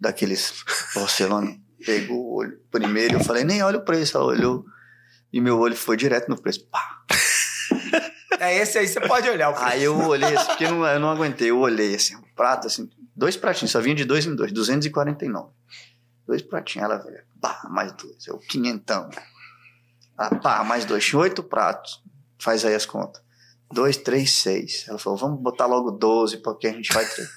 daqueles 0.00 0.64
porcelana, 0.92 1.56
pegou 1.84 2.18
o 2.18 2.34
olho 2.36 2.60
primeiro, 2.70 3.14
eu 3.14 3.20
falei, 3.20 3.44
nem 3.44 3.62
olha 3.62 3.78
o 3.78 3.84
preço. 3.84 4.16
Ela 4.16 4.26
olhou 4.26 4.64
e 5.32 5.40
meu 5.40 5.58
olho 5.58 5.76
foi 5.76 5.96
direto 5.96 6.28
no 6.28 6.40
preço. 6.40 6.66
Pá. 6.66 7.02
É 8.40 8.56
esse 8.56 8.78
aí, 8.78 8.86
você 8.86 9.00
pode 9.00 9.28
olhar 9.28 9.50
o 9.50 9.52
preço. 9.52 9.66
Aí 9.66 9.82
eu 9.82 9.98
olhei 9.98 10.36
assim, 10.36 10.46
porque 10.46 10.64
eu 10.64 10.70
não, 10.70 10.86
eu 10.86 11.00
não 11.00 11.10
aguentei, 11.10 11.50
eu 11.50 11.58
olhei 11.58 11.96
assim, 11.96 12.14
um 12.14 12.22
prato 12.36 12.68
assim, 12.68 12.88
dois 13.16 13.36
pratinhos, 13.36 13.72
só 13.72 13.80
vinha 13.80 13.96
de 13.96 14.04
dois 14.04 14.26
em 14.26 14.34
dois, 14.36 14.52
249. 14.52 15.50
Dois 16.24 16.40
pratinhos, 16.42 16.84
ela 16.84 16.98
veio, 16.98 17.20
pá, 17.40 17.66
mais 17.68 17.90
dois, 17.92 18.28
eu 18.28 18.38
quinhentão. 18.38 19.10
Ah, 20.16 20.36
pá, 20.36 20.62
mais 20.62 20.84
dois, 20.84 21.04
tinha 21.04 21.18
oito 21.18 21.42
pratos, 21.42 22.00
faz 22.38 22.64
aí 22.64 22.76
as 22.76 22.86
contas. 22.86 23.20
Dois, 23.72 23.96
três, 23.96 24.32
seis. 24.32 24.86
Ela 24.88 24.98
falou, 24.98 25.18
vamos 25.18 25.40
botar 25.40 25.66
logo 25.66 25.90
12, 25.90 26.38
porque 26.38 26.66
a 26.68 26.72
gente 26.72 26.92
vai 26.92 27.04
ter. 27.04 27.28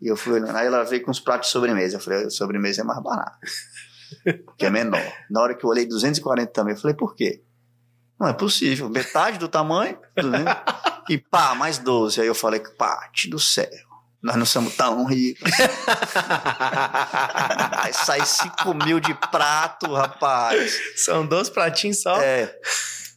E 0.00 0.08
eu 0.08 0.16
fui 0.16 0.34
olhando, 0.34 0.56
aí 0.56 0.66
ela 0.66 0.84
veio 0.84 1.02
com 1.02 1.10
os 1.10 1.20
pratos 1.20 1.48
de 1.48 1.52
sobremesa. 1.52 1.96
Eu 1.96 2.00
falei, 2.00 2.30
sobremesa 2.30 2.82
é 2.82 2.84
mais 2.84 3.02
barato, 3.02 3.38
que 4.56 4.66
é 4.66 4.70
menor. 4.70 5.02
Na 5.30 5.42
hora 5.42 5.54
que 5.54 5.64
eu 5.64 5.70
olhei 5.70 5.86
240 5.86 6.52
também, 6.52 6.74
eu 6.74 6.80
falei, 6.80 6.96
por 6.96 7.14
quê? 7.14 7.42
Não 8.18 8.28
é 8.28 8.32
possível, 8.32 8.88
metade 8.88 9.38
do 9.38 9.48
tamanho, 9.48 9.96
200, 10.16 10.44
e 11.08 11.18
pá, 11.18 11.54
mais 11.54 11.78
12. 11.78 12.20
Aí 12.20 12.26
eu 12.26 12.34
falei, 12.34 12.60
pate 12.76 13.30
do 13.30 13.38
céu, 13.38 13.68
nós 14.20 14.34
não 14.34 14.44
somos 14.44 14.74
tão 14.74 15.04
ricos. 15.04 15.50
Aí 17.78 17.92
sai 17.92 18.24
5 18.24 18.74
mil 18.84 18.98
de 18.98 19.14
prato, 19.14 19.92
rapaz. 19.94 20.76
São 20.96 21.24
dois 21.24 21.48
pratinhos 21.48 22.02
só. 22.02 22.20
É. 22.20 22.52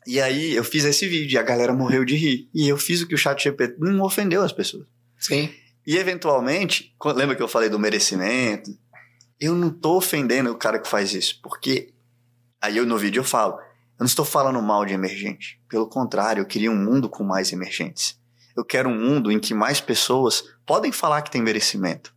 E 0.07 0.19
aí 0.19 0.53
eu 0.55 0.63
fiz 0.63 0.83
esse 0.83 1.07
vídeo 1.07 1.35
e 1.35 1.37
a 1.37 1.43
galera 1.43 1.73
morreu 1.73 2.03
de 2.03 2.15
rir. 2.15 2.49
E 2.53 2.67
eu 2.67 2.77
fiz 2.77 3.01
o 3.01 3.07
que 3.07 3.15
o 3.15 3.17
chat 3.17 3.43
GPT 3.43 3.75
não 3.79 4.03
ofendeu 4.03 4.41
as 4.41 4.51
pessoas. 4.51 4.85
Sim. 5.17 5.53
E 5.85 5.97
eventualmente, 5.97 6.95
lembra 7.15 7.35
que 7.35 7.41
eu 7.41 7.47
falei 7.47 7.69
do 7.69 7.79
merecimento? 7.79 8.71
Eu 9.39 9.55
não 9.55 9.69
tô 9.69 9.97
ofendendo 9.97 10.51
o 10.51 10.57
cara 10.57 10.79
que 10.79 10.87
faz 10.87 11.13
isso, 11.13 11.39
porque 11.41 11.93
aí 12.61 12.77
eu 12.77 12.85
no 12.85 12.97
vídeo 12.97 13.19
eu 13.19 13.23
falo, 13.23 13.53
eu 13.55 14.03
não 14.03 14.05
estou 14.05 14.25
falando 14.25 14.61
mal 14.61 14.85
de 14.85 14.93
emergente. 14.93 15.59
Pelo 15.67 15.87
contrário, 15.87 16.41
eu 16.41 16.45
queria 16.45 16.71
um 16.71 16.75
mundo 16.75 17.09
com 17.09 17.23
mais 17.23 17.51
emergentes. 17.51 18.19
Eu 18.55 18.65
quero 18.65 18.89
um 18.89 18.99
mundo 18.99 19.31
em 19.31 19.39
que 19.39 19.53
mais 19.53 19.79
pessoas 19.79 20.43
podem 20.65 20.91
falar 20.91 21.21
que 21.21 21.31
tem 21.31 21.41
merecimento. 21.41 22.13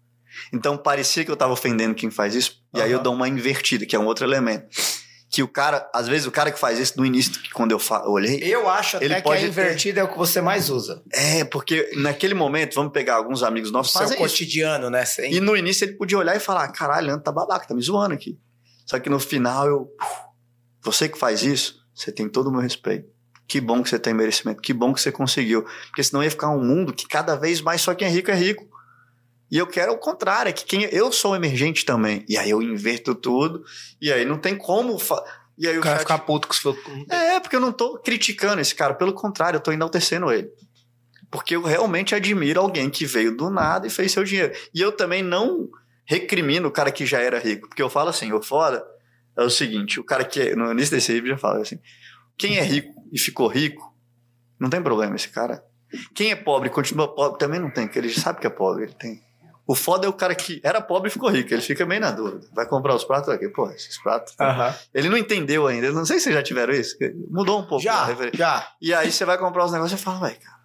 Então 0.53 0.76
parecia 0.76 1.24
que 1.24 1.30
eu 1.30 1.35
estava 1.35 1.53
ofendendo 1.53 1.95
quem 1.95 2.11
faz 2.11 2.35
isso, 2.35 2.62
e 2.74 2.80
aí 2.80 2.91
eu 2.91 3.01
dou 3.01 3.14
uma 3.14 3.28
invertida, 3.28 3.87
que 3.87 3.95
é 3.95 3.99
um 3.99 4.07
outro 4.07 4.24
elemento. 4.24 4.66
Que 5.35 5.43
o 5.43 5.49
cara, 5.49 5.91
às 5.93 6.07
vezes 6.07 6.26
o 6.26 6.30
cara 6.30 6.53
que 6.53 6.59
faz 6.59 6.78
isso 6.78 6.95
no 6.97 7.05
início, 7.05 7.32
que 7.32 7.51
quando 7.51 7.72
eu, 7.72 7.80
olhei, 8.07 8.39
Eu 8.43 8.68
acho 8.68 8.97
Ele 8.99 9.07
até 9.07 9.16
que 9.16 9.22
pode 9.22 9.39
a 9.39 9.41
ter- 9.43 9.49
invertida 9.49 10.01
é 10.01 10.05
o 10.05 10.09
que 10.09 10.16
você 10.16 10.41
mais 10.41 10.70
usa. 10.70 11.03
é, 11.12 11.43
porque 11.45 11.91
naquele 11.97 12.35
momento, 12.35 12.74
vamos 12.74 12.93
pegar 12.93 13.16
alguns 13.16 13.43
amigos 13.43 13.70
No 13.70 13.78
nossos, 13.78 13.93
seu 13.93 14.03
fazem 14.03 14.16
isso. 14.16 14.22
cotidiano, 14.37 14.89
né? 14.91 15.05
Sem... 15.05 15.32
E 15.35 15.41
no 15.41 15.57
início 15.57 15.85
ele 15.87 15.95
podia 15.95 16.16
olhar 16.18 16.37
e 16.37 16.41
falar: 16.41 16.68
caralho, 16.68 17.07
Leandro 17.07 17.24
tá 17.24 17.32
babaca, 17.32 17.66
tá 17.66 17.74
me 17.74 17.82
zoando 17.82 18.14
aqui. 18.14 18.39
Só 18.87 18.99
que 19.01 19.11
no 19.11 19.18
final 19.18 19.66
eu. 19.66 19.89
Você 20.82 21.09
que 21.09 21.18
faz 21.18 21.43
isso, 21.43 21.80
você 21.95 22.12
tem 22.12 22.28
todo 22.28 22.49
o 22.49 22.53
meu 22.53 22.61
respeito. 22.61 23.09
Que 23.47 23.61
bom 23.61 23.82
que 23.82 23.89
você 23.91 23.99
tem 23.99 24.14
merecimento, 24.14 24.61
que 24.62 24.72
bom 24.72 24.93
que 24.95 25.01
você 25.01 25.12
conseguiu. 25.12 25.64
Porque 25.87 26.03
senão 26.03 26.22
ia 26.22 26.30
ficar 26.30 26.51
um 26.51 26.62
mundo 26.64 26.93
que 26.95 27.07
cada 27.07 27.35
vez 27.37 27.61
mais 27.61 27.80
só 27.80 27.95
quem 27.95 28.07
é 28.09 28.11
rico 28.11 28.30
é 28.30 28.35
rico. 28.35 28.66
E 29.51 29.59
eu 29.59 29.67
quero 29.67 29.93
o 29.93 29.99
contrário, 29.99 30.51
é 30.51 30.53
que 30.53 30.65
quem 30.65 30.83
eu 30.85 31.13
sou 31.13 31.37
emergente 31.37 31.85
também. 31.85 32.25
E 32.29 32.37
aí 32.37 32.51
eu 32.51 32.63
inverto 32.63 33.15
tudo, 33.15 33.65
e 34.01 34.13
aí 34.13 34.25
não 34.25 34.39
tem 34.39 34.57
como. 34.57 34.97
E 35.57 35.69
aí 35.69 35.77
O 35.77 35.81
o 35.81 35.83
cara 35.83 35.97
chat- 35.97 36.03
ficar 36.03 36.19
puto 36.21 36.49
com 36.49 36.55
o 36.71 37.13
é, 37.13 37.39
porque 37.39 37.55
eu 37.55 37.61
não 37.61 37.73
tô 37.73 37.99
criticando 37.99 38.61
esse 38.61 38.75
cara, 38.75 38.95
pelo 38.95 39.13
contrário, 39.13 39.59
eu 39.59 39.61
tô 39.63 39.71
enaltecendo 39.71 40.33
ele. 40.33 40.51
Porque 41.31 41.57
eu 41.57 41.63
realmente 41.63 42.15
admiro 42.15 42.61
alguém 42.61 42.89
que 42.91 43.07
veio 43.07 43.37
do 43.37 43.51
nada 43.51 43.87
e 43.87 43.91
fez 43.91 44.13
seu 44.13 44.25
dinheiro. 44.25 44.53
E 44.75 44.81
eu 44.81 44.93
também 44.93 45.23
não 45.23 45.69
recrimino 46.07 46.69
o 46.69 46.73
cara 46.73 46.91
que 46.93 47.07
já 47.07 47.21
era 47.21 47.39
rico, 47.39 47.69
porque 47.69 47.83
eu 47.83 47.89
falo 47.91 48.09
assim, 48.11 48.33
o 48.33 48.43
foda 48.43 48.85
é 49.37 49.43
o 49.43 49.51
seguinte, 49.51 49.99
o 49.99 50.05
cara 50.05 50.25
que 50.25 50.41
é, 50.41 50.55
no 50.57 50.71
início 50.71 50.95
desse 50.95 51.13
vídeo 51.13 51.33
eu 51.33 51.39
falo 51.39 51.61
assim, 51.61 51.79
quem 52.37 52.59
é 52.59 52.63
rico 52.63 52.93
e 53.13 53.19
ficou 53.19 53.49
rico, 53.49 53.95
não 54.59 54.69
tem 54.71 54.83
problema 54.83 55.17
esse 55.17 55.29
cara. 55.29 55.65
Quem 56.15 56.31
é 56.31 56.37
pobre 56.37 56.69
e 56.69 56.73
continua 56.73 57.13
pobre 57.13 57.39
também 57.39 57.59
não 57.61 57.71
tem, 57.71 57.87
porque 57.87 57.99
ele 57.99 58.09
já 58.09 58.21
sabe 58.21 58.41
que 58.41 58.47
é 58.47 58.51
pobre, 58.51 58.85
ele 58.85 58.93
tem. 58.95 59.23
O 59.67 59.75
foda 59.75 60.07
é 60.07 60.09
o 60.09 60.12
cara 60.12 60.35
que 60.35 60.61
era 60.62 60.81
pobre 60.81 61.09
e 61.09 61.12
ficou 61.12 61.31
rico, 61.31 61.53
ele 61.55 61.62
fica 61.62 61.87
meio 61.87 62.01
na 62.01 62.11
dúvida. 62.11 62.47
Vai 62.53 62.67
comprar 62.67 62.95
os 62.95 63.03
pratos 63.05 63.31
aqui, 63.31 63.49
pô, 63.49 63.71
esses 63.71 63.97
pratos. 63.97 64.35
Aham. 64.39 64.75
Ele 64.93 65.09
não 65.09 65.17
entendeu 65.17 65.67
ainda. 65.67 65.87
Eu 65.87 65.95
não 65.95 66.05
sei 66.05 66.19
se 66.19 66.25
vocês 66.25 66.35
já 66.35 66.43
tiveram 66.43 66.75
isso. 66.75 66.97
Mudou 67.31 67.61
um 67.61 67.67
pouco. 67.67 67.83
Já, 67.83 68.09
já. 68.35 68.73
E 68.81 68.93
aí 68.93 69.11
você 69.11 69.25
vai 69.25 69.39
comprar 69.39 69.65
os 69.65 69.73
negócios 69.73 69.99
e 69.99 70.03
fala, 70.05 70.19
vai, 70.19 70.35
cara. 70.35 70.61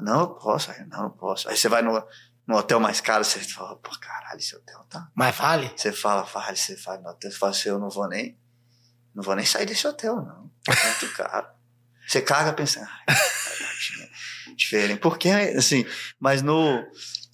Não, 0.00 0.20
eu 0.20 0.28
posso. 0.30 0.70
Aí, 0.72 0.84
Não, 0.88 1.02
não 1.04 1.10
posso. 1.10 1.48
Aí 1.48 1.56
você 1.56 1.68
vai 1.68 1.80
no, 1.80 2.02
no 2.44 2.56
hotel 2.56 2.80
mais 2.80 3.00
caro, 3.00 3.24
você 3.24 3.38
fala, 3.38 3.76
pô, 3.76 3.90
caralho, 4.00 4.38
esse 4.38 4.56
hotel 4.56 4.84
tá. 4.90 5.08
Mas 5.14 5.36
vale? 5.36 5.72
Você 5.76 5.92
fala, 5.92 6.22
vale, 6.22 6.56
você 6.56 6.74
vai 6.74 6.98
no 6.98 7.08
hotel, 7.10 7.30
você 7.30 7.38
fala 7.38 7.52
assim, 7.52 7.68
eu 7.68 7.78
não 7.78 7.88
vou 7.88 8.08
nem. 8.08 8.36
Não 9.14 9.22
vou 9.22 9.36
nem 9.36 9.44
sair 9.44 9.66
desse 9.66 9.86
hotel, 9.86 10.16
não. 10.16 10.50
É 10.68 10.86
muito 10.86 11.08
caro. 11.14 11.46
Você 12.06 12.20
carga 12.22 12.52
pensando, 12.52 12.88
baratinho, 13.06 14.08
diferente. 14.56 14.98
Porque, 14.98 15.28
assim, 15.28 15.84
mas 16.18 16.40
no, 16.40 16.82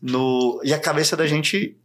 no. 0.05 0.61
E 0.62 0.74
a 0.74 0.78
cabeça 0.78 1.16
da 1.16 1.26
gente 1.26 1.76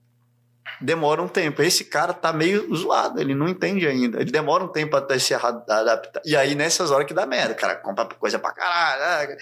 demora 0.82 1.22
um 1.22 1.28
tempo. 1.28 1.62
Esse 1.62 1.86
cara 1.86 2.14
tá 2.14 2.34
meio 2.34 2.76
zoado, 2.76 3.20
ele 3.20 3.34
não 3.34 3.48
entende 3.48 3.88
ainda. 3.88 4.20
Ele 4.20 4.32
demora 4.32 4.64
um 4.64 4.68
tempo 4.68 4.96
até 4.98 5.18
se 5.18 5.34
adaptar. 5.34 6.22
E 6.26 6.36
aí, 6.36 6.54
nessas 6.54 6.92
horas 6.92 7.08
que 7.08 7.14
dá 7.14 7.26
merda, 7.26 7.54
o 7.54 7.58
cara 7.58 7.76
compra 7.76 8.06
coisa 8.06 8.38
pra 8.38 8.52
caralho, 8.52 9.34
ah, 9.34 9.38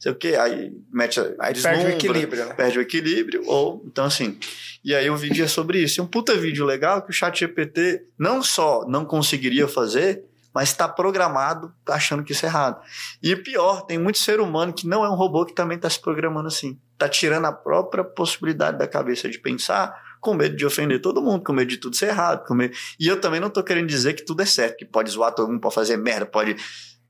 sei 0.00 0.12
o 0.12 0.14
quê, 0.16 0.36
aí 0.38 0.72
mete. 0.92 1.20
Aí 1.38 1.54
perde 1.54 1.86
o 1.86 1.88
equilíbrio, 1.88 2.46
né? 2.46 2.54
Perde 2.54 2.78
o 2.78 2.82
equilíbrio, 2.82 3.42
ou. 3.46 3.84
Então, 3.86 4.04
assim. 4.04 4.38
E 4.84 4.94
aí 4.94 5.08
o 5.08 5.16
vídeo 5.16 5.44
é 5.44 5.48
sobre 5.48 5.82
isso. 5.82 6.00
E 6.00 6.02
um 6.02 6.06
puta 6.06 6.34
vídeo 6.34 6.64
legal 6.64 7.02
que 7.02 7.10
o 7.10 7.14
chat 7.14 7.38
GPT 7.38 8.04
não 8.18 8.42
só 8.42 8.84
não 8.88 9.04
conseguiria 9.04 9.68
fazer, 9.68 10.24
mas 10.56 10.70
está 10.70 10.88
programado 10.88 11.70
achando 11.86 12.24
que 12.24 12.32
isso 12.32 12.46
é 12.46 12.48
errado. 12.48 12.80
E 13.22 13.36
pior, 13.36 13.82
tem 13.82 13.98
muito 13.98 14.16
ser 14.16 14.40
humano 14.40 14.72
que 14.72 14.88
não 14.88 15.04
é 15.04 15.10
um 15.10 15.14
robô 15.14 15.44
que 15.44 15.52
também 15.52 15.76
está 15.76 15.90
se 15.90 16.00
programando 16.00 16.48
assim. 16.48 16.80
Está 16.94 17.10
tirando 17.10 17.44
a 17.44 17.52
própria 17.52 18.02
possibilidade 18.02 18.78
da 18.78 18.88
cabeça 18.88 19.28
de 19.28 19.38
pensar 19.38 19.94
com 20.18 20.32
medo 20.32 20.56
de 20.56 20.64
ofender 20.64 21.02
todo 21.02 21.20
mundo, 21.20 21.44
com 21.44 21.52
medo 21.52 21.68
de 21.68 21.76
tudo 21.76 21.94
ser 21.94 22.06
errado. 22.06 22.46
Com 22.46 22.54
medo... 22.54 22.74
E 22.98 23.06
eu 23.06 23.20
também 23.20 23.38
não 23.38 23.48
estou 23.48 23.62
querendo 23.62 23.86
dizer 23.86 24.14
que 24.14 24.24
tudo 24.24 24.40
é 24.40 24.46
certo, 24.46 24.78
que 24.78 24.86
pode 24.86 25.10
zoar 25.10 25.34
todo 25.34 25.46
mundo, 25.46 25.60
pode 25.60 25.74
fazer 25.74 25.98
merda, 25.98 26.24
pode 26.24 26.56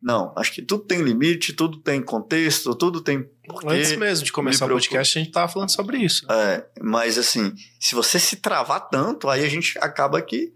Não, 0.02 0.34
acho 0.36 0.52
que 0.52 0.60
tudo 0.60 0.82
tem 0.82 1.00
limite, 1.02 1.52
tudo 1.52 1.78
tem 1.78 2.02
contexto, 2.02 2.74
tudo 2.74 3.00
tem. 3.00 3.30
Antes 3.64 3.96
mesmo 3.96 4.24
de 4.24 4.32
começar 4.32 4.66
o 4.66 4.70
podcast, 4.70 5.20
a 5.20 5.22
gente 5.22 5.32
tava 5.32 5.46
falando 5.46 5.70
sobre 5.70 5.98
isso. 5.98 6.26
É, 6.28 6.66
mas 6.82 7.16
assim, 7.16 7.54
se 7.78 7.94
você 7.94 8.18
se 8.18 8.34
travar 8.34 8.88
tanto, 8.88 9.28
aí 9.28 9.44
a 9.44 9.48
gente 9.48 9.78
acaba 9.78 10.20
que 10.20 10.52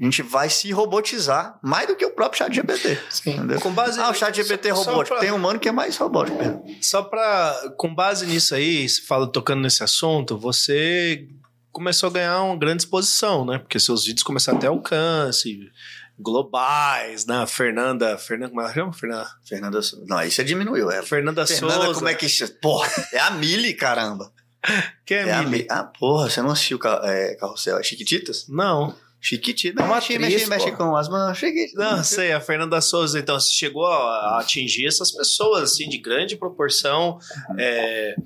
a 0.00 0.04
gente 0.04 0.22
vai 0.22 0.50
se 0.50 0.70
robotizar 0.72 1.58
mais 1.62 1.86
do 1.86 1.94
que 1.94 2.04
o 2.04 2.10
próprio 2.10 2.38
chat 2.38 2.52
GPT. 2.54 2.98
Sim. 3.10 3.30
Entendeu? 3.36 3.60
Com 3.60 3.70
base 3.72 4.00
Ah, 4.00 4.10
o 4.10 4.14
chat 4.14 4.34
GPT 4.34 4.68
é 4.68 4.72
robótico. 4.72 5.14
pra- 5.16 5.20
Tem 5.20 5.30
humano 5.30 5.58
que 5.60 5.68
é 5.68 5.72
mais 5.72 5.96
robótico 5.96 6.36
mesmo. 6.38 6.64
Só 6.80 7.02
pra. 7.02 7.54
Com 7.76 7.94
base 7.94 8.26
nisso 8.26 8.54
aí, 8.54 8.88
você 8.88 9.00
fala 9.02 9.26
tocando 9.30 9.60
nesse 9.62 9.82
assunto, 9.84 10.36
você 10.36 11.28
começou 11.70 12.08
a 12.08 12.12
ganhar 12.12 12.42
uma 12.42 12.56
grande 12.56 12.82
exposição, 12.82 13.44
né? 13.46 13.58
Porque 13.58 13.78
seus 13.78 14.04
vídeos 14.04 14.22
começaram 14.24 14.58
a 14.58 14.60
ter 14.60 14.66
alcance, 14.66 15.70
globais, 16.18 17.26
né? 17.26 17.46
Fernanda. 17.46 18.16
Fernanda, 18.18 18.48
como 18.50 18.60
ela 18.62 18.72
chama? 18.72 18.92
Fernanda, 18.92 19.30
Fernanda 19.44 19.82
Souza. 19.82 20.04
Não, 20.08 20.16
aí 20.18 20.30
você 20.30 20.42
diminuiu. 20.42 20.90
É. 20.90 21.02
Fernanda, 21.02 21.46
Fernanda, 21.46 21.84
Souza. 21.84 21.94
como 21.94 22.08
é 22.08 22.14
que. 22.14 22.26
Porra, 22.60 22.90
é 23.12 23.18
a 23.20 23.30
Mili, 23.30 23.74
caramba. 23.74 24.32
Que 25.04 25.14
é, 25.14 25.28
É 25.28 25.32
a 25.32 25.38
Mili? 25.38 25.50
Mili. 25.50 25.66
Ah, 25.70 25.82
porra, 25.84 26.30
você 26.30 26.40
não 26.40 26.50
assistiu 26.50 26.78
é, 27.02 27.34
Carrossel? 27.34 27.78
É 27.78 27.82
Chiquititas? 27.82 28.46
Não. 28.48 28.94
Chiquititas. 29.24 29.80
É 29.80 29.86
uma 29.86 29.94
mexe, 29.94 30.14
atriz, 30.14 30.32
mexe, 30.32 30.46
mexe 30.48 30.72
com 30.72 30.96
as 30.96 31.08
mãos. 31.08 31.38
Chiquititas. 31.38 31.74
Não, 31.74 32.02
sei, 32.02 32.32
a 32.32 32.40
Fernanda 32.40 32.80
Souza, 32.80 33.20
então, 33.20 33.38
chegou 33.38 33.86
a 33.86 34.40
atingir 34.40 34.84
essas 34.88 35.12
pessoas, 35.12 35.70
assim, 35.70 35.88
de 35.88 35.96
grande 35.96 36.36
proporção. 36.36 37.18
é, 37.56 38.16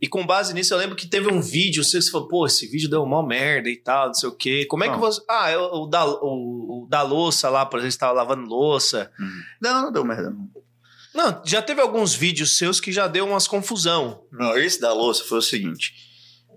e 0.00 0.06
com 0.06 0.24
base 0.24 0.54
nisso, 0.54 0.72
eu 0.72 0.78
lembro 0.78 0.94
que 0.94 1.08
teve 1.08 1.26
um 1.26 1.40
vídeo, 1.40 1.82
você 1.82 2.00
falou, 2.02 2.28
pô, 2.28 2.46
esse 2.46 2.68
vídeo 2.68 2.88
deu 2.88 3.02
uma 3.02 3.26
merda 3.26 3.68
e 3.68 3.76
tal, 3.76 4.06
não 4.06 4.14
sei 4.14 4.28
o 4.28 4.32
quê. 4.36 4.64
Como 4.66 4.84
é 4.84 4.86
que 4.86 4.92
Não. 4.92 5.00
você. 5.00 5.20
Ah, 5.28 5.50
é 5.50 5.58
o, 5.58 5.82
o 5.82 5.86
da, 5.86 6.06
o, 6.06 6.84
o 6.84 6.86
da 6.88 7.02
louça 7.02 7.48
lá, 7.50 7.66
por 7.66 7.78
exemplo, 7.78 7.90
você 7.90 7.96
estava 7.96 8.12
lavando 8.12 8.48
louça. 8.48 9.10
Não, 9.60 9.82
não 9.82 9.92
deu 9.92 10.04
merda. 10.04 10.30
não. 10.30 10.48
Não, 11.12 11.42
já 11.44 11.62
teve 11.62 11.80
alguns 11.80 12.14
vídeos 12.14 12.58
seus 12.58 12.80
que 12.80 12.90
já 12.92 13.06
deu 13.06 13.26
umas 13.26 13.46
confusão. 13.48 14.24
Não, 14.32 14.56
esse 14.56 14.80
da 14.80 14.92
louça 14.92 15.24
foi 15.24 15.38
o 15.38 15.42
seguinte. 15.42 15.94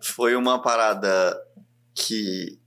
Foi 0.02 0.36
uma 0.36 0.62
parada 0.62 1.36
que. 1.96 2.60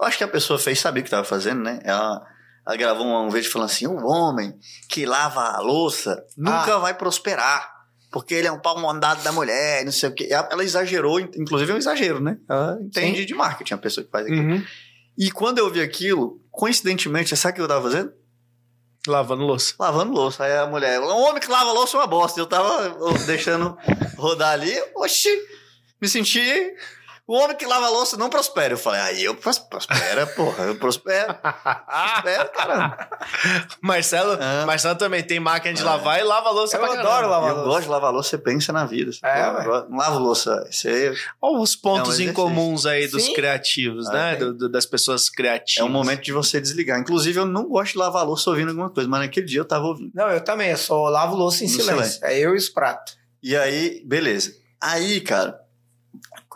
Eu 0.00 0.06
acho 0.06 0.16
que 0.16 0.24
a 0.24 0.28
pessoa 0.28 0.58
fez 0.58 0.80
saber 0.80 1.00
o 1.00 1.02
que 1.02 1.08
estava 1.08 1.24
fazendo, 1.24 1.62
né? 1.62 1.78
Ela, 1.84 2.26
ela 2.66 2.76
gravou 2.76 3.06
um, 3.06 3.28
vídeo 3.28 3.50
falando 3.50 3.68
assim: 3.68 3.86
o 3.86 4.06
homem 4.06 4.58
que 4.88 5.04
lava 5.04 5.42
a 5.42 5.60
louça 5.60 6.24
nunca 6.36 6.78
vai 6.78 6.94
prosperar. 6.94 7.78
Porque 8.10 8.34
ele 8.34 8.48
é 8.48 8.52
um 8.52 8.58
pau 8.58 8.76
mandado 8.80 9.22
da 9.22 9.30
mulher, 9.30 9.84
não 9.84 9.92
sei 9.92 10.08
o 10.08 10.12
quê. 10.12 10.26
Ela 10.28 10.48
ela 10.50 10.64
exagerou, 10.64 11.20
inclusive 11.20 11.70
é 11.70 11.74
um 11.74 11.78
exagero, 11.78 12.18
né? 12.18 12.38
Ela 12.48 12.78
entende 12.80 13.24
de 13.24 13.34
marketing, 13.34 13.74
a 13.74 13.78
pessoa 13.78 14.04
que 14.04 14.10
faz 14.10 14.26
aquilo. 14.26 14.54
Uhum. 14.54 14.64
E 15.16 15.30
quando 15.30 15.58
eu 15.58 15.70
vi 15.70 15.80
aquilo, 15.80 16.40
coincidentemente, 16.50 17.36
sabe 17.36 17.52
o 17.52 17.54
que 17.56 17.60
eu 17.60 17.68
tava 17.68 17.82
fazendo? 17.82 18.12
Lavando 19.06 19.44
louça. 19.44 19.74
Lavando 19.78 20.12
louça. 20.12 20.44
Aí 20.44 20.56
a 20.56 20.66
mulher, 20.66 20.98
um 21.00 21.06
homem 21.06 21.40
que 21.40 21.50
lava 21.50 21.72
louça 21.72 21.96
é 21.96 22.00
uma 22.00 22.06
bosta. 22.06 22.40
Eu 22.40 22.46
tava 22.46 22.96
deixando 23.26 23.76
rodar 24.16 24.52
ali, 24.52 24.74
oxi, 24.96 25.30
me 26.00 26.08
senti. 26.08 26.74
O 27.30 27.34
homem 27.36 27.56
que 27.56 27.64
lava 27.64 27.88
louça 27.88 28.16
não 28.16 28.28
prospera. 28.28 28.74
Eu 28.74 28.78
falei, 28.78 29.00
aí 29.02 29.22
eu 29.24 29.36
pros- 29.36 29.58
prospera, 29.60 30.26
porra, 30.26 30.64
eu 30.64 30.74
prospero. 30.74 31.32
Prospero, 31.34 32.50
caramba. 32.52 33.08
Marcelo, 33.80 34.36
Ah. 34.40 34.64
Marcelo 34.66 34.96
também 34.96 35.22
tem 35.22 35.38
máquina 35.38 35.72
de 35.72 35.80
É. 35.80 35.84
lavar 35.84 36.18
e 36.18 36.24
lava 36.24 36.50
louça 36.50 36.76
Eu 36.76 36.80
pra 36.80 36.88
adoro 36.94 37.04
caramba. 37.06 37.28
lavar 37.28 37.48
eu 37.50 37.54
louça. 37.56 37.68
gosto 37.68 37.82
de 37.84 37.88
lavar 37.88 38.12
louça, 38.12 38.30
você 38.30 38.38
pensa 38.38 38.72
na 38.72 38.84
vida. 38.84 39.12
Você 39.12 39.24
É. 39.24 39.42
"Agora, 39.42 39.86
não 39.88 39.96
lavo 39.96 40.18
louça. 40.18 40.66
Você 40.70 41.14
Olha 41.40 41.58
os 41.60 41.76
pontos 41.76 42.18
É 42.18 42.24
um 42.24 42.26
incomuns 42.30 42.84
aí 42.84 43.06
dos 43.06 43.22
Sim. 43.22 43.34
criativos, 43.34 44.08
Ah, 44.08 44.12
né? 44.12 44.30
tem. 44.36 44.46
Do- 44.46 44.54
do- 44.54 44.68
das 44.68 44.84
pessoas 44.86 45.28
criativas. 45.30 45.80
é 45.80 45.84
um 45.88 45.92
momento 45.92 46.22
de 46.22 46.32
você 46.32 46.60
desligar. 46.60 46.98
Inclusive, 46.98 47.38
eu 47.38 47.46
não 47.46 47.68
gosto 47.68 47.92
de 47.92 47.98
lavar 47.98 48.26
louça 48.26 48.50
ouvindo 48.50 48.70
alguma 48.70 48.90
coisa, 48.90 49.08
mas 49.08 49.20
naquele 49.20 49.46
dia 49.46 49.60
eu 49.60 49.64
tava 49.64 49.84
ouvindo. 49.86 50.10
Não, 50.14 50.28
eu 50.30 50.40
também. 50.42 50.70
Eu 50.70 50.76
só 50.76 51.08
lavo 51.08 51.36
louça 51.36 51.64
em 51.64 51.68
silêncio. 51.68 51.94
silêncio. 51.94 52.24
É 52.24 52.36
eu 52.38 52.54
e 52.54 52.56
os 52.58 52.68
pratos. 52.68 53.16
E 53.42 53.56
aí, 53.56 54.02
beleza. 54.04 54.52
Aí, 54.82 55.20
cara, 55.20 55.58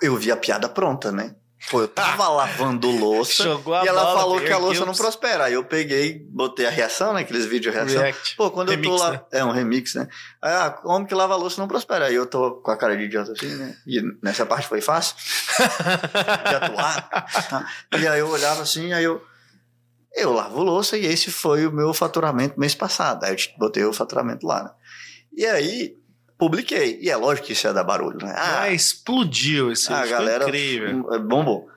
eu 0.07 0.17
vi 0.17 0.31
a 0.31 0.37
piada 0.37 0.69
pronta, 0.69 1.11
né? 1.13 1.35
Pô, 1.71 1.81
eu 1.81 1.89
tava 1.89 2.29
lavando 2.29 2.91
louça. 2.91 3.43
E 3.43 3.89
ela 3.89 4.05
bola, 4.05 4.19
falou 4.21 4.41
que 4.41 4.53
a 4.53 4.59
louça 4.59 4.85
não 4.85 4.93
os- 4.93 4.99
prospera. 4.99 5.45
Aí 5.45 5.55
eu 5.55 5.65
peguei, 5.65 6.19
botei 6.31 6.67
a 6.67 6.71
reação, 6.71 7.15
né? 7.15 7.23
Aqueles 7.23 7.47
vídeos 7.47 7.73
de 7.75 7.81
reação. 7.81 8.03
React. 8.03 8.37
Pô, 8.37 8.51
quando 8.51 8.69
eu 8.69 8.77
Remix, 8.77 8.95
tô 8.97 9.03
lá. 9.03 9.13
né? 9.13 9.21
É 9.33 9.45
um 9.45 9.51
remix, 9.51 9.95
né? 9.95 10.07
Ah, 10.43 10.79
homem 10.85 11.07
que 11.07 11.15
lava 11.15 11.33
a 11.33 11.37
louça 11.39 11.59
não 11.61 11.67
prospera. 11.67 12.07
Aí 12.07 12.15
eu 12.15 12.27
tô 12.27 12.57
com 12.57 12.71
a 12.71 12.77
cara 12.77 12.95
de 12.97 13.05
idiota 13.05 13.33
assim, 13.33 13.49
né? 13.55 13.75
E 13.87 14.03
nessa 14.23 14.45
parte 14.45 14.67
foi 14.69 14.83
fácil 14.83 15.17
de 16.49 16.55
atuar. 16.55 17.09
tá? 17.49 17.67
E 17.99 18.07
aí 18.07 18.21
eu 18.21 18.29
olhava 18.29 18.63
assim, 18.63 18.93
aí 18.93 19.05
eu. 19.05 19.23
Eu 20.17 20.33
lavo 20.33 20.63
louça 20.63 20.97
e 20.97 21.05
esse 21.07 21.29
foi 21.33 21.67
o 21.67 21.73
meu 21.73 21.93
faturamento 21.93 22.61
mês 22.61 22.73
passado. 22.75 23.25
Aí 23.25 23.33
eu 23.33 23.39
botei 23.59 23.85
o 23.85 23.93
faturamento 23.93 24.47
lá, 24.47 24.63
né? 24.65 24.71
E 25.37 25.45
aí, 25.45 25.97
publiquei. 26.49 26.99
E 27.01 27.11
é 27.11 27.17
lógico 27.17 27.47
que 27.47 27.53
isso 27.53 27.67
ia 27.67 27.73
dar 27.73 27.85
barulho, 27.85 28.19
né? 28.25 28.35
Ah, 28.37 28.63
Ah, 28.63 28.71
explodiu 28.73 29.73
esse 29.73 29.93
a 29.93 30.03
ficou 30.03 30.11
galera 30.19 30.45
incrível. 30.45 31.13
é, 31.15 31.19
bombou. 31.19 31.69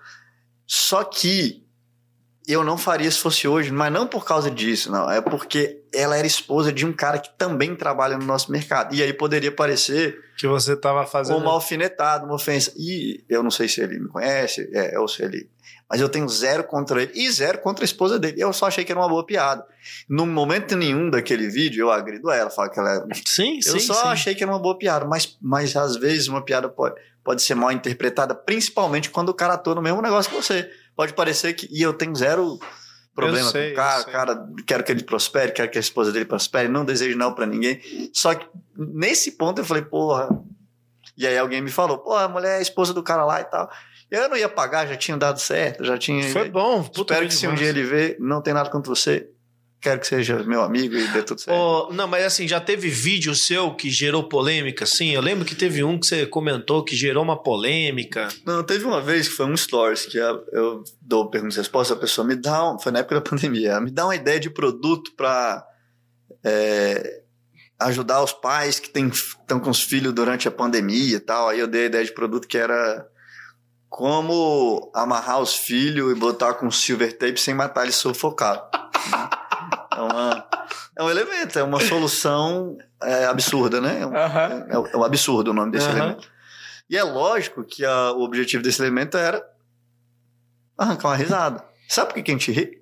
Só 0.65 1.03
que 1.03 1.63
eu 2.47 2.63
não 2.63 2.77
faria 2.77 3.09
se 3.11 3.19
fosse 3.19 3.47
hoje, 3.47 3.71
mas 3.71 3.91
não 3.91 4.07
por 4.07 4.23
causa 4.25 4.49
disso, 4.49 4.91
não. 4.91 5.09
É 5.09 5.19
porque 5.21 5.81
ela 5.93 6.15
era 6.17 6.25
esposa 6.27 6.71
de 6.71 6.85
um 6.85 6.93
cara 6.93 7.19
que 7.19 7.29
também 7.37 7.75
trabalha 7.75 8.17
no 8.17 8.25
nosso 8.25 8.51
mercado. 8.51 8.93
E 8.95 9.01
aí 9.03 9.11
poderia 9.13 9.51
parecer 9.51 10.17
Que 10.37 10.47
você 10.47 10.75
tava 10.75 11.05
fazendo. 11.05 11.37
uma 11.39 11.51
alfinetada, 11.51 12.25
uma 12.25 12.35
ofensa. 12.35 12.71
E 12.77 13.23
eu 13.29 13.43
não 13.43 13.51
sei 13.51 13.67
se 13.67 13.81
ele 13.81 13.99
me 13.99 14.07
conhece, 14.09 14.69
é, 14.73 14.97
ou 14.99 15.07
se 15.07 15.23
ele. 15.23 15.49
Mas 15.89 16.01
eu 16.01 16.09
tenho 16.09 16.27
zero 16.27 16.65
contra 16.65 17.01
ele 17.01 17.13
e 17.15 17.31
zero 17.31 17.59
contra 17.59 17.83
a 17.83 17.85
esposa 17.85 18.19
dele. 18.19 18.41
Eu 18.41 18.51
só 18.51 18.67
achei 18.67 18.83
que 18.83 18.91
era 18.91 18.99
uma 18.99 19.07
boa 19.07 19.25
piada. 19.25 19.65
No 20.09 20.25
momento 20.25 20.75
nenhum 20.75 21.09
daquele 21.09 21.47
vídeo, 21.47 21.85
eu 21.85 21.91
agrido 21.91 22.29
ela, 22.29 22.49
falo 22.49 22.69
que 22.69 22.79
ela 22.79 23.07
é 23.09 23.15
Sim, 23.25 23.61
sim. 23.61 23.69
eu 23.69 23.79
só 23.79 23.93
sim. 23.93 24.07
achei 24.09 24.35
que 24.35 24.43
era 24.43 24.51
uma 24.51 24.59
boa 24.59 24.77
piada, 24.77 25.05
mas, 25.05 25.37
mas 25.41 25.75
às 25.77 25.95
vezes 25.95 26.27
uma 26.27 26.43
piada 26.43 26.67
pode, 26.67 26.95
pode 27.23 27.41
ser 27.41 27.55
mal 27.55 27.71
interpretada, 27.71 28.35
principalmente 28.35 29.09
quando 29.09 29.29
o 29.29 29.33
cara 29.33 29.53
atua 29.53 29.75
no 29.75 29.81
mesmo 29.81 30.01
negócio 30.01 30.29
que 30.29 30.35
você. 30.35 30.69
Pode 30.95 31.13
parecer 31.13 31.53
que. 31.53 31.69
E 31.71 31.81
eu 31.81 31.93
tenho 31.93 32.15
zero 32.15 32.59
problema 33.17 33.47
Eu 33.47 33.51
sei, 33.51 33.67
com 33.67 33.73
o 33.73 33.75
cara, 33.75 34.01
eu 34.01 34.11
cara, 34.11 34.47
quero 34.65 34.83
que 34.83 34.91
ele 34.91 35.03
prospere, 35.03 35.51
quero 35.51 35.69
que 35.69 35.77
a 35.77 35.81
esposa 35.81 36.11
dele 36.11 36.25
prospere, 36.25 36.67
não 36.67 36.83
desejo 36.83 37.17
não 37.17 37.33
pra 37.33 37.45
ninguém. 37.45 37.79
Só 38.13 38.35
que 38.35 38.47
nesse 38.75 39.31
ponto 39.31 39.61
eu 39.61 39.65
falei, 39.65 39.83
porra. 39.83 40.29
E 41.17 41.25
aí 41.25 41.37
alguém 41.37 41.61
me 41.61 41.71
falou, 41.71 41.97
porra, 41.97 42.25
a 42.25 42.29
mulher 42.29 42.55
é 42.55 42.57
a 42.57 42.61
esposa 42.61 42.93
do 42.93 43.01
cara 43.01 43.25
lá 43.25 43.41
e 43.41 43.45
tal. 43.45 43.69
Eu 44.09 44.29
não 44.29 44.37
ia 44.37 44.47
pagar, 44.47 44.87
já 44.87 44.95
tinha 44.95 45.17
dado 45.17 45.39
certo, 45.39 45.83
já 45.83 45.97
tinha. 45.97 46.23
Foi 46.31 46.49
bom. 46.49 46.83
puta 46.83 47.13
Espero 47.13 47.27
que 47.27 47.33
se 47.33 47.47
um 47.47 47.55
dia 47.55 47.67
ele 47.67 47.83
ver, 47.83 48.17
não 48.19 48.41
tem 48.41 48.53
nada 48.53 48.69
contra 48.69 48.89
você. 48.89 49.29
Quero 49.79 49.99
que 49.99 50.07
seja 50.07 50.41
meu 50.43 50.63
amigo 50.63 50.95
e 50.95 51.07
dê 51.09 51.21
tudo 51.21 51.39
certo. 51.39 51.55
Ô, 51.55 51.93
não, 51.93 52.07
mas 52.07 52.25
assim, 52.25 52.47
já 52.47 52.59
teve 52.59 52.89
vídeo 52.89 53.35
seu 53.35 53.75
que 53.75 53.91
gerou 53.91 54.27
polêmica, 54.27 54.85
assim? 54.85 55.09
Eu 55.09 55.21
lembro 55.21 55.45
que 55.45 55.53
teve 55.53 55.83
um 55.83 55.99
que 55.99 56.07
você 56.07 56.25
comentou 56.25 56.83
que 56.83 56.95
gerou 56.95 57.23
uma 57.23 57.41
polêmica. 57.41 58.27
Não, 58.43 58.63
teve 58.63 58.85
uma 58.85 58.99
vez 58.99 59.27
que 59.27 59.35
foi 59.35 59.45
um 59.45 59.55
stories 59.55 60.07
que 60.07 60.17
eu 60.17 60.83
dou 60.99 61.29
perguntas 61.29 61.57
e 61.57 61.59
respostas, 61.59 61.95
a 61.95 61.99
pessoa 61.99 62.25
me 62.25 62.35
dá, 62.35 62.73
um, 62.73 62.79
foi 62.79 62.91
na 62.91 62.99
época 62.99 63.15
da 63.15 63.21
pandemia, 63.21 63.79
me 63.79 63.91
dá 63.91 64.05
uma 64.05 64.15
ideia 64.15 64.39
de 64.39 64.49
produto 64.49 65.11
para 65.15 65.63
ajudar 67.79 68.23
os 68.23 68.33
pais 68.33 68.79
que 68.79 68.87
estão 68.87 69.59
com 69.59 69.69
os 69.69 69.83
filhos 69.83 70.13
durante 70.13 70.47
a 70.47 70.51
pandemia 70.51 71.17
e 71.17 71.19
tal. 71.19 71.49
Aí 71.49 71.59
eu 71.59 71.67
dei 71.67 71.83
a 71.83 71.85
ideia 71.85 72.03
de 72.03 72.13
produto 72.13 72.47
que 72.47 72.57
era 72.57 73.05
como 73.97 74.91
amarrar 74.93 75.39
os 75.41 75.55
filhos 75.55 76.11
e 76.11 76.19
botar 76.19 76.53
com 76.53 76.69
silver 76.69 77.17
tape 77.17 77.39
sem 77.39 77.55
matar 77.55 77.81
eles 77.81 77.95
sufocado. 77.95 78.61
é, 79.91 79.99
uma- 80.01 80.47
é 80.99 81.03
um 81.03 81.09
elemento, 81.09 81.57
é 81.57 81.63
uma 81.63 81.79
solução 81.79 82.77
é, 83.01 83.25
absurda, 83.25 83.81
né? 83.81 84.01
É 84.01 84.05
um, 84.05 84.15
Aham. 84.15 84.65
é, 84.69 84.93
é 84.93 84.97
um 84.97 85.03
absurdo 85.03 85.49
o 85.49 85.53
nome 85.53 85.71
desse 85.71 85.87
Aham. 85.89 85.97
elemento. 85.97 86.31
E 86.87 86.95
é 86.95 87.01
lógico 87.01 87.63
que 87.63 87.83
a- 87.83 88.11
o 88.11 88.21
objetivo 88.21 88.61
desse 88.61 88.79
elemento 88.83 89.17
era 89.17 89.43
arrancar 90.77 91.07
uma 91.07 91.15
risada. 91.15 91.65
Sabe 91.89 92.13
por 92.13 92.21
que 92.21 92.29
a 92.29 92.33
gente 92.35 92.51
ri? 92.51 92.79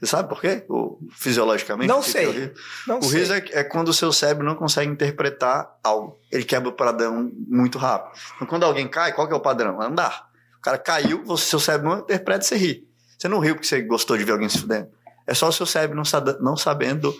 Você 0.00 0.06
sabe 0.06 0.28
por 0.30 0.40
quê? 0.40 0.64
O, 0.68 0.98
fisiologicamente? 1.12 1.88
Não 1.88 2.00
que 2.00 2.10
sei. 2.10 2.24
eu 2.26 2.32
rio? 2.32 2.54
Não 2.86 2.98
O 3.00 3.02
sei. 3.02 3.20
riso 3.20 3.34
é, 3.34 3.44
é 3.52 3.64
quando 3.64 3.88
o 3.88 3.92
seu 3.92 4.10
cérebro 4.12 4.44
não 4.46 4.54
consegue 4.54 4.90
interpretar 4.90 5.78
algo. 5.84 6.18
Ele 6.32 6.42
quebra 6.44 6.70
o 6.70 6.72
padrão 6.72 7.30
muito 7.46 7.76
rápido. 7.78 8.18
Então, 8.36 8.46
quando 8.46 8.64
alguém 8.64 8.88
cai, 8.88 9.12
qual 9.12 9.26
que 9.28 9.34
é 9.34 9.36
o 9.36 9.40
padrão? 9.40 9.80
Andar. 9.80 10.28
O 10.58 10.62
cara 10.62 10.78
caiu, 10.78 11.22
você, 11.24 11.44
seu 11.46 11.60
cérebro 11.60 11.90
não 11.90 11.98
interpreta, 11.98 12.42
você 12.44 12.56
ri. 12.56 12.88
Você 13.18 13.28
não 13.28 13.38
riu 13.38 13.54
porque 13.54 13.66
você 13.68 13.82
gostou 13.82 14.16
de 14.16 14.24
ver 14.24 14.32
alguém 14.32 14.48
se 14.48 14.58
fudendo. 14.58 14.88
É 15.26 15.34
só 15.34 15.48
o 15.48 15.52
seu 15.52 15.66
cérebro 15.66 15.96
não, 15.96 16.04
não 16.40 16.56
sabendo 16.56 17.14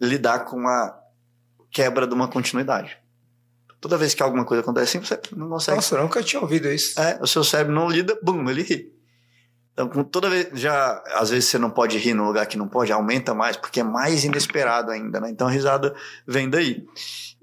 lidar 0.00 0.40
com 0.44 0.66
a 0.68 0.94
quebra 1.70 2.06
de 2.06 2.12
uma 2.14 2.28
continuidade. 2.28 2.98
Toda 3.80 3.96
vez 3.96 4.12
que 4.12 4.22
alguma 4.22 4.44
coisa 4.44 4.60
acontece 4.62 4.98
assim, 4.98 5.06
você 5.06 5.18
não 5.34 5.48
consegue 5.48 5.76
Nossa, 5.76 5.94
eu 5.96 6.02
nunca 6.02 6.22
tinha 6.22 6.42
ouvido 6.42 6.68
isso. 6.70 7.00
é, 7.00 7.18
o 7.22 7.26
seu 7.26 7.42
cérebro 7.42 7.72
não 7.74 7.88
lida, 7.88 8.18
bum, 8.22 8.48
ele 8.50 8.62
ri. 8.62 8.92
Então, 9.82 10.04
toda 10.04 10.28
vez, 10.28 10.48
já, 10.52 11.02
às 11.14 11.30
vezes 11.30 11.48
você 11.48 11.58
não 11.58 11.70
pode 11.70 11.96
rir 11.96 12.14
no 12.14 12.26
lugar 12.26 12.46
que 12.46 12.58
não 12.58 12.68
pode, 12.68 12.92
aumenta 12.92 13.32
mais, 13.32 13.56
porque 13.56 13.80
é 13.80 13.84
mais 13.84 14.24
inesperado 14.24 14.90
ainda, 14.90 15.20
né? 15.20 15.30
Então 15.30 15.48
a 15.48 15.50
risada 15.50 15.94
vem 16.26 16.50
daí. 16.50 16.86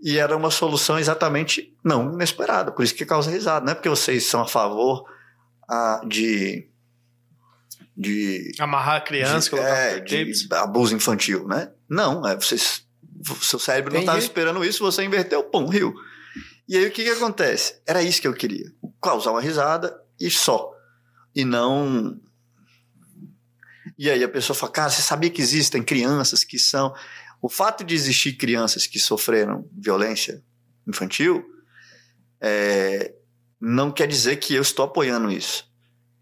E 0.02 0.20
era 0.20 0.36
uma 0.38 0.52
solução 0.52 1.00
exatamente 1.00 1.76
não 1.84 2.14
inesperada, 2.14 2.72
por 2.72 2.84
isso 2.84 2.94
que 2.94 3.06
causa 3.06 3.32
risada. 3.32 3.66
Não 3.66 3.72
é 3.72 3.76
porque 3.76 3.90
vocês 3.90 4.26
são 4.26 4.42
a 4.42 4.48
favor 4.48 5.06
ah, 5.68 6.02
de, 6.06 6.68
de 7.96 8.52
Amarrar 8.60 8.98
a 8.98 9.02
criança, 9.02 9.46
de, 9.46 9.50
colocar 9.50 9.76
é, 9.76 10.00
de 10.00 10.48
abuso 10.52 10.96
infantil, 10.96 11.48
né? 11.48 11.72
Não, 11.90 12.28
é 12.28 12.36
vocês, 12.36 12.86
seu 13.42 13.58
cérebro 13.58 13.94
não 13.94 14.02
estava 14.02 14.20
Entendi. 14.20 14.30
esperando 14.30 14.64
isso, 14.64 14.84
você 14.84 15.04
inverteu, 15.04 15.44
pum, 15.44 15.68
riu. 15.68 15.96
E 16.70 16.78
aí 16.78 16.86
o 16.86 16.92
que 16.92 17.04
que 17.04 17.10
acontece? 17.10 17.82
Era 17.88 18.04
isso 18.04 18.22
que 18.22 18.28
eu 18.28 18.34
queria, 18.34 18.72
causar 19.02 19.32
uma 19.32 19.42
risada 19.42 20.00
e 20.20 20.30
só, 20.30 20.72
e 21.36 21.44
não. 21.44 22.20
E 23.98 24.10
aí 24.10 24.24
a 24.24 24.30
pessoa 24.30 24.56
fala, 24.56 24.72
cara, 24.72 24.90
você 24.90 25.02
sabia 25.02 25.30
que 25.30 25.42
existem 25.42 25.82
crianças 25.82 26.44
que 26.44 26.60
são 26.60 26.94
o 27.42 27.50
fato 27.50 27.84
de 27.84 27.96
existir 27.96 28.34
crianças 28.34 28.88
que 28.88 29.00
sofreram 29.00 29.68
violência 29.72 30.44
infantil 30.88 31.46
é, 32.42 33.14
não 33.60 33.92
quer 33.92 34.08
dizer 34.08 34.38
que 34.38 34.54
eu 34.54 34.62
estou 34.62 34.86
apoiando 34.86 35.32
isso. 35.32 35.68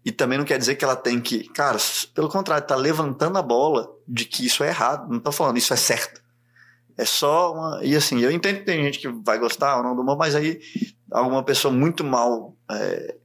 E 0.04 0.12
também 0.12 0.38
não 0.38 0.44
quer 0.44 0.58
dizer 0.58 0.76
que 0.76 0.84
ela 0.84 0.94
tem 0.94 1.20
que. 1.20 1.48
Cara, 1.48 1.78
pelo 2.14 2.28
contrário, 2.28 2.66
tá 2.66 2.76
levantando 2.76 3.38
a 3.38 3.42
bola 3.42 3.88
de 4.06 4.24
que 4.24 4.46
isso 4.46 4.62
é 4.62 4.68
errado. 4.68 5.10
Não 5.10 5.18
tô 5.18 5.32
falando 5.32 5.58
isso 5.58 5.74
é 5.74 5.76
certo. 5.76 6.22
É 6.96 7.04
só 7.04 7.52
uma. 7.52 7.84
E 7.84 7.96
assim, 7.96 8.20
eu 8.20 8.30
entendo 8.30 8.58
que 8.58 8.64
tem 8.64 8.84
gente 8.84 9.00
que 9.00 9.08
vai 9.08 9.38
gostar 9.38 9.78
ou 9.78 9.82
não 9.82 9.96
do 9.96 10.02
humor, 10.02 10.16
mas 10.16 10.34
aí 10.34 10.60
alguma 11.10 11.42
pessoa 11.42 11.74
muito 11.74 12.04
mal 12.04 12.56
é, 12.70 13.16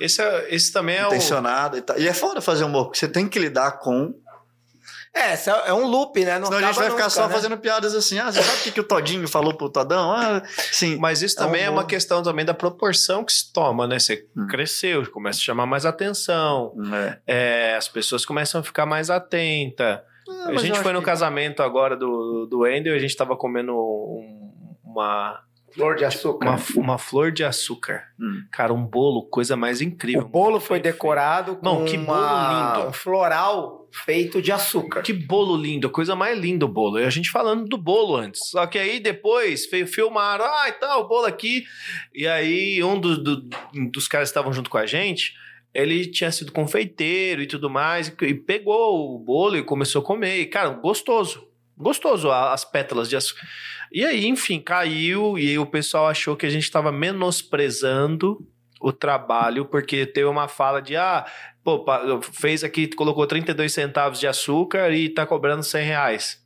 Esse, 0.00 0.20
é- 0.22 0.54
esse 0.54 0.72
também 0.72 0.96
é 0.96 1.04
o. 1.04 1.08
intencionada 1.08 1.78
e 1.78 1.82
tal. 1.82 1.98
E 1.98 2.06
é 2.08 2.12
foda 2.14 2.40
fazer 2.40 2.64
humor, 2.64 2.84
porque 2.86 2.98
você 2.98 3.08
tem 3.08 3.28
que 3.28 3.38
lidar 3.38 3.78
com. 3.78 4.14
É, 5.16 5.32
é 5.34 5.38
é 5.66 5.72
um 5.72 5.86
loop, 5.86 6.24
né? 6.24 6.40
Não 6.40 6.46
Senão 6.46 6.58
a 6.58 6.62
gente 6.62 6.74
vai 6.74 6.86
ficar 6.90 7.04
nunca, 7.04 7.10
só 7.10 7.28
né? 7.28 7.32
fazendo 7.34 7.56
piadas 7.56 7.94
assim. 7.94 8.18
Ah, 8.18 8.32
você 8.32 8.42
sabe 8.42 8.58
o 8.58 8.62
que, 8.64 8.72
que 8.72 8.80
o 8.80 8.84
Todinho 8.84 9.28
falou 9.28 9.54
pro 9.54 9.70
Todão? 9.70 10.10
Ah, 10.10 10.42
sim. 10.72 10.96
Mas 10.98 11.22
isso 11.22 11.38
É 11.38 11.42
um 11.42 11.46
também 11.46 11.62
é, 11.62 11.70
uma 11.70 11.78
humor. 11.82 11.86
questão 11.86 12.20
também 12.20 12.44
da 12.44 12.52
proporção 12.52 13.24
que 13.24 13.32
se 13.32 13.52
toma, 13.52 13.86
né? 13.86 13.96
Você 14.00 14.26
Hum. 14.36 14.48
cresceu, 14.48 15.08
começa 15.12 15.38
a 15.38 15.42
chamar 15.42 15.66
mais 15.66 15.86
atenção, 15.86 16.74
É. 16.92 17.18
é, 17.72 17.76
as 17.76 17.86
pessoas 17.86 18.26
começam 18.26 18.60
a 18.60 18.64
ficar 18.64 18.86
mais 18.86 19.08
atentas. 19.08 20.00
Ah, 20.28 20.48
a 20.48 20.56
gente 20.56 20.80
foi 20.80 20.92
no 20.92 20.98
que- 20.98 21.06
casamento 21.06 21.62
agora 21.62 21.96
do, 21.96 22.46
do 22.46 22.60
Wendel 22.60 22.94
e 22.94 22.96
a 22.96 23.00
gente 23.00 23.16
tava 23.16 23.36
comendo 23.36 23.72
um- 23.72 24.52
uma, 24.82 25.40
Flor 25.74 25.96
de 25.96 26.04
açúcar. 26.04 26.46
uma, 26.48 26.58
uma 26.76 26.98
flor 26.98 27.32
de 27.32 27.42
açúcar. 27.44 28.04
Hum. 28.18 28.44
Cara, 28.52 28.72
um 28.72 28.84
bolo, 28.86 29.22
coisa 29.24 29.56
mais 29.56 29.80
incrível. 29.80 30.22
O 30.22 30.28
bolo 30.28 30.60
foi 30.60 30.78
decorado 30.78 31.56
com 31.56 31.64
Não, 31.64 31.84
que 31.84 31.98
bolo 31.98 32.18
uma- 32.18 32.74
lindo. 32.76 32.88
um 32.88 32.92
floral 32.92 33.88
feito 33.90 34.40
de 34.40 34.52
açúcar. 34.52 35.02
Que 35.02 35.12
bolo 35.12 35.56
lindo, 35.56 35.90
coisa 35.90 36.14
mais 36.14 36.38
linda 36.38 36.64
o 36.64 36.68
bolo. 36.68 36.98
E 37.00 37.04
a 37.04 37.10
gente 37.10 37.30
falando 37.30 37.64
do 37.68 37.76
bolo 37.76 38.16
antes. 38.16 38.48
Só 38.50 38.66
que 38.66 38.78
aí 38.78 39.00
depois 39.00 39.66
filmaram, 39.66 40.44
ah, 40.44 40.68
e 40.68 40.72
tal, 40.72 41.02
o 41.02 41.08
bolo 41.08 41.26
aqui. 41.26 41.64
E 42.14 42.26
aí 42.26 42.82
um 42.82 42.98
do- 43.00 43.22
do- 43.22 43.48
dos 43.90 44.06
caras 44.08 44.28
que 44.28 44.30
estavam 44.30 44.52
junto 44.52 44.70
com 44.70 44.78
a 44.78 44.86
gente, 44.86 45.34
ele 45.72 46.06
tinha 46.06 46.30
sido 46.30 46.52
confeiteiro 46.52 47.42
e 47.42 47.46
tudo 47.48 47.68
mais, 47.68 48.14
e, 48.22 48.34
pegou 48.34 49.14
o 49.16 49.18
bolo 49.18 49.56
e 49.56 49.62
começou 49.64 50.02
a 50.02 50.04
comer. 50.04 50.38
E, 50.40 50.46
cara, 50.46 50.68
gostoso. 50.70 51.48
Gostoso 51.76 52.30
as 52.30 52.64
pétalas 52.64 53.08
de 53.08 53.16
açúcar. 53.16 53.44
E 53.94 54.04
aí, 54.04 54.26
enfim, 54.26 54.58
caiu 54.58 55.38
e 55.38 55.56
o 55.56 55.64
pessoal 55.64 56.08
achou 56.08 56.36
que 56.36 56.44
a 56.44 56.50
gente 56.50 56.64
estava 56.64 56.90
menosprezando 56.90 58.44
o 58.80 58.92
trabalho, 58.92 59.66
porque 59.66 60.04
teve 60.04 60.26
uma 60.26 60.48
fala 60.48 60.82
de, 60.82 60.96
ah, 60.96 61.24
pô, 61.62 61.84
fez 62.20 62.64
aqui, 62.64 62.88
colocou 62.88 63.24
32 63.24 63.72
centavos 63.72 64.18
de 64.18 64.26
açúcar 64.26 64.90
e 64.90 65.08
tá 65.08 65.24
cobrando 65.24 65.62
100 65.62 65.84
reais. 65.84 66.43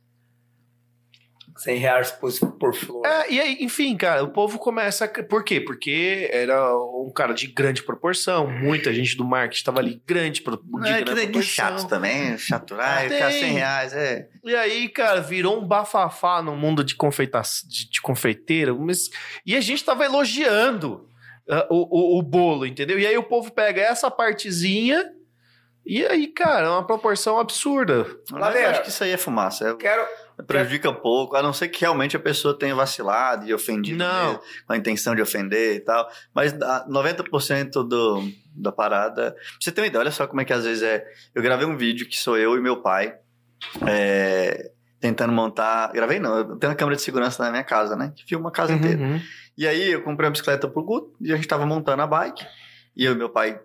100 1.59 1.77
reais 1.77 2.11
por, 2.11 2.31
por 2.57 2.73
flor. 2.73 3.05
É, 3.05 3.31
e 3.31 3.39
aí, 3.39 3.57
enfim, 3.61 3.95
cara, 3.97 4.23
o 4.23 4.29
povo 4.29 4.57
começa. 4.57 5.05
a- 5.05 5.23
Por 5.23 5.43
quê? 5.43 5.59
Porque 5.59 6.29
era 6.31 6.73
um 6.77 7.11
cara 7.13 7.33
de 7.33 7.47
grande 7.47 7.83
proporção, 7.83 8.47
muita 8.49 8.93
gente 8.93 9.17
do 9.17 9.25
marketing 9.25 9.57
estava 9.59 9.79
ali, 9.79 10.01
grande, 10.07 10.41
pro- 10.41 10.57
de 10.57 10.89
É, 10.89 10.97
que 10.99 11.03
grande 11.13 11.27
tem 11.33 11.41
chato 11.41 11.87
também, 11.87 12.37
chato. 12.37 12.75
Ah, 12.79 13.01
ficar 13.07 13.31
100 13.31 13.53
reais, 13.53 13.93
é. 13.93 14.27
E 14.43 14.55
aí, 14.55 14.87
cara, 14.89 15.19
virou 15.21 15.61
um 15.61 15.67
bafafá 15.67 16.41
no 16.41 16.55
mundo 16.55 16.83
de, 16.83 16.95
confeita 16.95 17.41
de, 17.67 17.89
de 17.89 18.01
confeiteira. 18.01 18.73
Mas... 18.73 19.09
E 19.45 19.55
a 19.55 19.61
gente 19.61 19.83
tava 19.83 20.05
elogiando 20.05 21.07
ah, 21.49 21.67
o, 21.69 22.15
o, 22.17 22.19
o 22.19 22.21
bolo, 22.21 22.65
entendeu? 22.65 22.97
E 22.97 23.05
aí 23.05 23.17
o 23.17 23.23
povo 23.23 23.51
pega 23.51 23.81
essa 23.81 24.09
partezinha. 24.09 25.11
E 25.85 26.05
aí, 26.05 26.27
cara, 26.27 26.67
é 26.67 26.69
uma 26.69 26.85
proporção 26.85 27.39
absurda. 27.39 28.05
Mas 28.31 28.55
eu 28.55 28.69
acho 28.69 28.81
que 28.83 28.89
isso 28.89 29.03
aí 29.03 29.11
é 29.11 29.17
fumaça. 29.17 29.69
é- 29.69 29.75
Quero. 29.75 30.05
Prejudica 30.47 30.91
pouco, 30.93 31.35
a 31.35 31.41
não 31.41 31.53
ser 31.53 31.67
que 31.67 31.81
realmente 31.81 32.15
a 32.15 32.19
pessoa 32.19 32.57
tenha 32.57 32.75
vacilado 32.75 33.45
e 33.47 33.53
ofendido 33.53 33.97
Não. 33.97 34.27
mesmo, 34.27 34.41
com 34.65 34.73
a 34.73 34.77
intenção 34.77 35.15
de 35.15 35.21
ofender 35.21 35.75
e 35.75 35.79
tal. 35.79 36.09
Mas 36.33 36.53
ah, 36.61 36.85
90% 36.89 37.87
do, 37.87 38.23
da 38.55 38.71
parada. 38.71 39.31
Pra 39.31 39.41
você 39.59 39.71
ter 39.71 39.81
uma 39.81 39.87
ideia, 39.87 40.01
olha 40.01 40.11
só 40.11 40.25
como 40.27 40.41
é 40.41 40.45
que 40.45 40.53
às 40.53 40.63
vezes 40.63 40.83
é. 40.83 41.05
Eu 41.33 41.41
gravei 41.41 41.65
um 41.65 41.77
vídeo 41.77 42.07
que 42.07 42.17
sou 42.17 42.37
eu 42.37 42.55
e 42.55 42.61
meu 42.61 42.81
pai. 42.81 43.15
é, 43.87 44.71
tentando 44.99 45.33
montar. 45.33 45.91
Gravei 45.91 46.19
não, 46.19 46.37
eu 46.37 46.55
tenho 46.57 46.71
uma 46.71 46.75
câmera 46.75 46.95
de 46.95 47.01
segurança 47.01 47.43
na 47.43 47.51
minha 47.51 47.63
casa, 47.63 47.95
né? 47.95 48.11
Que 48.15 48.25
filma 48.25 48.49
a 48.49 48.51
casa 48.51 48.73
inteira. 48.73 49.01
Uhum. 49.01 49.21
E 49.57 49.67
aí 49.67 49.91
eu 49.91 50.01
comprei 50.01 50.27
uma 50.27 50.31
bicicleta 50.31 50.67
pro 50.67 50.83
Guto 50.83 51.13
e 51.21 51.31
a 51.33 51.35
gente 51.35 51.47
tava 51.47 51.65
montando 51.65 52.01
a 52.01 52.07
bike. 52.07 52.45
E 52.95 53.05
eu 53.05 53.13
e 53.13 53.15
meu 53.15 53.29
pai 53.29 53.59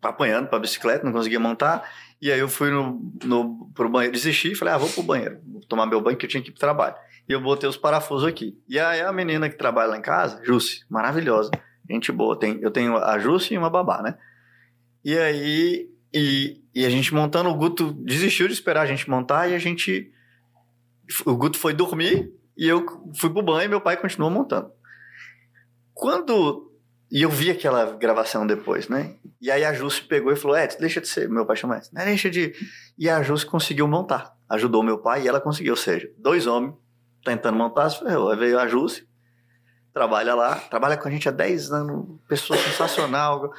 apanhando 0.00 0.48
pra 0.48 0.58
bicicleta, 0.58 1.04
não 1.04 1.12
conseguia 1.12 1.40
montar. 1.40 1.88
E 2.22 2.30
aí 2.30 2.38
eu 2.38 2.48
fui 2.48 2.70
no, 2.70 3.12
no, 3.24 3.68
pro 3.74 3.88
banheiro, 3.88 4.14
desisti 4.14 4.52
e 4.52 4.54
falei, 4.54 4.74
ah, 4.74 4.78
vou 4.78 4.88
pro 4.88 5.02
banheiro, 5.02 5.40
vou 5.44 5.60
tomar 5.62 5.86
meu 5.86 6.00
banho 6.00 6.16
que 6.16 6.24
eu 6.24 6.30
tinha 6.30 6.40
que 6.40 6.50
ir 6.50 6.52
pro 6.52 6.60
trabalho. 6.60 6.94
E 7.28 7.32
eu 7.32 7.40
botei 7.40 7.68
os 7.68 7.76
parafusos 7.76 8.28
aqui. 8.28 8.56
E 8.68 8.78
aí 8.78 9.00
a 9.00 9.12
menina 9.12 9.50
que 9.50 9.58
trabalha 9.58 9.90
lá 9.90 9.98
em 9.98 10.02
casa, 10.02 10.40
Jussi, 10.44 10.84
maravilhosa, 10.88 11.50
gente 11.90 12.12
boa. 12.12 12.38
Tem, 12.38 12.60
eu 12.62 12.70
tenho 12.70 12.96
a 12.96 13.18
Jussi 13.18 13.54
e 13.54 13.58
uma 13.58 13.68
babá, 13.68 14.00
né? 14.00 14.16
E 15.04 15.18
aí, 15.18 15.90
e, 16.14 16.62
e 16.72 16.86
a 16.86 16.90
gente 16.90 17.12
montando, 17.12 17.50
o 17.50 17.56
Guto 17.56 17.92
desistiu 17.92 18.46
de 18.46 18.52
esperar 18.52 18.82
a 18.82 18.86
gente 18.86 19.10
montar 19.10 19.48
e 19.48 19.54
a 19.56 19.58
gente... 19.58 20.12
O 21.26 21.34
Guto 21.36 21.58
foi 21.58 21.74
dormir 21.74 22.32
e 22.56 22.68
eu 22.68 22.86
fui 23.16 23.30
pro 23.30 23.42
banho 23.42 23.64
e 23.64 23.68
meu 23.68 23.80
pai 23.80 23.96
continuou 23.96 24.30
montando. 24.30 24.70
Quando. 25.92 26.71
E 27.14 27.20
eu 27.20 27.28
vi 27.28 27.50
aquela 27.50 27.92
gravação 27.92 28.46
depois, 28.46 28.88
né? 28.88 29.16
E 29.38 29.50
aí 29.50 29.62
a 29.64 29.74
Jusce 29.74 30.00
pegou 30.02 30.32
e 30.32 30.36
falou: 30.36 30.56
É, 30.56 30.66
deixa 30.66 30.98
de 30.98 31.06
ser. 31.08 31.28
Meu 31.28 31.44
pai 31.44 31.56
chama 31.56 31.76
isso. 31.78 31.90
Não, 31.94 32.02
deixa 32.06 32.30
de. 32.30 32.54
E 32.98 33.10
a 33.10 33.22
Jusce 33.22 33.44
conseguiu 33.44 33.86
montar. 33.86 34.34
Ajudou 34.48 34.82
meu 34.82 34.96
pai 34.98 35.22
e 35.24 35.28
ela 35.28 35.38
conseguiu. 35.40 35.74
Ou 35.74 35.76
seja, 35.76 36.10
dois 36.16 36.46
homens 36.46 36.74
tentando 37.22 37.58
montar, 37.58 37.90
se 37.90 37.98
ferrou. 37.98 38.30
Aí 38.30 38.38
veio 38.38 38.58
a 38.58 38.66
Jusce, 38.66 39.06
trabalha 39.92 40.34
lá, 40.34 40.54
trabalha 40.56 40.96
com 40.96 41.06
a 41.06 41.10
gente 41.10 41.28
há 41.28 41.32
10 41.32 41.70
anos, 41.70 42.18
pessoa 42.26 42.58
sensacional. 42.58 43.52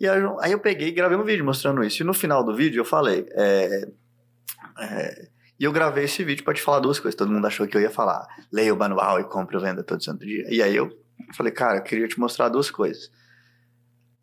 E 0.00 0.08
aí 0.08 0.20
eu- 0.52 0.58
peguei 0.58 0.88
e 0.88 0.92
gravei 0.92 1.16
um 1.16 1.24
vídeo 1.24 1.44
mostrando 1.44 1.84
isso. 1.84 2.02
E 2.02 2.06
no 2.06 2.14
final 2.14 2.42
do 2.42 2.56
vídeo 2.56 2.80
eu 2.80 2.84
falei: 2.86 3.26
é, 3.32 3.86
é, 4.80 5.28
E 5.60 5.64
eu 5.64 5.72
gravei 5.72 6.04
esse 6.04 6.24
vídeo 6.24 6.42
para 6.42 6.54
te 6.54 6.62
falar 6.62 6.80
duas 6.80 6.98
coisas. 6.98 7.16
Todo 7.16 7.30
mundo 7.30 7.46
achou 7.46 7.66
que 7.66 7.76
eu 7.76 7.80
ia 7.82 7.90
falar: 7.90 8.26
leia 8.50 8.72
o 8.72 8.78
manual 8.78 9.20
e 9.20 9.24
compre 9.24 9.58
venda 9.58 9.82
todo 9.82 10.02
santo 10.02 10.24
dia. 10.24 10.46
E 10.48 10.62
aí 10.62 10.74
eu 10.74 10.90
falei: 11.34 11.52
Cara, 11.52 11.78
eu 11.78 11.82
queria 11.82 12.08
te 12.08 12.18
mostrar 12.18 12.48
duas 12.48 12.70
coisas. 12.70 13.10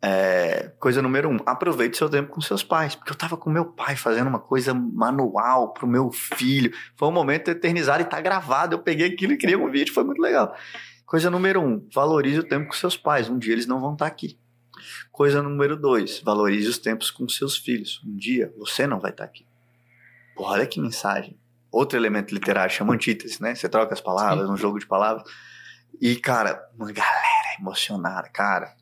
É, 0.04 0.72
coisa 0.80 1.00
número 1.00 1.28
um, 1.28 1.36
aproveite 1.46 1.96
seu 1.96 2.10
tempo 2.10 2.30
com 2.30 2.40
seus 2.40 2.64
pais, 2.64 2.96
porque 2.96 3.12
eu 3.12 3.16
tava 3.16 3.36
com 3.36 3.48
meu 3.48 3.66
pai 3.66 3.94
fazendo 3.94 4.26
uma 4.26 4.40
coisa 4.40 4.74
manual 4.74 5.72
pro 5.72 5.86
meu 5.86 6.10
filho. 6.10 6.72
Foi 6.96 7.08
um 7.08 7.12
momento 7.12 7.48
eternizado 7.48 8.02
e 8.02 8.06
tá 8.06 8.20
gravado. 8.20 8.74
Eu 8.74 8.80
peguei 8.80 9.06
aquilo 9.06 9.32
e 9.32 9.38
criei 9.38 9.56
um 9.56 9.70
vídeo, 9.70 9.94
foi 9.94 10.02
muito 10.02 10.20
legal. 10.20 10.56
Coisa 11.06 11.30
número 11.30 11.60
um, 11.60 11.86
valorize 11.94 12.40
o 12.40 12.42
tempo 12.42 12.66
com 12.66 12.72
seus 12.72 12.96
pais. 12.96 13.28
Um 13.28 13.38
dia 13.38 13.52
eles 13.52 13.66
não 13.66 13.80
vão 13.80 13.92
estar 13.92 14.06
aqui. 14.06 14.36
Coisa 15.12 15.40
número 15.40 15.76
dois, 15.76 16.20
valorize 16.20 16.68
os 16.68 16.78
tempos 16.78 17.10
com 17.10 17.28
seus 17.28 17.56
filhos. 17.56 18.02
Um 18.04 18.16
dia 18.16 18.52
você 18.58 18.88
não 18.88 18.98
vai 18.98 19.12
estar 19.12 19.24
aqui. 19.24 19.46
Porra, 20.34 20.54
olha 20.54 20.66
que 20.66 20.80
mensagem. 20.80 21.38
Outro 21.70 21.96
elemento 21.96 22.34
literário 22.34 22.74
chama 22.74 22.94
antítese, 22.94 23.40
né? 23.40 23.54
Você 23.54 23.68
troca 23.68 23.94
as 23.94 24.00
palavras, 24.00 24.50
um 24.50 24.56
jogo 24.56 24.78
de 24.78 24.86
palavras. 24.86 25.22
E, 26.00 26.16
cara, 26.16 26.60
uma 26.76 26.90
galera 26.92 27.56
emocionada, 27.58 28.28
cara. 28.28 28.74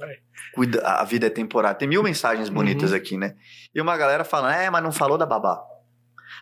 É. 0.00 0.18
Cuida, 0.54 0.82
a 0.86 1.04
vida 1.04 1.26
é 1.26 1.30
temporária. 1.30 1.76
Tem 1.78 1.88
mil 1.88 2.02
mensagens 2.02 2.48
bonitas 2.48 2.92
aqui, 2.92 3.16
né? 3.16 3.34
E 3.74 3.80
uma 3.80 3.96
galera 3.96 4.24
falando, 4.24 4.52
é, 4.54 4.68
mas 4.70 4.82
não 4.82 4.92
falou 4.92 5.16
da 5.18 5.26
babá. 5.26 5.62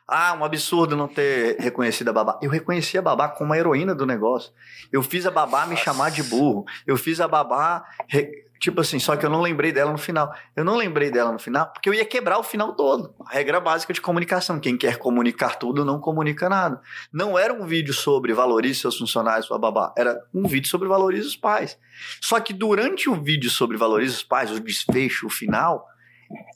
Ah, 0.07 0.35
um 0.35 0.45
absurdo 0.45 0.97
não 0.97 1.09
ter 1.09 1.57
reconhecido 1.59 2.09
a 2.09 2.13
babá. 2.13 2.39
Eu 2.43 2.51
reconheci 2.51 2.99
a 2.99 3.03
babá 3.03 3.29
como 3.29 3.51
uma 3.51 3.57
heroína 3.59 3.95
do 3.95 4.05
negócio. 4.05 4.53
Eu 4.93 5.03
fiz 5.03 5.25
a 5.27 5.31
babá 5.31 5.67
me 5.67 5.77
chamar 5.77 6.11
de 6.11 6.23
burro. 6.23 6.65
Eu 6.87 6.97
fiz 6.97 7.21
a 7.21 7.29
babá. 7.29 7.85
re- 8.09 8.44
Tipo 8.65 8.81
assim, 8.81 8.99
só 8.99 9.15
que 9.15 9.27
eu 9.27 9.29
não 9.29 9.43
lembrei 9.43 9.73
dela 9.73 9.93
no 9.93 9.99
final. 9.99 10.35
Eu 10.57 10.65
não 10.65 10.75
lembrei 10.75 11.11
dela 11.11 11.31
no 11.31 11.39
final 11.39 11.71
porque 11.71 11.87
eu 11.87 11.93
ia 11.93 12.05
quebrar 12.07 12.39
o 12.39 12.43
final 12.43 12.75
todo. 12.75 13.15
A 13.27 13.35
regra 13.35 13.61
básica 13.61 13.93
de 13.93 14.01
comunicação. 14.01 14.59
Quem 14.59 14.75
quer 14.75 14.97
comunicar 14.97 15.57
tudo 15.57 15.85
não 15.85 16.01
comunica 16.01 16.49
nada. 16.49 16.81
Não 17.13 17.39
era 17.39 17.53
um 17.53 17.67
vídeo 17.67 17.93
sobre 17.93 18.33
valorize 18.33 18.81
seus 18.81 18.97
funcionários, 18.97 19.51
babá. 19.51 19.93
Era 19.99 20.19
um 20.33 20.49
vídeo 20.49 20.71
sobre 20.71 20.89
valorize 20.89 21.29
os 21.29 21.37
pais. 21.37 21.79
Só 22.23 22.41
que 22.41 22.55
durante 22.55 23.11
o 23.11 23.15
vídeo 23.15 23.51
sobre 23.51 23.77
valorize 23.77 24.15
os 24.15 24.23
pais, 24.23 24.51
o 24.51 24.59
desfecho, 24.59 25.27
o 25.27 25.31
final, 25.31 25.87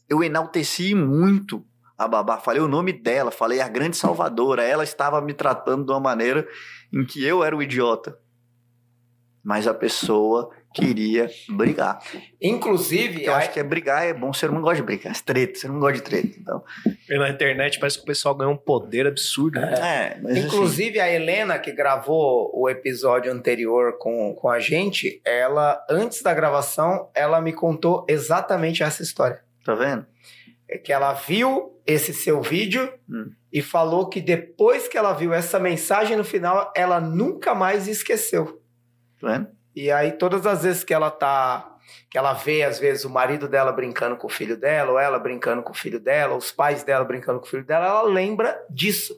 eu 0.09 0.25
enalteci 0.25 0.95
muito 0.95 1.63
a 1.99 2.09
babá. 2.09 2.39
Falei 2.39 2.63
o 2.63 2.69
nome 2.69 2.91
dela, 2.91 3.31
falei 3.31 3.61
a 3.61 3.69
grande 3.69 3.99
salvadora. 3.99 4.63
Ela 4.63 4.83
estava 4.83 5.21
me 5.21 5.35
tratando 5.35 5.85
de 5.85 5.93
uma 5.93 6.01
maneira 6.01 6.49
em 6.91 7.05
que 7.05 7.23
eu 7.23 7.45
era 7.45 7.55
o 7.55 7.63
idiota. 7.63 8.19
mas 9.45 9.67
a 9.67 9.75
pessoa 9.75 10.51
queria 10.73 11.29
brigar. 11.49 11.99
Inclusive, 12.41 13.25
Eu 13.25 13.35
a- 13.35 13.39
acho 13.39 13.53
que 13.53 13.59
é 13.61 13.63
brigar 13.63 14.07
é 14.07 14.13
bom, 14.15 14.31
o 14.31 14.35
ser 14.35 14.49
humano 14.49 14.65
gosta 14.65 14.77
de 14.77 14.83
brigar, 14.83 15.11
as 15.13 15.21
tretas, 15.21 15.61
você 15.61 15.69
não 15.69 15.79
gosta 15.81 15.95
de 15.95 16.03
treta. 16.03 16.37
Então, 16.41 16.63
E 17.09 17.19
na 17.19 17.29
internet 17.29 17.79
parece 17.79 17.97
que 17.97 18.03
o 18.05 18.07
pessoal 18.07 18.35
ganhou 18.35 18.53
um 18.53 18.57
poder 18.57 19.07
absurdo. 19.07 19.61
né? 19.61 19.75
é, 20.17 20.21
mas 20.23 20.37
assim, 20.37 20.47
Inclusive, 20.47 21.01
a 21.01 21.11
Helena, 21.11 21.59
que 21.59 21.73
gravou 21.73 22.51
o 22.55 22.69
episódio 22.69 23.33
anterior 23.33 23.99
com, 23.99 24.35
com 24.35 24.49
a 24.49 24.61
gente, 24.61 25.21
ela, 25.25 25.85
antes 25.91 26.23
da 26.23 26.33
gravação, 26.33 27.11
ela 27.15 27.41
me 27.41 27.53
contou 27.53 28.07
exatamente 28.09 28.83
essa 28.83 29.03
história. 29.03 29.43
tá 29.65 29.75
vendo? 29.75 30.07
É 30.69 30.79
que 30.79 30.93
ela 30.93 31.13
viu 31.15 31.79
esse 31.87 32.13
seu 32.15 32.41
vídeo 32.43 32.93
Hum. 33.09 33.31
e 33.53 33.61
falou 33.63 34.09
que 34.09 34.21
depois 34.21 34.87
que 34.87 34.97
ela 34.99 35.13
viu 35.15 35.33
essa 35.33 35.59
mensagem 35.59 36.17
no 36.17 36.25
final, 36.25 36.73
ela 36.77 37.01
nunca 37.01 37.55
mais 37.55 37.89
esqueceu. 37.89 38.61
Tá 39.21 39.29
vendo? 39.33 39.49
E 39.81 39.93
aí, 39.93 40.11
todas 40.11 40.45
as 40.45 40.65
vezes 40.65 40.83
que 40.83 40.93
ela 40.93 41.09
tá. 41.09 41.77
Que 42.11 42.19
ela 42.19 42.33
vê, 42.33 42.65
às 42.65 42.79
vezes, 42.81 43.05
o 43.05 43.11
marido 43.11 43.47
dela 43.47 43.71
brincando 43.71 44.17
com 44.17 44.27
o 44.27 44.31
filho 44.31 44.57
dela, 44.57 44.93
ou 44.93 44.99
ela 44.99 45.19
brincando 45.21 45.63
com 45.63 45.71
o 45.73 45.77
filho 45.77 46.01
dela, 46.01 46.35
os 46.35 46.51
pais 46.51 46.83
dela 46.83 47.05
brincando 47.05 47.39
com 47.39 47.47
o 47.47 47.49
filho 47.49 47.65
dela, 47.65 47.87
ela 47.87 48.03
lembra 48.03 48.61
disso. 48.69 49.15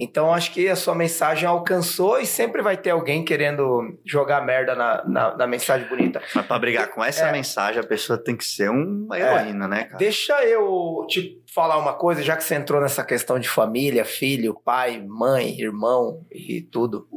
Então, 0.00 0.32
acho 0.34 0.52
que 0.52 0.68
a 0.68 0.76
sua 0.76 0.94
mensagem 0.94 1.48
alcançou 1.48 2.20
e 2.20 2.26
sempre 2.26 2.60
vai 2.62 2.76
ter 2.76 2.90
alguém 2.90 3.24
querendo 3.24 3.98
jogar 4.04 4.40
merda 4.44 4.74
na, 4.74 5.04
na, 5.04 5.36
na 5.36 5.46
mensagem 5.46 5.88
bonita. 5.88 6.20
Mas 6.34 6.46
pra 6.46 6.58
brigar 6.58 6.88
com 6.90 7.04
essa 7.04 7.26
É. 7.26 7.32
mensagem, 7.32 7.80
a 7.80 7.86
pessoa 7.86 8.16
tem 8.18 8.36
que 8.36 8.44
ser 8.44 8.70
uma 8.70 9.18
heroína, 9.18 9.66
né, 9.68 9.84
cara? 9.84 9.96
Deixa 9.98 10.44
eu 10.44 11.04
te 11.08 11.42
falar 11.52 11.78
uma 11.78 11.94
coisa, 11.94 12.22
já 12.22 12.36
que 12.36 12.44
você 12.44 12.54
entrou 12.54 12.80
nessa 12.80 13.04
questão 13.04 13.38
de 13.38 13.48
família, 13.48 14.04
filho, 14.04 14.54
pai, 14.64 15.04
mãe, 15.06 15.60
irmão 15.60 16.24
e 16.32 16.62
tudo. 16.62 17.08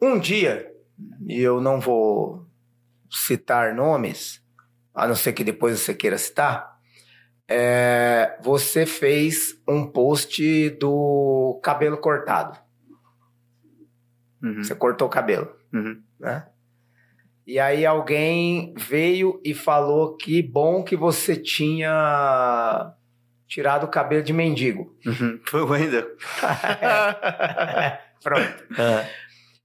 Um 0.00 0.18
dia, 0.18 0.69
e 1.26 1.40
eu 1.40 1.60
não 1.60 1.80
vou 1.80 2.46
citar 3.10 3.74
nomes, 3.74 4.42
a 4.94 5.06
não 5.06 5.14
ser 5.14 5.32
que 5.32 5.44
depois 5.44 5.78
você 5.78 5.94
queira 5.94 6.18
citar, 6.18 6.78
é, 7.48 8.38
você 8.42 8.86
fez 8.86 9.60
um 9.68 9.84
post 9.84 10.70
do 10.78 11.60
cabelo 11.62 11.98
cortado. 11.98 12.58
Uhum, 14.42 14.62
Você 14.62 14.74
cortou 14.74 15.06
o 15.08 15.10
cabelo. 15.10 15.52
uhum. 15.72 16.00
né? 16.18 16.46
E 17.46 17.58
aí 17.58 17.84
alguém 17.84 18.72
veio 18.78 19.40
e 19.44 19.52
falou 19.52 20.16
que 20.16 20.40
bom 20.40 20.84
que 20.84 20.94
você 20.94 21.34
tinha 21.34 22.94
tirado 23.48 23.84
o 23.84 23.88
cabelo 23.88 24.22
de 24.22 24.32
mendigo. 24.32 24.96
Uhum. 25.04 25.40
Foi 25.44 25.62
o 25.62 25.66
Wendel. 25.66 26.06
Pronto. 28.22 28.64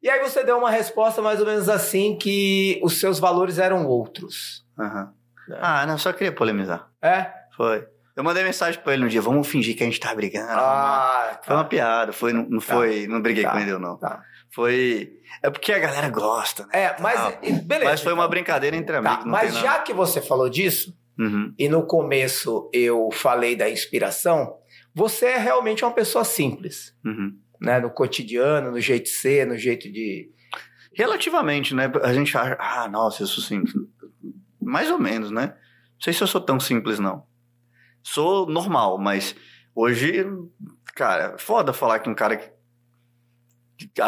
E 0.05 0.09
aí 0.09 0.19
você 0.19 0.43
deu 0.43 0.59
uma 0.59 0.69
resposta 0.69 1.19
mais 1.19 1.39
ou 1.39 1.47
menos 1.47 1.67
assim 1.67 2.15
que 2.15 2.79
os 2.83 2.99
seus 2.99 3.17
valores 3.17 3.57
eram 3.57 3.87
outros. 3.87 4.63
É. 4.79 5.57
Ah, 5.59 5.83
não, 5.87 5.97
só 5.97 6.13
queria 6.13 6.31
polemizar. 6.31 6.87
É? 7.01 7.27
Foi. 7.57 7.83
Eu 8.15 8.23
mandei 8.23 8.43
mensagem 8.43 8.79
pra 8.81 8.93
ele 8.93 9.03
no 9.03 9.09
dia, 9.09 9.19
vamos 9.21 9.47
fingir 9.47 9.75
que 9.75 9.81
a 9.81 9.85
gente 9.87 9.99
tá 9.99 10.13
brigando. 10.13 10.51
Ah, 10.51 11.39
Foi 11.43 11.55
uma 11.55 11.65
piada, 11.65 12.13
foi, 12.13 12.31
não, 12.33 12.43
não 12.47 12.61
foi, 12.61 13.07
não 13.07 13.19
briguei 13.19 13.43
Tá. 13.45 13.51
com 13.51 13.57
ele, 13.59 13.77
não. 13.79 13.97
Tá. 13.97 14.21
Foi. 14.53 15.11
É 15.41 15.49
porque 15.49 15.73
a 15.73 15.79
galera 15.79 16.07
gosta, 16.09 16.63
né? 16.67 16.69
É, 16.83 16.95
mas 17.01 17.19
beleza. 17.63 17.89
Mas 17.91 18.01
foi 18.01 18.13
uma 18.13 18.21
então. 18.23 18.29
brincadeira 18.29 18.75
entre 18.77 19.01
Tá, 19.01 19.09
amigos. 19.09 19.25
mas 19.25 19.55
já 19.55 19.71
nada. 19.71 19.83
que 19.83 19.91
você 19.93 20.21
falou 20.21 20.47
disso, 20.49 20.95
Uhum. 21.17 21.51
e 21.57 21.67
no 21.67 21.83
começo 21.87 22.69
eu 22.71 23.09
falei 23.11 23.55
da 23.55 23.69
inspiração, 23.69 24.55
você 24.93 25.25
é 25.27 25.37
realmente 25.37 25.83
uma 25.83 25.91
pessoa 25.93 26.23
simples. 26.23 26.93
Uhum. 27.03 27.33
Né, 27.65 27.79
no 27.79 27.89
cotidiano, 27.89 28.71
no 28.71 28.79
jeito 28.79 29.03
de 29.03 29.09
ser, 29.09 29.45
no 29.47 29.57
jeito 29.57 29.91
de. 29.91 30.29
Relativamente, 30.93 31.73
né? 31.75 31.91
A 32.03 32.13
gente 32.13 32.37
acha, 32.37 32.55
ah, 32.59 32.87
nossa, 32.87 33.23
eu 33.23 33.27
sou 33.27 33.43
simples. 33.43 33.73
Mais 34.61 34.89
ou 34.89 34.97
menos, 34.97 35.29
né? 35.31 35.47
Não 35.47 36.01
sei 36.01 36.13
se 36.13 36.21
eu 36.23 36.27
sou 36.27 36.39
tão 36.41 36.59
simples, 36.59 36.99
não. 36.99 37.25
Sou 38.01 38.47
normal, 38.47 38.97
mas 38.97 39.35
hoje, 39.73 40.25
cara, 40.95 41.37
foda 41.37 41.73
falar 41.73 41.99
que 41.99 42.09
um 42.09 42.15
cara 42.15 42.37
que. 42.37 42.51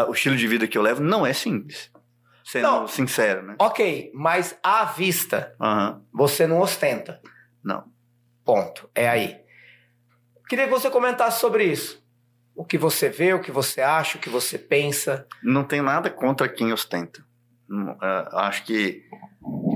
o 0.07 0.11
estilo 0.13 0.37
de 0.37 0.47
vida 0.47 0.67
que 0.67 0.77
eu 0.77 0.81
levo 0.81 1.01
não 1.01 1.25
é 1.25 1.33
simples. 1.33 1.91
Sendo 2.45 2.63
Não. 2.63 2.87
sincero, 2.87 3.43
né? 3.43 3.55
Ok, 3.59 4.09
mas 4.13 4.57
à 4.63 4.85
vista, 4.85 5.53
Aham. 5.59 6.01
você 6.13 6.47
não 6.47 6.61
ostenta. 6.61 7.19
Não. 7.61 7.91
Ponto. 8.45 8.89
É 8.95 9.09
aí. 9.09 9.41
Queria 10.47 10.63
que 10.63 10.71
você 10.71 10.89
comentasse 10.89 11.41
sobre 11.41 11.65
isso. 11.65 12.01
O 12.57 12.65
que 12.65 12.75
você 12.75 13.07
vê, 13.07 13.35
o 13.35 13.39
que 13.39 13.51
você 13.51 13.81
acha, 13.81 14.17
o 14.17 14.21
que 14.21 14.31
você 14.31 14.57
pensa. 14.57 15.27
Não 15.43 15.63
tem 15.63 15.79
nada 15.79 16.09
contra 16.09 16.49
quem 16.49 16.73
ostenta. 16.73 17.23
Não, 17.69 17.91
é, 18.01 18.29
acho 18.33 18.65
que. 18.65 19.07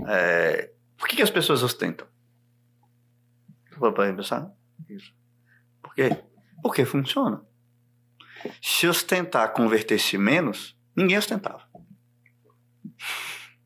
é, 0.07 0.71
por 0.97 1.07
que, 1.07 1.15
que 1.17 1.21
as 1.21 1.29
pessoas 1.29 1.61
ostentam? 1.61 2.07
Para 3.77 4.13
pensar? 4.13 4.51
Por 5.81 5.93
quê? 5.93 6.09
Porque 6.63 6.83
funciona. 6.83 7.43
Se 8.59 8.87
ostentar 8.87 9.53
convertesse 9.53 10.17
menos, 10.17 10.75
ninguém 10.95 11.19
ostentava. 11.19 11.61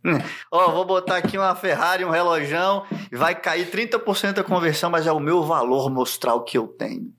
Ó, 0.52 0.72
vou 0.72 0.86
botar 0.86 1.16
aqui 1.18 1.38
uma 1.38 1.56
Ferrari, 1.56 2.04
um 2.04 2.10
relojão, 2.10 2.86
vai 3.14 3.34
cair 3.34 3.72
30% 3.72 4.40
a 4.40 4.44
conversão, 4.44 4.90
mas 4.90 5.08
é 5.08 5.12
o 5.12 5.22
meu 5.22 5.42
valor 5.42 5.90
mostrar 5.90 6.36
o 6.36 6.44
que 6.44 6.58
eu 6.58 6.68
tenho. 6.68 7.14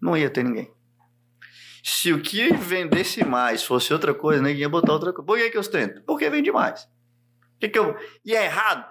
Não 0.00 0.16
ia 0.16 0.28
ter 0.28 0.42
ninguém. 0.42 0.73
Se 1.86 2.14
o 2.14 2.22
que 2.22 2.50
vendesse 2.54 3.22
mais 3.22 3.62
fosse 3.62 3.92
outra 3.92 4.14
coisa, 4.14 4.40
ninguém 4.40 4.62
ia 4.62 4.68
botar 4.70 4.94
outra 4.94 5.12
coisa. 5.12 5.26
Por 5.26 5.36
que, 5.36 5.50
que 5.50 5.56
eu 5.58 5.60
ostento? 5.60 6.00
Porque 6.06 6.30
vende 6.30 6.50
mais. 6.50 6.88
Que 7.60 7.68
que 7.68 7.78
eu... 7.78 7.94
E 8.24 8.34
é 8.34 8.46
errado? 8.46 8.90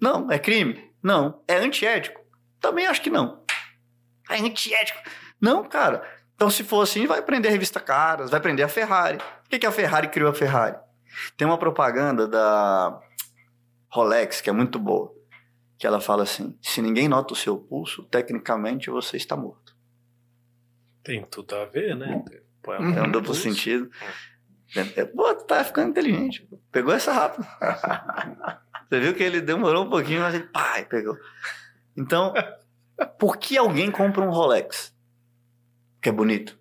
Não. 0.00 0.32
É 0.32 0.38
crime? 0.38 0.90
Não. 1.02 1.42
É 1.46 1.56
antiético? 1.56 2.18
Também 2.58 2.86
acho 2.86 3.02
que 3.02 3.10
não. 3.10 3.44
É 4.30 4.36
antiético? 4.36 5.00
Não, 5.38 5.62
cara. 5.64 6.02
Então, 6.34 6.48
se 6.48 6.64
for 6.64 6.80
assim, 6.80 7.06
vai 7.06 7.20
prender 7.20 7.50
a 7.50 7.52
revista 7.52 7.78
Caras, 7.78 8.30
vai 8.30 8.40
prender 8.40 8.64
a 8.64 8.70
Ferrari. 8.70 9.18
Por 9.18 9.50
que, 9.50 9.58
que 9.58 9.66
a 9.66 9.72
Ferrari 9.72 10.08
criou 10.08 10.30
a 10.30 10.34
Ferrari? 10.34 10.78
Tem 11.36 11.46
uma 11.46 11.58
propaganda 11.58 12.26
da 12.26 12.98
Rolex 13.90 14.40
que 14.40 14.48
é 14.48 14.52
muito 14.52 14.78
boa. 14.78 15.14
Que 15.78 15.86
ela 15.86 16.00
fala 16.00 16.22
assim: 16.22 16.58
se 16.62 16.80
ninguém 16.80 17.06
nota 17.06 17.34
o 17.34 17.36
seu 17.36 17.58
pulso, 17.58 18.02
tecnicamente 18.04 18.88
você 18.88 19.18
está 19.18 19.36
morto. 19.36 19.69
Tem 21.02 21.24
tudo 21.24 21.54
a 21.56 21.64
ver, 21.64 21.96
né? 21.96 22.22
Pô, 22.62 22.72
Uhum. 22.76 22.94
É 22.98 23.02
um 23.02 23.10
duplo 23.10 23.34
sentido. 23.34 23.90
É, 24.96 25.04
Pô, 25.04 25.34
tu 25.34 25.44
tá 25.44 25.64
ficando 25.64 25.90
inteligente. 25.90 26.46
Pegou 26.70 26.92
essa 26.94 27.12
rápido. 27.12 27.46
Você 28.88 29.00
viu 29.00 29.14
que 29.14 29.22
ele 29.22 29.40
demorou 29.40 29.84
um 29.84 29.90
pouquinho, 29.90 30.20
mas 30.20 30.34
ele 30.34 30.44
pai, 30.48 30.84
pegou. 30.84 31.16
Então, 31.96 32.32
por 33.18 33.36
que 33.38 33.56
alguém 33.56 33.90
compra 33.90 34.22
um 34.22 34.30
Rolex? 34.30 34.94
Porque 35.94 36.08
é 36.08 36.12
bonito. 36.12 36.58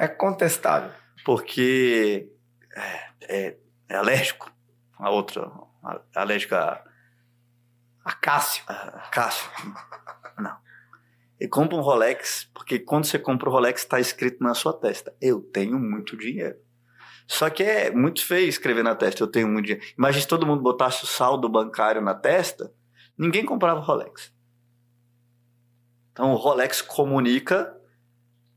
É 0.00 0.08
contestável. 0.08 0.90
Porque 1.24 2.30
é, 2.74 3.08
é- 3.22 3.56
é 3.88 3.96
alérgico. 3.96 4.50
A 4.98 5.10
outra, 5.10 5.50
a- 5.82 6.00
alérgico 6.14 6.54
a, 6.54 6.82
A 8.04 8.12
Cássio. 8.12 8.62
a 8.68 9.08
Cássio. 9.10 9.50
Não. 10.38 10.56
E 11.44 11.46
compra 11.48 11.76
um 11.76 11.82
Rolex, 11.82 12.48
porque 12.54 12.78
quando 12.78 13.04
você 13.04 13.18
compra 13.18 13.50
o 13.50 13.52
Rolex, 13.52 13.82
está 13.82 14.00
escrito 14.00 14.42
na 14.42 14.54
sua 14.54 14.72
testa: 14.72 15.14
Eu 15.20 15.42
tenho 15.42 15.78
muito 15.78 16.16
dinheiro. 16.16 16.56
Só 17.26 17.50
que 17.50 17.62
é 17.62 17.90
muito 17.90 18.24
feio 18.24 18.48
escrever 18.48 18.82
na 18.82 18.94
testa: 18.94 19.22
Eu 19.22 19.26
tenho 19.26 19.46
muito 19.46 19.66
dinheiro. 19.66 19.86
Imagina 19.98 20.22
se 20.22 20.26
todo 20.26 20.46
mundo 20.46 20.62
botasse 20.62 21.04
o 21.04 21.06
saldo 21.06 21.46
bancário 21.46 22.00
na 22.00 22.14
testa, 22.14 22.72
ninguém 23.18 23.44
comprava 23.44 23.78
Rolex. 23.78 24.32
Então 26.12 26.32
o 26.32 26.36
Rolex 26.36 26.80
comunica 26.80 27.76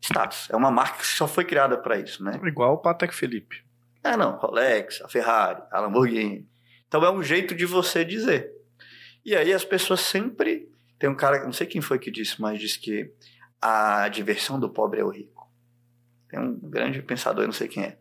status. 0.01 0.49
É 0.49 0.55
uma 0.55 0.71
marca 0.71 0.99
que 0.99 1.07
só 1.07 1.27
foi 1.27 1.43
criada 1.43 1.77
para 1.77 1.99
isso, 1.99 2.23
né? 2.23 2.39
Igual 2.41 2.75
o 2.75 2.77
Patek 2.77 3.13
Felipe. 3.13 3.65
Ah, 4.01 4.15
não, 4.15 4.37
Rolex, 4.37 5.01
a 5.01 5.09
Ferrari, 5.09 5.61
a 5.69 5.81
Lamborghini. 5.81 6.47
Então 6.87 7.03
é 7.03 7.11
um 7.11 7.21
jeito 7.21 7.53
de 7.53 7.65
você 7.65 8.05
dizer. 8.05 8.49
E 9.25 9.35
aí 9.35 9.51
as 9.51 9.65
pessoas 9.65 9.99
sempre. 9.99 10.71
Tem 10.99 11.09
um 11.09 11.15
cara, 11.15 11.43
não 11.43 11.53
sei 11.53 11.67
quem 11.67 11.81
foi 11.81 11.99
que 11.99 12.11
disse, 12.11 12.41
mas 12.41 12.59
disse 12.59 12.79
que 12.79 13.11
a 13.61 14.07
diversão 14.07 14.59
do 14.59 14.69
pobre 14.69 14.99
é 14.99 15.03
o 15.03 15.09
rico. 15.09 15.47
Tem 16.29 16.39
um 16.39 16.57
grande 16.59 17.01
pensador, 17.01 17.43
eu 17.43 17.47
não 17.47 17.53
sei 17.53 17.67
quem 17.67 17.83
é. 17.83 17.97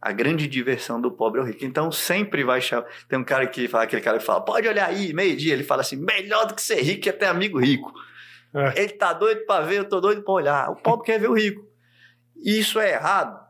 A 0.00 0.12
grande 0.12 0.46
diversão 0.46 1.00
do 1.00 1.10
pobre 1.10 1.40
é 1.40 1.42
o 1.42 1.46
rico. 1.46 1.64
Então 1.64 1.90
sempre 1.90 2.44
vai 2.44 2.60
chamar. 2.60 2.86
Tem 3.08 3.18
um 3.18 3.24
cara 3.24 3.46
que 3.46 3.66
fala, 3.66 3.84
aquele 3.84 4.02
cara 4.02 4.18
que 4.18 4.24
fala, 4.24 4.42
pode 4.42 4.68
olhar 4.68 4.86
aí, 4.86 5.14
meio-dia. 5.14 5.54
Ele 5.54 5.64
fala 5.64 5.80
assim: 5.80 5.96
melhor 5.96 6.46
do 6.46 6.54
que 6.54 6.60
ser 6.60 6.82
rico 6.82 7.08
é 7.08 7.12
ter 7.12 7.26
amigo 7.26 7.58
rico. 7.58 7.90
É. 8.52 8.82
Ele 8.82 8.92
tá 8.92 9.12
doido 9.12 9.46
pra 9.46 9.62
ver, 9.62 9.78
eu 9.78 9.88
tô 9.88 10.00
doido 10.00 10.22
pra 10.22 10.34
olhar. 10.34 10.70
O 10.70 10.76
pobre 10.76 11.06
quer 11.06 11.18
ver 11.18 11.30
o 11.30 11.34
rico. 11.34 11.66
E 12.36 12.58
isso 12.58 12.78
é 12.78 12.92
errado? 12.92 13.42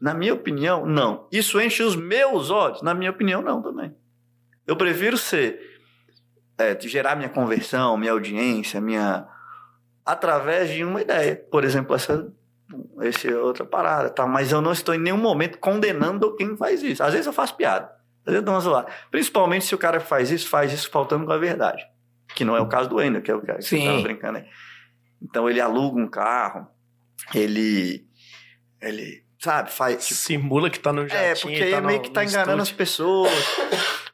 Na 0.00 0.12
minha 0.12 0.34
opinião, 0.34 0.84
não. 0.84 1.26
Isso 1.32 1.58
enche 1.58 1.82
os 1.82 1.96
meus 1.96 2.50
olhos? 2.50 2.82
Na 2.82 2.92
minha 2.92 3.10
opinião, 3.10 3.40
não 3.40 3.62
também. 3.62 3.96
Eu 4.66 4.76
prefiro 4.76 5.16
ser. 5.16 5.75
É, 6.58 6.78
gerar 6.80 7.16
minha 7.16 7.28
conversão, 7.28 7.96
minha 7.96 8.12
audiência, 8.12 8.80
minha. 8.80 9.26
através 10.04 10.70
de 10.70 10.84
uma 10.84 11.00
ideia. 11.02 11.36
Por 11.50 11.64
exemplo, 11.64 11.94
essa 11.94 12.30
esse 13.02 13.28
é 13.28 13.36
outra 13.36 13.64
parada, 13.64 14.10
tá? 14.10 14.26
Mas 14.26 14.50
eu 14.50 14.60
não 14.60 14.72
estou 14.72 14.94
em 14.94 14.98
nenhum 14.98 15.16
momento 15.18 15.58
condenando 15.58 16.34
quem 16.34 16.56
faz 16.56 16.82
isso. 16.82 17.02
Às 17.02 17.12
vezes 17.12 17.26
eu 17.26 17.32
faço 17.32 17.54
piada, 17.56 17.86
às 17.86 18.24
vezes 18.24 18.38
eu 18.38 18.42
dou 18.42 18.54
uma 18.54 18.60
zoada. 18.60 18.90
Principalmente 19.10 19.64
se 19.66 19.74
o 19.74 19.78
cara 19.78 20.00
faz 20.00 20.30
isso, 20.32 20.48
faz 20.48 20.72
isso 20.72 20.90
faltando 20.90 21.24
com 21.26 21.32
a 21.32 21.38
verdade. 21.38 21.84
Que 22.34 22.44
não 22.44 22.56
é 22.56 22.60
o 22.60 22.68
caso 22.68 22.88
do 22.88 23.00
Ender, 23.00 23.22
que 23.22 23.30
é 23.30 23.34
o 23.36 23.40
cara 23.40 23.58
que 23.58 23.64
Sim. 23.64 23.84
tava 23.86 24.02
brincando 24.02 24.38
aí. 24.38 24.44
Então 25.22 25.48
ele 25.48 25.60
aluga 25.60 25.98
um 26.00 26.08
carro, 26.08 26.66
ele. 27.34 28.04
Ele, 28.80 29.24
sabe, 29.38 29.70
faz. 29.70 30.06
tipo, 30.06 30.20
Simula 30.20 30.68
que 30.68 30.78
tá 30.80 30.92
no 30.92 31.06
jatinho. 31.08 31.22
é, 31.22 31.34
porque 31.34 31.62
aí 31.62 31.70
tá 31.70 31.76
é 31.76 31.80
meio 31.80 31.98
no- 31.98 32.02
que 32.04 32.10
tá 32.10 32.24
enganando 32.24 32.62
as 32.62 32.68
estúdio. 32.68 32.76
pessoas. 32.76 33.32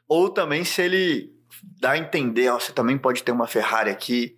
Ou 0.07 0.29
também 0.29 0.63
se 0.63 0.81
ele 0.81 1.32
dá 1.79 1.91
a 1.91 1.97
entender, 1.97 2.49
ó, 2.49 2.59
você 2.59 2.71
também 2.71 2.97
pode 2.97 3.23
ter 3.23 3.31
uma 3.31 3.47
Ferrari 3.47 3.89
aqui. 3.89 4.37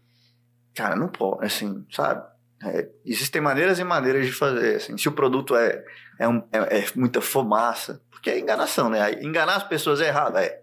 Cara, 0.76 0.96
não 0.96 1.08
pode, 1.08 1.46
assim, 1.46 1.86
sabe? 1.92 2.24
É, 2.64 2.90
existem 3.06 3.42
maneiras 3.42 3.80
e 3.80 3.84
maneiras 3.84 4.26
de 4.26 4.32
fazer, 4.32 4.76
assim. 4.76 4.98
Se 4.98 5.08
o 5.08 5.12
produto 5.12 5.56
é, 5.56 5.84
é, 6.20 6.28
um- 6.28 6.44
é- 6.52 6.80
é 6.80 6.86
muita 6.96 7.22
fumaça, 7.22 8.02
porque 8.10 8.30
é 8.30 8.40
enganação, 8.40 8.90
né? 8.90 9.14
Enganar 9.24 9.56
as 9.56 9.64
pessoas 9.64 10.02
é 10.02 10.08
errado, 10.08 10.38
é. 10.38 10.62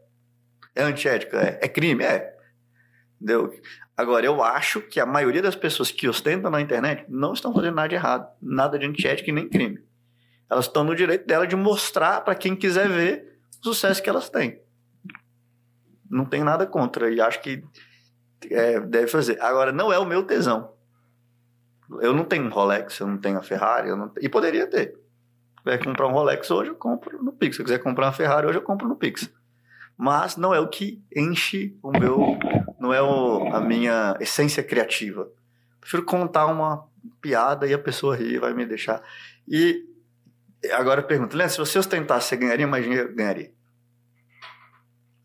É 0.75 0.83
antiético, 0.83 1.37
é. 1.37 1.59
É 1.63 1.69
crime, 1.69 2.03
é. 2.05 2.35
Entendeu? 3.21 3.53
Agora, 3.97 4.25
eu 4.27 4.43
acho 4.43 4.81
que 4.81 4.99
a 4.99 5.07
maioria 5.07 5.43
das 5.43 5.55
pessoas 5.55 5.91
que 5.91 6.09
ostentam 6.09 6.51
na 6.51 6.61
internet 6.61 7.05
não 7.09 7.35
estão 7.35 7.53
fazendo 7.55 7.75
nada 7.77 7.89
de 7.89 7.95
errado, 7.95 8.27
nada 8.41 8.79
de 8.79 8.87
antiético 8.87 9.29
e 9.29 9.33
nem 9.33 9.49
crime. 9.49 9.79
Elas 10.51 10.65
estão 10.67 10.83
no 10.83 10.95
direito 10.97 11.27
dela 11.27 11.47
de 11.47 11.55
mostrar 11.55 12.23
para 12.23 12.35
quem 12.35 12.57
quiser 12.57 12.89
ver 12.89 13.39
o 13.61 13.65
sucesso 13.69 14.03
que 14.03 14.09
elas 14.11 14.29
têm. 14.29 14.61
Não 16.13 16.25
tem 16.27 16.45
nada 16.45 16.67
contra 16.67 17.11
e 17.11 17.21
acho 17.21 17.41
que 17.41 17.65
é, 18.51 18.79
deve 18.81 19.07
fazer. 19.07 19.41
Agora, 19.41 19.73
não 19.73 19.93
é 19.93 19.99
o 19.99 20.05
meu 20.05 20.23
tesão. 20.25 20.73
Eu 22.01 22.13
não 22.13 22.25
tenho 22.25 22.45
um 22.45 22.51
Rolex, 22.51 22.99
eu 23.01 23.07
não 23.07 23.17
tenho 23.19 23.39
a 23.39 23.43
Ferrari, 23.43 23.89
eu 23.89 23.97
não... 23.97 24.13
e 24.21 24.29
poderia 24.29 24.67
ter. 24.67 24.95
Se 25.59 25.65
quiser 25.65 25.85
comprar 25.85 26.07
um 26.09 26.13
Rolex 26.13 26.51
hoje, 26.51 26.71
eu 26.71 26.75
compro 26.75 27.23
no 27.23 27.33
Pix. 27.33 27.57
Se 27.57 27.63
eu 27.63 27.65
quiser 27.65 27.79
comprar 27.79 28.07
uma 28.07 28.13
Ferrari 28.13 28.47
hoje, 28.47 28.59
eu 28.59 28.63
compro 28.63 28.87
no 28.89 28.97
Pix. 28.97 29.31
Mas 29.97 30.37
não 30.37 30.55
é 30.55 30.61
o 30.61 30.69
que 30.69 31.03
enche 31.15 31.77
o 31.83 31.91
meu. 31.93 32.39
Não 32.79 32.93
é 32.93 33.01
o- 33.01 33.47
a 33.55 33.61
minha 33.61 34.17
essência 34.21 34.63
criativa. 34.63 35.29
Prefiro 35.81 36.05
contar 36.05 36.47
uma 36.47 36.87
piada 37.21 37.67
e 37.67 37.73
a 37.75 37.79
pessoa 37.79 38.17
rir, 38.17 38.39
vai 38.39 38.53
me 38.53 38.67
deixar. 38.67 39.03
E 39.47 39.85
agora 40.73 41.01
eu 41.01 41.07
pergunto, 41.07 41.37
se 41.49 41.59
você 41.59 41.79
ostentasse, 41.79 42.29
você 42.29 42.37
ganharia 42.37 42.67
mais 42.67 42.85
dinheiro? 42.85 43.15
Ganharia. 43.15 43.53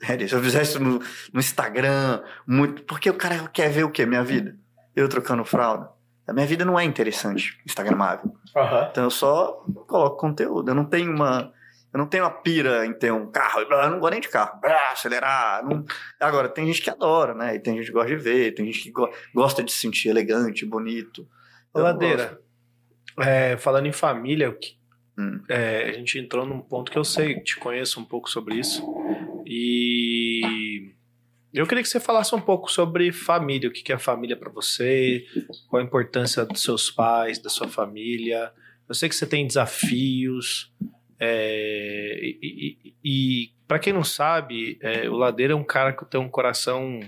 Se 0.01 0.33
eu 0.35 0.41
fizesse 0.43 0.71
isso 0.71 0.79
no, 0.83 0.99
no 1.33 1.39
Instagram, 1.39 2.21
muito. 2.45 2.83
Porque 2.83 3.09
o 3.09 3.13
cara 3.15 3.47
quer 3.47 3.69
ver 3.69 3.83
o 3.83 3.89
quê? 3.91 4.05
Minha 4.05 4.23
vida. 4.23 4.55
Eu 4.95 5.07
trocando 5.09 5.43
fralda. 5.45 5.89
A 6.27 6.33
minha 6.33 6.45
vida 6.45 6.65
não 6.65 6.77
é 6.77 6.83
interessante, 6.83 7.57
Instagramável. 7.65 8.33
Aham. 8.55 8.87
Então 8.91 9.03
eu 9.05 9.09
só 9.09 9.63
coloco 9.87 10.17
conteúdo. 10.17 10.69
Eu 10.69 10.75
não 10.75 10.85
tenho 10.85 11.11
uma. 11.11 11.51
Eu 11.93 11.99
não 11.99 12.05
tenho 12.05 12.25
uma 12.25 12.29
pira 12.31 12.85
em 12.85 12.93
ter 12.93 13.11
um 13.13 13.31
carro. 13.31 13.61
Eu 13.61 13.89
não 13.89 13.99
gosto 13.99 14.11
nem 14.11 14.19
de 14.21 14.27
carro. 14.27 14.59
Ah, 14.63 14.91
acelerar. 14.91 15.63
não- 15.65 15.85
Agora, 16.19 16.49
tem 16.49 16.65
gente 16.67 16.81
que 16.81 16.89
adora, 16.89 17.33
né? 17.33 17.55
E 17.55 17.59
tem 17.59 17.75
gente 17.77 17.87
que 17.87 17.93
gosta 17.93 18.09
de 18.09 18.17
ver, 18.21 18.53
tem 18.53 18.65
gente 18.65 18.81
que 18.83 18.91
go- 18.91 19.09
gosta 19.33 19.63
de 19.63 19.71
se 19.71 19.79
sentir 19.79 20.09
elegante, 20.09 20.65
bonito. 20.65 21.25
Eu 21.73 21.81
Ladeira, 21.83 22.39
é, 23.19 23.55
falando 23.57 23.85
em 23.87 23.91
família, 23.93 24.49
o 24.49 24.53
que- 24.53 24.75
Hum. 25.17 25.41
é, 25.49 25.89
a 25.89 25.91
gente 25.93 26.19
entrou 26.19 26.45
num 26.45 26.59
ponto 26.59 26.91
que 26.91 26.97
eu 26.97 27.03
sei, 27.03 27.39
te 27.41 27.55
conheço 27.57 27.99
um 27.99 28.05
pouco 28.05 28.29
sobre 28.29 28.55
isso. 28.55 28.83
E 29.49 30.91
eu 31.53 31.65
queria 31.65 31.81
que 31.81 31.89
você 31.89 31.99
falasse 31.99 32.35
um 32.35 32.41
pouco 32.41 32.69
sobre 32.69 33.11
família, 33.13 33.69
o 33.69 33.71
que 33.71 33.93
é 33.93 33.97
família 33.97 34.35
para 34.35 34.51
você, 34.51 35.25
qual 35.69 35.81
a 35.81 35.85
importância 35.85 36.45
dos 36.45 36.61
seus 36.61 36.91
pais, 36.91 37.39
da 37.39 37.49
sua 37.49 37.69
família. 37.69 38.51
Eu 38.87 38.93
sei 38.93 39.07
que 39.07 39.15
você 39.15 39.25
tem 39.25 39.47
desafios. 39.47 40.73
é, 41.19 42.19
e 42.21 42.87
e, 43.09 43.53
para 43.65 43.79
quem 43.79 43.93
não 43.93 44.03
sabe, 44.03 44.77
é, 44.81 45.09
o 45.09 45.15
Ladeira 45.15 45.53
é 45.53 45.55
um 45.55 45.63
cara 45.63 45.93
que 45.93 46.05
tem 46.05 46.19
um 46.19 46.27
coração. 46.27 46.99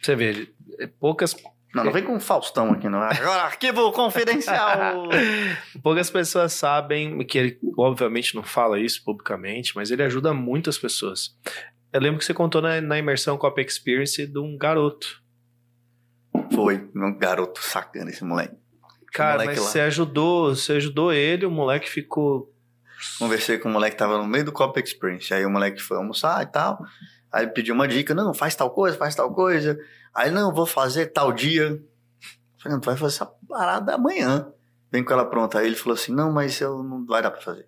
Você 0.00 0.16
vê, 0.16 0.48
é, 0.80 0.88
poucas 0.88 1.32
Não, 1.74 1.84
não 1.84 1.92
vem 1.92 2.04
com 2.04 2.20
Faustão 2.20 2.72
aqui, 2.72 2.88
não. 2.88 3.00
Agora, 3.00 3.44
arquivo 3.44 3.90
confidencial. 3.92 5.08
Poucas 5.82 6.10
pessoas 6.10 6.52
sabem 6.52 7.24
que 7.24 7.38
ele, 7.38 7.58
obviamente, 7.78 8.34
não 8.34 8.42
fala 8.42 8.78
isso 8.78 9.02
publicamente, 9.02 9.74
mas 9.74 9.90
ele 9.90 10.02
ajuda 10.02 10.34
muitas 10.34 10.76
pessoas. 10.76 11.34
Eu 11.90 12.00
lembro 12.00 12.18
que 12.18 12.24
você 12.26 12.34
contou 12.34 12.60
na, 12.60 12.80
na 12.80 12.98
imersão 12.98 13.38
Cop 13.38 13.58
Experience 13.60 14.26
de 14.26 14.38
um 14.38 14.56
garoto. 14.58 15.22
Foi, 16.54 16.88
um 16.94 17.16
garoto 17.16 17.62
sacana 17.62 18.10
esse 18.10 18.24
moleque. 18.24 18.56
Cara, 19.12 19.40
moleque 19.40 19.50
mas 19.52 19.60
lá. 19.60 19.70
você 19.70 19.80
ajudou, 19.80 20.54
você 20.54 20.72
ajudou 20.74 21.12
ele, 21.12 21.46
o 21.46 21.50
moleque 21.50 21.88
ficou. 21.88 22.52
Conversei 23.18 23.58
com 23.58 23.68
o 23.68 23.72
moleque 23.72 23.92
que 23.92 23.98
tava 23.98 24.18
no 24.18 24.26
meio 24.26 24.44
do 24.44 24.52
Cop 24.52 24.78
Experience. 24.78 25.32
Aí 25.32 25.44
o 25.44 25.50
moleque 25.50 25.80
foi 25.80 25.96
almoçar 25.96 26.42
e 26.42 26.46
tal. 26.46 26.78
Aí 27.32 27.46
pediu 27.46 27.74
uma 27.74 27.88
dica: 27.88 28.14
não, 28.14 28.34
faz 28.34 28.54
tal 28.54 28.70
coisa, 28.70 28.96
faz 28.96 29.14
tal 29.14 29.32
coisa. 29.32 29.78
Aí, 30.14 30.30
não, 30.30 30.52
vou 30.52 30.66
fazer 30.66 31.06
tal 31.06 31.32
dia. 31.32 31.68
Eu 31.68 31.80
Falei, 32.58 32.74
não, 32.74 32.80
tu 32.80 32.86
vai 32.86 32.96
fazer 32.96 33.14
essa 33.14 33.26
parada 33.48 33.94
amanhã. 33.94 34.52
Vem 34.90 35.02
com 35.02 35.12
ela 35.12 35.24
pronta. 35.24 35.58
Aí 35.58 35.66
ele 35.66 35.74
falou 35.74 35.94
assim: 35.94 36.12
não, 36.12 36.30
mas 36.30 36.60
eu 36.60 36.82
não 36.82 37.06
vai 37.06 37.22
dar 37.22 37.30
pra 37.30 37.40
fazer. 37.40 37.66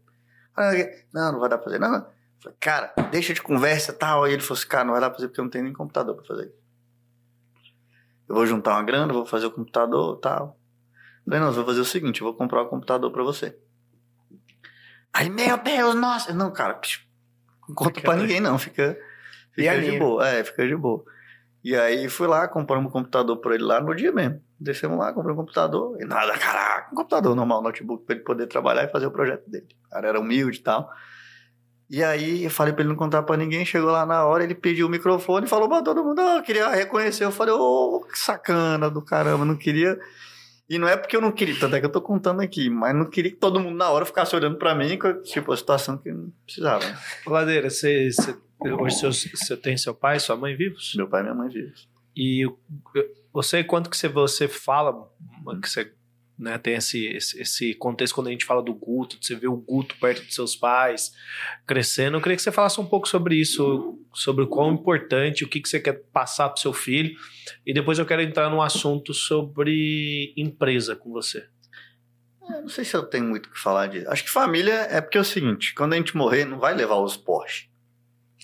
Aí, 0.54 1.04
não, 1.12 1.32
não 1.32 1.40
vai 1.40 1.48
dar 1.48 1.56
pra 1.56 1.64
fazer. 1.64 1.78
Não, 1.78 1.90
não. 1.90 2.06
Falei, 2.38 2.58
cara, 2.60 2.92
deixa 3.10 3.32
de 3.32 3.40
conversa 3.40 3.92
e 3.92 3.94
tal. 3.94 4.24
Aí 4.24 4.34
ele 4.34 4.42
falou 4.42 4.58
assim: 4.58 4.68
cara, 4.68 4.84
não 4.84 4.92
vai 4.92 5.00
dar 5.00 5.08
pra 5.08 5.16
fazer 5.16 5.28
porque 5.28 5.40
eu 5.40 5.44
não 5.44 5.50
tenho 5.50 5.64
nem 5.64 5.72
computador 5.72 6.14
pra 6.14 6.24
fazer. 6.26 6.52
Eu 8.28 8.34
vou 8.34 8.46
juntar 8.46 8.72
uma 8.72 8.82
grana, 8.82 9.12
vou 9.12 9.26
fazer 9.26 9.46
o 9.46 9.50
computador 9.50 10.18
e 10.18 10.20
tal. 10.20 10.58
Eu 11.26 11.32
Falei, 11.32 11.40
não, 11.40 11.46
eu 11.48 11.52
vou 11.54 11.64
fazer 11.64 11.80
o 11.80 11.84
seguinte: 11.84 12.20
eu 12.20 12.26
vou 12.26 12.34
comprar 12.34 12.62
um 12.62 12.68
computador 12.68 13.10
pra 13.10 13.22
você. 13.22 13.58
Aí, 15.12 15.30
meu 15.30 15.56
Deus, 15.56 15.94
nossa. 15.94 16.32
Não, 16.32 16.52
cara, 16.52 16.78
não 17.68 17.74
conta 17.74 18.00
pra 18.00 18.16
ninguém, 18.16 18.40
não. 18.40 18.58
Fica, 18.58 18.98
fica 19.54 19.70
de 19.80 19.98
boa. 19.98 20.28
É, 20.28 20.44
fica 20.44 20.66
de 20.66 20.76
boa. 20.76 21.04
E 21.62 21.74
aí 21.74 22.08
fui 22.08 22.26
lá, 22.26 22.46
compramos 22.46 22.88
um 22.88 22.92
computador 22.92 23.38
pra 23.38 23.54
ele 23.54 23.64
lá 23.64 23.80
no 23.80 23.94
dia 23.94 24.12
mesmo. 24.12 24.40
Descemos 24.60 24.98
lá, 24.98 25.12
comprei 25.12 25.32
um 25.32 25.36
computador. 25.36 25.96
E 26.00 26.04
nada, 26.04 26.36
caraca, 26.38 26.90
um 26.92 26.94
computador 26.96 27.34
normal, 27.34 27.62
notebook, 27.62 28.04
pra 28.04 28.14
ele 28.14 28.24
poder 28.24 28.46
trabalhar 28.46 28.84
e 28.84 28.88
fazer 28.92 29.06
o 29.06 29.10
projeto 29.10 29.48
dele. 29.48 29.66
O 29.86 29.90
cara 29.90 30.08
era 30.08 30.20
humilde 30.20 30.58
e 30.58 30.62
tal. 30.62 30.90
E 31.88 32.02
aí 32.02 32.44
eu 32.44 32.50
falei 32.50 32.72
pra 32.72 32.82
ele 32.82 32.88
não 32.90 32.96
contar 32.96 33.22
pra 33.22 33.36
ninguém, 33.36 33.64
chegou 33.64 33.90
lá 33.90 34.04
na 34.06 34.24
hora, 34.24 34.42
ele 34.42 34.54
pediu 34.54 34.86
o 34.86 34.90
microfone 34.90 35.46
e 35.46 35.48
falou 35.48 35.68
pra 35.68 35.82
todo 35.82 36.02
mundo, 36.04 36.18
ah, 36.20 36.36
eu 36.36 36.42
queria 36.42 36.68
reconhecer. 36.68 37.24
Eu 37.24 37.30
falei, 37.32 37.54
ô, 37.54 38.00
que 38.10 38.18
sacana 38.18 38.90
do 38.90 39.02
caramba, 39.02 39.44
não 39.44 39.56
queria. 39.56 39.98
E 40.68 40.78
não 40.78 40.88
é 40.88 40.96
porque 40.96 41.14
eu 41.14 41.20
não 41.20 41.30
queria, 41.30 41.58
tanto 41.60 41.76
é 41.76 41.80
que 41.80 41.84
eu 41.86 41.92
tô 41.92 42.00
contando 42.00 42.40
aqui, 42.40 42.70
mas 42.70 42.94
não 42.94 43.04
queria 43.04 43.30
que 43.30 43.36
todo 43.36 43.60
mundo 43.60 43.76
na 43.76 43.90
hora 43.90 44.06
ficasse 44.06 44.34
olhando 44.34 44.56
pra 44.56 44.74
mim, 44.74 44.98
tipo, 45.22 45.52
a 45.52 45.56
situação 45.56 45.98
que 45.98 46.10
não 46.10 46.32
precisava. 46.46 46.82
né? 46.84 46.98
Ladeira, 47.26 47.68
você- 47.68 48.08
hoje 48.72 48.96
seus- 48.96 49.24
você 49.24 49.56
tem 49.56 49.76
seu 49.76 49.94
pai 49.94 50.16
e 50.16 50.20
sua 50.20 50.36
mãe 50.36 50.54
vivos? 50.56 50.94
Meu 50.96 51.08
pai 51.08 51.20
e 51.20 51.24
minha 51.24 51.34
mãe 51.34 51.48
vivem. 51.48 51.72
E 52.16 52.46
sei 53.42 53.64
quanto 53.64 53.90
que 53.90 53.96
você, 53.96 54.08
você 54.08 54.46
fala, 54.48 55.10
que 55.60 55.68
você 55.68 55.92
né, 56.38 56.58
tem 56.58 56.74
esse, 56.74 57.06
esse, 57.06 57.40
esse 57.40 57.74
contexto 57.74 58.14
quando 58.14 58.26
a 58.26 58.30
gente 58.30 58.44
fala 58.44 58.62
do 58.62 58.74
Guto, 58.74 59.18
de 59.20 59.26
você 59.26 59.34
ver 59.36 59.46
o 59.48 59.56
Guto 59.56 59.96
perto 60.00 60.24
dos 60.24 60.34
seus 60.34 60.56
pais, 60.56 61.12
crescendo. 61.66 62.16
Eu 62.16 62.20
queria 62.20 62.36
que 62.36 62.42
você 62.42 62.50
falasse 62.50 62.80
um 62.80 62.86
pouco 62.86 63.08
sobre 63.08 63.36
isso, 63.36 64.00
sobre 64.12 64.44
o 64.44 64.48
quão 64.48 64.72
importante, 64.72 65.44
o 65.44 65.48
que, 65.48 65.60
que 65.60 65.68
você 65.68 65.78
quer 65.78 65.92
passar 66.12 66.48
para 66.48 66.60
seu 66.60 66.72
filho. 66.72 67.16
E 67.64 67.72
depois 67.72 67.98
eu 67.98 68.06
quero 68.06 68.22
entrar 68.22 68.50
num 68.50 68.62
assunto 68.62 69.14
sobre 69.14 70.32
empresa 70.36 70.96
com 70.96 71.10
você. 71.12 71.46
Eu 72.50 72.62
não 72.62 72.68
sei 72.68 72.84
se 72.84 72.94
eu 72.96 73.02
tenho 73.04 73.24
muito 73.24 73.46
o 73.46 73.50
que 73.50 73.58
falar 73.58 73.86
disso. 73.86 74.08
Acho 74.10 74.24
que 74.24 74.30
família 74.30 74.74
é 74.90 75.00
porque 75.00 75.16
é 75.16 75.20
o 75.20 75.24
seguinte: 75.24 75.72
quando 75.74 75.94
a 75.94 75.96
gente 75.96 76.16
morrer, 76.16 76.44
não 76.44 76.58
vai 76.58 76.74
levar 76.74 76.96
os 76.96 77.16
Porsche. 77.16 77.68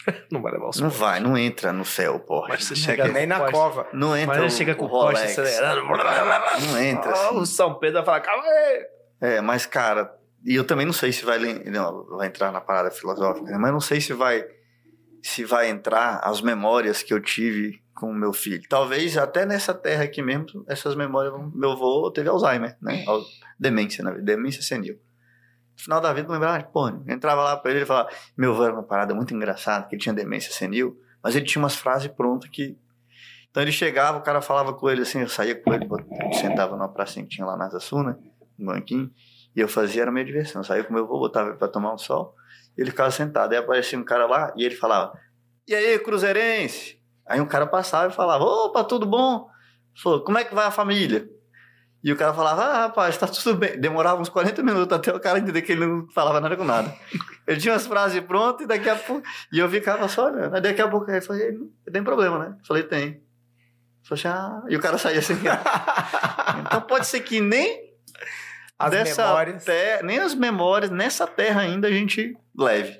Não 0.30 0.40
vai 0.42 0.52
levar 0.52 0.68
os 0.68 0.80
Não 0.80 0.88
vai, 0.90 1.20
não 1.20 1.36
entra 1.36 1.72
no 1.72 1.84
céu 1.84 2.16
o 2.16 2.20
Porsche. 2.20 2.48
Mas 2.50 2.64
você 2.64 2.74
Não 2.74 2.80
chega 2.80 3.08
Nem 3.08 3.26
na 3.26 3.38
Porsche. 3.38 3.52
cova. 3.52 3.86
Não 3.92 4.16
entra 4.16 4.26
Mas 4.28 4.38
ele 4.38 4.46
o, 4.46 4.50
chega 4.50 4.74
com 4.74 4.84
o 4.84 4.86
o 4.86 4.90
Porsche 4.90 5.22
Rolex. 5.22 5.38
acelerando. 5.38 5.86
Não 6.66 6.78
entra. 6.82 7.10
Ah, 7.10 7.28
assim. 7.28 7.36
O 7.38 7.46
São 7.46 7.74
Pedro 7.74 7.96
vai 7.96 8.04
falar, 8.04 8.20
calma 8.20 8.42
aí. 8.44 8.86
É, 9.20 9.40
mas 9.40 9.66
cara, 9.66 10.14
e 10.44 10.54
eu 10.54 10.64
também 10.64 10.86
não 10.86 10.92
sei 10.92 11.12
se 11.12 11.24
vai, 11.24 11.38
não, 11.38 12.06
vai 12.16 12.28
entrar 12.28 12.50
na 12.50 12.60
parada 12.60 12.90
filosófica, 12.90 13.50
né? 13.50 13.58
mas 13.58 13.72
não 13.72 13.80
sei 13.80 14.00
se 14.00 14.12
vai 14.12 14.44
se 15.22 15.44
vai 15.44 15.68
entrar 15.68 16.20
as 16.24 16.40
memórias 16.40 17.02
que 17.02 17.12
eu 17.12 17.20
tive 17.20 17.82
com 17.94 18.10
o 18.10 18.14
meu 18.14 18.32
filho. 18.32 18.62
Talvez 18.70 19.18
até 19.18 19.44
nessa 19.44 19.74
terra 19.74 20.04
aqui 20.04 20.22
mesmo, 20.22 20.64
essas 20.66 20.94
memórias, 20.94 21.34
meu 21.54 21.72
avô 21.72 22.10
teve 22.10 22.30
Alzheimer, 22.30 22.74
né? 22.80 23.04
Demência, 23.58 24.02
na 24.02 24.12
verdade, 24.12 24.34
demência 24.34 24.62
senil. 24.62 24.98
No 25.80 25.84
final 25.84 26.00
da 26.00 26.12
vida, 26.12 26.28
não 26.28 26.34
lembrava 26.34 26.58
de 26.58 26.70
porra. 26.70 27.00
Eu 27.06 27.14
entrava 27.14 27.42
lá 27.42 27.56
pra 27.56 27.70
ele 27.70 27.80
e 27.80 27.86
falava, 27.86 28.10
meu 28.36 28.52
avô 28.52 28.64
era 28.64 28.72
uma 28.74 28.82
parada 28.82 29.14
muito 29.14 29.34
engraçada, 29.34 29.86
que 29.86 29.94
ele 29.94 30.02
tinha 30.02 30.14
demência 30.14 30.52
senil, 30.52 31.00
mas 31.22 31.34
ele 31.34 31.46
tinha 31.46 31.62
umas 31.62 31.74
frases 31.74 32.08
prontas 32.08 32.50
que... 32.50 32.76
Então 33.50 33.62
ele 33.62 33.72
chegava, 33.72 34.18
o 34.18 34.22
cara 34.22 34.40
falava 34.42 34.74
com 34.74 34.88
ele 34.88 35.02
assim, 35.02 35.20
eu 35.20 35.28
saía 35.28 35.54
com 35.54 35.72
ele, 35.72 35.88
sentava 36.34 36.76
numa 36.76 36.88
pracinha 36.88 37.24
que 37.24 37.30
tinha 37.30 37.46
lá 37.46 37.56
na 37.56 37.80
Sul, 37.80 38.04
né? 38.04 38.16
Um 38.58 38.66
banquinho. 38.66 39.10
E 39.56 39.60
eu 39.60 39.66
fazia, 39.66 40.02
era 40.02 40.12
minha 40.12 40.24
diversão. 40.24 40.60
Eu 40.60 40.64
saía 40.64 40.84
com 40.84 40.92
meu 40.92 41.04
avô, 41.04 41.18
botava 41.18 41.48
ele 41.48 41.58
pra 41.58 41.66
tomar 41.66 41.92
um 41.94 41.98
sol, 41.98 42.36
e 42.76 42.82
ele 42.82 42.90
ficava 42.90 43.10
sentado. 43.10 43.52
Aí 43.52 43.58
aparecia 43.58 43.98
um 43.98 44.04
cara 44.04 44.26
lá, 44.26 44.52
e 44.54 44.64
ele 44.64 44.76
falava, 44.76 45.18
e 45.66 45.74
aí, 45.74 45.98
cruzeirense? 45.98 47.00
Aí 47.26 47.40
um 47.40 47.46
cara 47.46 47.66
passava 47.66 48.12
e 48.12 48.14
falava, 48.14 48.44
opa, 48.44 48.84
tudo 48.84 49.06
bom? 49.06 49.48
Falou, 50.00 50.22
como 50.22 50.38
é 50.38 50.44
que 50.44 50.54
vai 50.54 50.66
a 50.66 50.70
família? 50.70 51.28
E 52.02 52.10
o 52.10 52.16
cara 52.16 52.32
falava, 52.32 52.62
ah, 52.64 52.78
rapaz, 52.86 53.18
tá 53.18 53.26
tudo 53.26 53.56
bem. 53.56 53.78
Demorava 53.78 54.20
uns 54.20 54.30
40 54.30 54.62
minutos 54.62 54.96
até 54.96 55.14
o 55.14 55.20
cara 55.20 55.38
entender 55.38 55.60
que 55.60 55.72
ele 55.72 55.86
não 55.86 56.08
falava 56.08 56.40
nada 56.40 56.56
com 56.56 56.64
nada. 56.64 56.94
Ele 57.46 57.60
tinha 57.60 57.74
as 57.74 57.86
frases 57.86 58.20
prontas 58.22 58.64
e 58.64 58.66
daqui 58.66 58.88
a 58.88 58.96
pouco. 58.96 59.26
E 59.52 59.58
eu 59.58 59.68
ficava 59.68 60.08
só 60.08 60.30
olhando. 60.30 60.54
Aí 60.54 60.62
daqui 60.62 60.80
a 60.80 60.88
pouco 60.88 61.10
eu 61.10 61.20
falei, 61.20 61.58
tem 61.92 62.02
problema, 62.02 62.38
né? 62.38 62.56
Eu 62.58 62.66
falei, 62.66 62.82
tem. 62.84 63.22
Eu 64.10 64.16
falei, 64.16 64.24
ah... 64.26 64.62
E 64.68 64.76
o 64.76 64.80
cara 64.80 64.96
saía 64.96 65.18
assim. 65.18 65.34
então 66.66 66.80
pode 66.82 67.06
ser 67.06 67.20
que 67.20 67.38
nem 67.38 67.92
As 68.78 68.90
dessa 68.90 69.26
memórias. 69.26 69.64
terra, 69.64 70.02
nem 70.02 70.18
as 70.18 70.34
memórias 70.34 70.90
nessa 70.90 71.26
terra 71.26 71.60
ainda 71.60 71.88
a 71.88 71.92
gente 71.92 72.34
leve. 72.56 72.98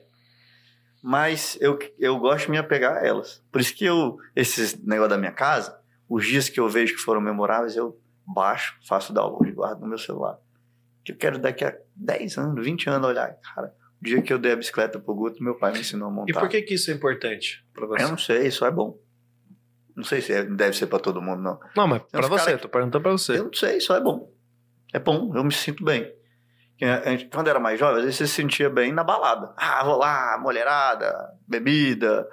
Mas 1.03 1.57
eu, 1.59 1.79
eu 1.99 2.19
gosto 2.19 2.45
de 2.45 2.51
me 2.51 2.59
apegar 2.59 2.99
a 2.99 3.07
elas. 3.07 3.43
Por 3.51 3.63
isso 3.63 3.75
que 3.75 3.87
eu, 3.87 4.19
esses 4.37 4.77
negócio 4.85 5.09
da 5.09 5.17
minha 5.17 5.33
casa, 5.33 5.81
os 6.07 6.27
dias 6.27 6.51
que 6.51 6.61
eu 6.61 6.69
vejo 6.69 6.95
que 6.95 7.01
foram 7.01 7.23
memoráveis, 7.23 7.77
eu 7.77 7.99
baixo, 8.35 8.77
faço 8.87 9.13
download 9.13 9.49
e 9.49 9.53
guardo 9.53 9.81
no 9.81 9.87
meu 9.89 9.99
celular. 9.99 10.39
Que 11.05 11.13
eu 11.13 11.17
quero 11.17 11.39
daqui 11.39 11.65
a 11.65 11.77
10 11.97 12.39
anos, 12.39 12.65
20 12.65 12.89
anos 12.91 13.09
olhar. 13.09 13.35
Cara, 13.55 13.75
o 14.01 14.05
dia 14.05 14.21
que 14.23 14.33
eu 14.33 14.39
dei 14.39 14.53
a 14.53 14.57
bicicleta 14.57 14.99
pro 14.99 15.15
Guto, 15.15 15.43
meu 15.43 15.57
pai 15.59 15.73
me 15.73 15.81
ensinou 15.81 16.09
a 16.09 16.11
montar. 16.11 16.31
E 16.31 16.33
por 16.35 16.49
que 16.49 16.63
que 16.63 16.75
isso 16.75 16.91
é 16.91 16.95
importante 16.95 17.65
pra 17.73 17.87
você? 17.87 18.05
Eu 18.05 18.09
não 18.11 18.19
sei, 18.19 18.47
isso 18.47 18.65
é 18.65 18.71
bom. 18.71 18.99
Não 19.97 20.05
sei 20.05 20.21
se 20.21 20.33
é- 20.33 20.45
deve 20.45 20.77
ser 20.77 20.87
pra 20.87 20.99
todo 20.99 21.21
mundo, 21.21 21.43
não. 21.43 21.59
Não, 21.77 21.87
mas 21.87 22.03
pra 22.11 22.21
uns 22.21 22.29
você, 22.29 22.53
que- 22.57 22.63
tô 22.63 22.69
perguntando 22.69 23.03
pra 23.03 23.13
você. 23.13 23.39
Eu 23.39 23.45
não 23.45 23.53
sei, 23.53 23.81
só 23.81 23.97
é 23.97 24.01
bom. 24.01 24.33
É 24.93 24.99
bom, 24.99 25.33
eu 25.37 25.45
me 25.45 25.53
sinto 25.53 25.85
bem. 25.85 26.13
Quando 27.33 27.49
era 27.49 27.61
mais 27.61 27.79
jovem, 27.79 27.99
às 27.99 28.05
vezes 28.05 28.17
você 28.19 28.27
se 28.27 28.35
sentia 28.35 28.71
bem 28.71 28.93
na 28.93 29.05
balada. 29.05 29.53
Ah, 29.57 29.85
vou 29.85 29.99
lá, 29.99 30.39
mulherada, 30.41 31.15
bebida, 31.47 32.27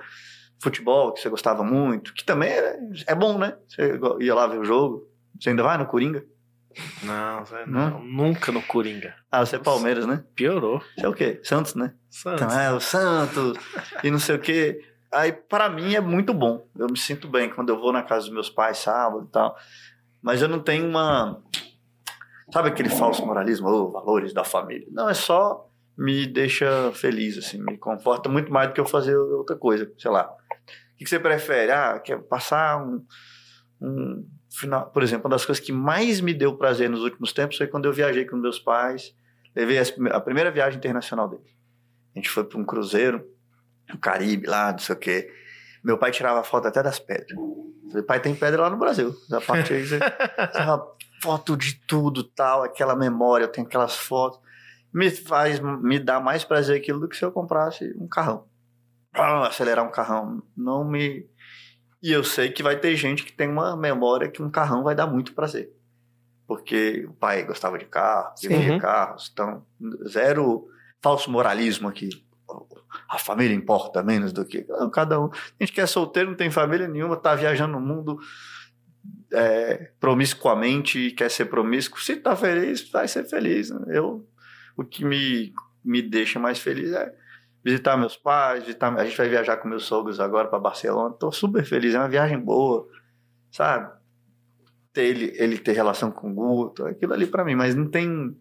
futebol, 0.61 1.11
que 1.13 1.19
você 1.21 1.29
gostava 1.29 1.63
muito, 1.63 2.13
que 2.13 2.23
também 2.23 2.49
é, 2.51 2.79
é 3.07 3.15
bom, 3.15 3.37
né? 3.37 3.57
Você 3.67 3.99
ia 4.21 4.33
lá 4.33 4.47
ver 4.47 4.59
o 4.59 4.63
jogo. 4.63 5.05
Você 5.39 5.49
ainda 5.49 5.63
vai 5.63 5.77
no 5.77 5.85
Coringa? 5.85 6.23
Não, 7.03 7.43
Não? 7.65 7.89
não, 7.89 8.03
nunca 8.03 8.51
no 8.51 8.61
Coringa. 8.61 9.15
Ah, 9.31 9.45
você 9.45 9.55
é 9.55 9.59
Palmeiras, 9.59 10.05
né? 10.05 10.23
Piorou. 10.35 10.79
Você 10.95 11.05
é 11.05 11.09
o 11.09 11.13
quê? 11.13 11.39
Santos, 11.43 11.73
né? 11.75 11.93
Santos. 12.09 12.41
Então, 12.43 12.59
é, 12.59 12.71
o 12.71 12.79
Santos 12.79 13.57
e 14.03 14.11
não 14.11 14.19
sei 14.19 14.35
o 14.35 14.39
quê. 14.39 14.79
Aí, 15.11 15.31
para 15.31 15.69
mim, 15.69 15.95
é 15.95 16.01
muito 16.01 16.33
bom. 16.33 16.67
Eu 16.77 16.87
me 16.87 16.97
sinto 16.97 17.27
bem 17.27 17.49
quando 17.49 17.69
eu 17.69 17.79
vou 17.79 17.91
na 17.91 18.03
casa 18.03 18.25
dos 18.25 18.33
meus 18.33 18.49
pais 18.49 18.77
sábado 18.77 19.25
e 19.27 19.31
tal. 19.31 19.57
Mas 20.21 20.41
eu 20.41 20.47
não 20.47 20.59
tenho 20.59 20.87
uma. 20.87 21.41
Sabe 22.53 22.69
aquele 22.69 22.89
falso 22.89 23.25
moralismo? 23.25 23.67
Oh, 23.69 23.89
valores 23.91 24.33
da 24.33 24.43
família. 24.43 24.87
Não, 24.91 25.09
é 25.09 25.13
só 25.13 25.69
me 25.97 26.27
deixa 26.27 26.91
feliz, 26.93 27.37
assim. 27.37 27.61
Me 27.63 27.77
conforta 27.77 28.29
muito 28.29 28.51
mais 28.51 28.67
do 28.69 28.73
que 28.73 28.81
eu 28.81 28.85
fazer 28.85 29.15
outra 29.17 29.55
coisa. 29.55 29.91
Sei 29.97 30.11
lá. 30.11 30.29
O 30.29 30.97
que 30.97 31.03
que 31.05 31.09
você 31.09 31.19
prefere? 31.19 31.71
Ah, 31.71 31.99
quer 31.99 32.19
passar 32.19 32.83
um. 32.85 33.03
um 33.81 34.27
final. 34.59 34.89
Por 34.89 35.03
exemplo, 35.03 35.25
uma 35.25 35.35
das 35.35 35.45
coisas 35.45 35.63
que 35.63 35.71
mais 35.71 36.21
me 36.21 36.33
deu 36.33 36.55
prazer 36.57 36.89
nos 36.89 37.01
últimos 37.01 37.31
tempos 37.33 37.57
foi 37.57 37.67
quando 37.67 37.85
eu 37.85 37.93
viajei 37.93 38.25
com 38.25 38.35
meus 38.35 38.59
pais. 38.59 39.15
Levei 39.55 39.79
a 40.11 40.19
primeira 40.19 40.51
viagem 40.51 40.77
internacional 40.77 41.27
dele. 41.27 41.57
A 42.15 42.19
gente 42.19 42.29
foi 42.29 42.43
para 42.43 42.59
um 42.59 42.65
cruzeiro, 42.65 43.25
no 43.89 43.97
Caribe, 43.97 44.47
lá, 44.47 44.71
não 44.71 44.79
sei 44.79 44.95
o 44.95 44.99
quê. 44.99 45.31
Meu 45.83 45.97
pai 45.97 46.11
tirava 46.11 46.43
foto 46.43 46.67
até 46.67 46.83
das 46.83 46.99
pedras. 46.99 47.37
Falei, 47.89 48.03
pai, 48.03 48.19
tem 48.19 48.35
pedra 48.35 48.63
lá 48.63 48.69
no 48.69 48.77
Brasil. 48.77 49.15
Da 49.29 49.39
parte 49.39 49.73
aí, 49.73 49.85
você 49.85 49.99
foto 51.21 51.55
de 51.55 51.75
tudo, 51.87 52.23
tal, 52.23 52.63
aquela 52.63 52.95
memória, 52.95 53.45
eu 53.45 53.51
tenho 53.51 53.65
aquelas 53.65 53.95
fotos. 53.95 54.39
Me 54.93 55.09
faz, 55.09 55.59
me 55.59 55.99
dá 55.99 56.19
mais 56.19 56.43
prazer 56.43 56.77
aquilo 56.77 56.99
do 56.99 57.07
que 57.07 57.15
se 57.15 57.23
eu 57.23 57.31
comprasse 57.31 57.93
um 57.97 58.07
carrão. 58.07 58.45
Ah, 59.13 59.47
acelerar 59.47 59.85
um 59.85 59.91
carrão. 59.91 60.41
Não 60.55 60.83
me. 60.83 61.27
E 62.01 62.11
eu 62.11 62.23
sei 62.23 62.51
que 62.51 62.61
vai 62.63 62.79
ter 62.79 62.95
gente 62.95 63.23
que 63.23 63.31
tem 63.33 63.49
uma 63.49 63.75
memória 63.75 64.29
que 64.29 64.41
um 64.41 64.49
carrão 64.49 64.83
vai 64.83 64.93
dar 64.95 65.07
muito 65.07 65.33
prazer. 65.33 65.71
Porque 66.47 67.05
o 67.09 67.13
pai 67.13 67.43
gostava 67.43 67.77
de 67.77 67.85
carro, 67.85 68.31
Sim. 68.37 68.49
dirigia 68.49 68.73
Uhum. 68.73 68.79
carros. 68.79 69.29
Então, 69.33 69.65
zero 70.07 70.67
falso 71.01 71.29
moralismo 71.29 71.87
aqui. 71.87 72.09
A 73.09 73.17
família 73.17 73.53
importa 73.55 74.01
menos 74.01 74.31
do 74.31 74.45
que. 74.45 74.65
Cada 74.93 75.19
um. 75.19 75.25
A 75.25 75.31
gente 75.59 75.73
que 75.73 75.81
é 75.81 75.85
solteiro, 75.85 76.29
não 76.29 76.37
tem 76.37 76.49
família 76.49 76.87
nenhuma, 76.87 77.17
tá 77.17 77.35
viajando 77.35 77.73
no 77.73 77.81
mundo 77.81 78.17
é, 79.33 79.91
promiscuamente 79.99 81.11
quer 81.11 81.29
ser 81.29 81.45
promíscuo. 81.45 81.99
Se 81.99 82.15
tá 82.15 82.35
feliz, 82.35 82.89
vai 82.89 83.07
ser 83.07 83.25
feliz. 83.25 83.69
né? 83.69 83.79
Eu, 83.89 84.25
o 84.75 84.83
que 84.83 85.03
me, 85.03 85.53
me 85.83 86.01
deixa 86.01 86.39
mais 86.39 86.59
feliz 86.59 86.91
é 86.93 87.13
visitar 87.63 87.97
meus 87.97 88.15
pais, 88.15 88.63
visitar, 88.63 88.93
a 88.95 89.03
gente 89.05 89.17
vai 89.17 89.27
viajar 89.29 89.57
com 89.57 89.67
meus 89.67 89.85
sogros 89.85 90.19
agora 90.19 90.47
para 90.47 90.59
Barcelona. 90.59 91.13
Tô 91.15 91.31
super 91.31 91.65
feliz, 91.65 91.93
é 91.95 91.99
uma 91.99 92.07
viagem 92.09 92.39
boa, 92.39 92.87
sabe? 93.51 93.91
Ter 94.93 95.03
ele, 95.05 95.33
ele 95.37 95.57
ter 95.57 95.73
relação 95.73 96.09
com 96.11 96.31
o 96.31 96.33
Guto, 96.33 96.85
aquilo 96.85 97.13
ali 97.13 97.27
para 97.27 97.43
mim, 97.45 97.55
mas 97.55 97.75
não 97.75 97.89
tem 97.89 98.35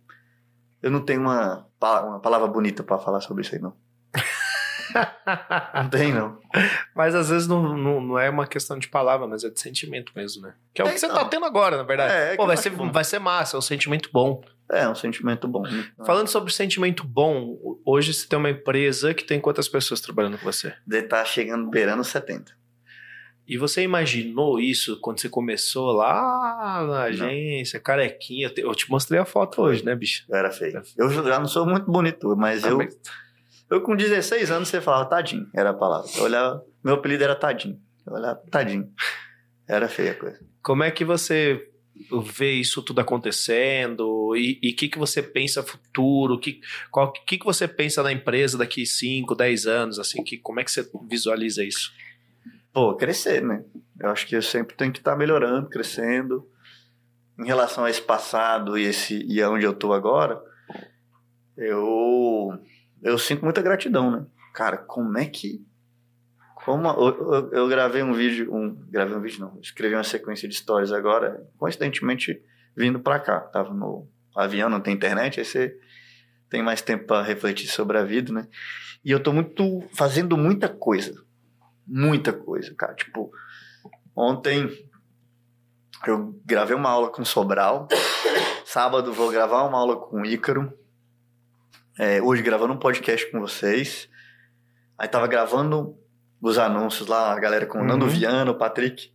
eu 0.83 0.91
não 0.91 1.01
tenho 1.01 1.21
uma, 1.23 1.67
uma 1.81 2.21
palavra 2.21 2.47
bonita 2.47 2.83
para 2.83 2.99
falar 2.99 3.21
sobre 3.21 3.43
isso 3.43 3.55
aí 3.55 3.61
não. 3.61 3.75
Não 5.75 5.91
tem 5.91 6.13
não. 6.13 6.39
Mas 6.95 7.15
às 7.15 7.29
vezes 7.29 7.47
não, 7.47 7.77
não, 7.77 8.01
não 8.01 8.19
é 8.19 8.31
uma 8.31 8.47
questão 8.47 8.79
de 8.79 8.89
palavra, 8.89 9.27
mas 9.27 9.45
é 9.45 9.51
de 9.51 9.61
sentimento 9.61 10.13
mesmo, 10.17 10.43
né? 10.43 10.55
Que 10.73 10.81
é 10.81 10.85
o 10.85 10.89
É, 10.89 10.93
que 10.93 10.99
você 11.01 11.07
então. 11.07 11.19
tá 11.19 11.25
tendo 11.27 11.45
agora, 11.45 11.77
na 11.77 11.83
verdade. 11.83 12.13
É, 12.15 12.33
é 12.33 12.37
Pô, 12.37 12.47
vai 12.47 12.55
acho 12.55 12.63
ser, 12.63 12.71
bom. 12.71 12.91
vai 12.91 13.05
ser 13.05 13.19
massa, 13.19 13.57
é 13.57 13.59
um 13.59 13.63
sentimento 13.63 14.09
bom. 14.13 14.43
É 14.71 14.89
um 14.89 14.95
sentimento 14.95 15.47
bom. 15.47 15.63
Falando 16.05 16.29
sobre 16.29 16.53
sentimento 16.53 17.05
bom, 17.05 17.81
hoje 17.85 18.13
você 18.13 18.27
tem 18.27 18.39
uma 18.39 18.51
empresa 18.51 19.15
que 19.15 19.25
tem 19.25 19.41
quantas 19.41 19.69
pessoas 19.69 20.01
trabalhando 20.01 20.39
com 20.39 20.45
você? 20.45 20.75
de 20.87 20.99
estar 20.99 21.25
chegando 21.25 21.69
beirando 21.71 22.03
70. 22.03 22.53
E 23.49 23.57
você 23.57 23.83
imaginou 23.83 24.59
isso 24.59 24.99
quando 25.01 25.21
você 25.21 25.29
começou 25.29 25.93
lá 25.93 26.85
na 26.89 27.03
agência, 27.03 27.79
carequinha? 27.79 28.53
Eu 28.57 28.75
te 28.75 28.91
mostrei 28.91 29.21
a 29.21 29.25
foto 29.25 29.63
hoje, 29.63 29.85
né, 29.85 29.95
bicho? 29.95 30.25
Eu 30.29 30.37
era 30.37 30.51
feio. 30.51 30.83
Eu 30.99 31.09
já 31.11 31.39
não 31.39 31.47
sou 31.47 31.65
muito 31.65 31.89
bonito, 31.89 32.37
mas 32.37 32.65
eu, 32.65 32.81
eu 33.71 33.81
com 33.83 33.95
16 33.95 34.51
anos 34.51 34.69
você 34.69 34.81
falava 34.81 35.09
tadinho, 35.09 35.49
era 35.55 35.71
a 35.71 35.75
palavra. 35.75 36.11
Eu 36.17 36.25
olhava, 36.25 36.65
meu 36.83 36.95
apelido 36.95 37.23
era 37.23 37.37
tadinho. 37.37 37.79
Eu 38.05 38.15
olhava 38.15 38.43
tadinho. 38.51 38.91
Era 39.69 39.89
feia 39.89 40.11
a 40.11 40.15
coisa. 40.15 40.41
Como 40.61 40.83
é 40.83 40.91
que 40.91 41.05
você 41.05 41.69
vê 42.23 42.53
isso 42.53 42.83
tudo 42.83 43.01
acontecendo? 43.01 44.35
E 44.37 44.73
o 44.73 44.77
que, 44.77 44.89
que 44.89 44.99
você 44.99 45.23
pensa 45.23 45.63
futuro? 45.63 46.39
Que, 46.39 46.61
qual, 46.91 47.13
que, 47.13 47.39
que 47.39 47.45
você 47.45 47.67
pensa 47.67 48.03
na 48.03 48.13
empresa 48.13 48.59
daqui 48.59 48.85
5, 48.85 49.35
10 49.35 49.67
anos? 49.67 49.99
Assim, 49.99 50.23
que, 50.23 50.39
como 50.39 50.61
é 50.61 50.65
que 50.65 50.71
você 50.71 50.89
visualiza 51.09 51.65
isso? 51.65 51.93
Pô, 52.73 52.95
crescer, 52.95 53.43
né? 53.43 53.65
Eu 53.99 54.11
acho 54.11 54.27
que 54.27 54.37
eu 54.37 54.43
sempre 54.43 54.77
tenho 54.77 54.93
que 54.93 54.99
estar 54.99 55.17
melhorando, 55.17 55.69
crescendo. 55.69 56.49
Em 57.39 57.47
relação 57.47 57.85
a 57.85 57.91
esse 57.91 58.03
passado 58.03 58.79
e 58.79 58.85
esse 58.85 59.25
e 59.29 59.43
aonde 59.43 59.65
eu 59.65 59.75
tô 59.75 59.93
agora, 59.93 60.41
eu 61.57 62.59
eu 63.03 63.19
sinto 63.19 63.45
muita 63.45 63.61
gratidão, 63.61 64.11
né? 64.11 64.27
Cara, 64.55 64.79
como 64.79 65.19
é 65.19 65.27
que 65.27 65.63
como 66.67 66.87
eu, 66.89 67.51
eu- 67.53 67.69
gravei 67.69 68.03
um 68.03 68.13
vídeo, 68.13 68.55
um 68.55 68.75
gravei 68.91 69.17
um 69.17 69.21
vídeo 69.23 69.41
não, 69.41 69.59
escrevi 69.63 69.95
uma 69.95 70.05
sequência 70.05 70.47
de 70.47 70.55
histórias 70.55 70.93
agora, 70.93 71.43
coincidentemente 71.57 72.43
vindo 72.77 73.01
pra 73.01 73.19
cá, 73.19 73.41
tava 73.41 73.73
no 73.73 74.07
avião, 74.37 74.69
não 74.69 74.81
tem 74.83 74.93
internet, 74.93 75.41
aí 75.41 75.47
você 75.47 75.75
tem 76.51 76.63
mais 76.63 76.83
tempo 76.83 77.07
para 77.07 77.23
refletir 77.23 77.69
sobre 77.69 77.97
a 77.97 78.05
vida, 78.05 78.31
né? 78.33 78.47
E 79.03 79.11
eu 79.11 79.23
tô 79.23 79.33
muito 79.33 79.81
fazendo 79.95 80.37
muita 80.37 80.69
coisa 80.69 81.25
muita 81.87 82.33
coisa, 82.33 82.75
cara. 82.75 82.95
Tipo, 82.95 83.31
ontem 84.15 84.69
eu 86.07 86.39
gravei 86.45 86.75
uma 86.77 86.91
aula 86.91 87.11
com 87.11 87.25
Sobral. 87.25 87.87
Sábado 88.65 89.13
vou 89.13 89.31
gravar 89.31 89.63
uma 89.63 89.79
aula 89.79 89.97
com 89.97 90.25
Ícaro. 90.25 90.73
É, 91.99 92.21
hoje 92.21 92.43
gravando 92.43 92.73
um 92.75 92.79
podcast 92.79 93.31
com 93.31 93.41
vocês. 93.41 94.09
Aí 94.99 95.07
tava 95.09 95.27
gravando 95.27 95.97
os 96.41 96.59
anúncios 96.59 97.09
lá, 97.09 97.33
a 97.33 97.39
galera 97.41 97.67
com 97.67 97.79
o 97.79 97.85
Nando 97.85 98.05
Uhum. 98.07 98.11
Viana, 98.11 98.51
o 98.51 98.59
Patrick. 98.59 99.13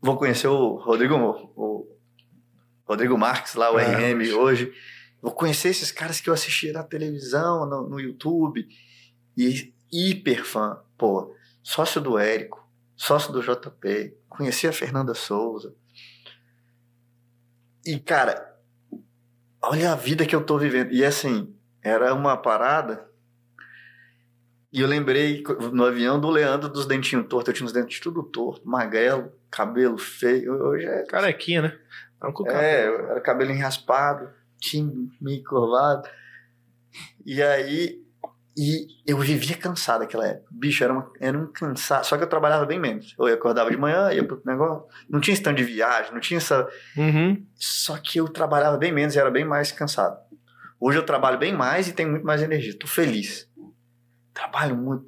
Vou 0.00 0.16
conhecer 0.16 0.48
o 0.48 0.76
Rodrigo, 0.76 1.14
o 1.56 1.86
Rodrigo 2.86 3.16
Marques 3.16 3.54
lá, 3.54 3.72
o 3.72 3.78
Ah, 3.78 3.82
RM 3.82 4.34
hoje. 4.36 4.72
Vou 5.22 5.32
conhecer 5.32 5.70
esses 5.70 5.90
caras 5.90 6.20
que 6.20 6.28
eu 6.28 6.34
assisti 6.34 6.70
na 6.72 6.82
televisão, 6.82 7.64
no, 7.66 7.88
no 7.88 7.98
YouTube. 8.00 8.66
E 9.36 9.72
hiper 9.90 10.44
fã. 10.44 10.78
Pô, 10.98 11.34
sócio 11.62 12.00
do 12.00 12.18
Érico, 12.18 12.62
sócio 12.94 13.32
do 13.32 13.40
JP, 13.42 14.14
conheci 14.28 14.68
a 14.68 14.72
Fernanda 14.72 15.14
Souza. 15.14 15.74
E, 17.86 17.98
cara, 17.98 18.54
olha 19.62 19.92
a 19.92 19.96
vida 19.96 20.26
que 20.26 20.34
eu 20.34 20.44
tô 20.44 20.58
vivendo. 20.58 20.92
E 20.92 21.04
assim, 21.04 21.54
era 21.82 22.14
uma 22.14 22.36
parada. 22.36 23.08
E 24.74 24.80
eu 24.80 24.88
lembrei 24.88 25.40
no 25.72 25.84
avião 25.84 26.18
do 26.18 26.28
Leandro 26.28 26.68
dos 26.68 26.84
dentinhos 26.84 27.28
tortos. 27.28 27.46
Eu 27.46 27.54
tinha 27.54 27.66
os 27.66 27.72
dentes 27.72 28.00
tudo 28.00 28.24
torto, 28.24 28.68
magrelo, 28.68 29.30
cabelo 29.48 29.96
feio. 29.96 30.52
Hoje 30.52 30.84
é. 30.84 31.04
Carequinha, 31.04 31.62
né? 31.62 31.78
Tá 32.20 32.32
com. 32.32 32.50
É, 32.50 32.86
era 32.86 33.20
cabelo 33.20 33.52
enraspado, 33.52 34.28
tinha 34.58 34.92
meio 35.20 35.44
curvado. 35.44 36.08
E 37.24 37.40
aí, 37.40 38.02
E 38.56 38.86
eu 39.06 39.16
vivia 39.18 39.56
cansado 39.56 40.00
naquela 40.00 40.26
época. 40.26 40.48
Bicho, 40.50 40.82
era, 40.82 40.92
uma, 40.92 41.10
era 41.20 41.38
um 41.38 41.46
cansado. 41.46 42.04
Só 42.04 42.16
que 42.16 42.24
eu 42.24 42.28
trabalhava 42.28 42.66
bem 42.66 42.78
menos. 42.80 43.14
Eu 43.16 43.26
acordava 43.26 43.70
de 43.70 43.76
manhã, 43.76 44.12
ia 44.12 44.24
pro 44.24 44.42
negócio. 44.44 44.86
Não 45.08 45.20
tinha 45.20 45.34
stand 45.34 45.54
de 45.54 45.64
viagem, 45.64 46.12
não 46.12 46.20
tinha 46.20 46.38
essa. 46.38 46.68
Uhum. 46.96 47.44
Só 47.54 47.96
que 47.96 48.18
eu 48.18 48.28
trabalhava 48.28 48.76
bem 48.76 48.92
menos 48.92 49.14
e 49.14 49.18
era 49.20 49.30
bem 49.30 49.44
mais 49.44 49.70
cansado. 49.70 50.16
Hoje 50.80 50.98
eu 50.98 51.06
trabalho 51.06 51.38
bem 51.38 51.52
mais 51.52 51.88
e 51.88 51.92
tenho 51.92 52.10
muito 52.10 52.26
mais 52.26 52.42
energia. 52.42 52.76
Tô 52.78 52.86
feliz. 52.86 53.48
Trabalho 54.34 54.76
muito. 54.76 55.06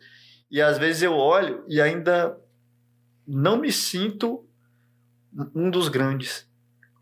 E 0.50 0.62
às 0.62 0.78
vezes 0.78 1.02
eu 1.02 1.12
olho 1.12 1.64
e 1.68 1.80
ainda 1.80 2.40
não 3.26 3.58
me 3.58 3.72
sinto 3.72 4.48
um 5.54 5.68
dos 5.68 5.88
grandes. 5.88 6.48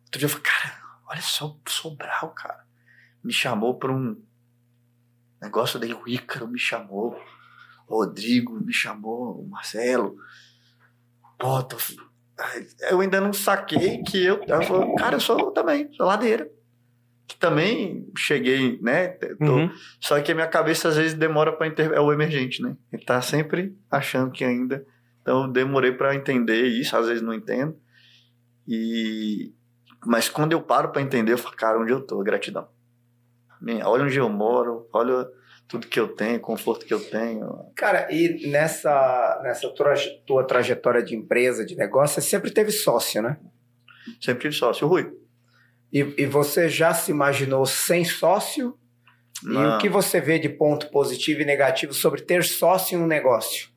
Outro 0.05 0.19
dia 0.19 0.27
eu 0.27 0.31
falei, 0.31 0.45
cara, 0.45 0.83
olha 1.07 1.21
só 1.21 1.47
o 1.47 1.71
Sobral, 1.71 2.31
cara. 2.31 2.65
Me 3.23 3.33
chamou 3.33 3.79
para 3.79 3.93
um 3.93 4.21
negócio 5.41 5.79
daí, 5.79 5.93
o 5.93 6.09
Ícaro 6.09 6.49
me 6.49 6.59
chamou, 6.59 7.21
o 7.87 7.99
Rodrigo 7.99 8.59
me 8.61 8.73
chamou, 8.73 9.41
o 9.41 9.49
Marcelo. 9.49 10.17
Pô, 11.39 11.63
tô... 11.63 11.77
eu 12.91 13.01
ainda 13.01 13.21
não 13.21 13.33
saquei 13.33 14.03
que 14.03 14.25
eu, 14.25 14.43
eu 14.45 14.63
falei, 14.63 14.95
cara, 14.97 15.17
eu 15.17 15.21
sou 15.21 15.53
também, 15.53 15.93
sou 15.93 16.07
ladeira. 16.07 16.51
Que 17.27 17.37
também 17.37 18.11
cheguei, 18.17 18.79
né? 18.83 19.09
Tô... 19.09 19.45
Uhum. 19.45 19.71
Só 20.01 20.21
que 20.21 20.33
a 20.33 20.35
minha 20.35 20.47
cabeça 20.47 20.89
às 20.89 20.97
vezes 20.97 21.15
demora 21.15 21.53
para 21.53 21.67
inter... 21.67 21.93
é 21.93 22.01
o 22.01 22.13
emergente, 22.13 22.63
né? 22.63 22.77
Ele 22.93 23.05
tá 23.05 23.21
sempre 23.23 23.75
achando 23.91 24.31
que 24.31 24.45
ainda. 24.45 24.85
Então 25.23 25.45
eu 25.45 25.49
demorei 25.53 25.93
para 25.93 26.15
entender 26.15 26.67
isso, 26.67 26.97
às 26.97 27.07
vezes 27.07 27.23
não 27.23 27.33
entendo. 27.33 27.77
E 28.69 29.53
mas 30.07 30.29
quando 30.29 30.53
eu 30.53 30.61
paro 30.61 30.91
para 30.91 31.03
entender, 31.03 31.33
eu 31.33 31.39
falo, 31.39 31.57
cara, 31.57 31.79
onde 31.79 31.93
eu 31.93 32.01
tô? 32.01 32.23
Gratidão. 32.23 32.69
Minha, 33.61 33.89
olha 33.89 34.05
onde 34.05 34.19
eu 34.19 34.29
moro, 34.29 34.87
olha 34.93 35.27
tudo 35.67 35.87
que 35.87 35.99
eu 35.99 36.09
tenho, 36.09 36.39
conforto 36.41 36.85
que 36.85 36.93
eu 36.93 37.01
tenho. 37.01 37.73
Cara, 37.75 38.07
e 38.13 38.51
nessa, 38.51 39.41
nessa 39.43 39.69
tua, 39.71 39.95
tua 40.27 40.45
trajetória 40.45 41.03
de 41.03 41.17
empresa, 41.17 41.65
de 41.65 41.75
negócio, 41.75 42.21
você 42.21 42.29
sempre 42.29 42.51
teve 42.51 42.71
sócio, 42.71 43.23
né? 43.23 43.39
Sempre 44.21 44.43
tive 44.43 44.55
sócio. 44.55 44.87
Rui. 44.87 45.11
E, 45.95 46.23
e 46.23 46.27
você 46.27 46.69
já 46.69 46.93
se 46.93 47.13
imaginou 47.13 47.65
sem 47.65 48.05
sócio? 48.05 48.77
E 49.45 49.47
Não. 49.47 49.77
o 49.77 49.79
que 49.79 49.89
você 49.89 50.21
vê 50.21 50.41
de 50.41 50.49
ponto 50.49 50.91
positivo 50.91 51.43
e 51.43 51.45
negativo 51.45 51.95
sobre 51.95 52.21
ter 52.23 52.43
sócio 52.43 52.99
em 52.99 53.01
um 53.03 53.07
negócio? 53.07 53.69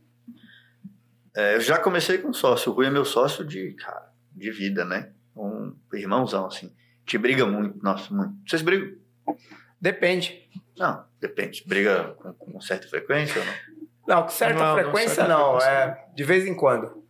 É, 1.35 1.53
eu 1.55 1.61
já 1.61 1.77
comecei 1.77 2.17
com 2.17 2.33
sócio. 2.33 2.71
O 2.71 2.75
Rui 2.75 2.87
é 2.87 2.89
meu 2.89 3.05
sócio 3.05 3.45
de, 3.45 3.73
cara, 3.73 4.11
de 4.35 4.49
vida, 4.49 4.83
né? 4.83 5.11
Um 5.35 5.75
irmãozão, 5.93 6.47
assim. 6.47 6.73
Te 7.05 7.19
briga 7.19 7.45
muito, 7.45 7.77
nossa, 7.83 8.11
muito. 8.11 8.33
Vocês 8.47 8.63
brigam? 8.63 8.97
Depende. 9.79 10.49
Não, 10.75 11.05
depende. 11.21 11.63
Briga 11.67 12.15
com, 12.17 12.33
com 12.33 12.59
certa 12.59 12.87
frequência 12.87 13.39
ou 13.39 13.45
não? 13.45 13.53
Não, 14.07 14.23
com 14.23 14.29
certa 14.29 14.59
Não, 14.59 14.75
não, 14.75 14.83
frequência 14.83 15.15
certa 15.15 15.29
não. 15.29 15.59
frequência 15.59 15.69
É 15.69 16.15
de 16.15 16.23
vez 16.23 16.47
em 16.47 16.55
quando. 16.55 17.03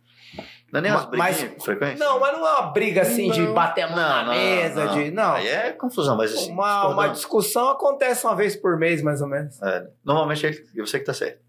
Não 0.72 0.78
é 0.78 0.82
nem 0.82 0.92
umas 0.92 1.08
mas- 1.16 1.42
com 1.44 1.60
frequência? 1.60 1.98
Não, 2.04 2.20
mas 2.20 2.32
não 2.36 2.46
é 2.46 2.50
uma 2.58 2.70
briga 2.70 3.00
assim 3.02 3.30
de 3.30 3.40
Não. 3.40 3.54
bater 3.54 3.82
a 3.82 3.88
mão 3.88 3.96
na 3.96 4.24
mesa, 4.32 4.88
de. 4.88 5.10
Não. 5.10 5.32
Aí 5.34 5.48
é 5.48 5.72
confusão, 5.72 6.16
mas 6.16 6.32
assim. 6.34 6.52
Uma, 6.52 6.88
uma 6.88 7.08
discussão 7.08 7.70
acontece 7.70 8.26
uma 8.26 8.36
vez 8.36 8.54
por 8.54 8.76
mês, 8.78 9.02
mais 9.02 9.22
ou 9.22 9.28
menos. 9.28 9.60
É, 9.62 9.86
normalmente 10.04 10.46
é 10.46 10.80
você 10.80 10.98
que 10.98 11.06
tá 11.06 11.14
certo. 11.14 11.40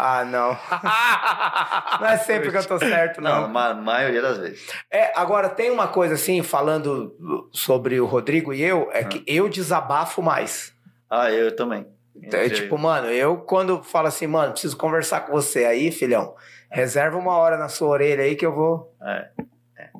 Ah, 0.00 0.24
não. 0.24 0.56
não 2.00 2.06
é 2.08 2.16
sempre 2.18 2.50
que 2.50 2.56
eu 2.56 2.64
tô 2.66 2.78
certo, 2.78 3.20
Não, 3.20 3.42
não. 3.42 3.48
ma 3.48 3.74
maioria 3.74 4.22
das 4.22 4.38
vezes. 4.38 4.64
É, 4.90 5.12
agora 5.18 5.48
tem 5.48 5.70
uma 5.70 5.88
coisa 5.88 6.14
assim, 6.14 6.42
falando 6.42 7.16
sobre 7.52 8.00
o 8.00 8.06
Rodrigo 8.06 8.52
e 8.54 8.62
eu, 8.62 8.88
é 8.92 9.02
que 9.02 9.24
eu 9.26 9.48
desabafo 9.48 10.22
mais. 10.22 10.72
Ah, 11.10 11.30
eu 11.32 11.54
também. 11.54 11.86
É, 12.22 12.26
Entre- 12.46 12.50
tipo, 12.50 12.76
mano, 12.78 13.08
eu 13.08 13.38
quando 13.38 13.82
falo 13.82 14.06
assim, 14.08 14.26
mano, 14.26 14.52
preciso 14.52 14.76
conversar 14.76 15.20
com 15.22 15.32
você 15.32 15.64
aí, 15.64 15.90
filhão, 15.90 16.34
reserva 16.70 17.16
uma 17.16 17.36
hora 17.36 17.56
na 17.56 17.68
sua 17.68 17.88
orelha 17.88 18.22
aí 18.24 18.36
que 18.36 18.44
eu 18.46 18.54
vou. 18.54 18.94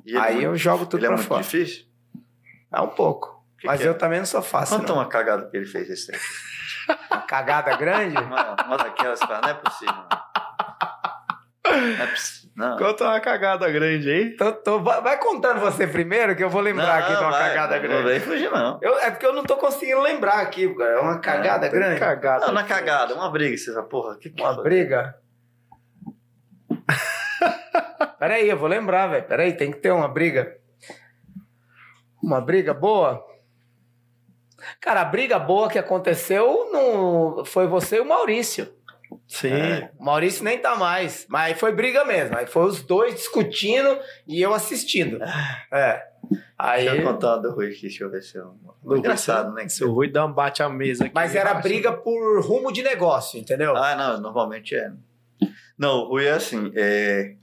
Ele 0.07 0.17
é 0.17 0.21
aí 0.21 0.33
muito- 0.35 0.47
eu 0.47 0.57
jogo 0.57 0.87
tudo 0.87 1.01
ele 1.01 1.07
é 1.07 1.09
pra 1.09 1.17
muito 1.17 1.29
fora. 1.29 1.43
difícil. 1.43 1.85
É 2.75 2.81
um 2.81 2.89
pouco. 2.89 3.39
Que 3.59 3.67
mas 3.67 3.81
que 3.81 3.87
é? 3.87 3.91
eu 3.91 3.97
também 3.99 4.19
não 4.21 4.27
sou 4.27 4.41
fácil. 4.43 4.79
Conta 4.79 4.93
Não. 4.93 5.01
uma 5.01 5.09
cagada 5.09 5.49
que 5.51 5.57
ele 5.57 5.67
fez 5.67 5.89
esse 5.91 6.11
tempo. 6.13 6.23
Uma 7.11 7.21
cagada 7.23 7.77
grande? 7.77 8.17
Uma, 8.17 8.57
uma 8.65 8.77
daquelas, 8.79 9.21
não 9.21 9.49
é 9.51 9.53
possível. 9.55 9.95
Não 11.67 12.05
é 12.05 12.07
possível. 12.07 12.51
Não. 12.57 12.77
Conta 12.79 13.05
uma 13.05 13.21
cagada 13.21 13.71
grande 13.71 14.11
aí. 14.11 14.37
Tô- 14.37 14.53
tô- 14.53 14.81
vai, 14.83 15.01
vai 15.03 15.19
contando 15.19 15.61
você 15.61 15.87
primeiro 15.87 16.35
que 16.35 16.43
eu 16.43 16.49
vou 16.51 16.61
lembrar 16.63 16.99
aqui 16.99 17.13
de 17.15 17.21
uma 17.23 17.31
vai, 17.31 17.49
cagada 17.51 17.75
não, 17.77 17.83
grande. 17.83 18.03
Não 18.03 18.09
vem 18.09 18.21
fugir, 18.21 18.51
não. 18.51 18.79
Eu- 18.83 18.99
é 18.99 19.11
porque 19.11 19.27
eu 19.27 19.33
não 19.35 19.45
tô 19.45 19.57
conseguindo 19.59 20.01
lembrar 20.01 20.41
aqui, 20.41 20.75
cara. 20.75 20.91
É 20.93 20.99
uma 21.01 21.19
cagada 21.21 21.69
grande. 21.69 22.01
Cagada. 22.01 22.47
Não, 22.47 22.55
na 22.55 22.65
cagada, 22.65 23.15
uma 23.15 23.31
briga, 23.31 23.57
você 23.57 23.73
fala, 23.73 23.87
porra, 23.87 24.17
que 24.17 24.31
que 24.31 24.43
Uma 24.43 24.61
briga. 24.63 25.15
Peraí, 28.19 28.49
eu 28.49 28.57
vou 28.57 28.69
lembrar, 28.69 29.07
velho. 29.07 29.27
Peraí, 29.27 29.53
tem 29.53 29.71
que 29.71 29.79
ter 29.79 29.93
uma 29.93 30.09
briga. 30.09 30.57
Uma 32.23 32.41
briga 32.41 32.75
boa? 32.75 33.25
Cara, 34.81 35.03
a 35.03 35.05
briga 35.05 35.39
boa 35.39 35.69
que 35.69 35.79
aconteceu 35.79 36.71
no... 36.73 37.45
foi 37.45 37.67
você 37.67 37.97
e 37.97 38.01
o 38.01 38.05
Maurício. 38.05 38.77
Sim. 39.27 39.53
É. 39.53 39.91
O 39.99 40.05
Maurício 40.05 40.45
nem 40.45 40.59
tá 40.59 40.75
mais. 40.75 41.27
Mas 41.29 41.47
aí 41.47 41.55
foi 41.55 41.73
briga 41.73 42.05
mesmo. 42.05 42.37
Aí 42.37 42.47
foi 42.47 42.65
os 42.65 42.83
dois 42.83 43.15
discutindo 43.15 43.99
e 44.27 44.41
eu 44.43 44.53
assistindo. 44.53 45.19
É. 45.73 46.03
Aí... 46.59 46.85
Deixa 46.85 47.01
eu 47.01 47.05
contar 47.05 47.37
do 47.37 47.53
Rui 47.53 47.71
aqui, 47.71 47.83
deixa 47.83 48.05
eu 48.05 48.11
ver 48.11 48.23
se 48.23 48.37
eu... 48.37 48.55
Engraçado, 48.85 49.53
né? 49.55 49.69
Se 49.69 49.85
o 49.85 49.93
Rui 49.93 50.11
dá 50.11 50.27
um 50.27 50.33
bate 50.33 50.63
a 50.63 50.69
mesa 50.69 51.05
aqui. 51.05 51.15
Mas 51.15 51.35
era 51.35 51.55
briga 51.55 51.93
por 51.93 52.45
rumo 52.45 52.73
de 52.73 52.83
negócio, 52.83 53.39
entendeu? 53.39 53.77
Ah, 53.77 53.95
não, 53.95 54.21
normalmente 54.21 54.75
é. 54.75 54.91
Não, 55.79 56.01
o 56.01 56.09
Rui 56.09 56.27
é 56.27 56.33
assim, 56.33 56.73
é, 56.75 57.35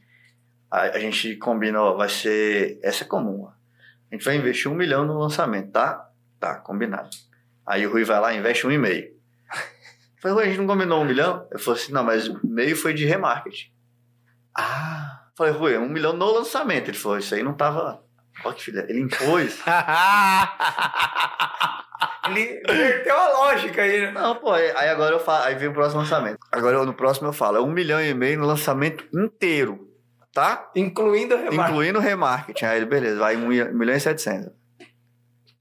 a, 0.70 0.82
a 0.82 1.00
gente 1.00 1.36
combina, 1.38 1.82
ó, 1.82 1.96
vai 1.96 2.10
ser, 2.10 2.80
essa 2.84 3.04
é 3.04 3.08
comum, 3.08 3.44
ó. 3.44 3.50
a 3.50 4.16
gente 4.16 4.26
vai 4.26 4.36
investir 4.36 4.72
um 4.72 4.76
milhão 4.76 5.06
no 5.06 5.18
lançamento, 5.18 5.72
tá? 5.72 6.10
Tá, 6.40 6.56
combinado. 6.56 7.10
Aí 7.66 7.86
o 7.86 7.92
Rui 7.92 8.04
vai 8.04 8.20
lá 8.20 8.34
e 8.34 8.38
investe 8.38 8.68
um 8.68 8.72
e 8.72 8.78
meio. 8.78 9.06
Eu 9.06 10.22
Falei, 10.22 10.36
Rui, 10.36 10.44
a 10.44 10.48
gente 10.48 10.60
não 10.60 10.68
combinou 10.68 11.02
um 11.02 11.06
milhão? 11.06 11.48
Eu 11.52 11.60
falei 11.60 11.82
assim, 11.82 11.92
não, 11.92 12.04
mas 12.04 12.30
meio 12.44 12.76
foi 12.76 12.94
de 12.94 13.06
remarketing. 13.06 13.72
Ah. 14.58 15.22
Eu 15.30 15.38
Falei, 15.38 15.54
Rui, 15.54 15.78
um 15.78 15.90
milhão 15.90 16.14
no 16.14 16.32
lançamento. 16.32 16.90
Ele 16.90 16.98
falou, 16.98 17.18
isso 17.18 17.36
aí 17.36 17.44
não 17.44 17.54
tava... 17.54 18.02
Olha 18.44 18.56
que 18.56 18.64
filha, 18.64 18.86
ele 18.90 19.02
impôs. 19.02 19.62
Ele 22.28 22.62
inverteu 22.68 23.18
a 23.18 23.30
lógica 23.30 23.82
aí, 23.82 24.02
né? 24.02 24.12
Não, 24.12 24.36
pô, 24.36 24.52
aí 24.52 24.90
agora 24.90 25.16
eu 25.16 25.20
falo, 25.20 25.46
aí 25.46 25.56
vem 25.56 25.70
o 25.70 25.74
próximo 25.74 26.02
lançamento. 26.02 26.40
Agora 26.52 26.84
no 26.84 26.94
próximo 26.94 27.28
eu 27.28 27.34
falo, 27.34 27.58
é 27.58 27.62
um 27.62 27.72
milhão 27.72 28.02
e 28.02 28.14
meio 28.14 28.40
no 28.40 28.46
lançamento 28.46 29.06
inteiro, 29.16 29.88
tá? 30.36 30.70
Incluindo 30.76 31.34
a 31.34 31.38
remarca. 31.38 31.72
Incluindo 31.72 31.98
o 31.98 32.02
remarketing. 32.02 32.66
Aí 32.66 32.78
ele, 32.78 32.86
beleza, 32.86 33.18
vai 33.18 33.38
um 33.38 33.48
milhão 33.48 33.74
milhão 33.74 33.96
e 33.96 34.00
setecentos. 34.02 34.52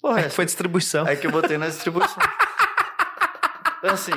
Porra, 0.03 0.21
É 0.23 0.29
foi 0.29 0.45
distribuição. 0.45 1.07
Aí 1.07 1.17
que 1.17 1.29
eu 1.29 1.31
botei 1.31 1.57
na 1.57 1.69
distribuição. 1.69 2.23
Então, 3.79 3.95
assim, 3.95 4.13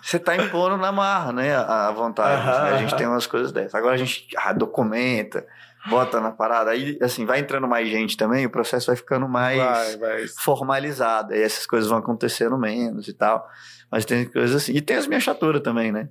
você 0.00 0.18
tá 0.18 0.36
impondo 0.36 0.76
na 0.76 0.92
marra, 0.92 1.32
né? 1.32 1.56
A, 1.56 1.88
a 1.88 1.90
vontade. 1.90 2.46
Né? 2.46 2.76
A 2.76 2.78
gente 2.78 2.94
tem 2.94 3.06
umas 3.08 3.26
coisas 3.26 3.50
dessas. 3.50 3.74
Agora 3.74 3.94
a 3.94 3.98
gente 3.98 4.28
ah, 4.36 4.52
documenta, 4.52 5.44
bota 5.90 6.20
na 6.20 6.30
parada. 6.30 6.70
Aí, 6.70 6.96
assim, 7.02 7.26
vai 7.26 7.40
entrando 7.40 7.66
mais 7.66 7.88
gente 7.88 8.16
também, 8.16 8.46
o 8.46 8.50
processo 8.50 8.86
vai 8.86 8.96
ficando 8.96 9.28
mais 9.28 9.58
Vai, 9.58 9.96
vai. 9.96 10.28
formalizado. 10.28 11.32
Aí 11.34 11.42
essas 11.42 11.66
coisas 11.66 11.90
vão 11.90 11.98
acontecendo 11.98 12.56
menos 12.56 13.08
e 13.08 13.12
tal. 13.12 13.46
Mas 13.90 14.04
tem 14.04 14.26
coisas 14.26 14.62
assim. 14.62 14.72
E 14.72 14.80
tem 14.80 14.96
as 14.96 15.08
minhas 15.08 15.24
chaturas 15.24 15.60
também, 15.60 15.90
né? 15.90 16.08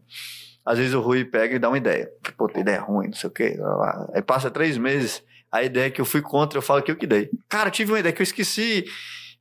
Às 0.67 0.77
vezes 0.77 0.93
o 0.93 0.99
Rui 0.99 1.23
pega 1.23 1.55
e 1.55 1.59
dá 1.59 1.69
uma 1.69 1.77
ideia. 1.77 2.09
Pô, 2.37 2.47
tem 2.49 2.61
ideia 2.61 2.81
ruim, 2.81 3.07
não 3.07 3.13
sei 3.13 3.29
o 3.29 3.33
quê. 3.33 3.55
lá, 3.57 3.75
lá. 3.75 4.07
Aí 4.13 4.21
passa 4.21 4.51
três 4.51 4.77
meses, 4.77 5.23
a 5.51 5.63
ideia 5.63 5.89
que 5.89 6.01
eu 6.01 6.05
fui 6.05 6.21
contra, 6.21 6.57
eu 6.57 6.61
falo 6.61 6.81
que 6.81 6.91
eu 6.91 6.95
que 6.95 7.07
dei. 7.07 7.29
Cara, 7.47 7.69
tive 7.71 7.91
uma 7.93 7.99
ideia 7.99 8.11
que 8.13 8.21
eu 8.21 8.25
esqueci. 8.25 8.85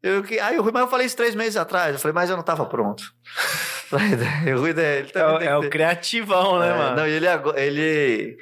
Eu, 0.02 0.22
que... 0.22 0.38
Aí 0.38 0.56
o 0.58 0.62
Rui, 0.62 0.70
mas 0.72 0.82
eu 0.82 0.88
falei 0.88 1.06
isso 1.06 1.16
três 1.16 1.34
meses 1.34 1.56
atrás. 1.56 1.94
Eu 1.94 1.98
falei, 1.98 2.14
mas 2.14 2.30
eu 2.30 2.36
não 2.36 2.44
tava 2.44 2.64
pronto. 2.66 3.02
Falei, 3.88 4.14
o 4.54 4.58
Rui, 4.60 4.70
ele 4.70 4.80
É, 4.80 5.02
também 5.04 5.34
o- 5.34 5.38
tem 5.38 5.48
é 5.48 5.60
que 5.60 5.66
o 5.66 5.70
criativão, 5.70 6.58
né, 6.58 6.70
é, 6.70 6.76
mano? 6.76 6.96
Não, 6.96 7.06
e 7.06 7.10
ele, 7.12 7.26
ele. 7.56 8.36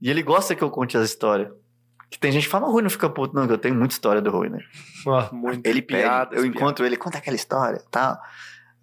E 0.00 0.08
ele 0.10 0.22
gosta 0.22 0.54
que 0.54 0.62
eu 0.62 0.70
conte 0.70 0.96
as 0.96 1.04
histórias. 1.10 1.48
Que 2.10 2.18
tem 2.18 2.30
gente 2.32 2.44
que 2.44 2.48
fala, 2.50 2.66
o 2.66 2.72
Rui 2.72 2.82
não 2.82 2.90
fica 2.90 3.08
puto. 3.10 3.34
Não, 3.34 3.46
que 3.46 3.52
eu 3.52 3.58
tenho 3.58 3.74
muita 3.74 3.94
história 3.94 4.20
do 4.22 4.30
Rui, 4.30 4.48
né? 4.48 4.58
Muito 5.32 5.66
Ele 5.66 5.82
pede, 5.82 6.02
piadas, 6.02 6.36
eu 6.36 6.42
piadas. 6.42 6.56
encontro 6.56 6.84
ele, 6.86 6.96
conta 6.96 7.18
aquela 7.18 7.36
história 7.36 7.78
e 7.84 7.90
tal. 7.90 8.16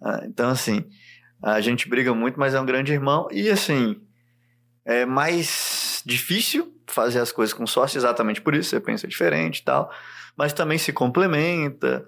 Ah, 0.02 0.20
então, 0.24 0.50
assim, 0.50 0.84
a 1.42 1.60
gente 1.60 1.88
briga 1.88 2.14
muito, 2.14 2.38
mas 2.38 2.54
é 2.54 2.60
um 2.60 2.66
grande 2.66 2.92
irmão. 2.92 3.28
E, 3.30 3.48
assim, 3.48 4.00
é 4.84 5.04
mais 5.04 6.02
difícil 6.04 6.74
fazer 6.86 7.20
as 7.20 7.30
coisas 7.30 7.52
com 7.52 7.66
sócio, 7.66 7.98
exatamente 7.98 8.40
por 8.40 8.54
isso, 8.54 8.70
você 8.70 8.80
pensa 8.80 9.06
diferente 9.06 9.58
e 9.58 9.64
tal. 9.64 9.90
Mas 10.36 10.52
também 10.52 10.78
se 10.78 10.92
complementa. 10.92 12.06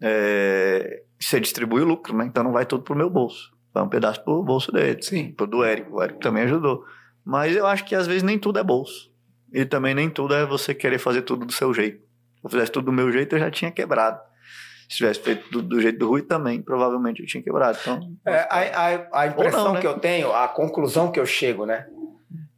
É, 0.00 1.02
você 1.18 1.40
distribui 1.40 1.82
o 1.82 1.86
lucro, 1.86 2.16
né? 2.16 2.26
Então 2.26 2.42
não 2.42 2.52
vai 2.52 2.66
tudo 2.66 2.82
pro 2.82 2.96
meu 2.96 3.08
bolso. 3.08 3.52
Vai 3.72 3.82
um 3.82 3.88
pedaço 3.88 4.22
pro 4.22 4.42
bolso 4.42 4.70
dele. 4.70 5.02
Sim. 5.02 5.32
Pro 5.32 5.46
do 5.46 5.64
Érico. 5.64 5.96
O 5.96 6.02
Érico 6.02 6.20
também 6.20 6.44
ajudou. 6.44 6.84
Mas 7.24 7.56
eu 7.56 7.66
acho 7.66 7.84
que 7.84 7.94
às 7.94 8.06
vezes 8.06 8.22
nem 8.22 8.38
tudo 8.38 8.58
é 8.58 8.64
bolso. 8.64 9.10
E 9.52 9.64
também 9.64 9.94
nem 9.94 10.10
tudo 10.10 10.34
é 10.34 10.44
você 10.44 10.74
querer 10.74 10.98
fazer 10.98 11.22
tudo 11.22 11.46
do 11.46 11.52
seu 11.52 11.72
jeito. 11.72 11.98
Se 11.98 12.44
eu 12.44 12.50
fizesse 12.50 12.72
tudo 12.72 12.86
do 12.86 12.92
meu 12.92 13.12
jeito, 13.12 13.34
eu 13.34 13.38
já 13.38 13.50
tinha 13.50 13.70
quebrado. 13.70 14.20
Se 14.92 14.98
tivesse 14.98 15.20
feito 15.20 15.50
do, 15.50 15.62
do 15.62 15.80
jeito 15.80 15.98
do 15.98 16.06
Rui, 16.06 16.20
também 16.20 16.60
provavelmente 16.60 17.20
eu 17.22 17.26
tinha 17.26 17.42
quebrado. 17.42 17.78
Então, 17.80 17.98
É, 18.26 18.46
a, 18.50 18.58
a, 18.58 19.22
a 19.22 19.26
impressão 19.26 19.64
não, 19.64 19.72
né? 19.72 19.80
que 19.80 19.86
eu 19.86 19.98
tenho, 19.98 20.30
a 20.32 20.46
conclusão 20.48 21.10
que 21.10 21.18
eu 21.18 21.24
chego, 21.24 21.64
né? 21.64 21.86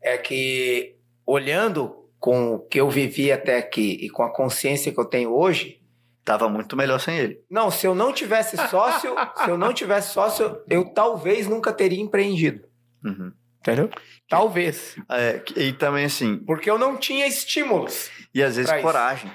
É 0.03 0.19
que 0.19 0.97
olhando 1.25 1.95
com 2.19 2.55
o 2.55 2.59
que 2.59 2.81
eu 2.81 2.91
vivi 2.91 3.31
até 3.31 3.57
aqui 3.57 3.99
e 4.01 4.11
com 4.11 4.25
a 4.25 4.33
consciência 4.33 4.93
que 4.93 4.99
eu 4.99 5.05
tenho 5.05 5.33
hoje, 5.33 5.81
tava 6.25 6.49
muito 6.49 6.77
melhor 6.77 6.99
sem 6.99 7.17
ele. 7.17 7.41
não, 7.49 7.71
se 7.71 7.87
eu 7.87 7.95
não 7.95 8.13
tivesse 8.13 8.57
sócio, 8.69 9.15
se 9.45 9.51
eu 9.51 9.57
não 9.57 9.73
tivesse 9.73 10.13
sócio, 10.13 10.61
eu 10.69 10.85
talvez 10.93 11.47
nunca 11.47 11.73
teria 11.73 12.01
empreendido. 12.01 12.67
Uhum. 13.05 13.31
Entendeu? 13.61 13.89
Talvez. 14.29 14.97
É, 15.09 15.41
e 15.57 15.73
também 15.73 16.05
assim, 16.07 16.39
Porque 16.39 16.69
eu 16.69 16.79
não 16.79 16.97
tinha 16.97 17.27
estímulos. 17.27 18.11
e 18.35 18.43
às 18.43 18.57
vezes 18.57 18.71
Pra 18.71 18.79
isso. 19.15 19.29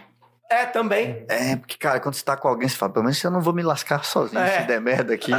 É, 0.51 0.65
também. 0.65 1.23
É, 1.29 1.55
porque, 1.57 1.77
cara, 1.77 1.99
quando 1.99 2.15
você 2.15 2.25
tá 2.25 2.35
com 2.35 2.47
alguém, 2.47 2.67
você 2.67 2.75
fala, 2.75 2.91
pelo 2.91 3.05
menos 3.05 3.23
eu 3.23 3.29
não 3.29 3.39
vou 3.39 3.53
me 3.53 3.61
lascar 3.61 4.03
sozinho. 4.03 4.41
É. 4.41 4.61
Se 4.61 4.67
der 4.67 4.81
merda 4.81 5.13
aqui, 5.13 5.31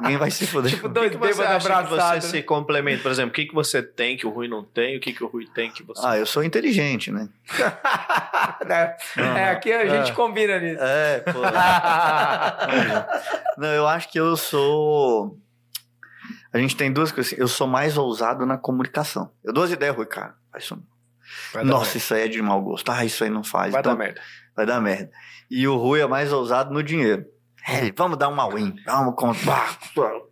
ninguém 0.00 0.16
vai 0.16 0.32
se 0.32 0.48
foder. 0.48 0.72
Tipo, 0.74 0.88
dois 0.88 1.12
que 1.12 1.16
você 1.16 1.28
bêbados 1.32 1.64
acha 1.66 1.82
que 1.84 1.88
você 1.88 1.94
abraçados. 1.94 2.24
se 2.24 2.42
complementa? 2.42 3.02
Por 3.04 3.12
exemplo, 3.12 3.30
o 3.30 3.34
que, 3.34 3.46
que 3.46 3.54
você 3.54 3.80
tem 3.82 4.16
que 4.16 4.26
o 4.26 4.30
Rui 4.30 4.48
não 4.48 4.64
tem? 4.64 4.96
O 4.96 5.00
que, 5.00 5.12
que 5.12 5.22
o 5.22 5.28
Rui 5.28 5.46
tem 5.54 5.70
que 5.70 5.84
você... 5.84 6.02
Ah, 6.04 6.18
eu 6.18 6.26
sou 6.26 6.42
inteligente, 6.42 7.12
né? 7.12 7.28
é, 8.68 8.96
é, 9.16 9.50
aqui 9.50 9.72
a 9.72 9.86
gente 9.86 10.10
É. 10.10 10.14
combina 10.14 10.58
nisso. 10.58 10.82
É, 10.82 11.20
pô. 11.20 11.38
Não, 13.58 13.68
eu 13.68 13.86
acho 13.86 14.10
que 14.10 14.18
eu 14.18 14.36
sou. 14.36 15.38
A 16.52 16.58
gente 16.58 16.76
tem 16.76 16.92
duas 16.92 17.12
coisas. 17.12 17.32
assim, 17.32 17.40
Eu 17.40 17.48
sou 17.48 17.66
mais 17.66 17.96
ousado 17.96 18.44
na 18.44 18.58
comunicação. 18.58 19.30
Eu 19.44 19.52
dou 19.52 19.64
as 19.64 19.70
ideias, 19.70 19.94
Rui, 19.94 20.06
cara. 20.06 20.34
Faz 20.50 20.64
isso. 20.64 20.78
Nossa, 21.64 21.84
merda. 21.84 21.98
isso 21.98 22.14
aí 22.14 22.22
é 22.22 22.28
de 22.28 22.40
mau 22.42 22.60
gosto. 22.62 22.90
Ah, 22.90 23.04
isso 23.04 23.24
aí 23.24 23.30
não 23.30 23.42
faz. 23.44 23.72
Vai 23.72 23.80
Então, 23.80 23.92
dar 23.92 23.98
merda. 23.98 24.20
vai 24.56 24.66
dar 24.66 24.80
merda. 24.80 25.10
E 25.50 25.66
o 25.66 25.76
Rui 25.76 26.00
é 26.00 26.06
mais 26.06 26.32
ousado 26.32 26.72
no 26.72 26.82
dinheiro. 26.82 27.24
É, 27.66 27.78
ele, 27.78 27.92
vamos 27.96 28.16
dar 28.18 28.28
uma 28.28 28.48
win. 28.48 28.74
Vamos 28.86 29.14
comprar. 29.16 29.78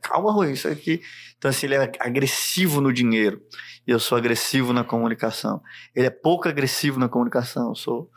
Calma, 0.03 0.33
Rui, 0.33 0.53
isso 0.53 0.69
aqui. 0.69 1.03
Então, 1.37 1.51
assim, 1.51 1.67
ele 1.67 1.75
é 1.75 1.93
agressivo 2.01 2.81
no 2.81 2.93
dinheiro. 2.93 3.41
E 3.87 3.91
eu 3.91 3.99
sou 4.01 4.17
agressivo 4.17 4.73
na 4.73 4.83
comunicação. 4.85 5.61
Ele 5.95 6.07
é 6.07 6.11
pouco 6.11 6.49
agressivo 6.49 6.99
na 6.99 7.09
comunicação. 7.09 7.69
Eu 7.71 7.75
sou. 7.75 8.11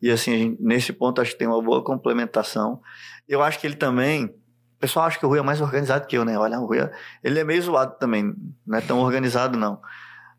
E, 0.00 0.10
assim, 0.10 0.32
gente- 0.38 0.62
nesse 0.62 0.92
ponto, 0.92 1.20
acho 1.20 1.32
que 1.32 1.38
tem 1.38 1.46
uma 1.48 1.60
boa 1.62 1.82
complementação. 1.84 2.80
Eu 3.28 3.42
acho 3.42 3.58
que 3.58 3.66
ele 3.66 3.76
também. 3.76 4.24
O 4.26 4.78
pessoal 4.78 5.06
acha 5.06 5.18
que 5.18 5.24
o 5.24 5.28
Rui 5.28 5.38
é 5.38 5.42
mais 5.42 5.60
organizado 5.60 6.06
que 6.06 6.16
eu, 6.16 6.24
né? 6.24 6.38
Olha, 6.38 6.58
o 6.60 6.66
Rui 6.66 6.78
é, 6.80 6.90
ele 7.24 7.38
é 7.40 7.44
meio 7.44 7.62
zoado 7.62 7.96
também. 7.98 8.34
Não 8.66 8.78
é 8.78 8.80
tão 8.80 8.98
organizado, 9.00 9.56
não. 9.58 9.80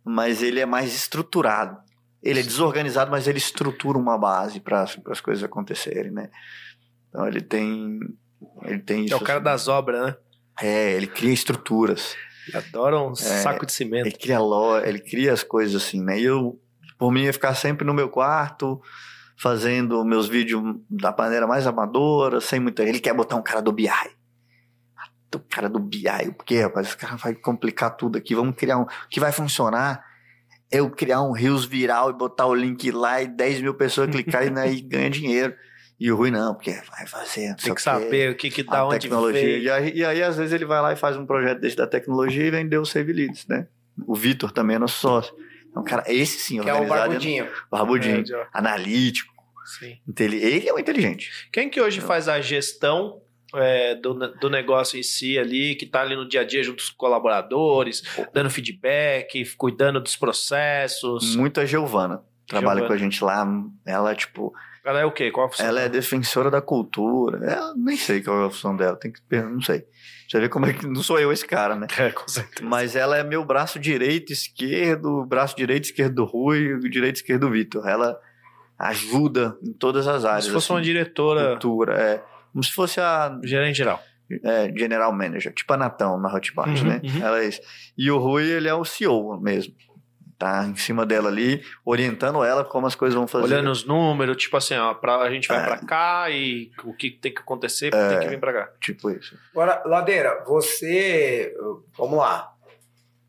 Mas 0.07 0.41
ele 0.41 0.59
é 0.59 0.65
mais 0.65 0.93
estruturado. 0.95 1.77
Ele 2.23 2.39
é 2.39 2.43
desorganizado, 2.43 3.11
mas 3.11 3.27
ele 3.27 3.38
estrutura 3.38 3.97
uma 3.97 4.17
base 4.17 4.59
para 4.59 4.84
as 4.84 5.21
coisas 5.21 5.43
acontecerem, 5.43 6.11
né? 6.11 6.29
Então 7.09 7.27
ele 7.27 7.41
tem. 7.41 7.99
Ele 8.63 8.79
tem 8.79 9.05
isso. 9.05 9.13
É 9.13 9.17
o 9.17 9.21
cara 9.21 9.39
assim. 9.39 9.43
das 9.45 9.67
obras, 9.67 10.05
né? 10.05 10.15
É, 10.61 10.93
ele 10.93 11.07
cria 11.07 11.31
estruturas. 11.34 12.15
Ele 12.47 12.57
adora 12.57 12.99
um 12.99 13.11
É. 13.11 13.15
saco 13.15 13.65
de 13.65 13.71
cimento. 13.73 14.07
Ele 14.07 14.15
cria 14.15 14.39
lo, 14.39 14.77
ele 14.79 14.99
cria 14.99 15.34
as 15.34 15.43
coisas 15.43 15.81
assim, 15.81 16.01
né? 16.01 16.19
E 16.19 16.23
eu, 16.23 16.59
por 16.97 17.11
mim, 17.11 17.23
ia 17.23 17.34
ficar 17.34 17.53
sempre 17.53 17.85
no 17.85 17.93
meu 17.93 18.09
quarto, 18.09 18.81
fazendo 19.38 20.03
meus 20.03 20.27
vídeos 20.27 20.63
da 20.89 21.13
maneira 21.15 21.45
mais 21.45 21.67
amadora, 21.67 22.41
sem 22.41 22.59
muita. 22.59 22.84
Ele 22.84 22.99
quer 22.99 23.13
botar 23.13 23.35
um 23.35 23.43
cara 23.43 23.61
do 23.61 23.71
BI. 23.71 23.88
O 25.36 25.40
cara 25.40 25.68
do 25.70 25.80
BI, 25.80 26.06
o 26.30 26.44
quê, 26.44 26.62
rapaz? 26.62 26.88
Esse 26.88 26.98
cara 26.98 27.16
vai 27.18 27.34
complicar 27.36 27.95
tudo 27.98 28.18
aqui. 28.18 28.34
Vamos 28.34 28.56
criar 28.56 28.78
um. 28.78 28.84
O 28.84 28.88
que 29.10 29.20
vai 29.20 29.32
funcionar 29.32 30.04
é 30.72 30.80
eu 30.80 30.90
criar 30.90 31.22
um 31.22 31.32
Rios 31.32 31.66
viral 31.66 32.10
e 32.10 32.14
botar 32.14 32.45
o 32.48 32.56
link 32.56 32.90
lá 32.91 33.22
e 33.22 33.28
10 33.28 33.62
mil 33.62 33.74
pessoas 33.74 34.10
clicarem 34.10 34.49
né, 34.49 34.72
e 34.72 34.80
ganha 34.82 35.10
dinheiro. 35.10 35.54
E 35.99 36.12
o 36.12 36.16
Rui 36.16 36.30
não, 36.30 36.54
porque 36.54 36.72
vai 36.95 37.08
fazer. 37.08 37.56
Tem 37.56 37.72
o 37.72 37.76
que 37.76 37.82
quê 37.82 37.82
saber 37.82 38.32
o 38.32 38.36
que 38.36 38.49
que 38.52 38.64
dá 38.64 38.80
a 38.80 38.88
onde 38.88 38.99
tecnologia. 38.99 39.41
veio. 39.41 39.64
E 39.64 39.70
aí, 39.70 39.94
e 39.95 40.06
aí, 40.06 40.22
às 40.24 40.38
vezes, 40.38 40.54
ele 40.54 40.66
vai 40.66 40.80
lá 40.82 40.94
e 40.94 40.95
faz 40.95 41.18
um 41.18 41.26
projeto 41.26 41.60
desse 41.60 41.76
da 41.76 41.88
tecnologia 41.88 42.45
e 42.45 42.52
vendeu 42.52 42.82
o 42.82 42.86
Save 42.86 43.12
Leads, 43.12 43.48
né? 43.48 43.68
O 44.06 44.16
Vitor 44.16 44.52
também 44.52 44.76
é 44.76 44.80
nosso 44.80 44.99
sócio. 44.99 45.34
Então, 45.72 45.84
cara, 45.84 46.04
esse 46.08 46.38
sim, 46.40 46.62
Que 46.62 46.70
é 46.70 46.74
o 46.74 46.78
organizado. 46.78 46.99
barbudinho. 47.10 47.48
Barbudinho. 47.72 48.22
É, 48.22 48.26
já- 48.26 48.48
Analítico. 48.54 49.34
Sim. 49.80 49.98
Ele 50.20 50.68
é 50.70 50.74
um 50.74 50.80
inteligente. 50.80 51.32
Quem 51.52 51.68
que 51.70 51.82
hoje 51.82 51.99
faz 51.99 52.30
a 52.30 52.40
gestão 52.40 53.20
é, 53.56 53.95
do, 53.95 54.14
do 54.14 54.49
negócio 54.49 54.99
em 54.99 55.03
si 55.03 55.38
ali, 55.38 55.76
que 55.76 55.86
tá 55.86 56.02
ali 56.02 56.15
no 56.15 56.28
dia 56.28 56.41
a 56.41 56.44
dia 56.44 56.64
junto 56.64 56.78
com 56.78 56.84
os 56.84 56.90
colaboradores, 56.90 58.03
dando 58.34 58.49
feedback, 58.49 59.44
cuidando 59.56 59.99
dos 60.02 60.15
processos? 60.15 61.36
Muito 61.36 61.60
a 61.60 61.65
Giovana. 61.65 62.22
Trabalha 62.48 62.80
Giovana. 62.80 62.88
com 62.88 62.94
a 62.94 62.98
gente 62.98 63.24
lá. 63.24 63.48
Ela, 63.86 64.15
tipo, 64.15 64.53
Ela 64.84 64.99
é 65.02 65.06
o 65.06 65.11
quê? 65.11 65.32
Qual 65.32 65.48
a 65.48 65.49
função? 65.49 65.65
ela 65.65 65.82
é 65.82 65.90
defensora 65.90 66.49
da 66.49 66.61
cultura. 66.61 67.45
Ela, 67.45 67.74
nem 67.76 67.98
sei 67.98 68.22
qual 68.22 68.44
é 68.44 68.48
a 68.48 68.49
função 68.49 68.76
dela. 68.76 68.95
Tem 68.95 69.11
que 69.11 69.22
não 69.41 69.61
sei. 69.61 69.86
Você 70.28 70.41
vê 70.41 70.49
como 70.49 70.65
é 70.65 70.74
que. 70.74 70.86
Não 70.86 71.02
sou 71.02 71.19
eu 71.19 71.32
esse 71.32 71.45
cara, 71.45 71.76
né? 71.76 71.88
É, 71.98 72.11
com 72.11 72.28
certeza. 72.28 72.68
Mas 72.68 72.95
ela 72.95 73.18
é 73.18 73.24
meu 73.24 73.45
braço 73.45 73.80
direito, 73.80 74.34
esquerdo, 74.34 75.26
braço 75.26 75.56
direito, 75.56 75.86
esquerdo 75.86 76.15
do 76.15 76.26
Rui, 76.26 76.80
direito, 76.90 77.18
esquerdo 77.18 77.48
do 77.48 77.52
Vitor. 77.52 77.88
Ela 77.88 78.19
ajuda 78.78 79.57
em 79.64 79.74
todas 79.74 80.07
as 80.07 80.26
áreas. 80.26 80.45
se 80.45 80.52
fosse 80.52 80.69
uma 80.69 80.80
assim, 80.80 80.86
diretora, 80.86 81.52
cultura, 81.52 81.94
é. 81.95 82.24
Como 82.57 82.63
se 82.63 82.71
fosse 82.73 82.99
a 82.99 83.39
gerente 83.43 83.75
geral. 83.77 84.01
é, 84.43 84.73
general 84.75 85.13
manager, 85.13 85.53
tipo 85.53 85.71
a 85.73 85.77
Natão 85.77 86.19
na 86.19 86.34
Hotmart, 86.34 86.81
Uhum, 86.81 86.88
né? 86.88 87.01
uhum. 87.03 87.23
Ela 87.23 87.43
é 87.43 87.47
isso. 87.49 87.61
E 87.95 88.09
o 88.09 88.17
Rui, 88.17 88.43
ele 88.49 88.67
é 88.67 88.73
o 88.73 88.84
CEO 88.84 89.39
mesmo. 89.39 89.75
Tá 90.39 90.65
em 90.65 90.75
cima 90.75 91.05
dela 91.05 91.29
ali, 91.29 91.63
orientando 91.85 92.43
ela 92.43 92.63
como 92.65 92.88
as 92.88 92.93
coisas 92.95 93.15
vão 93.15 93.27
fazer. 93.27 93.45
Olhando 93.45 93.69
os 93.71 93.85
números, 93.85 94.35
tipo 94.38 94.57
assim, 94.57 94.75
ó, 94.75 94.93
pra, 94.95 95.17
a 95.17 95.29
gente 95.31 95.47
vai 95.47 95.61
É. 95.61 95.65
pra 95.65 95.77
cá 95.77 96.29
e 96.31 96.71
o 96.84 96.93
que 96.95 97.11
tem 97.11 97.31
que 97.34 97.41
acontecer 97.41 97.91
tem 97.91 98.19
que 98.19 98.27
vir 98.27 98.39
pra 98.39 98.51
cá. 98.53 98.69
Tipo 98.81 99.11
isso. 99.11 99.38
Agora, 99.51 99.81
Ladeira, 99.85 100.43
você. 100.45 101.53
Vamos 101.97 102.17
lá. 102.17 102.51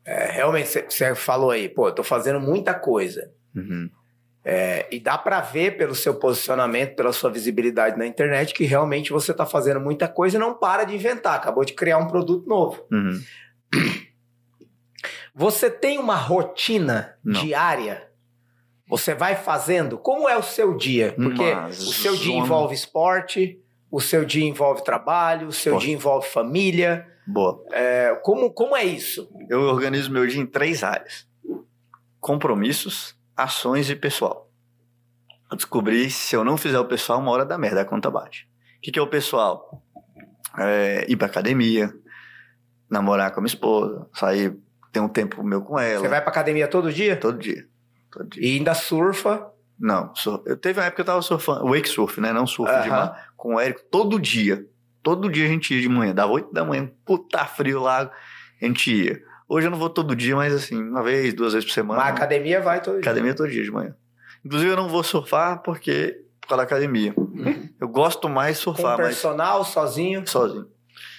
É, 0.05 0.31
realmente, 0.31 0.67
você- 0.69 0.85
você 0.89 1.13
falou 1.15 1.51
aí, 1.51 1.69
pô, 1.69 1.87
eu 1.87 1.93
tô 1.95 2.03
fazendo 2.03 2.39
muita 2.39 2.73
coisa. 2.73 3.31
Uhum. 3.55 3.89
É, 4.43 4.87
e 4.89 4.99
dá 4.99 5.17
pra 5.17 5.41
ver 5.41 5.77
pelo 5.77 5.93
seu 5.93 6.15
posicionamento, 6.15 6.95
pela 6.95 7.11
sua 7.11 7.29
visibilidade 7.29 7.97
na 7.97 8.07
internet, 8.07 8.53
que 8.53 8.63
realmente 8.63 9.11
você 9.11 9.33
tá 9.33 9.45
fazendo 9.45 9.79
muita 9.81 10.07
coisa 10.07 10.37
e 10.37 10.39
não 10.39 10.53
para 10.55 10.85
de 10.85 10.95
inventar. 10.95 11.35
Acabou 11.35 11.65
de 11.65 11.73
criar 11.73 11.97
um 11.97 12.07
produto 12.07 12.47
novo. 12.47 12.85
Uhum. 12.91 13.21
Você 15.33 15.69
tem 15.69 15.97
uma 15.97 16.15
rotina 16.15 17.15
Não. 17.23 17.39
diária? 17.41 18.09
Você 18.87 19.13
vai 19.13 19.35
fazendo? 19.35 19.97
Como 19.97 20.27
é 20.27 20.35
o 20.37 20.41
seu 20.43 20.75
dia? 20.75 21.13
Porque 21.13 21.53
Mas 21.53 21.79
o 21.79 21.93
seu 21.93 22.15
dia 22.15 22.33
zona- 22.33 22.43
envolve 22.45 22.73
esporte, 22.73 23.59
o 23.91 24.01
seu 24.01 24.25
dia 24.25 24.43
envolve 24.43 24.83
trabalho, 24.83 25.47
o 25.47 25.51
seu 25.53 25.73
Posso. 25.73 25.85
dia 25.85 25.93
envolve 25.95 26.27
família. 26.27 27.05
Boa. 27.27 27.63
É, 27.71 28.19
como, 28.23 28.51
como 28.51 28.75
é 28.75 28.83
isso? 28.83 29.29
Eu 29.47 29.61
organizo 29.61 30.11
meu 30.11 30.25
dia 30.25 30.41
em 30.41 30.45
três 30.45 30.83
áreas: 30.83 31.27
compromissos, 32.19 33.15
ações 33.43 33.89
e 33.89 33.95
pessoal. 33.95 34.49
Eu 35.51 35.57
descobri 35.57 36.09
se 36.09 36.35
eu 36.35 36.43
não 36.43 36.57
fizer 36.57 36.79
o 36.79 36.85
pessoal, 36.85 37.19
uma 37.19 37.31
hora 37.31 37.45
da 37.45 37.57
merda, 37.57 37.81
a 37.81 37.85
conta 37.85 38.09
bate. 38.11 38.47
O 38.77 38.81
que, 38.81 38.91
que 38.91 38.99
é 38.99 39.01
o 39.01 39.07
pessoal? 39.07 39.83
É, 40.57 41.05
ir 41.09 41.15
pra 41.17 41.27
academia, 41.27 41.91
namorar 42.89 43.31
com 43.31 43.39
a 43.39 43.41
minha 43.41 43.47
esposa, 43.53 44.07
sair, 44.13 44.55
ter 44.91 44.99
um 44.99 45.07
tempo 45.09 45.43
meu 45.43 45.61
com 45.61 45.79
ela. 45.79 46.01
Você 46.01 46.07
vai 46.07 46.21
pra 46.21 46.29
academia 46.31 46.67
todo 46.67 46.91
dia? 46.91 47.15
Todo 47.17 47.37
dia. 47.37 47.67
Todo 48.11 48.27
dia. 48.29 48.43
E 48.43 48.57
ainda 48.57 48.73
surfa. 48.73 49.51
Não, 49.79 50.13
sur- 50.15 50.43
eu 50.45 50.57
teve 50.57 50.79
uma 50.79 50.85
época 50.85 50.95
que 50.97 51.01
eu 51.01 51.05
tava 51.13 51.21
surfando, 51.21 51.65
wake 51.65 51.87
surf, 51.87 52.19
né? 52.19 52.33
Não 52.33 52.45
surf 52.45 52.71
de 52.83 52.89
Aham. 52.89 52.97
mar, 52.97 53.29
com 53.37 53.55
o 53.55 53.59
Érico, 53.59 53.81
todo 53.89 54.19
dia. 54.19 54.65
Todo 55.01 55.29
dia 55.29 55.45
a 55.45 55.47
gente 55.47 55.73
ia 55.73 55.81
de 55.81 55.87
manhã, 55.87 56.13
dava 56.13 56.31
8 56.33 56.51
da 56.51 56.65
manhã, 56.65 56.91
puta 57.05 57.45
frio 57.45 57.79
lá, 57.79 58.11
a 58.61 58.65
gente 58.65 58.93
ia. 58.93 59.21
Hoje 59.49 59.65
eu 59.65 59.71
não 59.71 59.79
vou 59.79 59.89
todo 59.89 60.15
dia, 60.15 60.35
mas 60.35 60.53
assim, 60.53 60.77
uma 60.79 61.01
vez, 61.01 61.33
duas 61.33 61.53
vezes 61.53 61.67
por 61.67 61.73
semana. 61.73 61.99
Mas 61.99 62.11
a 62.11 62.13
academia 62.13 62.61
vai 62.61 62.79
todo 62.81 62.93
dia. 62.93 63.01
Academia 63.01 63.33
todo 63.33 63.49
dia 63.49 63.63
de 63.63 63.71
manhã. 63.71 63.95
Inclusive 64.45 64.71
eu 64.71 64.77
não 64.77 64.87
vou 64.87 65.03
surfar 65.03 65.63
porque 65.63 66.21
por 66.39 66.49
causa 66.49 66.57
da 66.57 66.67
academia. 66.67 67.15
Eu 67.79 67.87
gosto 67.87 68.29
mais 68.29 68.57
Com 68.57 68.75
surfar, 68.75 68.97
mas 68.97 69.07
personal, 69.07 69.65
sozinho. 69.65 70.25
sozinho. 70.27 70.67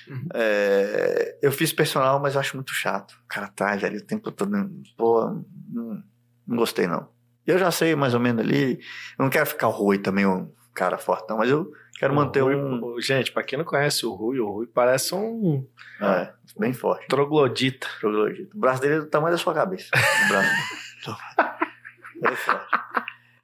Uhum. 0.09 0.29
É, 0.35 1.39
eu 1.43 1.51
fiz 1.51 1.73
personal, 1.73 2.21
mas 2.21 2.35
eu 2.35 2.41
acho 2.41 2.57
muito 2.57 2.73
chato. 2.73 3.13
O 3.25 3.29
cara 3.29 3.49
tá, 3.49 3.75
velho, 3.77 3.99
o 3.99 4.05
tempo 4.05 4.31
todo. 4.31 4.71
Pô, 4.97 5.25
não, 5.69 6.03
não 6.47 6.57
gostei 6.57 6.87
não. 6.87 7.09
Eu 7.47 7.59
já 7.59 7.71
sei 7.71 7.97
mais 7.97 8.15
ou 8.15 8.21
menos 8.21 8.45
ali. 8.45 8.75
Eu 9.19 9.25
não 9.25 9.31
quero 9.31 9.47
ficar 9.47 9.69
o 9.69 9.73
Rui 9.73 9.99
também, 9.99 10.27
um 10.27 10.49
cara 10.73 10.99
fortão, 10.99 11.39
mas 11.39 11.51
eu 11.51 11.71
quero 12.01 12.15
manter 12.15 12.41
Rui- 12.41 12.57
um. 12.57 13.01
Gente, 13.01 13.31
pra 13.31 13.43
quem 13.45 13.57
não 13.59 13.65
conhece 13.65 14.05
o 14.05 14.13
Rui, 14.13 14.41
o 14.41 14.51
Rui 14.51 14.67
parece 14.67 15.15
um 15.15 15.65
É, 16.01 16.33
bem 16.59 16.73
forte. 16.73 17.07
troglodita. 17.07 17.87
troglodita. 18.01 18.57
O 18.57 18.59
braço 18.59 18.81
dele 18.83 18.95
é 18.95 18.99
do 19.01 19.07
tamanho 19.07 19.33
da 19.33 19.39
sua 19.39 19.55
cabeça. 19.55 19.89
O 20.25 20.29
braço 20.29 20.49
dele. 20.51 22.33
É 22.33 22.37
forte. 22.37 22.67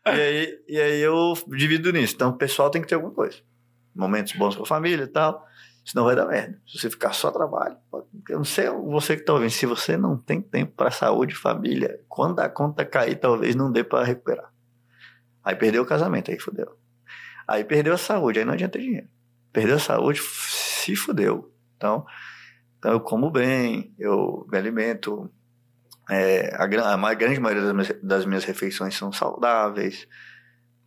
E 0.07 0.11
aí, 0.11 0.59
e 0.69 0.81
aí 0.81 1.01
eu 1.01 1.33
divido 1.49 1.93
nisso. 1.93 2.15
Então 2.15 2.31
o 2.31 2.37
pessoal 2.37 2.71
tem 2.71 2.81
que 2.83 2.89
ter 2.89 2.95
alguma 2.97 3.13
coisa. 3.13 3.39
Momentos 3.95 4.33
bons 4.35 4.55
com 4.57 4.63
a 4.63 4.67
família 4.67 5.05
e 5.05 5.09
tal. 5.09 5.45
Senão 5.85 6.05
vai 6.05 6.15
dar 6.17 6.27
merda. 6.27 6.61
Se 6.67 6.79
você 6.79 6.91
ficar 6.91 7.13
só 7.13 7.31
trabalho. 7.31 7.77
pode- 7.91 8.07
Eu 8.29 8.39
não 8.39 8.45
sei 8.45 8.69
você 8.69 9.17
que 9.17 9.23
tá 9.25 9.33
ouvindo. 9.33 9.51
Se 9.51 9.67
você 9.67 9.97
não 9.97 10.17
tem 10.17 10.41
tempo 10.43 10.73
para 10.77 10.91
saúde 10.91 11.33
e 11.33 11.37
família, 11.37 12.01
quando 12.09 12.41
a 12.41 12.49
conta 12.49 12.85
cair, 12.85 13.17
talvez 13.17 13.55
não 13.55 13.71
dê 13.71 13.83
para 13.85 14.05
recuperar. 14.05 14.53
Aí 15.45 15.55
perdeu 15.57 15.83
o 15.83 15.87
casamento, 15.87 16.31
aí 16.31 16.39
fodeu. 16.41 16.77
Aí 17.47 17.65
perdeu 17.65 17.95
a 17.95 17.99
saúde, 17.99 18.39
aí 18.39 18.45
não 18.45 18.55
adianta 18.55 18.79
dinheiro. 18.79 19.09
perdeu 19.53 19.77
a 19.77 19.81
saúde, 19.81 20.21
se 20.21 20.97
fudeu. 20.97 21.53
Então, 21.77 22.05
então 22.79 22.93
eu 22.93 23.01
como 23.01 23.31
bem, 23.31 23.95
eu 23.99 24.47
me 24.51 24.59
alimento. 24.59 25.31
É, 26.11 26.55
a, 26.55 26.65
a, 26.65 27.15
grande 27.15 27.41
maioria 27.41 27.65
das 27.65 27.73
minhas, 27.73 28.03
das 28.03 28.27
minhas 28.27 28.45
refeições 28.45 28.97
são 28.97 29.13
saudáveis. 29.13 30.07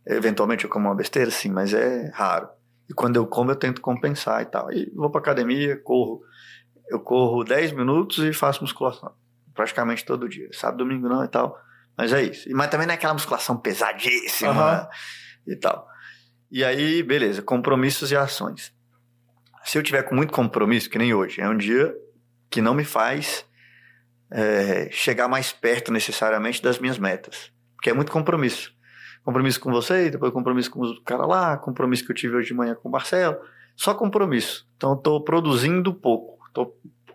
Eventualmente 0.06 0.64
eu 0.64 0.70
como 0.70 0.88
uma 0.88 0.94
besteira, 0.94 1.30
sim, 1.30 1.50
mas 1.50 1.74
é 1.74 2.10
raro. 2.14 2.48
E 2.88 2.92
quando 2.94 3.16
eu 3.16 3.26
como, 3.26 3.50
eu 3.50 3.56
tento 3.56 3.80
compensar 3.80 4.42
e 4.42 4.46
tal. 4.46 4.72
E 4.72 4.90
vou 4.94 5.10
pra 5.10 5.20
academia, 5.20 5.76
corro. 5.76 6.22
Eu 6.88 6.98
corro 6.98 7.44
10 7.44 7.72
minutos 7.72 8.18
e 8.18 8.32
faço 8.32 8.62
musculação. 8.62 9.14
Praticamente 9.54 10.04
todo 10.04 10.28
dia. 10.28 10.48
Sábado, 10.52 10.78
domingo 10.78 11.08
não 11.08 11.22
e 11.24 11.28
tal. 11.28 11.56
Mas 11.96 12.12
é 12.12 12.22
isso. 12.22 12.48
Mas 12.52 12.68
também 12.68 12.86
não 12.86 12.94
é 12.94 12.96
aquela 12.96 13.12
musculação 13.12 13.56
pesadíssima 13.56 14.82
uhum. 14.82 15.52
e 15.52 15.56
tal. 15.56 15.86
E 16.50 16.64
aí, 16.64 17.02
beleza, 17.02 17.42
compromissos 17.42 18.10
e 18.10 18.16
ações. 18.16 18.74
Se 19.64 19.78
eu 19.78 19.82
tiver 19.82 20.02
com 20.02 20.14
muito 20.14 20.32
compromisso, 20.32 20.90
que 20.90 20.98
nem 20.98 21.14
hoje, 21.14 21.40
é 21.40 21.48
um 21.48 21.56
dia 21.56 21.94
que 22.50 22.60
não 22.60 22.74
me 22.74 22.84
faz 22.84 23.44
é, 24.30 24.88
chegar 24.90 25.28
mais 25.28 25.52
perto 25.52 25.92
necessariamente 25.92 26.62
das 26.62 26.78
minhas 26.78 26.98
metas. 26.98 27.52
Porque 27.76 27.90
é 27.90 27.92
muito 27.92 28.10
compromisso. 28.10 28.74
Compromisso 29.22 29.60
com 29.60 29.70
você, 29.70 30.10
depois 30.10 30.32
compromisso 30.32 30.70
com 30.70 30.80
o 30.80 31.02
cara 31.02 31.24
lá, 31.24 31.56
compromisso 31.56 32.04
que 32.04 32.10
eu 32.10 32.16
tive 32.16 32.36
hoje 32.36 32.48
de 32.48 32.54
manhã 32.54 32.74
com 32.74 32.88
o 32.88 32.92
Marcelo. 32.92 33.38
Só 33.76 33.94
compromisso. 33.94 34.66
Então, 34.76 34.94
estou 34.94 35.22
produzindo 35.22 35.94
pouco. 35.94 36.38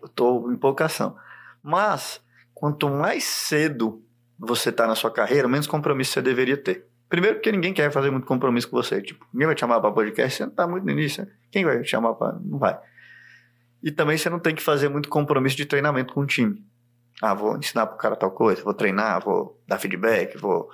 Estou 0.04 0.50
em 0.52 0.56
pouca 0.56 0.86
ação. 0.86 1.16
Mas, 1.62 2.22
quanto 2.54 2.88
mais 2.88 3.24
cedo 3.24 4.02
você 4.38 4.70
está 4.70 4.86
na 4.86 4.94
sua 4.94 5.10
carreira, 5.10 5.48
menos 5.48 5.66
compromisso 5.66 6.12
você 6.12 6.22
deveria 6.22 6.56
ter. 6.56 6.85
Primeiro 7.08 7.36
porque 7.36 7.52
ninguém 7.52 7.72
quer 7.72 7.90
fazer 7.90 8.10
muito 8.10 8.26
compromisso 8.26 8.68
com 8.68 8.76
você. 8.76 9.00
Tipo, 9.00 9.24
ninguém 9.32 9.46
vai 9.46 9.54
te 9.54 9.60
chamar 9.60 9.80
para 9.80 9.92
podcast, 9.92 10.36
você 10.36 10.42
não 10.44 10.50
está 10.50 10.66
muito 10.66 10.84
no 10.84 10.90
início. 10.90 11.24
Né? 11.24 11.30
Quem 11.50 11.64
vai 11.64 11.80
te 11.82 11.88
chamar 11.88 12.14
para... 12.14 12.38
Não 12.40 12.58
vai. 12.58 12.78
E 13.82 13.90
também 13.90 14.18
você 14.18 14.28
não 14.28 14.38
tem 14.40 14.54
que 14.54 14.62
fazer 14.62 14.88
muito 14.88 15.08
compromisso 15.08 15.56
de 15.56 15.64
treinamento 15.64 16.12
com 16.12 16.20
o 16.20 16.26
time. 16.26 16.64
Ah, 17.22 17.34
vou 17.34 17.56
ensinar 17.56 17.86
pro 17.86 17.96
cara 17.96 18.16
tal 18.16 18.30
coisa, 18.30 18.62
vou 18.62 18.74
treinar, 18.74 19.22
vou 19.24 19.62
dar 19.66 19.78
feedback, 19.78 20.36
vou... 20.38 20.68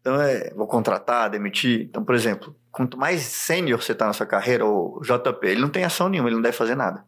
Então, 0.00 0.20
é, 0.20 0.52
vou 0.54 0.68
contratar, 0.68 1.30
demitir. 1.30 1.80
Então, 1.80 2.04
por 2.04 2.14
exemplo, 2.14 2.54
quanto 2.70 2.96
mais 2.96 3.22
sênior 3.22 3.82
você 3.82 3.90
está 3.92 4.06
na 4.06 4.12
sua 4.12 4.26
carreira, 4.26 4.64
o 4.64 5.00
JP, 5.02 5.44
ele 5.46 5.60
não 5.60 5.68
tem 5.68 5.82
ação 5.82 6.08
nenhuma, 6.08 6.28
ele 6.28 6.36
não 6.36 6.42
deve 6.42 6.56
fazer 6.56 6.76
nada. 6.76 7.04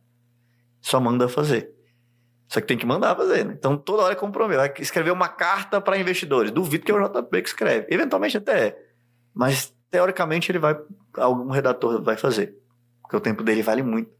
Só 0.80 0.98
manda 0.98 1.28
fazer. 1.28 1.77
Só 2.48 2.60
que 2.60 2.66
tem 2.66 2.78
que 2.78 2.86
mandar 2.86 3.14
fazer, 3.14 3.44
né? 3.44 3.54
Então 3.56 3.76
toda 3.76 4.02
hora 4.04 4.12
é 4.14 4.16
compromisso. 4.16 4.58
Vai 4.58 4.72
escrever 4.78 5.10
uma 5.10 5.28
carta 5.28 5.80
para 5.80 5.98
investidores. 5.98 6.50
Duvido 6.50 6.84
que 6.84 6.90
é 6.90 6.94
o 6.94 7.08
JP 7.08 7.42
que 7.42 7.48
escreve. 7.48 7.86
Eventualmente 7.90 8.38
até 8.38 8.68
é. 8.68 8.78
Mas 9.34 9.74
teoricamente 9.90 10.50
ele 10.50 10.58
vai. 10.58 10.76
Algum 11.16 11.50
redator 11.50 12.02
vai 12.02 12.16
fazer. 12.16 12.54
Porque 13.02 13.16
o 13.16 13.20
tempo 13.20 13.42
dele 13.42 13.62
vale 13.62 13.82
muito. 13.82 14.10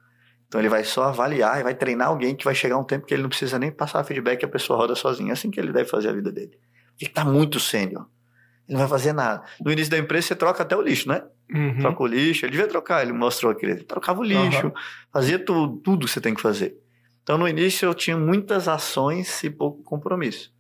Então 0.47 0.61
ele 0.61 0.69
vai 0.69 0.85
só 0.85 1.05
avaliar 1.05 1.61
e 1.61 1.63
vai 1.63 1.75
treinar 1.75 2.09
alguém 2.09 2.37
que 2.37 2.45
vai 2.45 2.55
chegar 2.55 2.77
um 2.79 2.85
tempo 2.85 3.07
que 3.07 3.15
ele 3.15 3.23
não 3.23 3.29
precisa 3.31 3.59
nem 3.59 3.71
passar 3.71 4.05
feedback 4.05 4.43
e 4.43 4.45
a 4.45 4.49
pessoa 4.49 4.79
roda 4.79 4.95
sozinha. 4.95 5.31
É 5.31 5.33
assim 5.33 5.51
que 5.51 5.59
ele 5.59 5.73
deve 5.73 5.89
fazer 5.89 6.11
a 6.11 6.13
vida 6.13 6.31
dele. 6.31 6.59
Ele 7.01 7.11
tá 7.11 7.25
muito 7.25 7.59
sênior. 7.59 8.07
Ele 8.67 8.77
não 8.77 8.81
vai 8.81 8.89
fazer 8.89 9.15
nada. 9.15 9.43
No 9.61 9.73
início 9.73 9.91
da 9.91 9.99
empresa 9.99 10.29
você 10.29 10.37
troca 10.37 10.63
até 10.63 10.77
o 10.77 10.83
lixo, 10.83 11.09
né? 11.09 11.23
Uhum. 11.51 11.79
Troca 11.81 12.03
o 12.03 12.07
lixo. 12.07 12.45
Ele 12.45 12.53
devia 12.53 12.67
trocar, 12.67 13.03
ele 13.03 13.13
mostrou 13.13 13.53
aqui. 13.53 13.65
Ele 13.65 13.85
trocava 13.85 14.21
o 14.21 14.23
lixo, 14.23 14.67
uhum. 14.67 14.73
fazia 15.11 15.39
tudo, 15.39 15.79
tudo 15.79 16.07
que 16.07 16.13
você 16.13 16.21
tem 16.21 16.35
que 16.35 16.43
fazer. 16.43 16.77
Então, 17.29 17.37
no 17.37 17.47
início, 17.47 17.85
eu 17.85 17.93
tinha 17.93 18.17
muitas 18.17 18.69
ações 18.69 19.45
e 19.45 19.51
pouco 19.51 19.83
compromisso. 19.83 20.51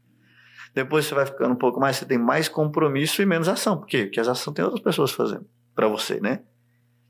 Depois 0.74 1.06
você 1.06 1.14
vai 1.14 1.24
ficando 1.24 1.54
um 1.54 1.56
pouco 1.56 1.80
mais, 1.80 1.96
você 1.96 2.04
tem 2.04 2.18
mais 2.18 2.46
compromisso 2.46 3.22
e 3.22 3.24
menos 3.24 3.48
ação. 3.48 3.78
Por 3.78 3.86
quê? 3.86 4.04
Porque 4.04 4.20
as 4.20 4.28
ações 4.28 4.52
tem 4.52 4.62
outras 4.62 4.82
pessoas 4.82 5.10
fazendo 5.10 5.48
para 5.74 5.88
você, 5.88 6.20
né? 6.20 6.42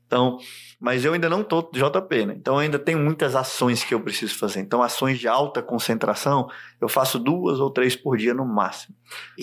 Então, 0.09 0.39
mas 0.81 1.05
eu 1.05 1.13
ainda 1.13 1.29
não 1.29 1.41
estou 1.41 1.69
JP, 1.71 2.25
né? 2.25 2.33
Então 2.35 2.57
ainda 2.57 2.79
tem 2.79 2.95
muitas 2.95 3.35
ações 3.35 3.83
que 3.83 3.93
eu 3.93 4.01
preciso 4.01 4.35
fazer. 4.39 4.59
Então, 4.59 4.81
ações 4.81 5.19
de 5.19 5.27
alta 5.27 5.61
concentração, 5.61 6.49
eu 6.81 6.89
faço 6.89 7.19
duas 7.19 7.59
ou 7.59 7.69
três 7.69 7.95
por 7.95 8.17
dia 8.17 8.33
no 8.33 8.43
máximo. 8.43 8.95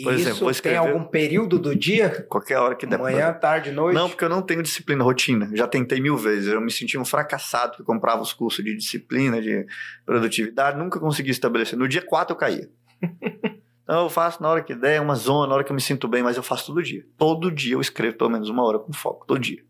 Por 0.03 0.13
e 0.13 0.17
exemplo, 0.17 0.33
isso 0.33 0.51
escrever... 0.51 0.81
tem 0.81 0.89
algum 0.89 1.05
período 1.05 1.57
do 1.57 1.77
dia? 1.77 2.27
Qualquer 2.29 2.59
hora 2.59 2.75
que 2.75 2.85
der. 2.85 2.99
Manhã, 2.99 3.33
tarde, 3.33 3.71
noite? 3.71 3.95
Não, 3.95 4.09
porque 4.09 4.25
eu 4.25 4.29
não 4.29 4.43
tenho 4.43 4.61
disciplina, 4.61 5.05
rotina. 5.05 5.49
Já 5.55 5.69
tentei 5.69 6.01
mil 6.01 6.17
vezes. 6.17 6.49
Eu 6.49 6.61
me 6.61 6.73
sentia 6.73 7.01
um 7.01 7.05
fracassado 7.05 7.77
que 7.77 7.85
comprava 7.85 8.21
os 8.21 8.33
cursos 8.33 8.65
de 8.65 8.77
disciplina, 8.77 9.41
de 9.41 9.65
produtividade, 10.05 10.77
nunca 10.77 10.99
consegui 10.99 11.31
estabelecer. 11.31 11.79
No 11.79 11.87
dia 11.87 12.03
quatro 12.03 12.35
eu 12.35 12.39
caía. 12.39 12.69
Então 13.87 14.03
eu 14.03 14.11
faço 14.11 14.43
na 14.43 14.49
hora 14.49 14.65
que 14.65 14.75
der, 14.75 15.01
uma 15.01 15.15
zona, 15.15 15.47
na 15.47 15.55
hora 15.55 15.63
que 15.63 15.71
eu 15.71 15.75
me 15.75 15.81
sinto 15.81 16.09
bem, 16.09 16.21
mas 16.21 16.37
eu 16.37 16.43
faço 16.43 16.67
todo 16.67 16.83
dia. 16.83 17.07
Todo 17.17 17.53
dia 17.53 17.75
eu 17.75 17.81
escrevo 17.81 18.17
pelo 18.17 18.31
menos 18.31 18.49
uma 18.49 18.65
hora 18.65 18.81
com 18.81 18.93
foco, 18.93 19.25
todo 19.25 19.39
dia. 19.39 19.63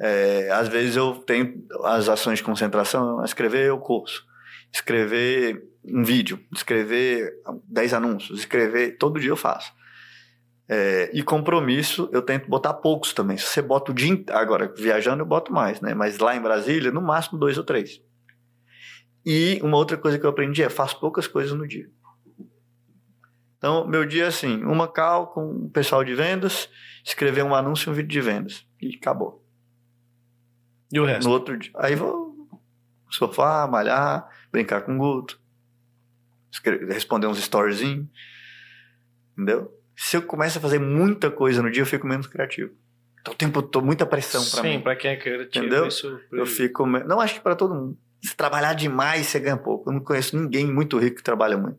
É, 0.00 0.50
às 0.50 0.68
vezes 0.68 0.96
eu 0.96 1.14
tenho 1.14 1.64
as 1.84 2.08
ações 2.08 2.38
de 2.38 2.44
concentração, 2.44 3.24
escrever 3.24 3.72
o 3.72 3.78
curso, 3.78 4.24
escrever 4.72 5.62
um 5.84 6.02
vídeo, 6.02 6.40
escrever 6.52 7.32
10 7.68 7.94
anúncios, 7.94 8.40
escrever, 8.40 8.96
todo 8.98 9.20
dia 9.20 9.30
eu 9.30 9.36
faço. 9.36 9.72
É, 10.66 11.10
e 11.12 11.22
compromisso, 11.22 12.08
eu 12.12 12.22
tento 12.22 12.48
botar 12.48 12.72
poucos 12.74 13.12
também. 13.12 13.36
Se 13.36 13.44
você 13.44 13.60
bota 13.60 13.92
o 13.92 13.94
dia 13.94 14.24
agora 14.30 14.72
viajando 14.76 15.22
eu 15.22 15.26
boto 15.26 15.52
mais, 15.52 15.80
né? 15.80 15.94
Mas 15.94 16.18
lá 16.18 16.34
em 16.34 16.40
Brasília, 16.40 16.90
no 16.90 17.02
máximo 17.02 17.38
dois 17.38 17.58
ou 17.58 17.64
três. 17.64 18.00
E 19.24 19.60
uma 19.62 19.76
outra 19.76 19.96
coisa 19.96 20.18
que 20.18 20.24
eu 20.24 20.30
aprendi 20.30 20.62
é 20.62 20.68
faço 20.68 20.98
poucas 20.98 21.26
coisas 21.26 21.52
no 21.52 21.68
dia. 21.68 21.86
Então, 23.58 23.86
meu 23.86 24.04
dia 24.04 24.24
é 24.24 24.26
assim, 24.26 24.62
uma 24.64 24.88
call 24.88 25.28
com 25.28 25.50
o 25.50 25.70
pessoal 25.70 26.04
de 26.04 26.14
vendas, 26.14 26.68
escrever 27.04 27.42
um 27.42 27.54
anúncio 27.54 27.90
um 27.90 27.94
vídeo 27.94 28.10
de 28.10 28.20
vendas. 28.20 28.66
E 28.80 28.96
acabou. 28.96 29.43
E 30.94 31.00
o 31.00 31.04
resto? 31.04 31.26
No 31.26 31.34
outro 31.34 31.58
dia. 31.58 31.72
Aí 31.74 31.96
vou 31.96 32.48
sofá, 33.10 33.66
malhar, 33.66 34.28
brincar 34.52 34.82
com 34.82 34.94
o 34.94 34.98
Guto, 34.98 35.40
responder 36.88 37.26
uns 37.26 37.38
storyzinhos. 37.38 38.06
Entendeu? 39.32 39.76
Se 39.96 40.16
eu 40.16 40.22
começo 40.22 40.58
a 40.58 40.60
fazer 40.60 40.78
muita 40.78 41.30
coisa 41.30 41.60
no 41.60 41.70
dia, 41.70 41.82
eu 41.82 41.86
fico 41.86 42.06
menos 42.06 42.28
criativo. 42.28 42.72
Então, 43.20 43.34
o 43.34 43.36
tempo 43.36 43.60
todo, 43.62 43.84
muita 43.84 44.06
pressão 44.06 44.44
para 44.44 44.62
mim. 44.62 44.76
Sim, 44.76 44.80
para 44.80 44.94
quem 44.94 45.10
é 45.10 45.16
criativo. 45.16 45.64
Entendeu? 45.64 45.86
Isso... 45.88 46.20
Eu 46.30 46.46
fico. 46.46 46.86
Não 46.86 47.20
acho 47.20 47.34
que 47.34 47.40
para 47.40 47.56
todo 47.56 47.74
mundo. 47.74 47.98
Se 48.22 48.36
trabalhar 48.36 48.74
demais, 48.74 49.26
você 49.26 49.40
ganha 49.40 49.56
pouco. 49.56 49.90
Eu 49.90 49.94
não 49.94 50.00
conheço 50.00 50.38
ninguém 50.38 50.66
muito 50.66 50.98
rico 50.98 51.16
que 51.16 51.22
trabalha 51.22 51.56
muito. 51.56 51.78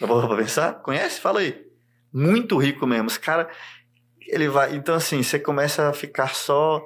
Dá 0.00 0.06
pra 0.06 0.36
pensar? 0.36 0.74
Conhece? 0.82 1.20
Fala 1.20 1.40
aí. 1.40 1.64
Muito 2.12 2.56
rico 2.56 2.86
mesmo. 2.86 3.06
Os 3.06 3.18
cara 3.18 3.48
ele 4.28 4.48
vai. 4.48 4.74
Então, 4.74 4.94
assim, 4.94 5.22
você 5.22 5.38
começa 5.38 5.88
a 5.88 5.92
ficar 5.92 6.34
só. 6.34 6.82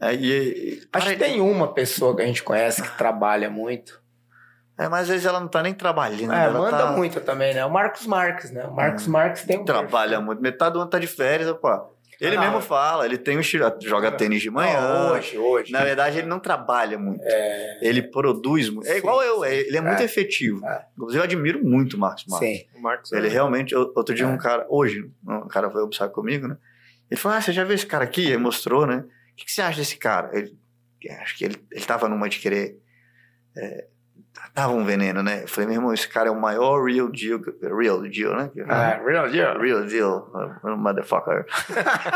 Aí, 0.00 0.80
Acho 0.92 1.10
que 1.10 1.16
tem 1.16 1.40
uma 1.40 1.72
pessoa 1.72 2.16
que 2.16 2.22
a 2.22 2.26
gente 2.26 2.42
conhece 2.42 2.82
que 2.82 2.96
trabalha 2.96 3.50
muito. 3.50 4.00
É, 4.78 4.88
mas 4.88 5.02
às 5.02 5.08
vezes 5.08 5.26
ela 5.26 5.40
não 5.40 5.48
tá 5.48 5.60
nem 5.60 5.74
trabalhando. 5.74 6.32
É, 6.32 6.44
ela 6.44 6.58
manda 6.58 6.78
tá... 6.78 6.92
muito 6.92 7.20
também, 7.20 7.52
né? 7.52 7.64
O 7.64 7.70
Marcos 7.70 8.06
Marques, 8.06 8.52
né? 8.52 8.64
O 8.64 8.72
Marcos 8.72 9.08
hum, 9.08 9.10
Marques 9.10 9.42
tem 9.42 9.58
um. 9.58 9.64
Trabalha 9.64 10.10
perfil. 10.10 10.26
muito. 10.26 10.40
Metade 10.40 10.74
do 10.74 10.80
ano 10.80 10.88
tá 10.88 11.00
de 11.00 11.08
férias, 11.08 11.48
opa. 11.48 11.90
Ele 12.20 12.36
ah, 12.36 12.40
mesmo 12.40 12.60
fala, 12.60 13.06
ele 13.06 13.16
tem 13.16 13.38
um 13.38 13.42
joga 13.42 14.10
tênis 14.10 14.42
de 14.42 14.50
manhã. 14.50 14.80
Não, 14.80 15.12
hoje, 15.12 15.38
hoje. 15.38 15.72
Na 15.72 15.84
verdade, 15.84 16.18
ele 16.18 16.26
não 16.26 16.40
trabalha 16.40 16.98
muito. 16.98 17.22
É... 17.22 17.78
Ele 17.80 18.02
produz 18.02 18.68
muito. 18.68 18.88
É 18.88 18.94
sim, 18.94 18.98
igual 18.98 19.22
eu, 19.22 19.44
ele 19.44 19.76
é 19.76 19.80
muito 19.80 20.02
é. 20.02 20.04
efetivo. 20.04 20.66
É. 20.66 20.84
Inclusive, 20.96 21.20
eu 21.20 21.24
admiro 21.24 21.64
muito 21.64 21.94
o 21.94 21.98
Marcos 21.98 22.24
Marques. 22.26 22.58
Sim. 22.58 22.66
O 22.74 22.82
Marcos 22.82 23.12
ele 23.12 23.28
é. 23.28 23.30
realmente, 23.30 23.72
outro 23.74 24.14
dia, 24.16 24.26
um 24.26 24.34
é. 24.34 24.38
cara, 24.38 24.66
hoje, 24.68 25.08
um 25.24 25.46
cara 25.46 25.70
foi 25.70 25.80
observar 25.80 26.12
comigo, 26.12 26.48
né? 26.48 26.56
Ele 27.08 27.20
falou: 27.20 27.38
Ah, 27.38 27.40
você 27.40 27.52
já 27.52 27.62
viu 27.62 27.74
esse 27.74 27.86
cara 27.86 28.02
aqui? 28.02 28.26
Ele 28.26 28.38
mostrou, 28.38 28.84
né? 28.84 29.04
O 29.32 29.36
que, 29.36 29.44
que 29.44 29.52
você 29.52 29.62
acha 29.62 29.78
desse 29.78 29.96
cara? 29.96 30.36
Ele, 30.36 30.58
acho 31.20 31.38
que 31.38 31.44
ele, 31.44 31.56
ele 31.70 31.84
tava 31.84 32.08
numa 32.08 32.28
de 32.28 32.40
querer. 32.40 32.80
É, 33.56 33.86
tava 34.54 34.72
um 34.72 34.84
veneno, 34.84 35.22
né? 35.22 35.42
Eu 35.44 35.48
falei, 35.48 35.68
meu 35.68 35.76
irmão, 35.76 35.92
esse 35.92 36.08
cara 36.08 36.28
é 36.28 36.32
o 36.32 36.40
maior 36.40 36.84
real 36.84 37.10
deal, 37.10 37.40
real 37.62 38.02
deal, 38.02 38.36
né? 38.36 38.50
Ah, 38.68 39.00
real 39.04 39.30
deal. 39.30 39.60
Real 39.60 39.84
deal, 39.86 40.32
motherfucker. 40.76 41.46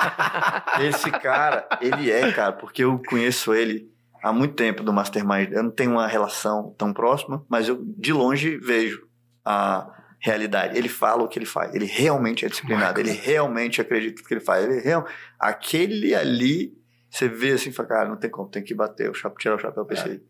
esse 0.81 1.11
cara, 1.11 1.67
ele 1.81 2.11
é, 2.11 2.33
cara, 2.33 2.53
porque 2.53 2.85
eu 2.85 3.01
conheço 3.09 3.55
ele 3.55 3.91
há 4.23 4.33
muito 4.33 4.55
tempo 4.55 4.83
do 4.83 4.93
Mastermind. 4.93 5.53
Eu 5.53 5.65
não 5.65 5.71
tenho 5.71 5.93
uma 5.93 6.07
relação 6.07 6.75
tão 6.79 6.93
próxima, 6.93 7.45
mas 7.49 7.69
eu 7.69 7.83
de 7.83 8.13
longe 8.13 8.57
vejo 8.59 9.07
a 9.45 9.89
realidade. 10.21 10.79
Ele 10.79 10.89
fala 10.89 11.25
o 11.25 11.29
que 11.29 11.39
ele 11.39 11.47
faz. 11.47 11.75
Ele 11.75 11.85
realmente 11.85 12.45
é 12.45 12.49
disciplinado. 12.49 13.01
Ele 13.01 13.11
realmente 13.11 13.81
acredita 13.81 14.23
no 14.23 14.29
que 14.29 14.35
ele 14.35 14.41
faz. 14.41 14.65
Ele 14.65 14.81
real... 14.81 15.05
Aquele 15.39 16.15
ali, 16.15 16.73
você 17.11 17.29
vê 17.29 17.53
assim, 17.53 17.73
fala, 17.73 17.89
cara, 17.89 18.09
não 18.09 18.17
tem 18.17 18.31
como, 18.31 18.49
tem 18.49 18.63
que 18.63 18.75
bater, 18.75 19.11
o 19.11 19.15
chapéu, 19.15 19.39
tirar 19.39 19.57
o 19.57 19.59
chapéu 19.59 19.85
pra 19.85 19.97
é. 19.97 20.23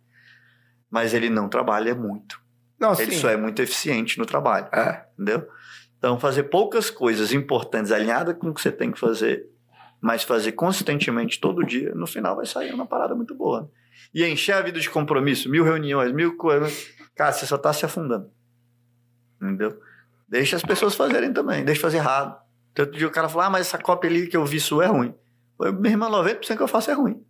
Mas 0.93 1.15
ele 1.15 1.31
não 1.31 1.49
trabalha 1.49 1.95
muito. 1.95 2.39
Não, 2.79 2.93
ele 2.93 3.13
sim. 3.13 3.19
só 3.19 3.31
é 3.31 3.37
muito 3.37 3.63
eficiente 3.63 4.19
no 4.19 4.27
trabalho. 4.27 4.69
É. 4.71 5.07
Entendeu? 5.15 5.49
Então, 5.97 6.21
fazer 6.21 6.45
poucas 6.45 6.91
coisas 6.91 7.33
importantes 7.33 7.91
alinhadas 7.91 8.37
com 8.37 8.51
o 8.51 8.55
que 8.55 8.61
você 8.61 8.71
tem 8.71 8.93
que 8.93 8.99
fazer, 8.99 9.49
mas 10.01 10.23
fazer 10.23 10.53
consistentemente 10.53 11.41
todo 11.41 11.65
dia, 11.65 11.95
no 11.95 12.07
final 12.07 12.37
vai 12.37 12.45
sair 12.45 12.75
uma 12.75 12.85
parada 12.85 13.15
muito 13.15 13.35
boa. 13.35 13.71
E 14.13 14.23
encher 14.27 14.53
a 14.53 14.61
vida 14.61 14.79
de 14.79 14.91
compromisso, 14.91 15.49
mil 15.49 15.65
reuniões, 15.65 16.13
mil 16.13 16.37
coisas. 16.37 16.93
Cara, 17.15 17.33
você 17.33 17.47
só 17.47 17.57
tá 17.57 17.73
se 17.73 17.87
afundando. 17.87 18.31
Entendeu? 19.41 19.81
Deixa 20.29 20.57
as 20.57 20.63
pessoas 20.63 20.95
fazerem 20.95 21.33
também, 21.33 21.65
deixa 21.65 21.81
fazer 21.81 21.99
errado. 21.99 22.39
Outro 22.79 22.99
dia 22.99 23.07
o 23.07 23.11
cara 23.11 23.29
falou, 23.29 23.47
ah, 23.47 23.51
mas 23.51 23.69
essa 23.69 23.79
cópia 23.79 24.11
ali 24.11 24.27
que 24.27 24.37
eu 24.37 24.45
vi 24.45 24.61
sua 24.61 24.85
é 24.85 24.89
ruim. 24.89 25.15
Minha 25.79 25.93
irmã, 25.93 26.11
90% 26.11 26.57
que 26.57 26.63
eu 26.63 26.69
faço 26.69 26.91
é 26.91 26.95
ruim. 26.95 27.25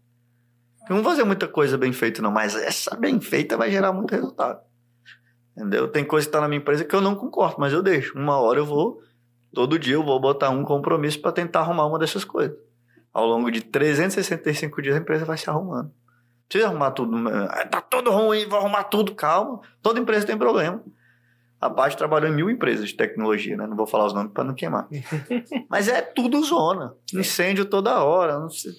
Não 0.88 0.96
vou 0.96 1.04
fazer 1.04 1.24
muita 1.24 1.46
coisa 1.46 1.78
bem 1.78 1.92
feita, 1.92 2.20
não, 2.20 2.30
mas 2.30 2.54
essa 2.54 2.96
bem 2.96 3.20
feita 3.20 3.56
vai 3.56 3.70
gerar 3.70 3.92
muito 3.92 4.10
resultado. 4.10 4.60
Entendeu? 5.56 5.88
Tem 5.88 6.04
coisa 6.04 6.26
que 6.26 6.32
tá 6.32 6.40
na 6.40 6.48
minha 6.48 6.60
empresa 6.60 6.84
que 6.84 6.94
eu 6.94 7.00
não 7.00 7.14
concordo, 7.14 7.56
mas 7.58 7.72
eu 7.72 7.82
deixo. 7.82 8.18
Uma 8.18 8.38
hora 8.38 8.58
eu 8.58 8.66
vou, 8.66 9.00
todo 9.52 9.78
dia 9.78 9.94
eu 9.94 10.02
vou 10.02 10.18
botar 10.20 10.50
um 10.50 10.64
compromisso 10.64 11.20
para 11.20 11.32
tentar 11.32 11.60
arrumar 11.60 11.86
uma 11.86 11.98
dessas 11.98 12.24
coisas. 12.24 12.56
Ao 13.12 13.26
longo 13.26 13.50
de 13.50 13.60
365 13.60 14.80
dias 14.80 14.96
a 14.96 14.98
empresa 14.98 15.24
vai 15.24 15.36
se 15.36 15.48
arrumando. 15.48 15.88
Não 15.88 16.48
precisa 16.48 16.68
arrumar 16.68 16.90
tudo. 16.90 17.28
Ah, 17.28 17.66
tá 17.66 17.80
tudo 17.80 18.10
ruim, 18.10 18.46
vou 18.48 18.58
arrumar 18.58 18.84
tudo, 18.84 19.14
calma. 19.14 19.60
Toda 19.82 20.00
empresa 20.00 20.26
tem 20.26 20.36
problema. 20.36 20.82
A 21.62 21.70
parte 21.70 21.96
trabalhou 21.96 22.28
em 22.28 22.34
mil 22.34 22.50
empresas 22.50 22.88
de 22.88 22.96
tecnologia, 22.96 23.56
né? 23.56 23.68
Não 23.68 23.76
vou 23.76 23.86
falar 23.86 24.06
os 24.06 24.12
nomes 24.12 24.32
para 24.32 24.42
não 24.42 24.52
queimar. 24.52 24.88
Mas 25.70 25.86
é 25.86 26.02
tudo 26.02 26.42
zona. 26.42 26.96
Incêndio 27.14 27.64
toda 27.64 28.02
hora. 28.02 28.36
Não 28.40 28.50
sei. 28.50 28.72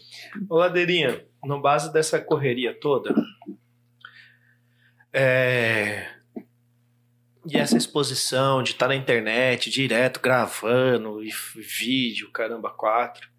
Ô, 0.50 0.58
Ladeirinha, 0.58 1.26
no 1.46 1.62
base 1.62 1.94
dessa 1.94 2.20
correria 2.20 2.78
toda, 2.78 3.16
é... 5.14 6.10
e 7.46 7.58
essa 7.58 7.78
exposição 7.78 8.62
de 8.62 8.72
estar 8.72 8.90
na 8.90 8.96
internet 8.98 9.70
direto, 9.70 10.20
gravando, 10.20 11.24
e 11.24 11.30
vídeo, 11.56 12.32
caramba, 12.34 12.70
quatro. 12.70 13.30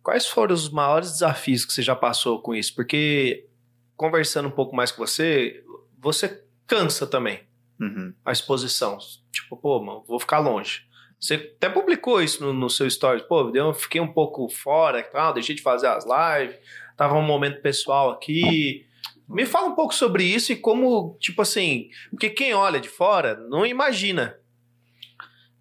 Quais 0.00 0.28
foram 0.28 0.54
os 0.54 0.70
maiores 0.70 1.10
desafios 1.10 1.64
que 1.64 1.72
você 1.72 1.82
já 1.82 1.96
passou 1.96 2.40
com 2.40 2.54
isso? 2.54 2.72
Porque, 2.72 3.48
conversando 3.96 4.46
um 4.46 4.52
pouco 4.52 4.76
mais 4.76 4.92
com 4.92 5.04
você, 5.04 5.60
você 5.98 6.44
cansa 6.68 7.04
também 7.04 7.50
Uhum. 7.82 8.14
a 8.24 8.30
exposição. 8.32 8.96
Tipo, 9.32 9.56
pô, 9.56 9.82
mano, 9.82 10.04
vou 10.06 10.20
ficar 10.20 10.38
longe. 10.38 10.82
Você 11.18 11.34
até 11.34 11.68
publicou 11.68 12.22
isso 12.22 12.44
no, 12.44 12.52
no 12.52 12.68
seu 12.70 12.88
stories. 12.90 13.22
Pô, 13.24 13.50
eu 13.54 13.74
fiquei 13.74 14.00
um 14.00 14.12
pouco 14.12 14.48
fora 14.48 15.00
e 15.00 15.02
tal, 15.04 15.32
deixei 15.32 15.54
de 15.54 15.62
fazer 15.62 15.86
as 15.88 16.04
lives, 16.04 16.56
tava 16.96 17.14
um 17.14 17.22
momento 17.22 17.60
pessoal 17.62 18.10
aqui. 18.10 18.86
Me 19.28 19.46
fala 19.46 19.68
um 19.68 19.74
pouco 19.74 19.94
sobre 19.94 20.24
isso 20.24 20.52
e 20.52 20.56
como, 20.56 21.16
tipo 21.20 21.40
assim, 21.42 21.88
porque 22.10 22.28
quem 22.30 22.54
olha 22.54 22.80
de 22.80 22.88
fora 22.88 23.34
não 23.48 23.64
imagina. 23.64 24.36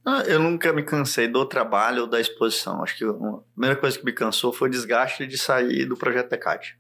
Ah, 0.06 0.24
eu 0.28 0.40
nunca 0.40 0.74
me 0.74 0.82
cansei 0.84 1.28
do 1.28 1.46
trabalho 1.46 2.02
ou 2.02 2.08
da 2.08 2.20
exposição. 2.20 2.84
Acho 2.84 2.98
que 2.98 3.04
a 3.06 3.14
primeira 3.54 3.76
coisa 3.76 3.98
que 4.00 4.04
me 4.04 4.12
cansou 4.12 4.52
foi 4.52 4.68
o 4.68 4.72
desgaste 4.72 5.28
de 5.28 5.38
sair 5.38 5.86
do 5.86 5.96
projeto 5.96 6.30
Tecate. 6.30 6.76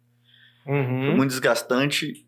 Foi 0.64 0.74
Uhum. 0.74 1.16
muito 1.18 1.30
desgastante. 1.30 2.26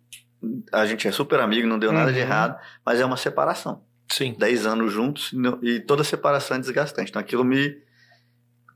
A 0.72 0.86
gente 0.86 1.08
é 1.08 1.12
super 1.12 1.40
amigo, 1.40 1.68
não 1.68 1.80
deu 1.80 1.92
nada 1.92 2.12
de 2.12 2.20
Uhum. 2.20 2.26
errado, 2.26 2.60
mas 2.86 3.00
é 3.00 3.06
uma 3.06 3.18
separação. 3.18 3.84
Sim. 4.10 4.36
10 4.38 4.66
anos 4.66 4.92
juntos 4.92 5.34
e 5.62 5.80
toda 5.80 6.04
separação 6.04 6.58
é 6.58 6.60
desgastante. 6.60 7.10
Então 7.10 7.20
aquilo 7.22 7.44
me 7.44 7.82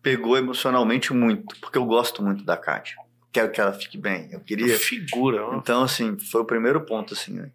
pegou 0.02 0.38
emocionalmente 0.38 1.14
muito, 1.14 1.60
porque 1.60 1.78
eu 1.78 1.86
gosto 1.86 2.24
muito 2.24 2.44
da 2.44 2.56
Kátia. 2.58 2.96
Quero 3.32 3.52
que 3.52 3.60
ela 3.62 3.74
fique 3.74 3.98
bem. 3.98 4.30
Eu 4.32 4.40
queria. 4.40 4.78
Figura. 4.80 5.46
ó. 5.46 5.56
Então, 5.58 5.84
assim, 5.84 6.18
foi 6.18 6.42
o 6.42 6.46
primeiro 6.46 6.82
ponto, 6.86 7.14
assim, 7.14 7.34
né? 7.34 7.52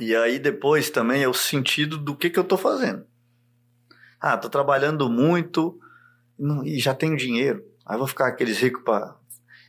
E 0.00 0.14
aí 0.14 0.38
depois 0.38 0.90
também 0.90 1.22
é 1.22 1.28
o 1.28 1.34
sentido 1.34 1.96
do 1.98 2.14
que, 2.14 2.30
que 2.30 2.38
eu 2.38 2.44
tô 2.44 2.56
fazendo. 2.56 3.04
Ah, 4.20 4.36
tô 4.36 4.48
trabalhando 4.48 5.08
muito 5.10 5.80
não- 6.38 6.64
e 6.64 6.78
já 6.78 6.94
tenho 6.94 7.16
dinheiro. 7.16 7.64
Aí 7.84 7.96
vou 7.98 8.06
ficar 8.06 8.28
aqueles 8.28 8.58
ricos 8.60 8.82
para 8.84 9.16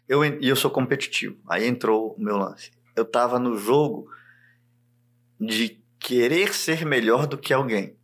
eu 0.09 0.25
e 0.25 0.49
eu 0.49 0.55
sou 0.55 0.71
competitivo. 0.71 1.37
Aí 1.47 1.67
entrou 1.67 2.15
o 2.15 2.21
meu 2.21 2.35
lance. 2.35 2.71
Eu 2.95 3.05
tava 3.05 3.37
no 3.37 3.55
jogo 3.57 4.11
de 5.39 5.79
querer 5.99 6.53
ser 6.53 6.83
melhor 6.83 7.27
do 7.27 7.37
que 7.37 7.53
alguém 7.53 7.95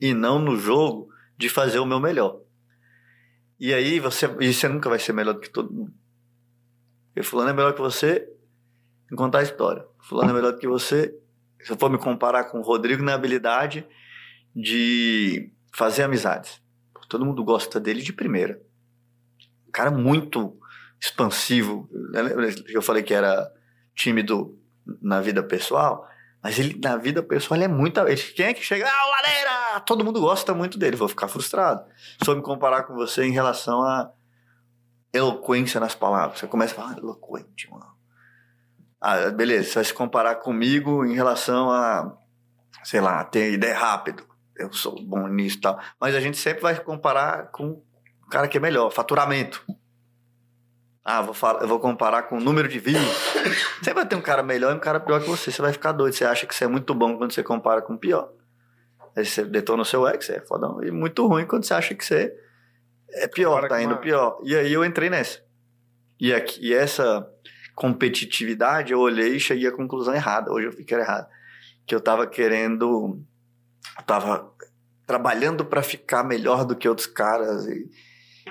e 0.00 0.14
não 0.14 0.38
no 0.38 0.56
jogo 0.56 1.12
de 1.36 1.50
fazer 1.50 1.78
o 1.78 1.86
meu 1.86 2.00
melhor. 2.00 2.40
E 3.60 3.72
aí 3.72 4.00
você, 4.00 4.26
e 4.40 4.52
você 4.52 4.66
nunca 4.66 4.88
vai 4.88 4.98
ser 4.98 5.12
melhor 5.12 5.34
do 5.34 5.40
que 5.40 5.50
todo 5.50 5.72
mundo. 5.72 5.92
Porque 7.08 7.22
fulano 7.22 7.50
é 7.50 7.52
melhor 7.52 7.74
que 7.74 7.80
você 7.80 8.28
em 9.12 9.14
contar 9.14 9.40
a 9.40 9.42
história. 9.42 9.86
Fulano 10.00 10.30
é 10.30 10.32
melhor 10.32 10.52
do 10.52 10.58
que 10.58 10.66
você. 10.66 11.14
Se 11.60 11.70
eu 11.70 11.76
for 11.76 11.90
me 11.90 11.98
comparar 11.98 12.44
com 12.44 12.58
o 12.58 12.62
Rodrigo 12.62 13.02
na 13.04 13.14
habilidade 13.14 13.86
de 14.56 15.52
fazer 15.72 16.02
amizades. 16.02 16.62
Todo 17.08 17.26
mundo 17.26 17.44
gosta 17.44 17.78
dele 17.78 18.00
de 18.00 18.12
primeira. 18.12 18.58
Um 19.68 19.70
cara 19.70 19.90
muito 19.90 20.58
expansivo. 21.02 21.88
Eu 22.68 22.80
falei 22.80 23.02
que 23.02 23.12
era 23.12 23.50
tímido 23.92 24.56
na 25.00 25.20
vida 25.20 25.42
pessoal, 25.42 26.08
mas 26.40 26.58
ele 26.58 26.78
na 26.80 26.96
vida 26.96 27.22
pessoal 27.22 27.58
ele 27.58 27.64
é 27.64 27.68
muito. 27.68 27.98
Ele, 28.00 28.16
quem 28.16 28.46
é 28.46 28.54
que 28.54 28.62
chega? 28.62 28.86
Ah, 28.88 29.10
Lareira! 29.10 29.80
Todo 29.80 30.04
mundo 30.04 30.20
gosta 30.20 30.54
muito 30.54 30.78
dele. 30.78 30.96
Vou 30.96 31.08
ficar 31.08 31.26
frustrado. 31.26 31.84
Se 32.22 32.30
eu 32.30 32.36
me 32.36 32.42
comparar 32.42 32.84
com 32.84 32.94
você 32.94 33.24
em 33.24 33.32
relação 33.32 33.82
a 33.82 34.12
eloquência 35.12 35.80
nas 35.80 35.94
palavras. 35.94 36.38
Você 36.38 36.46
começa 36.46 36.72
a 36.72 36.76
falar, 36.76 36.94
ah, 36.94 36.98
eloquente, 36.98 37.68
mano. 37.68 37.92
Ah, 39.00 39.30
beleza, 39.30 39.68
você 39.68 39.74
vai 39.74 39.84
se 39.84 39.94
comparar 39.94 40.36
comigo 40.36 41.04
em 41.04 41.14
relação 41.14 41.70
a, 41.70 42.16
sei 42.84 43.00
lá, 43.00 43.24
ter 43.24 43.52
ideia 43.52 43.76
rápido. 43.76 44.24
Eu 44.56 44.72
sou 44.72 45.02
bom 45.04 45.26
nisso 45.26 45.58
e 45.58 45.60
tal. 45.60 45.80
Mas 46.00 46.14
a 46.14 46.20
gente 46.20 46.38
sempre 46.38 46.62
vai 46.62 46.78
comparar 46.78 47.50
com 47.50 47.82
o 48.24 48.28
cara 48.30 48.46
que 48.46 48.56
é 48.56 48.60
melhor, 48.60 48.90
faturamento. 48.90 49.64
Ah, 51.04 51.20
vou 51.20 51.34
falar, 51.34 51.62
eu 51.62 51.68
vou 51.68 51.80
comparar 51.80 52.22
com 52.24 52.36
o 52.36 52.40
número 52.40 52.68
de 52.68 52.78
views. 52.78 53.02
Sempre 53.78 53.94
vai 53.94 54.06
ter 54.06 54.14
um 54.14 54.20
cara 54.20 54.42
melhor 54.42 54.72
e 54.72 54.76
um 54.76 54.80
cara 54.80 55.00
pior 55.00 55.20
que 55.20 55.28
você. 55.28 55.50
Você 55.50 55.60
vai 55.60 55.72
ficar 55.72 55.90
doido. 55.92 56.14
Você 56.14 56.24
acha 56.24 56.46
que 56.46 56.54
você 56.54 56.64
é 56.64 56.68
muito 56.68 56.94
bom 56.94 57.16
quando 57.18 57.32
você 57.32 57.42
compara 57.42 57.82
com 57.82 57.94
o 57.94 57.98
pior. 57.98 58.30
Aí 59.16 59.24
você 59.26 59.44
detona 59.44 59.82
o 59.82 59.84
seu 59.84 60.06
ex, 60.08 60.30
é 60.30 60.40
fodão. 60.40 60.82
E 60.82 60.90
muito 60.92 61.26
ruim 61.26 61.44
quando 61.44 61.64
você 61.64 61.74
acha 61.74 61.94
que 61.94 62.04
você 62.04 62.32
é 63.10 63.26
pior, 63.26 63.54
Compara 63.62 63.68
tá 63.68 63.82
indo 63.82 63.94
uma- 63.94 64.00
pior. 64.00 64.38
E 64.44 64.54
aí 64.54 64.72
eu 64.72 64.84
entrei 64.84 65.10
nessa. 65.10 65.40
E, 66.20 66.32
aqui, 66.32 66.60
e 66.68 66.72
essa 66.72 67.28
competitividade, 67.74 68.92
eu 68.92 69.00
olhei 69.00 69.36
e 69.36 69.40
cheguei 69.40 69.66
à 69.68 69.72
conclusão 69.72 70.14
errada. 70.14 70.52
Hoje 70.52 70.66
eu 70.68 70.72
vi 70.72 70.84
que 70.84 70.94
era 70.94 71.02
errado. 71.02 71.26
Que 71.84 71.94
eu 71.94 72.00
tava 72.00 72.28
querendo. 72.28 73.20
Eu 73.98 74.04
tava 74.04 74.52
trabalhando 75.04 75.64
para 75.64 75.82
ficar 75.82 76.22
melhor 76.22 76.64
do 76.64 76.76
que 76.76 76.88
outros 76.88 77.08
caras. 77.08 77.66
E, 77.66 77.90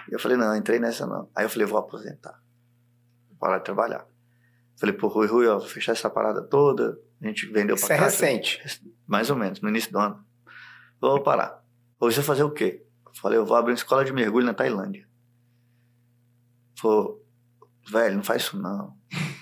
e 0.10 0.14
eu 0.14 0.19
falei, 0.19 0.36
não, 0.36 0.53
entrei 0.56 0.80
nessa 0.80 1.07
não. 1.07 1.30
Aí 1.34 1.45
eu 1.45 1.49
falei, 1.49 1.65
vou 1.65 1.80
aposentar. 1.80 2.40
Parar 3.41 3.57
de 3.57 3.63
trabalhar. 3.65 4.05
Falei, 4.80 4.95
pô, 4.95 5.07
Rui, 5.07 5.26
Rui, 5.26 5.47
ó, 5.47 5.57
vou 5.57 5.68
fechar 5.68 5.93
essa 5.93 6.11
parada 6.11 6.43
toda. 6.43 6.97
A 7.19 7.27
gente 7.27 7.47
vendeu 7.47 7.76
pra 7.76 7.84
Isso 7.85 7.93
é 7.93 7.97
cá. 7.97 8.03
recente. 8.05 8.61
Mais 9.07 9.31
ou 9.31 9.35
menos, 9.35 9.59
no 9.61 9.69
início 9.69 9.91
do 9.91 9.97
ano. 9.97 10.23
Vou 10.99 11.22
parar. 11.23 11.59
Hoje 11.99 12.18
você 12.18 12.22
fazer 12.23 12.43
o 12.43 12.51
quê? 12.51 12.85
Falei, 13.19 13.39
eu 13.39 13.45
vou 13.45 13.57
abrir 13.57 13.72
uma 13.72 13.76
escola 13.76 14.05
de 14.05 14.13
mergulho 14.13 14.45
na 14.45 14.53
Tailândia. 14.53 15.07
Falou, 16.80 17.26
velho, 17.89 18.15
não 18.15 18.23
faz 18.23 18.43
isso 18.43 18.57
não. 18.61 18.95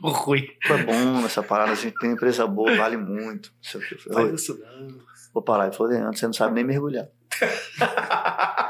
O 0.00 0.10
Rui. 0.10 0.56
É 0.62 0.84
bom 0.84 1.20
nessa 1.22 1.42
parada, 1.42 1.72
a 1.72 1.74
gente 1.74 1.98
tem 1.98 2.12
empresa 2.12 2.46
boa, 2.46 2.72
vale 2.76 2.96
muito. 2.96 3.52
Não 3.52 3.62
sei 3.62 3.80
o 3.80 3.84
quê. 3.84 3.94
Eu 3.96 3.98
falei, 3.98 4.28
Faz 4.28 4.42
isso 4.42 4.56
não. 4.56 5.00
Vou 5.34 5.42
parar. 5.42 5.66
Ele 5.66 5.74
falou, 5.74 5.92
Leandro, 5.92 6.16
você 6.16 6.24
não 6.24 6.32
sabe 6.32 6.54
nem 6.54 6.62
mergulhar. 6.62 7.08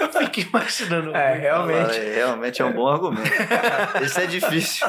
Eu 0.00 0.12
fiquei 0.12 0.44
imaginando. 0.44 1.10
o 1.10 1.16
É, 1.16 1.34
realmente. 1.34 1.94
Falei, 1.94 2.14
realmente 2.14 2.62
é 2.62 2.64
um 2.64 2.72
bom 2.72 2.88
argumento. 2.88 3.30
Esse 4.02 4.22
é 4.22 4.26
difícil. 4.26 4.86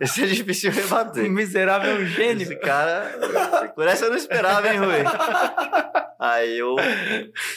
Esse 0.00 0.24
é 0.24 0.26
difícil 0.26 0.70
de 0.70 0.80
rebater. 0.80 1.30
Miserável 1.30 1.96
é 2.02 2.04
gênio. 2.06 2.42
Esse 2.42 2.56
cara. 2.56 3.70
Por 3.74 3.86
essa 3.86 4.06
eu 4.06 4.10
não 4.10 4.16
esperava, 4.16 4.68
hein, 4.68 4.78
Rui? 4.78 5.02
Aí 6.18 6.58
eu. 6.58 6.74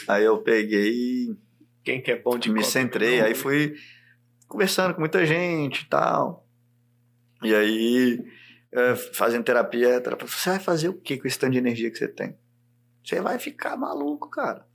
Aí 0.06 0.24
eu 0.24 0.38
peguei 0.38 1.36
Quem 1.82 2.00
que 2.00 2.12
é 2.12 2.16
bom 2.16 2.38
de 2.38 2.48
me 2.50 2.60
conta? 2.60 2.70
centrei. 2.70 3.20
Aí 3.20 3.34
fui 3.34 3.74
conversando 4.46 4.94
com 4.94 5.00
muita 5.00 5.26
gente 5.26 5.82
e 5.82 5.88
tal. 5.88 6.46
E 7.42 7.54
aí, 7.54 8.24
eh, 8.72 8.94
fazendo 9.12 9.44
terapia, 9.44 9.96
a 9.96 10.00
terapeuta 10.00 10.26
falou, 10.26 10.42
você 10.42 10.50
vai 10.50 10.58
fazer 10.58 10.88
o 10.88 10.94
que 10.94 11.18
com 11.18 11.26
esse 11.28 11.38
tanto 11.38 11.52
de 11.52 11.58
energia 11.58 11.90
que 11.90 11.98
você 11.98 12.08
tem? 12.08 12.36
Você 13.04 13.20
vai 13.20 13.38
ficar 13.38 13.76
maluco, 13.76 14.30
cara. 14.30 14.66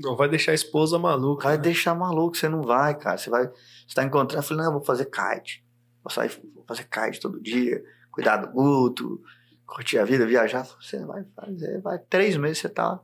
Não 0.00 0.16
vai 0.16 0.28
deixar 0.28 0.52
a 0.52 0.54
esposa 0.54 0.98
maluca. 0.98 1.44
Vai 1.44 1.56
né? 1.56 1.62
deixar 1.62 1.94
maluco, 1.94 2.36
você 2.36 2.48
não 2.48 2.62
vai, 2.62 2.96
cara. 2.96 3.18
Você 3.18 3.30
vai. 3.30 3.46
Você 3.46 3.94
tá 3.94 4.04
encontrando. 4.04 4.42
Eu 4.42 4.46
falei, 4.46 4.62
não, 4.62 4.70
eu 4.70 4.78
vou 4.78 4.84
fazer 4.84 5.06
kite. 5.06 5.64
Vou 6.02 6.10
sair, 6.10 6.30
vou 6.54 6.64
fazer 6.66 6.84
kite 6.84 7.20
todo 7.20 7.40
dia, 7.40 7.82
cuidar 8.10 8.38
do 8.38 8.48
guto, 8.48 9.20
curtir 9.66 9.98
a 9.98 10.04
vida, 10.04 10.26
viajar. 10.26 10.64
Você 10.80 11.04
vai 11.04 11.24
fazer, 11.34 11.80
vai. 11.80 11.98
Três 11.98 12.36
meses 12.36 12.58
você 12.58 12.68
tá 12.68 13.00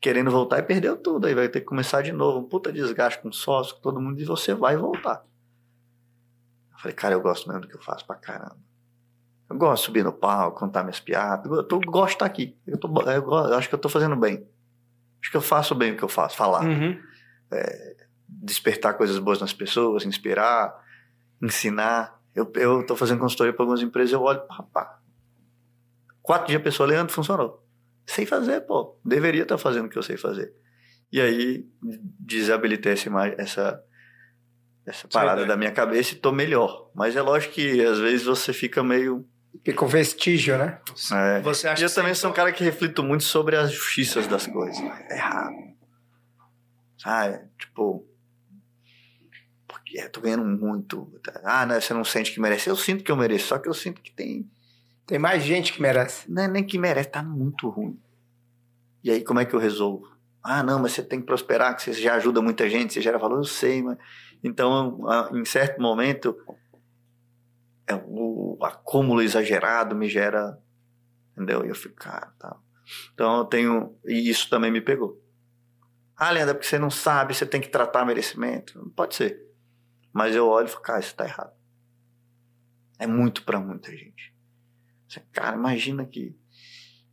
querendo 0.00 0.30
voltar 0.30 0.58
e 0.58 0.62
perdeu 0.62 0.96
tudo. 0.96 1.26
Aí 1.26 1.34
vai 1.34 1.48
ter 1.48 1.60
que 1.60 1.66
começar 1.66 2.02
de 2.02 2.12
novo. 2.12 2.38
Um 2.38 2.48
puta 2.48 2.72
desgaste 2.72 3.20
com 3.22 3.32
sócio, 3.32 3.76
com 3.76 3.80
todo 3.80 4.00
mundo, 4.00 4.20
e 4.20 4.24
você 4.24 4.54
vai 4.54 4.76
voltar. 4.76 5.24
Eu 6.72 6.78
falei, 6.78 6.94
cara, 6.94 7.14
eu 7.14 7.20
gosto 7.20 7.48
mesmo 7.48 7.62
do 7.62 7.68
que 7.68 7.76
eu 7.76 7.82
faço 7.82 8.06
pra 8.06 8.16
caramba. 8.16 8.58
Eu 9.48 9.56
gosto 9.56 9.82
de 9.82 9.86
subir 9.86 10.04
no 10.04 10.12
palco, 10.12 10.58
contar 10.58 10.82
minhas 10.82 10.98
piadas. 10.98 11.50
Eu, 11.50 11.62
tô, 11.62 11.78
gosto 11.80 12.08
de 12.08 12.14
estar 12.14 12.26
aqui. 12.26 12.56
Eu, 12.66 12.78
tô, 12.78 12.88
eu, 13.02 13.22
eu 13.30 13.54
acho 13.54 13.68
que 13.68 13.74
eu 13.74 13.78
tô 13.78 13.88
fazendo 13.88 14.16
bem. 14.16 14.46
Acho 15.22 15.30
que 15.30 15.36
eu 15.36 15.40
faço 15.40 15.74
bem 15.74 15.92
o 15.92 15.96
que 15.96 16.02
eu 16.02 16.08
faço, 16.08 16.36
falar 16.36 16.64
Uhum. 16.66 16.98
despertar 18.28 18.94
coisas 18.94 19.18
boas 19.18 19.40
nas 19.40 19.52
pessoas, 19.52 20.04
inspirar, 20.04 20.74
ensinar. 21.40 22.20
Eu, 22.34 22.50
eu 22.56 22.84
tô 22.86 22.96
fazendo 22.96 23.20
consultoria 23.20 23.52
para 23.52 23.62
algumas 23.62 23.82
empresas, 23.82 24.12
eu 24.12 24.22
olho, 24.22 24.40
papá. 24.46 24.98
Quatro 26.22 26.48
dias 26.48 26.60
a 26.60 26.64
pessoa, 26.64 26.88
Leandro, 26.88 27.12
funcionou. 27.12 27.62
Sei 28.06 28.24
fazer, 28.26 28.62
pô. 28.62 28.98
Deveria 29.04 29.42
estar 29.42 29.58
fazendo 29.58 29.86
o 29.86 29.88
que 29.88 29.98
eu 29.98 30.02
sei 30.02 30.16
fazer. 30.16 30.52
E 31.12 31.20
aí 31.20 31.66
desabilitei 32.18 32.92
essa 32.92 33.08
imagem, 33.08 33.34
essa, 33.38 33.82
essa 34.86 35.06
parada 35.08 35.44
da 35.44 35.56
minha 35.56 35.70
cabeça 35.72 36.14
e 36.14 36.16
tô 36.16 36.32
melhor. 36.32 36.90
Mas 36.94 37.14
é 37.16 37.20
lógico 37.22 37.54
que 37.54 37.84
às 37.84 37.98
vezes 37.98 38.24
você 38.24 38.52
fica 38.52 38.82
meio. 38.82 39.28
Fica 39.64 39.84
o 39.84 39.88
vestígio, 39.88 40.56
né? 40.58 40.80
É. 41.12 41.40
Você 41.40 41.66
E 41.66 41.70
acha 41.70 41.84
eu 41.84 41.94
também 41.94 42.14
sou 42.14 42.30
um 42.30 42.32
cara 42.32 42.52
que 42.52 42.64
reflito 42.64 43.02
muito 43.02 43.24
sobre 43.24 43.56
as 43.56 43.70
justiças 43.70 44.26
das 44.26 44.46
coisas. 44.46 44.82
É 45.10 45.16
errado. 45.16 45.54
Ah, 47.04 47.40
tipo. 47.58 48.06
Porque 49.68 50.00
eu 50.00 50.10
tô 50.10 50.20
ganhando 50.20 50.44
muito. 50.44 51.12
Ah, 51.44 51.66
né, 51.66 51.80
você 51.80 51.92
não 51.94 52.04
sente 52.04 52.32
que 52.32 52.40
merece. 52.40 52.68
Eu 52.68 52.76
sinto 52.76 53.04
que 53.04 53.10
eu 53.12 53.16
mereço, 53.16 53.48
só 53.48 53.58
que 53.58 53.68
eu 53.68 53.74
sinto 53.74 54.00
que 54.00 54.12
tem. 54.12 54.50
Tem 55.06 55.18
mais 55.18 55.42
gente 55.42 55.72
que 55.72 55.82
merece. 55.82 56.30
Não 56.30 56.44
é 56.44 56.48
nem 56.48 56.64
que 56.64 56.78
merece, 56.78 57.10
tá 57.10 57.22
muito 57.22 57.68
ruim. 57.68 58.00
E 59.04 59.10
aí, 59.10 59.22
como 59.22 59.40
é 59.40 59.44
que 59.44 59.54
eu 59.54 59.58
resolvo? 59.58 60.10
Ah, 60.42 60.62
não, 60.62 60.80
mas 60.80 60.92
você 60.92 61.02
tem 61.02 61.20
que 61.20 61.26
prosperar, 61.26 61.76
que 61.76 61.82
você 61.82 61.92
já 61.92 62.14
ajuda 62.14 62.40
muita 62.40 62.68
gente, 62.68 62.92
você 62.92 63.00
gera 63.00 63.18
valor, 63.18 63.38
eu 63.38 63.44
sei, 63.44 63.82
mas. 63.82 63.98
Então, 64.42 65.06
ah, 65.08 65.30
em 65.32 65.44
certo 65.44 65.80
momento, 65.80 66.36
é, 66.48 66.54
o 68.06 68.58
acúmulo 68.62 69.22
exagerado 69.22 69.94
me 69.94 70.08
gera. 70.08 70.58
Entendeu? 71.32 71.64
E 71.64 71.68
eu 71.68 71.74
fico, 71.74 71.94
cara, 71.96 72.32
tá. 72.38 72.56
Então 73.14 73.38
eu 73.38 73.44
tenho. 73.44 73.96
E 74.06 74.28
isso 74.28 74.48
também 74.50 74.70
me 74.70 74.80
pegou. 74.80 75.20
Ah, 76.16 76.30
Leandro, 76.30 76.50
é 76.50 76.54
porque 76.54 76.68
você 76.68 76.78
não 76.78 76.90
sabe, 76.90 77.34
você 77.34 77.46
tem 77.46 77.60
que 77.60 77.68
tratar 77.68 78.04
merecimento. 78.04 78.92
Pode 78.94 79.14
ser. 79.14 79.40
Mas 80.12 80.36
eu 80.36 80.46
olho 80.46 80.66
e 80.66 80.70
falo, 80.70 80.82
cara, 80.82 81.00
isso 81.00 81.14
tá 81.14 81.24
errado. 81.24 81.52
É 82.98 83.06
muito 83.06 83.42
pra 83.44 83.58
muita 83.58 83.90
gente. 83.90 84.32
Cara, 85.32 85.56
imagina 85.56 86.04
que. 86.04 86.36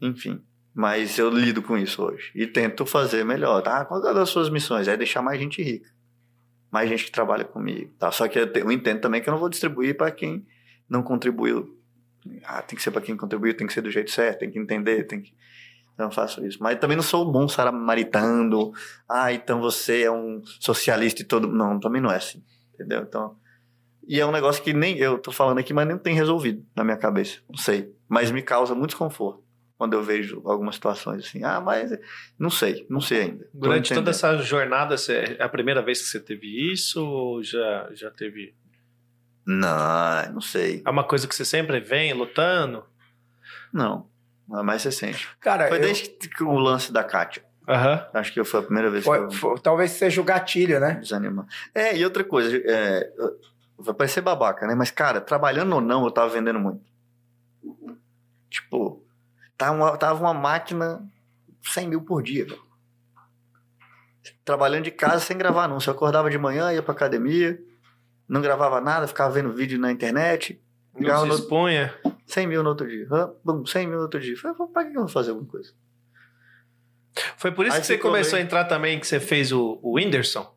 Enfim. 0.02 0.44
Mas 0.74 1.18
eu 1.18 1.30
lido 1.30 1.62
com 1.62 1.78
isso 1.78 2.04
hoje. 2.04 2.32
E 2.36 2.46
tento 2.46 2.86
fazer 2.86 3.26
melhor. 3.26 3.62
Tá? 3.62 3.84
Qual 3.86 4.06
é 4.06 4.14
das 4.14 4.30
suas 4.30 4.50
missões? 4.50 4.88
É 4.88 4.96
deixar 4.96 5.22
mais 5.22 5.40
gente 5.40 5.62
rica. 5.62 5.90
Mais 6.72 6.88
gente 6.90 7.06
que 7.06 7.12
trabalha 7.12 7.44
comigo. 7.44 7.94
Tá? 7.98 8.12
Só 8.12 8.28
que 8.28 8.38
eu, 8.38 8.52
te- 8.52 8.60
eu 8.60 8.72
entendo 8.72 9.02
também 9.02 9.22
que 9.22 9.28
eu 9.28 9.32
não 9.32 9.40
vou 9.40 9.50
distribuir 9.50 9.98
para 9.98 10.12
quem 10.12 10.46
não 10.90 11.04
contribuiu. 11.04 11.78
Ah, 12.44 12.62
tem 12.62 12.76
que 12.76 12.84
ser 12.84 12.92
para 12.92 13.02
quem 13.02 13.16
contribuiu, 13.16 13.56
tem 13.56 13.68
que 13.68 13.74
ser 13.74 13.82
do 13.82 13.92
jeito 13.92 14.12
certo, 14.12 14.40
tem 14.40 14.52
que 14.52 14.60
entender, 14.60 15.04
tem 15.06 15.22
que. 15.22 15.34
Eu 15.98 16.10
faço 16.10 16.46
isso. 16.46 16.58
Mas 16.62 16.80
também 16.80 16.96
não 16.96 17.04
sou 17.04 17.30
bom 17.30 17.48
samaritando. 17.48 18.72
Ah, 19.08 19.34
então 19.34 19.60
você 19.60 20.04
é 20.04 20.12
um 20.12 20.42
socialista 20.60 21.22
e 21.22 21.26
todo. 21.26 21.48
Não, 21.48 21.80
também 21.80 22.02
não 22.02 22.10
é 22.10 22.16
assim. 22.16 22.42
Entendeu? 22.74 23.02
Então. 23.02 23.36
E 24.08 24.20
é 24.20 24.26
um 24.26 24.32
negócio 24.32 24.64
que 24.64 24.74
nem 24.74 24.98
eu 24.98 25.20
tô 25.20 25.32
falando 25.32 25.60
aqui, 25.60 25.74
mas 25.74 25.88
nem 25.88 25.98
tem 25.98 26.16
resolvido 26.16 26.66
na 26.76 26.84
minha 26.84 26.98
cabeça. 26.98 27.40
Não 27.50 27.58
sei. 27.58 27.94
Mas 28.08 28.32
me 28.32 28.42
causa 28.42 28.74
muito 28.74 28.92
desconforto 28.92 29.44
quando 29.80 29.94
eu 29.94 30.04
vejo 30.04 30.42
algumas 30.46 30.76
situações 30.76 31.26
assim. 31.26 31.42
Ah, 31.42 31.62
mas 31.62 31.98
não 32.38 32.50
sei, 32.50 32.86
não 32.90 33.00
sei 33.00 33.22
ainda. 33.22 33.50
Durante 33.54 33.94
toda 33.94 34.12
essa 34.12 34.36
jornada, 34.40 34.96
é 35.08 35.42
a 35.42 35.48
primeira 35.48 35.82
vez 35.82 36.02
que 36.02 36.08
você 36.10 36.20
teve 36.20 36.72
isso 36.72 37.02
ou 37.02 37.42
já, 37.42 37.90
já 37.94 38.12
teve? 38.12 38.54
Não, 39.46 40.34
não 40.34 40.42
sei. 40.42 40.82
É 40.86 40.90
uma 40.90 41.04
coisa 41.04 41.28
que 41.28 41.36
você 41.36 41.44
sempre 41.46 41.80
vem 41.80 42.14
lutando? 42.14 42.86
Não. 43.74 44.08
Não 44.48 44.60
é 44.60 44.64
mais 44.64 44.84
recente. 44.84 45.28
Cara, 45.40 45.68
Foi 45.68 45.78
eu- 45.78 45.82
desde 45.82 46.10
que 46.10 46.44
o 46.44 46.54
lance 46.58 46.92
da 46.92 47.04
Kátia. 47.04 47.44
Aham. 47.68 48.08
Acho 48.14 48.34
que 48.34 48.44
foi 48.44 48.60
a 48.60 48.64
primeira 48.64 48.90
vez 48.90 49.04
que 49.04 49.10
foi- 49.10 49.20
eu 49.20 49.32
foi- 49.32 49.60
talvez 49.60 49.92
seja 49.92 50.20
o 50.20 50.24
gatilho, 50.24 50.80
né? 50.80 50.96
desanimar. 50.96 51.46
É, 51.74 51.96
e 51.96 52.04
outra 52.04 52.24
coisa, 52.24 52.58
é, 52.66 53.12
vai 53.78 53.94
parecer 53.94 54.22
babaca, 54.22 54.66
né? 54.66 54.74
Mas, 54.74 54.90
cara, 54.90 55.22
trabalhando 55.22 55.74
ou 55.76 55.82
não, 55.82 56.04
eu 56.04 56.12
tava 56.12 56.30
vendendo 56.30 56.60
muito. 56.60 56.82
Tipo, 58.50 59.04
tava 59.56 59.76
uma, 59.76 59.98
tava 59.98 60.20
uma 60.20 60.34
máquina 60.34 61.08
100 61.62 61.88
mil 61.88 62.02
por 62.02 62.24
dia, 62.24 62.46
velho. 62.46 62.62
Trabalhando 64.44 64.86
de 64.86 64.92
casa 64.92 65.20
sem 65.24 65.38
gravar 65.38 65.66
anúncio. 65.66 65.90
Eu 65.92 65.94
acordava 65.96 66.30
de 66.30 66.38
manhã, 66.38 66.74
ia 66.74 66.82
pra 66.82 66.94
academia, 66.94 67.60
não 68.30 68.42
gravava 68.42 68.80
nada, 68.80 69.08
ficava 69.08 69.34
vendo 69.34 69.52
vídeo 69.52 69.78
na 69.80 69.92
internet. 69.92 70.62
Não 70.98 71.22
se 71.22 71.28
no, 71.28 71.36
expunha. 71.36 71.94
100 72.28 72.48
mil 72.48 72.62
no 72.64 72.70
outro 72.70 72.88
dia. 72.88 73.08
Bum, 73.44 73.66
100 73.66 73.88
mil 73.88 73.98
no 73.98 74.04
outro 74.04 74.20
dia. 74.20 74.38
Falei, 74.38 74.56
pra 74.72 74.84
que 74.86 74.90
eu 74.96 75.02
vou 75.02 75.08
fazer 75.10 75.32
alguma 75.32 75.50
coisa? 75.50 75.72
Foi 77.38 77.52
por 77.52 77.66
isso 77.66 77.76
Aí 77.76 77.82
que 77.82 77.88
você 77.88 77.98
começou 77.98 78.34
meio- 78.34 78.44
a 78.44 78.46
entrar 78.46 78.66
também, 78.66 79.00
que 79.00 79.08
você 79.08 79.20
fez 79.20 79.52
o, 79.52 79.80
o 79.82 79.96
Whindersson? 79.98 80.54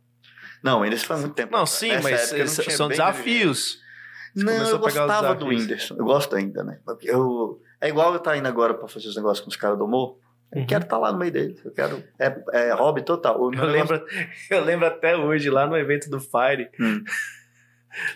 Não, 0.62 0.82
ainda 0.82 0.96
foi 0.96 1.16
muito 1.16 1.34
tempo. 1.34 1.52
Não, 1.56 1.66
sim, 1.66 1.88
Nessa 1.88 2.02
mas 2.10 2.32
não 2.32 2.46
são 2.70 2.88
desafios. 2.88 3.80
Você 4.34 4.44
Não, 4.44 4.68
eu 4.68 4.78
gostava 4.78 5.34
do. 5.34 5.46
Whindersson. 5.46 5.94
Eu 5.96 6.04
gosto 6.04 6.36
ainda, 6.36 6.62
né? 6.62 6.78
Eu, 7.02 7.60
é 7.80 7.88
igual 7.88 8.10
eu 8.12 8.18
estar 8.18 8.36
indo 8.36 8.46
agora 8.46 8.74
pra 8.74 8.86
fazer 8.88 9.08
os 9.08 9.16
negócios 9.16 9.40
com 9.44 9.50
os 9.50 9.56
caras 9.56 9.76
do 9.78 9.84
humor. 9.84 10.18
Eu 10.52 10.60
Uhum. 10.60 10.66
quero 10.66 10.84
estar 10.84 10.98
lá 10.98 11.10
no 11.10 11.18
meio 11.18 11.32
deles. 11.32 11.64
Eu 11.64 11.72
quero. 11.72 12.02
É, 12.18 12.42
é 12.52 12.72
hobby 12.74 13.02
total. 13.02 13.40
O 13.40 13.52
Eu 13.54 13.64
lembro, 13.64 14.04
eu 14.50 14.64
lembro 14.64 14.86
até 14.86 15.16
hoje, 15.16 15.48
lá 15.50 15.66
no 15.66 15.76
evento 15.76 16.08
do 16.10 16.20
Fire, 16.20 16.68
Hum. 16.78 17.02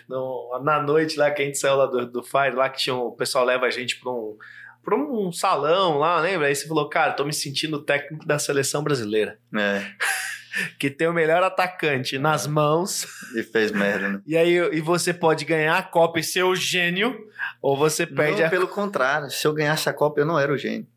No- 0.07 0.59
na 0.63 0.81
noite 0.81 1.17
lá 1.17 1.29
que 1.31 1.41
a 1.41 1.45
gente 1.45 1.57
saiu 1.57 1.75
lá 1.75 1.85
do, 1.85 2.05
do 2.05 2.23
Fire, 2.23 2.55
lá 2.55 2.69
que 2.69 2.79
tinha 2.79 2.95
um- 2.95 3.07
o 3.07 3.11
pessoal 3.11 3.43
leva 3.45 3.65
a 3.65 3.69
gente 3.69 3.99
pra 3.99 4.11
um, 4.11 4.37
pra 4.83 4.95
um 4.95 5.31
salão 5.31 5.97
lá, 5.97 6.19
lembra? 6.19 6.47
Aí 6.47 6.55
você 6.55 6.67
falou, 6.67 6.87
cara, 6.89 7.13
tô 7.13 7.23
me 7.25 7.33
sentindo 7.33 7.81
técnico 7.83 8.25
da 8.25 8.39
seleção 8.39 8.83
brasileira, 8.83 9.37
É, 9.55 9.81
que 10.79 10.89
tem 10.89 11.07
o 11.07 11.13
melhor 11.13 11.43
atacante 11.43 12.17
nas 12.17 12.47
mãos, 12.47 13.05
e 13.35 13.43
fez 13.43 13.71
merda, 13.71 14.09
né? 14.09 14.21
e 14.25 14.35
aí 14.37 14.53
e 14.73 14.81
você 14.81 15.13
pode 15.13 15.45
ganhar 15.45 15.77
a 15.77 15.83
Copa 15.83 16.19
e 16.19 16.23
ser 16.23 16.43
o 16.43 16.55
gênio, 16.55 17.15
ou 17.61 17.75
você 17.77 18.05
perde 18.07 18.39
Não, 18.41 18.47
a... 18.47 18.49
pelo 18.49 18.67
contrário. 18.67 19.29
Se 19.29 19.45
eu 19.45 19.53
ganhasse 19.53 19.87
a 19.89 19.93
Copa, 19.93 20.19
eu 20.21 20.25
não 20.25 20.39
era 20.39 20.51
o 20.51 20.57
gênio. 20.57 20.87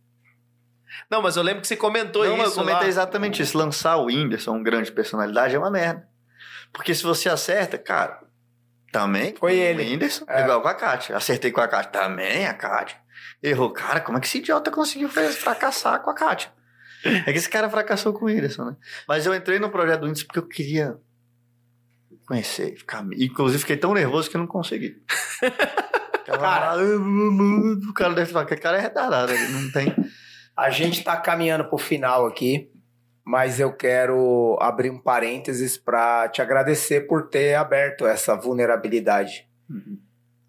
Não, 1.10 1.20
mas 1.22 1.36
eu 1.36 1.42
lembro 1.42 1.60
que 1.60 1.66
você 1.68 1.76
comentou 1.76 2.24
não, 2.24 2.32
mas 2.32 2.40
eu 2.40 2.46
isso 2.50 2.54
comentei 2.60 2.82
lá. 2.82 2.88
exatamente 2.88 3.42
isso. 3.42 3.56
Lançar 3.58 3.96
o 3.96 4.06
Whindersson, 4.06 4.52
um 4.56 4.62
grande 4.62 4.92
personalidade, 4.92 5.54
é 5.54 5.58
uma 5.58 5.70
merda. 5.70 6.06
Porque 6.72 6.94
se 6.94 7.02
você 7.02 7.28
acerta, 7.28 7.76
cara, 7.78 8.20
também. 8.92 9.34
Foi 9.36 9.52
o 9.52 9.54
ele. 9.62 9.82
Whindersson, 9.82 10.24
É. 10.28 10.42
igual 10.42 10.60
com 10.62 10.68
a 10.68 10.74
Kátia. 10.74 11.16
Acertei 11.16 11.50
com 11.50 11.60
a 11.60 11.68
Kátia, 11.68 11.90
também 11.92 12.46
a 12.46 12.54
Kátia. 12.54 12.98
Errou. 13.42 13.72
Cara, 13.72 14.00
como 14.00 14.18
é 14.18 14.20
que 14.20 14.26
esse 14.26 14.38
idiota 14.38 14.70
conseguiu 14.70 15.08
fracassar 15.08 16.00
com 16.02 16.10
a 16.10 16.14
Kátia? 16.14 16.52
É 17.04 17.32
que 17.32 17.38
esse 17.38 17.48
cara 17.48 17.70
fracassou 17.70 18.12
com 18.12 18.26
o 18.26 18.28
Whindersson, 18.28 18.64
né? 18.64 18.76
Mas 19.08 19.24
eu 19.24 19.34
entrei 19.34 19.58
no 19.58 19.70
projeto 19.70 20.00
do 20.00 20.06
Whindersson 20.06 20.26
porque 20.26 20.38
eu 20.38 20.46
queria 20.46 20.96
conhecer. 22.26 22.76
Ficar... 22.76 23.04
Inclusive, 23.16 23.60
fiquei 23.60 23.76
tão 23.76 23.94
nervoso 23.94 24.28
que 24.30 24.36
eu 24.36 24.40
não 24.40 24.46
consegui. 24.46 24.96
Cara. 26.26 26.76
o 26.78 27.92
cara 27.92 28.14
deve 28.14 28.32
falar 28.32 28.44
que 28.46 28.54
o 28.54 28.60
cara 28.60 28.78
é 28.78 28.80
retardado, 28.80 29.32
ele 29.32 29.48
não 29.48 29.72
tem. 29.72 29.92
A 30.56 30.70
gente 30.70 31.02
tá 31.02 31.16
caminhando 31.16 31.64
pro 31.64 31.76
final 31.76 32.24
aqui, 32.24 32.70
mas 33.24 33.60
eu 33.60 33.72
quero 33.72 34.56
abrir 34.60 34.90
um 34.90 34.98
parênteses 34.98 35.76
para 35.76 36.28
te 36.28 36.40
agradecer 36.42 37.06
por 37.06 37.28
ter 37.28 37.54
aberto 37.54 38.06
essa 38.06 38.34
vulnerabilidade. 38.34 39.48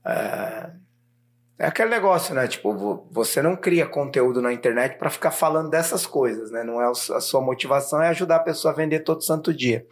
É, 0.05 0.71
é 1.59 1.67
aquele 1.67 1.89
negócio, 1.89 2.33
né? 2.33 2.47
Tipo, 2.47 2.73
vo- 2.73 3.07
você 3.11 3.41
não 3.41 3.55
cria 3.55 3.85
conteúdo 3.85 4.41
na 4.41 4.51
internet 4.51 4.97
para 4.97 5.09
ficar 5.09 5.31
falando 5.31 5.69
dessas 5.69 6.05
coisas, 6.07 6.49
né? 6.49 6.63
Não 6.63 6.81
é 6.81 6.87
a 6.89 6.93
sua 7.21 7.41
motivação 7.41 8.01
é 8.01 8.07
ajudar 8.09 8.37
a 8.37 8.43
pessoa 8.43 8.73
a 8.73 8.75
vender 8.75 9.01
todo 9.01 9.23
santo 9.23 9.53
dia. 9.53 9.85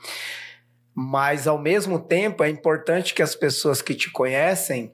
Mas 0.96 1.48
ao 1.48 1.60
mesmo 1.60 2.00
tempo 2.00 2.44
é 2.44 2.50
importante 2.50 3.14
que 3.14 3.22
as 3.22 3.36
pessoas 3.36 3.82
que 3.82 3.94
te 3.94 4.12
conhecem 4.12 4.94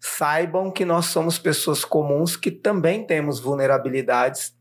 saibam 0.00 0.70
que 0.70 0.84
nós 0.84 1.06
somos 1.06 1.38
pessoas 1.38 1.84
comuns 1.84 2.36
que 2.36 2.50
também 2.50 3.06
temos 3.06 3.38
vulnerabilidades 3.40 4.53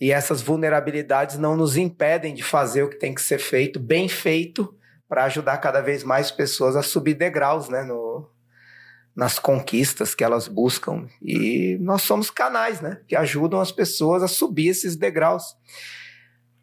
e 0.00 0.10
essas 0.10 0.42
vulnerabilidades 0.42 1.38
não 1.38 1.56
nos 1.56 1.76
impedem 1.76 2.34
de 2.34 2.42
fazer 2.42 2.82
o 2.82 2.90
que 2.90 2.98
tem 2.98 3.14
que 3.14 3.22
ser 3.22 3.38
feito, 3.38 3.78
bem 3.78 4.08
feito, 4.08 4.74
para 5.08 5.24
ajudar 5.24 5.58
cada 5.58 5.80
vez 5.80 6.02
mais 6.02 6.30
pessoas 6.30 6.76
a 6.76 6.82
subir 6.82 7.14
degraus, 7.14 7.68
né, 7.68 7.82
no, 7.84 8.28
nas 9.14 9.38
conquistas 9.38 10.14
que 10.14 10.24
elas 10.24 10.48
buscam. 10.48 11.06
E 11.22 11.78
nós 11.80 12.02
somos 12.02 12.30
canais, 12.30 12.80
né, 12.80 13.00
que 13.06 13.14
ajudam 13.14 13.60
as 13.60 13.70
pessoas 13.70 14.22
a 14.22 14.28
subir 14.28 14.68
esses 14.68 14.96
degraus. 14.96 15.56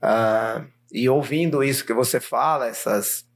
Ah, 0.02 0.66
e 0.92 1.08
ouvindo 1.08 1.64
isso 1.64 1.86
que 1.86 1.94
você 1.94 2.20
fala, 2.20 2.68
essas 2.68 3.30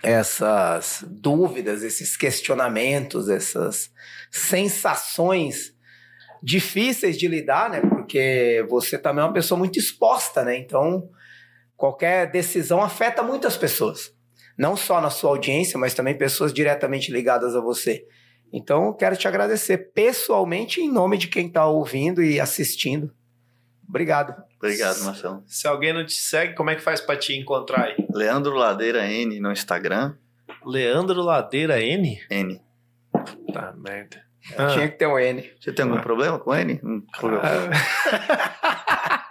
essas 0.00 1.04
dúvidas, 1.08 1.82
esses 1.82 2.16
questionamentos, 2.16 3.28
essas 3.28 3.90
sensações 4.30 5.74
difíceis 6.42 7.18
de 7.18 7.28
lidar, 7.28 7.70
né? 7.70 7.80
Porque 7.80 8.64
você 8.68 8.98
também 8.98 9.22
é 9.22 9.26
uma 9.26 9.32
pessoa 9.32 9.58
muito 9.58 9.78
exposta, 9.78 10.44
né? 10.44 10.56
Então, 10.56 11.08
qualquer 11.76 12.30
decisão 12.30 12.82
afeta 12.82 13.22
muitas 13.22 13.56
pessoas. 13.56 14.12
Não 14.56 14.76
só 14.76 15.00
na 15.00 15.10
sua 15.10 15.30
audiência, 15.30 15.78
mas 15.78 15.94
também 15.94 16.16
pessoas 16.16 16.52
diretamente 16.52 17.12
ligadas 17.12 17.54
a 17.54 17.60
você. 17.60 18.04
Então, 18.52 18.86
eu 18.86 18.94
quero 18.94 19.16
te 19.16 19.28
agradecer 19.28 19.92
pessoalmente 19.92 20.80
em 20.80 20.90
nome 20.90 21.18
de 21.18 21.28
quem 21.28 21.46
está 21.46 21.66
ouvindo 21.66 22.22
e 22.22 22.40
assistindo. 22.40 23.12
Obrigado. 23.88 24.34
Obrigado, 24.56 25.02
Marcelo. 25.04 25.42
Se 25.46 25.66
alguém 25.68 25.92
não 25.92 26.04
te 26.04 26.14
segue, 26.14 26.54
como 26.54 26.70
é 26.70 26.74
que 26.74 26.82
faz 26.82 27.00
pra 27.00 27.16
te 27.16 27.34
encontrar 27.34 27.84
aí? 27.84 28.06
Leandro 28.12 28.54
Ladeira 28.54 29.06
N 29.06 29.38
no 29.38 29.52
Instagram. 29.52 30.16
Leandro 30.66 31.22
Ladeira 31.22 31.80
N? 31.80 32.20
N. 32.28 32.60
Tá, 33.52 33.72
merda. 33.76 34.27
Tinha 34.72 34.88
que 34.88 34.96
ter 34.98 35.06
um 35.06 35.18
N. 35.18 35.50
Você 35.60 35.72
tem 35.72 35.84
algum 35.84 35.98
Ah. 35.98 36.02
problema 36.02 36.38
com 36.38 36.54
N? 36.54 36.80
Hum, 36.82 37.02
problema. 37.18 37.42
Ah. 37.44 38.88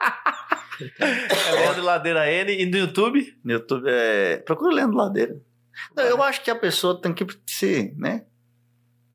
É 0.99 1.52
Leandro 1.53 1.84
Ladeira 1.84 2.31
N. 2.31 2.52
E 2.61 2.65
no 2.68 2.77
YouTube? 2.77 3.35
No 3.44 3.52
YouTube 3.53 3.85
é. 3.89 4.38
Procura 4.38 4.76
Leandro 4.76 4.95
Ladeira. 4.98 5.35
Não, 5.95 6.03
eu 6.03 6.22
acho 6.22 6.44
que 6.44 6.52
a 6.52 6.56
pessoa 6.56 7.02
tem 7.02 7.14
que 7.14 7.26
se, 7.48 7.94
né? 7.98 8.26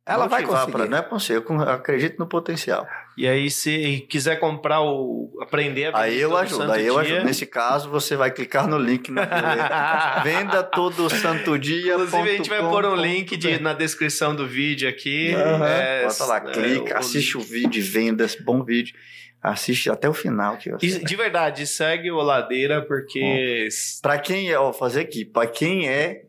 Ela 0.04 0.26
vai 0.26 0.40
motivar 0.40 0.62
conseguir. 0.66 0.76
pra- 0.78 0.90
não 0.90 0.98
é 0.98 1.02
possível, 1.02 1.44
eu 1.48 1.60
acredito 1.62 2.18
no 2.18 2.26
potencial. 2.26 2.84
E 3.16 3.28
aí, 3.28 3.50
se 3.50 4.06
quiser 4.08 4.36
comprar 4.40 4.80
o. 4.80 5.30
aprender 5.42 5.94
a 5.94 5.98
Aí 6.00 6.18
eu 6.18 6.34
ajudo, 6.36 6.72
aí 6.72 6.86
eu 6.86 6.94
dia- 6.94 7.12
ajudo. 7.14 7.24
Nesse 7.26 7.44
caso, 7.44 7.90
você 7.90 8.16
vai 8.16 8.30
clicar 8.30 8.66
no 8.66 8.78
link 8.78 9.10
na 9.12 9.22
Venda 10.24 10.62
todo 10.62 11.10
santo 11.10 11.58
dia. 11.58 11.92
Inclusive, 11.94 12.30
a 12.30 12.36
gente 12.36 12.48
vai 12.48 12.60
pôr 12.60 12.86
um 12.86 12.96
link 12.96 13.36
de- 13.36 13.60
na 13.60 13.74
descrição 13.74 14.34
do 14.34 14.46
vídeo 14.46 14.88
aqui. 14.88 15.34
Aham. 15.34 15.66
É, 15.66 16.06
Bota 16.06 16.24
lá, 16.24 16.36
é, 16.38 16.40
clica, 16.52 16.94
o- 16.94 16.98
assiste 16.98 17.36
o 17.36 17.40
vídeo 17.40 17.70
de 17.70 17.80
vendas, 17.82 18.34
bom 18.34 18.64
vídeo. 18.64 18.94
Assiste 19.42 19.90
até 19.90 20.08
o 20.08 20.14
final. 20.14 20.56
Que 20.56 20.70
você 20.70 20.98
de 21.00 21.16
verdade, 21.16 21.66
segue 21.66 22.10
o 22.10 22.22
Ladeira, 22.22 22.80
porque. 22.80 23.68
Pra 24.00 24.18
quem 24.18 24.50
é, 24.50 24.58
ó, 24.58 24.72
fazer 24.72 25.00
aqui, 25.00 25.24
pra 25.24 25.46
quem 25.46 25.88
é 25.88 26.22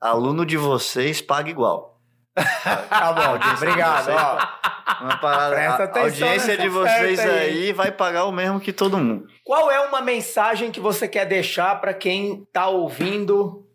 aluno 0.00 0.46
de 0.46 0.56
vocês, 0.56 1.20
paga 1.20 1.50
igual. 1.50 1.89
Tá 2.88 3.12
bom, 3.12 3.52
obrigado. 3.56 4.08
Ó, 4.10 5.04
Uma 5.04 5.16
parada, 5.18 5.54
Presta 5.54 5.82
a 5.82 5.84
atenção 5.86 6.02
audiência 6.28 6.48
nessa 6.56 6.62
de 6.62 6.68
vocês 6.68 7.20
aí. 7.20 7.30
aí 7.30 7.72
vai 7.72 7.90
pagar 7.92 8.24
o 8.24 8.32
mesmo 8.32 8.60
que 8.60 8.72
todo 8.72 8.98
mundo. 8.98 9.26
qual 9.44 9.70
é 9.70 9.80
uma 9.80 10.00
mensagem 10.00 10.70
que 10.70 10.80
você 10.80 11.06
quer 11.08 11.26
deixar 11.26 11.80
para 11.80 11.94
quem 11.94 12.44
tá 12.52 12.66
ouvindo 12.68 13.66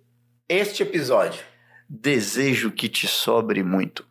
este 0.49 0.83
episódio? 0.83 1.43
Desejo 1.89 2.71
que 2.71 2.89
te 2.89 3.07
sobre 3.07 3.63
muito. 3.63 4.05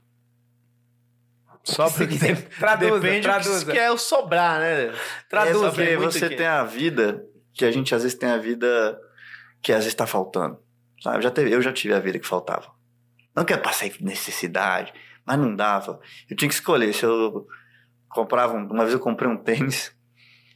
Só 1.62 1.88
porque 1.90 2.16
traduza, 2.58 3.00
depende 3.00 3.22
traduza. 3.22 3.64
do 3.64 3.72
que 3.72 3.78
é 3.78 3.90
o 3.90 3.96
sobrar, 3.98 4.60
né? 4.60 4.92
Traduza. 5.28 5.66
é 5.66 5.70
porque 5.70 5.96
você 5.96 6.28
que- 6.28 6.36
tem 6.36 6.46
a 6.46 6.62
vida 6.62 7.24
que 7.54 7.64
a 7.64 7.70
gente 7.70 7.94
às 7.94 8.02
vezes 8.02 8.18
tem 8.18 8.28
a 8.30 8.36
vida 8.36 8.98
que 9.62 9.72
às 9.72 9.78
vezes 9.78 9.92
está 9.92 10.06
faltando. 10.06 10.58
Sabe? 11.02 11.22
Já 11.22 11.30
teve, 11.30 11.50
eu 11.54 11.62
já 11.62 11.72
tive 11.72 11.94
a 11.94 12.00
vida 12.00 12.18
que 12.18 12.26
faltava. 12.26 12.73
Não 13.34 13.44
que 13.44 13.52
eu 13.52 13.60
passei 13.60 13.92
necessidade, 14.00 14.92
mas 15.26 15.38
não 15.38 15.54
dava. 15.54 16.00
Eu 16.30 16.36
tinha 16.36 16.48
que 16.48 16.54
escolher. 16.54 16.92
Se 16.94 17.04
eu 17.04 17.46
comprava. 18.08 18.54
um- 18.56 18.66
uma 18.66 18.84
vez 18.84 18.92
eu 18.94 19.00
comprei 19.00 19.28
um 19.30 19.36
tênis. 19.36 19.92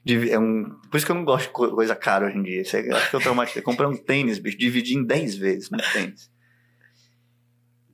de- 0.05 0.31
é 0.31 0.39
um, 0.39 0.65
por 0.91 0.97
isso 0.97 1.05
que 1.05 1.13
eu 1.13 1.17
não 1.17 1.25
gosto 1.25 1.47
de 1.49 1.53
co- 1.53 1.71
coisa 1.75 1.95
cara 1.95 2.27
hoje 2.27 2.39
em 2.39 2.43
dia. 2.43 2.63
Isso 2.63 2.77
é, 2.77 2.89
acho 2.93 3.11
que 3.11 3.17
eu 3.17 3.21
traumatizei. 3.21 3.61
Comprei 3.63 3.87
um 3.87 3.97
tênis, 3.97 4.39
bicho, 4.39 4.57
dividi 4.57 4.95
em 4.97 5.05
10 5.05 5.35
vezes 5.37 5.69
no 5.71 5.77
tênis. 5.93 6.31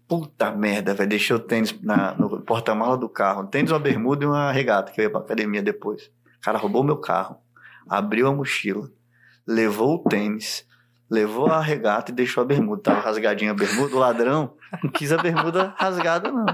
Puta 0.06 0.50
merda, 0.52 0.94
velho. 0.94 1.08
Deixei 1.08 1.34
o 1.34 1.40
tênis 1.40 1.72
na- 1.82 2.14
no 2.14 2.40
porta-mala 2.42 2.96
do 2.96 3.08
carro. 3.08 3.42
Um 3.42 3.46
tênis, 3.46 3.70
uma 3.72 3.78
bermuda 3.80 4.22
e 4.24 4.26
uma 4.28 4.52
regata, 4.52 4.92
que 4.92 5.00
eu 5.00 5.04
ia 5.04 5.10
pra 5.10 5.20
academia 5.20 5.62
depois. 5.62 6.04
O 6.36 6.40
cara 6.42 6.58
roubou 6.58 6.84
meu 6.84 6.98
carro, 6.98 7.36
abriu 7.88 8.28
a 8.28 8.32
mochila, 8.34 8.88
levou 9.46 9.94
o 9.96 10.08
tênis, 10.08 10.66
levou 11.10 11.46
a 11.46 11.60
regata 11.60 12.10
e 12.10 12.14
deixou 12.14 12.42
a 12.42 12.46
bermuda. 12.46 12.82
Tava 12.82 13.00
rasgadinha 13.00 13.50
a 13.50 13.54
bermuda. 13.54 13.94
O 13.94 13.98
ladrão 13.98 14.54
não 14.82 14.90
quis 14.90 15.12
a 15.12 15.16
bermuda 15.16 15.74
rasgada, 15.76 16.30
não. 16.30 16.46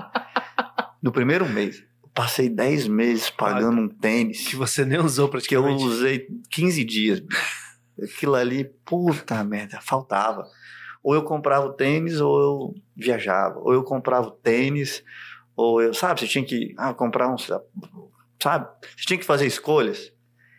No 1.02 1.12
primeiro 1.12 1.48
mês, 1.48 1.85
eu 2.02 2.09
passei 2.14 2.48
10 2.48 2.89
meses 2.89 3.31
pagando 3.31 3.81
um 3.81 3.89
tênis 3.89 4.47
Que 4.48 4.56
você 4.56 4.85
nem 4.85 4.98
usou 4.98 5.28
que 5.28 5.36
eu 5.55 5.62
praticamente. 5.62 5.85
usei 5.85 6.27
15 6.51 6.85
dias. 6.85 7.22
Aquilo 8.02 8.35
ali, 8.35 8.64
puta 8.85 9.43
merda, 9.44 9.78
faltava. 9.81 10.47
Ou 11.02 11.14
eu 11.14 11.22
comprava 11.22 11.66
o 11.66 11.72
tênis, 11.72 12.20
ou 12.20 12.40
eu 12.40 12.74
viajava. 12.97 13.59
Ou 13.60 13.72
eu 13.72 13.82
comprava 13.82 14.28
o 14.28 14.31
tênis, 14.31 15.02
ou 15.56 15.81
eu, 15.81 15.94
sabe, 15.94 16.20
você 16.20 16.27
tinha 16.27 16.44
que 16.44 16.74
ah, 16.77 16.93
comprar 16.93 17.32
um, 17.32 17.36
sabe? 17.39 17.64
Você 18.97 19.06
tinha 19.06 19.18
que 19.18 19.24
fazer 19.24 19.47
escolhas. 19.47 20.12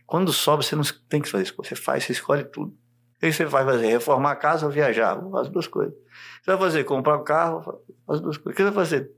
Quando 0.06 0.34
sobe, 0.34 0.66
você 0.66 0.76
não 0.76 0.84
tem 1.08 1.22
que 1.22 1.30
fazer 1.30 1.44
escolha. 1.44 1.70
Você 1.70 1.76
faz, 1.76 2.04
você 2.04 2.12
escolhe 2.12 2.44
tudo. 2.44 2.76
O 3.22 3.28
que 3.28 3.32
você 3.32 3.46
vai 3.46 3.64
fazer? 3.64 3.86
Reformar 3.86 4.32
a 4.32 4.36
casa 4.36 4.66
ou 4.66 4.72
viajar? 4.72 5.16
As 5.36 5.48
duas 5.48 5.68
coisas. 5.68 5.94
Você 6.42 6.50
vai 6.50 6.58
fazer? 6.58 6.84
Comprar 6.86 7.18
um 7.20 7.24
carro? 7.24 7.80
As 8.08 8.20
duas 8.20 8.36
coisas. 8.36 8.54
O 8.54 8.56
que 8.56 8.64
você 8.64 8.72
vai 8.72 8.74
fazer? 8.74 9.12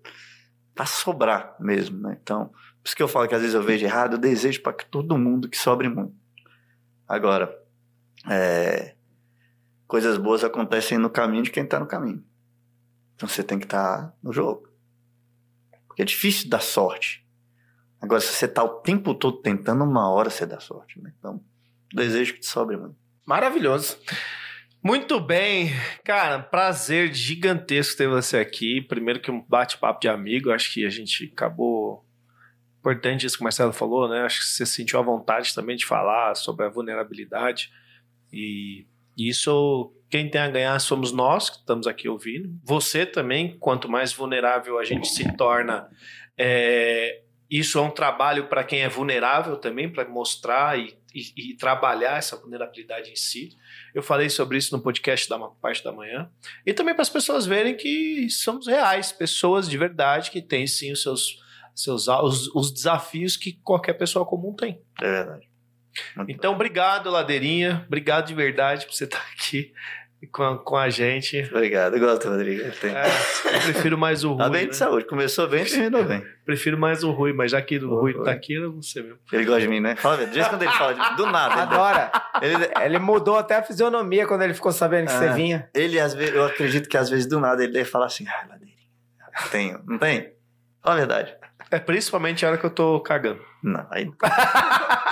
Pra 0.75 0.85
sobrar 0.85 1.55
mesmo, 1.57 1.99
né? 1.99 2.17
Então, 2.21 2.47
por 2.47 2.87
isso 2.87 2.95
que 2.97 3.01
eu 3.01 3.07
falo 3.07 3.29
que 3.29 3.35
às 3.35 3.39
vezes 3.39 3.55
eu 3.55 3.63
vejo 3.63 3.85
errado, 3.85 4.13
eu 4.13 4.17
desejo 4.17 4.61
para 4.61 4.73
que 4.73 4.85
todo 4.85 5.17
mundo 5.17 5.47
que 5.47 5.57
sobre 5.57 5.87
muito. 5.87 6.13
Agora, 7.07 7.57
é, 8.29 8.93
coisas 9.87 10.17
boas 10.17 10.43
acontecem 10.43 10.97
no 10.97 11.09
caminho 11.09 11.43
de 11.43 11.51
quem 11.51 11.65
tá 11.65 11.79
no 11.79 11.85
caminho. 11.87 12.25
Então 13.15 13.29
você 13.29 13.41
tem 13.41 13.57
que 13.57 13.65
estar 13.65 14.13
no 14.21 14.33
jogo. 14.33 14.67
Porque 15.87 16.01
é 16.01 16.05
difícil 16.05 16.49
dar 16.49 16.61
sorte. 16.61 17.25
Agora, 18.01 18.19
se 18.19 18.33
você 18.33 18.49
tá 18.49 18.61
o 18.61 18.81
tempo 18.81 19.15
todo 19.15 19.37
tentando, 19.37 19.85
uma 19.85 20.09
hora 20.09 20.29
você 20.29 20.45
dá 20.45 20.59
sorte. 20.59 21.01
Né? 21.01 21.13
Então, 21.17 21.41
desejo 21.93 22.33
que 22.33 22.41
te 22.41 22.47
sobre 22.47 22.75
muito. 22.75 23.02
Maravilhoso. 23.25 23.97
Muito 24.83 25.19
bem, 25.19 25.71
cara, 26.03 26.39
prazer 26.39 27.13
gigantesco 27.13 27.97
ter 27.97 28.07
você 28.07 28.37
aqui. 28.37 28.81
Primeiro 28.81 29.21
que 29.21 29.31
um 29.31 29.41
bate-papo 29.41 30.01
de 30.01 30.09
amigo, 30.09 30.51
acho 30.51 30.73
que 30.73 30.85
a 30.85 30.89
gente 30.89 31.31
acabou 31.33 32.05
importante 32.79 33.25
isso 33.25 33.37
que 33.37 33.41
o 33.41 33.45
Marcelo 33.45 33.71
falou, 33.71 34.09
né? 34.09 34.23
Acho 34.23 34.39
que 34.39 34.45
você 34.45 34.65
sentiu 34.65 34.99
a 34.99 35.01
vontade 35.01 35.55
também 35.55 35.77
de 35.77 35.85
falar 35.85 36.35
sobre 36.35 36.65
a 36.65 36.69
vulnerabilidade 36.69 37.71
e 38.31 38.85
isso 39.17 39.93
quem 40.09 40.29
tem 40.29 40.41
a 40.41 40.49
ganhar 40.49 40.77
somos 40.79 41.13
nós 41.13 41.49
que 41.49 41.57
estamos 41.57 41.87
aqui 41.87 42.09
ouvindo. 42.09 42.53
Você 42.63 43.05
também, 43.05 43.57
quanto 43.57 43.89
mais 43.89 44.11
vulnerável 44.11 44.77
a 44.77 44.83
gente 44.83 45.07
se 45.07 45.31
torna, 45.37 45.87
é, 46.37 47.21
isso 47.49 47.79
é 47.79 47.81
um 47.81 47.89
trabalho 47.89 48.47
para 48.47 48.63
quem 48.63 48.81
é 48.81 48.89
vulnerável 48.89 49.55
também, 49.55 49.89
para 49.89 50.07
mostrar 50.09 50.77
e, 50.77 50.93
e- 51.13 51.51
e 51.51 51.55
trabalhar 51.55 52.17
essa 52.17 52.35
vulnerabilidade 52.35 53.11
em 53.11 53.15
si. 53.15 53.55
Eu 53.93 54.01
falei 54.01 54.29
sobre 54.29 54.57
isso 54.57 54.75
no 54.75 54.81
podcast 54.81 55.29
da 55.29 55.37
parte 55.39 55.83
da 55.83 55.91
manhã. 55.91 56.29
E 56.65 56.73
também 56.73 56.93
para 56.93 57.03
as 57.03 57.09
pessoas 57.09 57.45
verem 57.45 57.75
que 57.75 58.29
somos 58.29 58.67
reais, 58.67 59.11
pessoas 59.11 59.69
de 59.69 59.77
verdade 59.77 60.31
que 60.31 60.41
têm 60.41 60.65
sim 60.65 60.91
os 60.91 61.01
seus, 61.03 61.39
seus 61.75 62.07
os, 62.07 62.47
os 62.55 62.71
desafios 62.71 63.37
que 63.37 63.53
qualquer 63.63 63.93
pessoa 63.93 64.25
comum 64.25 64.53
tem. 64.55 64.81
É 65.01 65.09
verdade. 65.11 65.47
Muito 66.15 66.31
Então, 66.31 66.53
obrigado, 66.53 67.11
Ladeirinha. 67.11 67.83
Obrigado 67.85 68.25
de 68.27 68.33
verdade 68.33 68.85
por 68.87 68.93
você 68.95 69.03
estar 69.03 69.23
aqui 69.31 69.71
com, 70.31 70.57
com 70.57 70.77
a 70.77 70.89
gente. 70.89 71.47
Obrigado, 71.51 71.95
eu 71.95 71.99
gosto, 71.99 72.29
Rodrigo. 72.29 72.61
É, 72.63 72.67
eu 72.67 73.61
prefiro 73.73 73.97
mais 73.97 74.23
o 74.23 74.29
Rui. 74.33 74.37
Tá 74.43 74.49
bem 74.49 74.63
né? 74.63 74.69
de 74.69 74.75
saúde. 74.77 75.05
Começou 75.05 75.47
bem, 75.47 75.65
terminou 75.65 76.03
bem. 76.03 76.23
Prefiro 76.45 76.77
mais 76.77 77.03
o 77.03 77.11
Rui, 77.11 77.33
mas 77.33 77.51
já 77.51 77.61
que 77.61 77.77
o 77.77 77.89
Rui 77.99 78.13
tá 78.23 78.31
aqui, 78.31 78.53
eu 78.53 78.71
não 78.71 78.81
sei 78.81 79.03
mesmo. 79.03 79.17
Ele 79.31 79.45
gosta 79.45 79.61
de 79.61 79.67
mim, 79.67 79.79
né? 79.79 79.95
Fala, 79.95 80.25
de 80.25 80.33
vez 80.33 80.45
em 80.45 80.49
quando 80.49 80.61
ele 80.63 80.71
fala 80.71 80.93
de 80.93 81.15
do 81.15 81.25
nada. 81.25 81.61
Adora. 81.63 82.11
Ele, 82.41 82.55
Ele 82.83 82.99
mudou 82.99 83.37
até 83.37 83.55
a 83.57 83.63
fisionomia 83.63 84.25
quando 84.27 84.41
ele 84.43 84.53
ficou 84.53 84.71
sabendo 84.71 85.07
que 85.07 85.13
Ah. 85.13 85.17
você 85.19 85.29
vinha. 85.33 85.69
ele, 85.73 85.99
às 85.99 86.13
vezes, 86.13 86.33
eu 86.35 86.45
acredito 86.45 86.87
que 86.89 86.97
às 86.97 87.09
vezes 87.09 87.25
do 87.27 87.39
nada 87.39 87.63
ele 87.63 87.73
deve 87.73 87.85
falar 87.89 88.05
assim, 88.07 88.25
ah, 88.27 88.45
ladeirinha. 88.49 88.77
Tenho, 89.51 89.79
não 89.87 89.97
tem? 89.97 90.33
Fala 90.81 90.95
a 90.95 90.99
verdade. 90.99 91.35
É 91.71 91.79
principalmente 91.79 92.45
a 92.45 92.49
hora 92.49 92.57
que 92.57 92.65
eu 92.65 92.69
tô 92.69 92.99
cagando. 92.99 93.41
Não, 93.63 93.87
aí. 93.89 94.11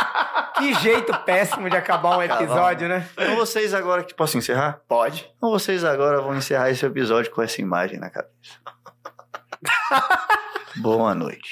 Que 0.62 0.74
jeito 0.82 1.12
péssimo 1.26 1.70
de 1.70 1.76
acabar 1.76 2.18
um 2.18 2.22
episódio, 2.24 2.88
né? 2.88 3.08
Então 3.14 3.36
vocês 3.36 3.74
agora 3.74 4.04
que 4.04 4.14
posso 4.14 4.38
encerrar? 4.38 4.82
Pode. 4.88 5.30
Então 5.38 5.50
vocês 5.50 5.84
agora 5.84 6.22
vão 6.22 6.36
encerrar 6.36 6.70
esse 6.70 6.86
episódio 6.86 7.32
com 7.32 7.42
essa 7.42 7.60
imagem 7.62 8.00
na 8.00 8.10
cabeça. 8.10 8.32
Boa 10.78 11.14
noite. 11.14 11.52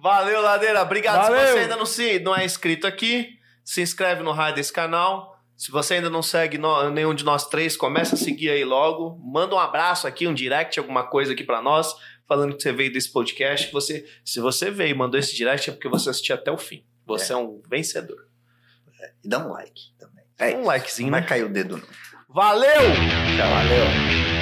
Valeu, 0.00 0.40
Ladeira. 0.40 0.80
Obrigado. 0.82 1.22
Valeu. 1.26 1.40
Se 1.46 1.52
você 1.52 1.58
ainda 1.58 1.76
não, 1.76 1.86
se, 1.86 2.18
não 2.20 2.34
é 2.36 2.44
inscrito 2.44 2.86
aqui, 2.86 3.28
se 3.64 3.82
inscreve 3.82 4.22
no 4.22 4.32
raio 4.32 4.54
desse 4.54 4.72
canal. 4.72 5.36
Se 5.56 5.70
você 5.70 5.94
ainda 5.94 6.08
não 6.08 6.22
segue 6.22 6.56
no- 6.56 6.88
nenhum 6.88 7.14
de 7.14 7.22
nós 7.22 7.46
três, 7.46 7.76
começa 7.76 8.14
a 8.14 8.18
seguir 8.18 8.48
aí 8.50 8.64
logo. 8.64 9.20
Manda 9.22 9.54
um 9.54 9.58
abraço 9.58 10.06
aqui, 10.06 10.26
um 10.26 10.32
direct, 10.32 10.78
alguma 10.78 11.02
coisa 11.04 11.34
aqui 11.34 11.44
pra 11.44 11.60
nós, 11.60 11.94
falando 12.26 12.56
que 12.56 12.62
você 12.62 12.72
veio 12.72 12.90
desse 12.90 13.12
podcast. 13.12 13.70
Você, 13.70 14.06
se 14.24 14.40
você 14.40 14.70
veio 14.70 14.92
e 14.92 14.94
mandou 14.94 15.20
esse 15.20 15.36
direct, 15.36 15.68
é 15.68 15.72
porque 15.74 15.88
você 15.88 16.08
assistiu 16.08 16.34
até 16.34 16.50
o 16.50 16.56
fim. 16.56 16.82
Você 17.18 17.32
é, 17.32 17.36
um 17.36 17.60
vencedor. 17.68 18.26
E 19.24 19.28
dá 19.28 19.38
um 19.44 19.50
like 19.50 19.92
também. 19.98 20.24
É 20.38 20.56
um 20.56 20.64
likezinho, 20.64 21.06
Não 21.06 21.12
vai 21.12 21.20
né? 21.22 21.26
cair 21.26 21.44
o 21.44 21.48
dedo, 21.48 21.76
não. 21.76 21.86
Valeu! 22.28 22.80
Valeu. 22.80 24.39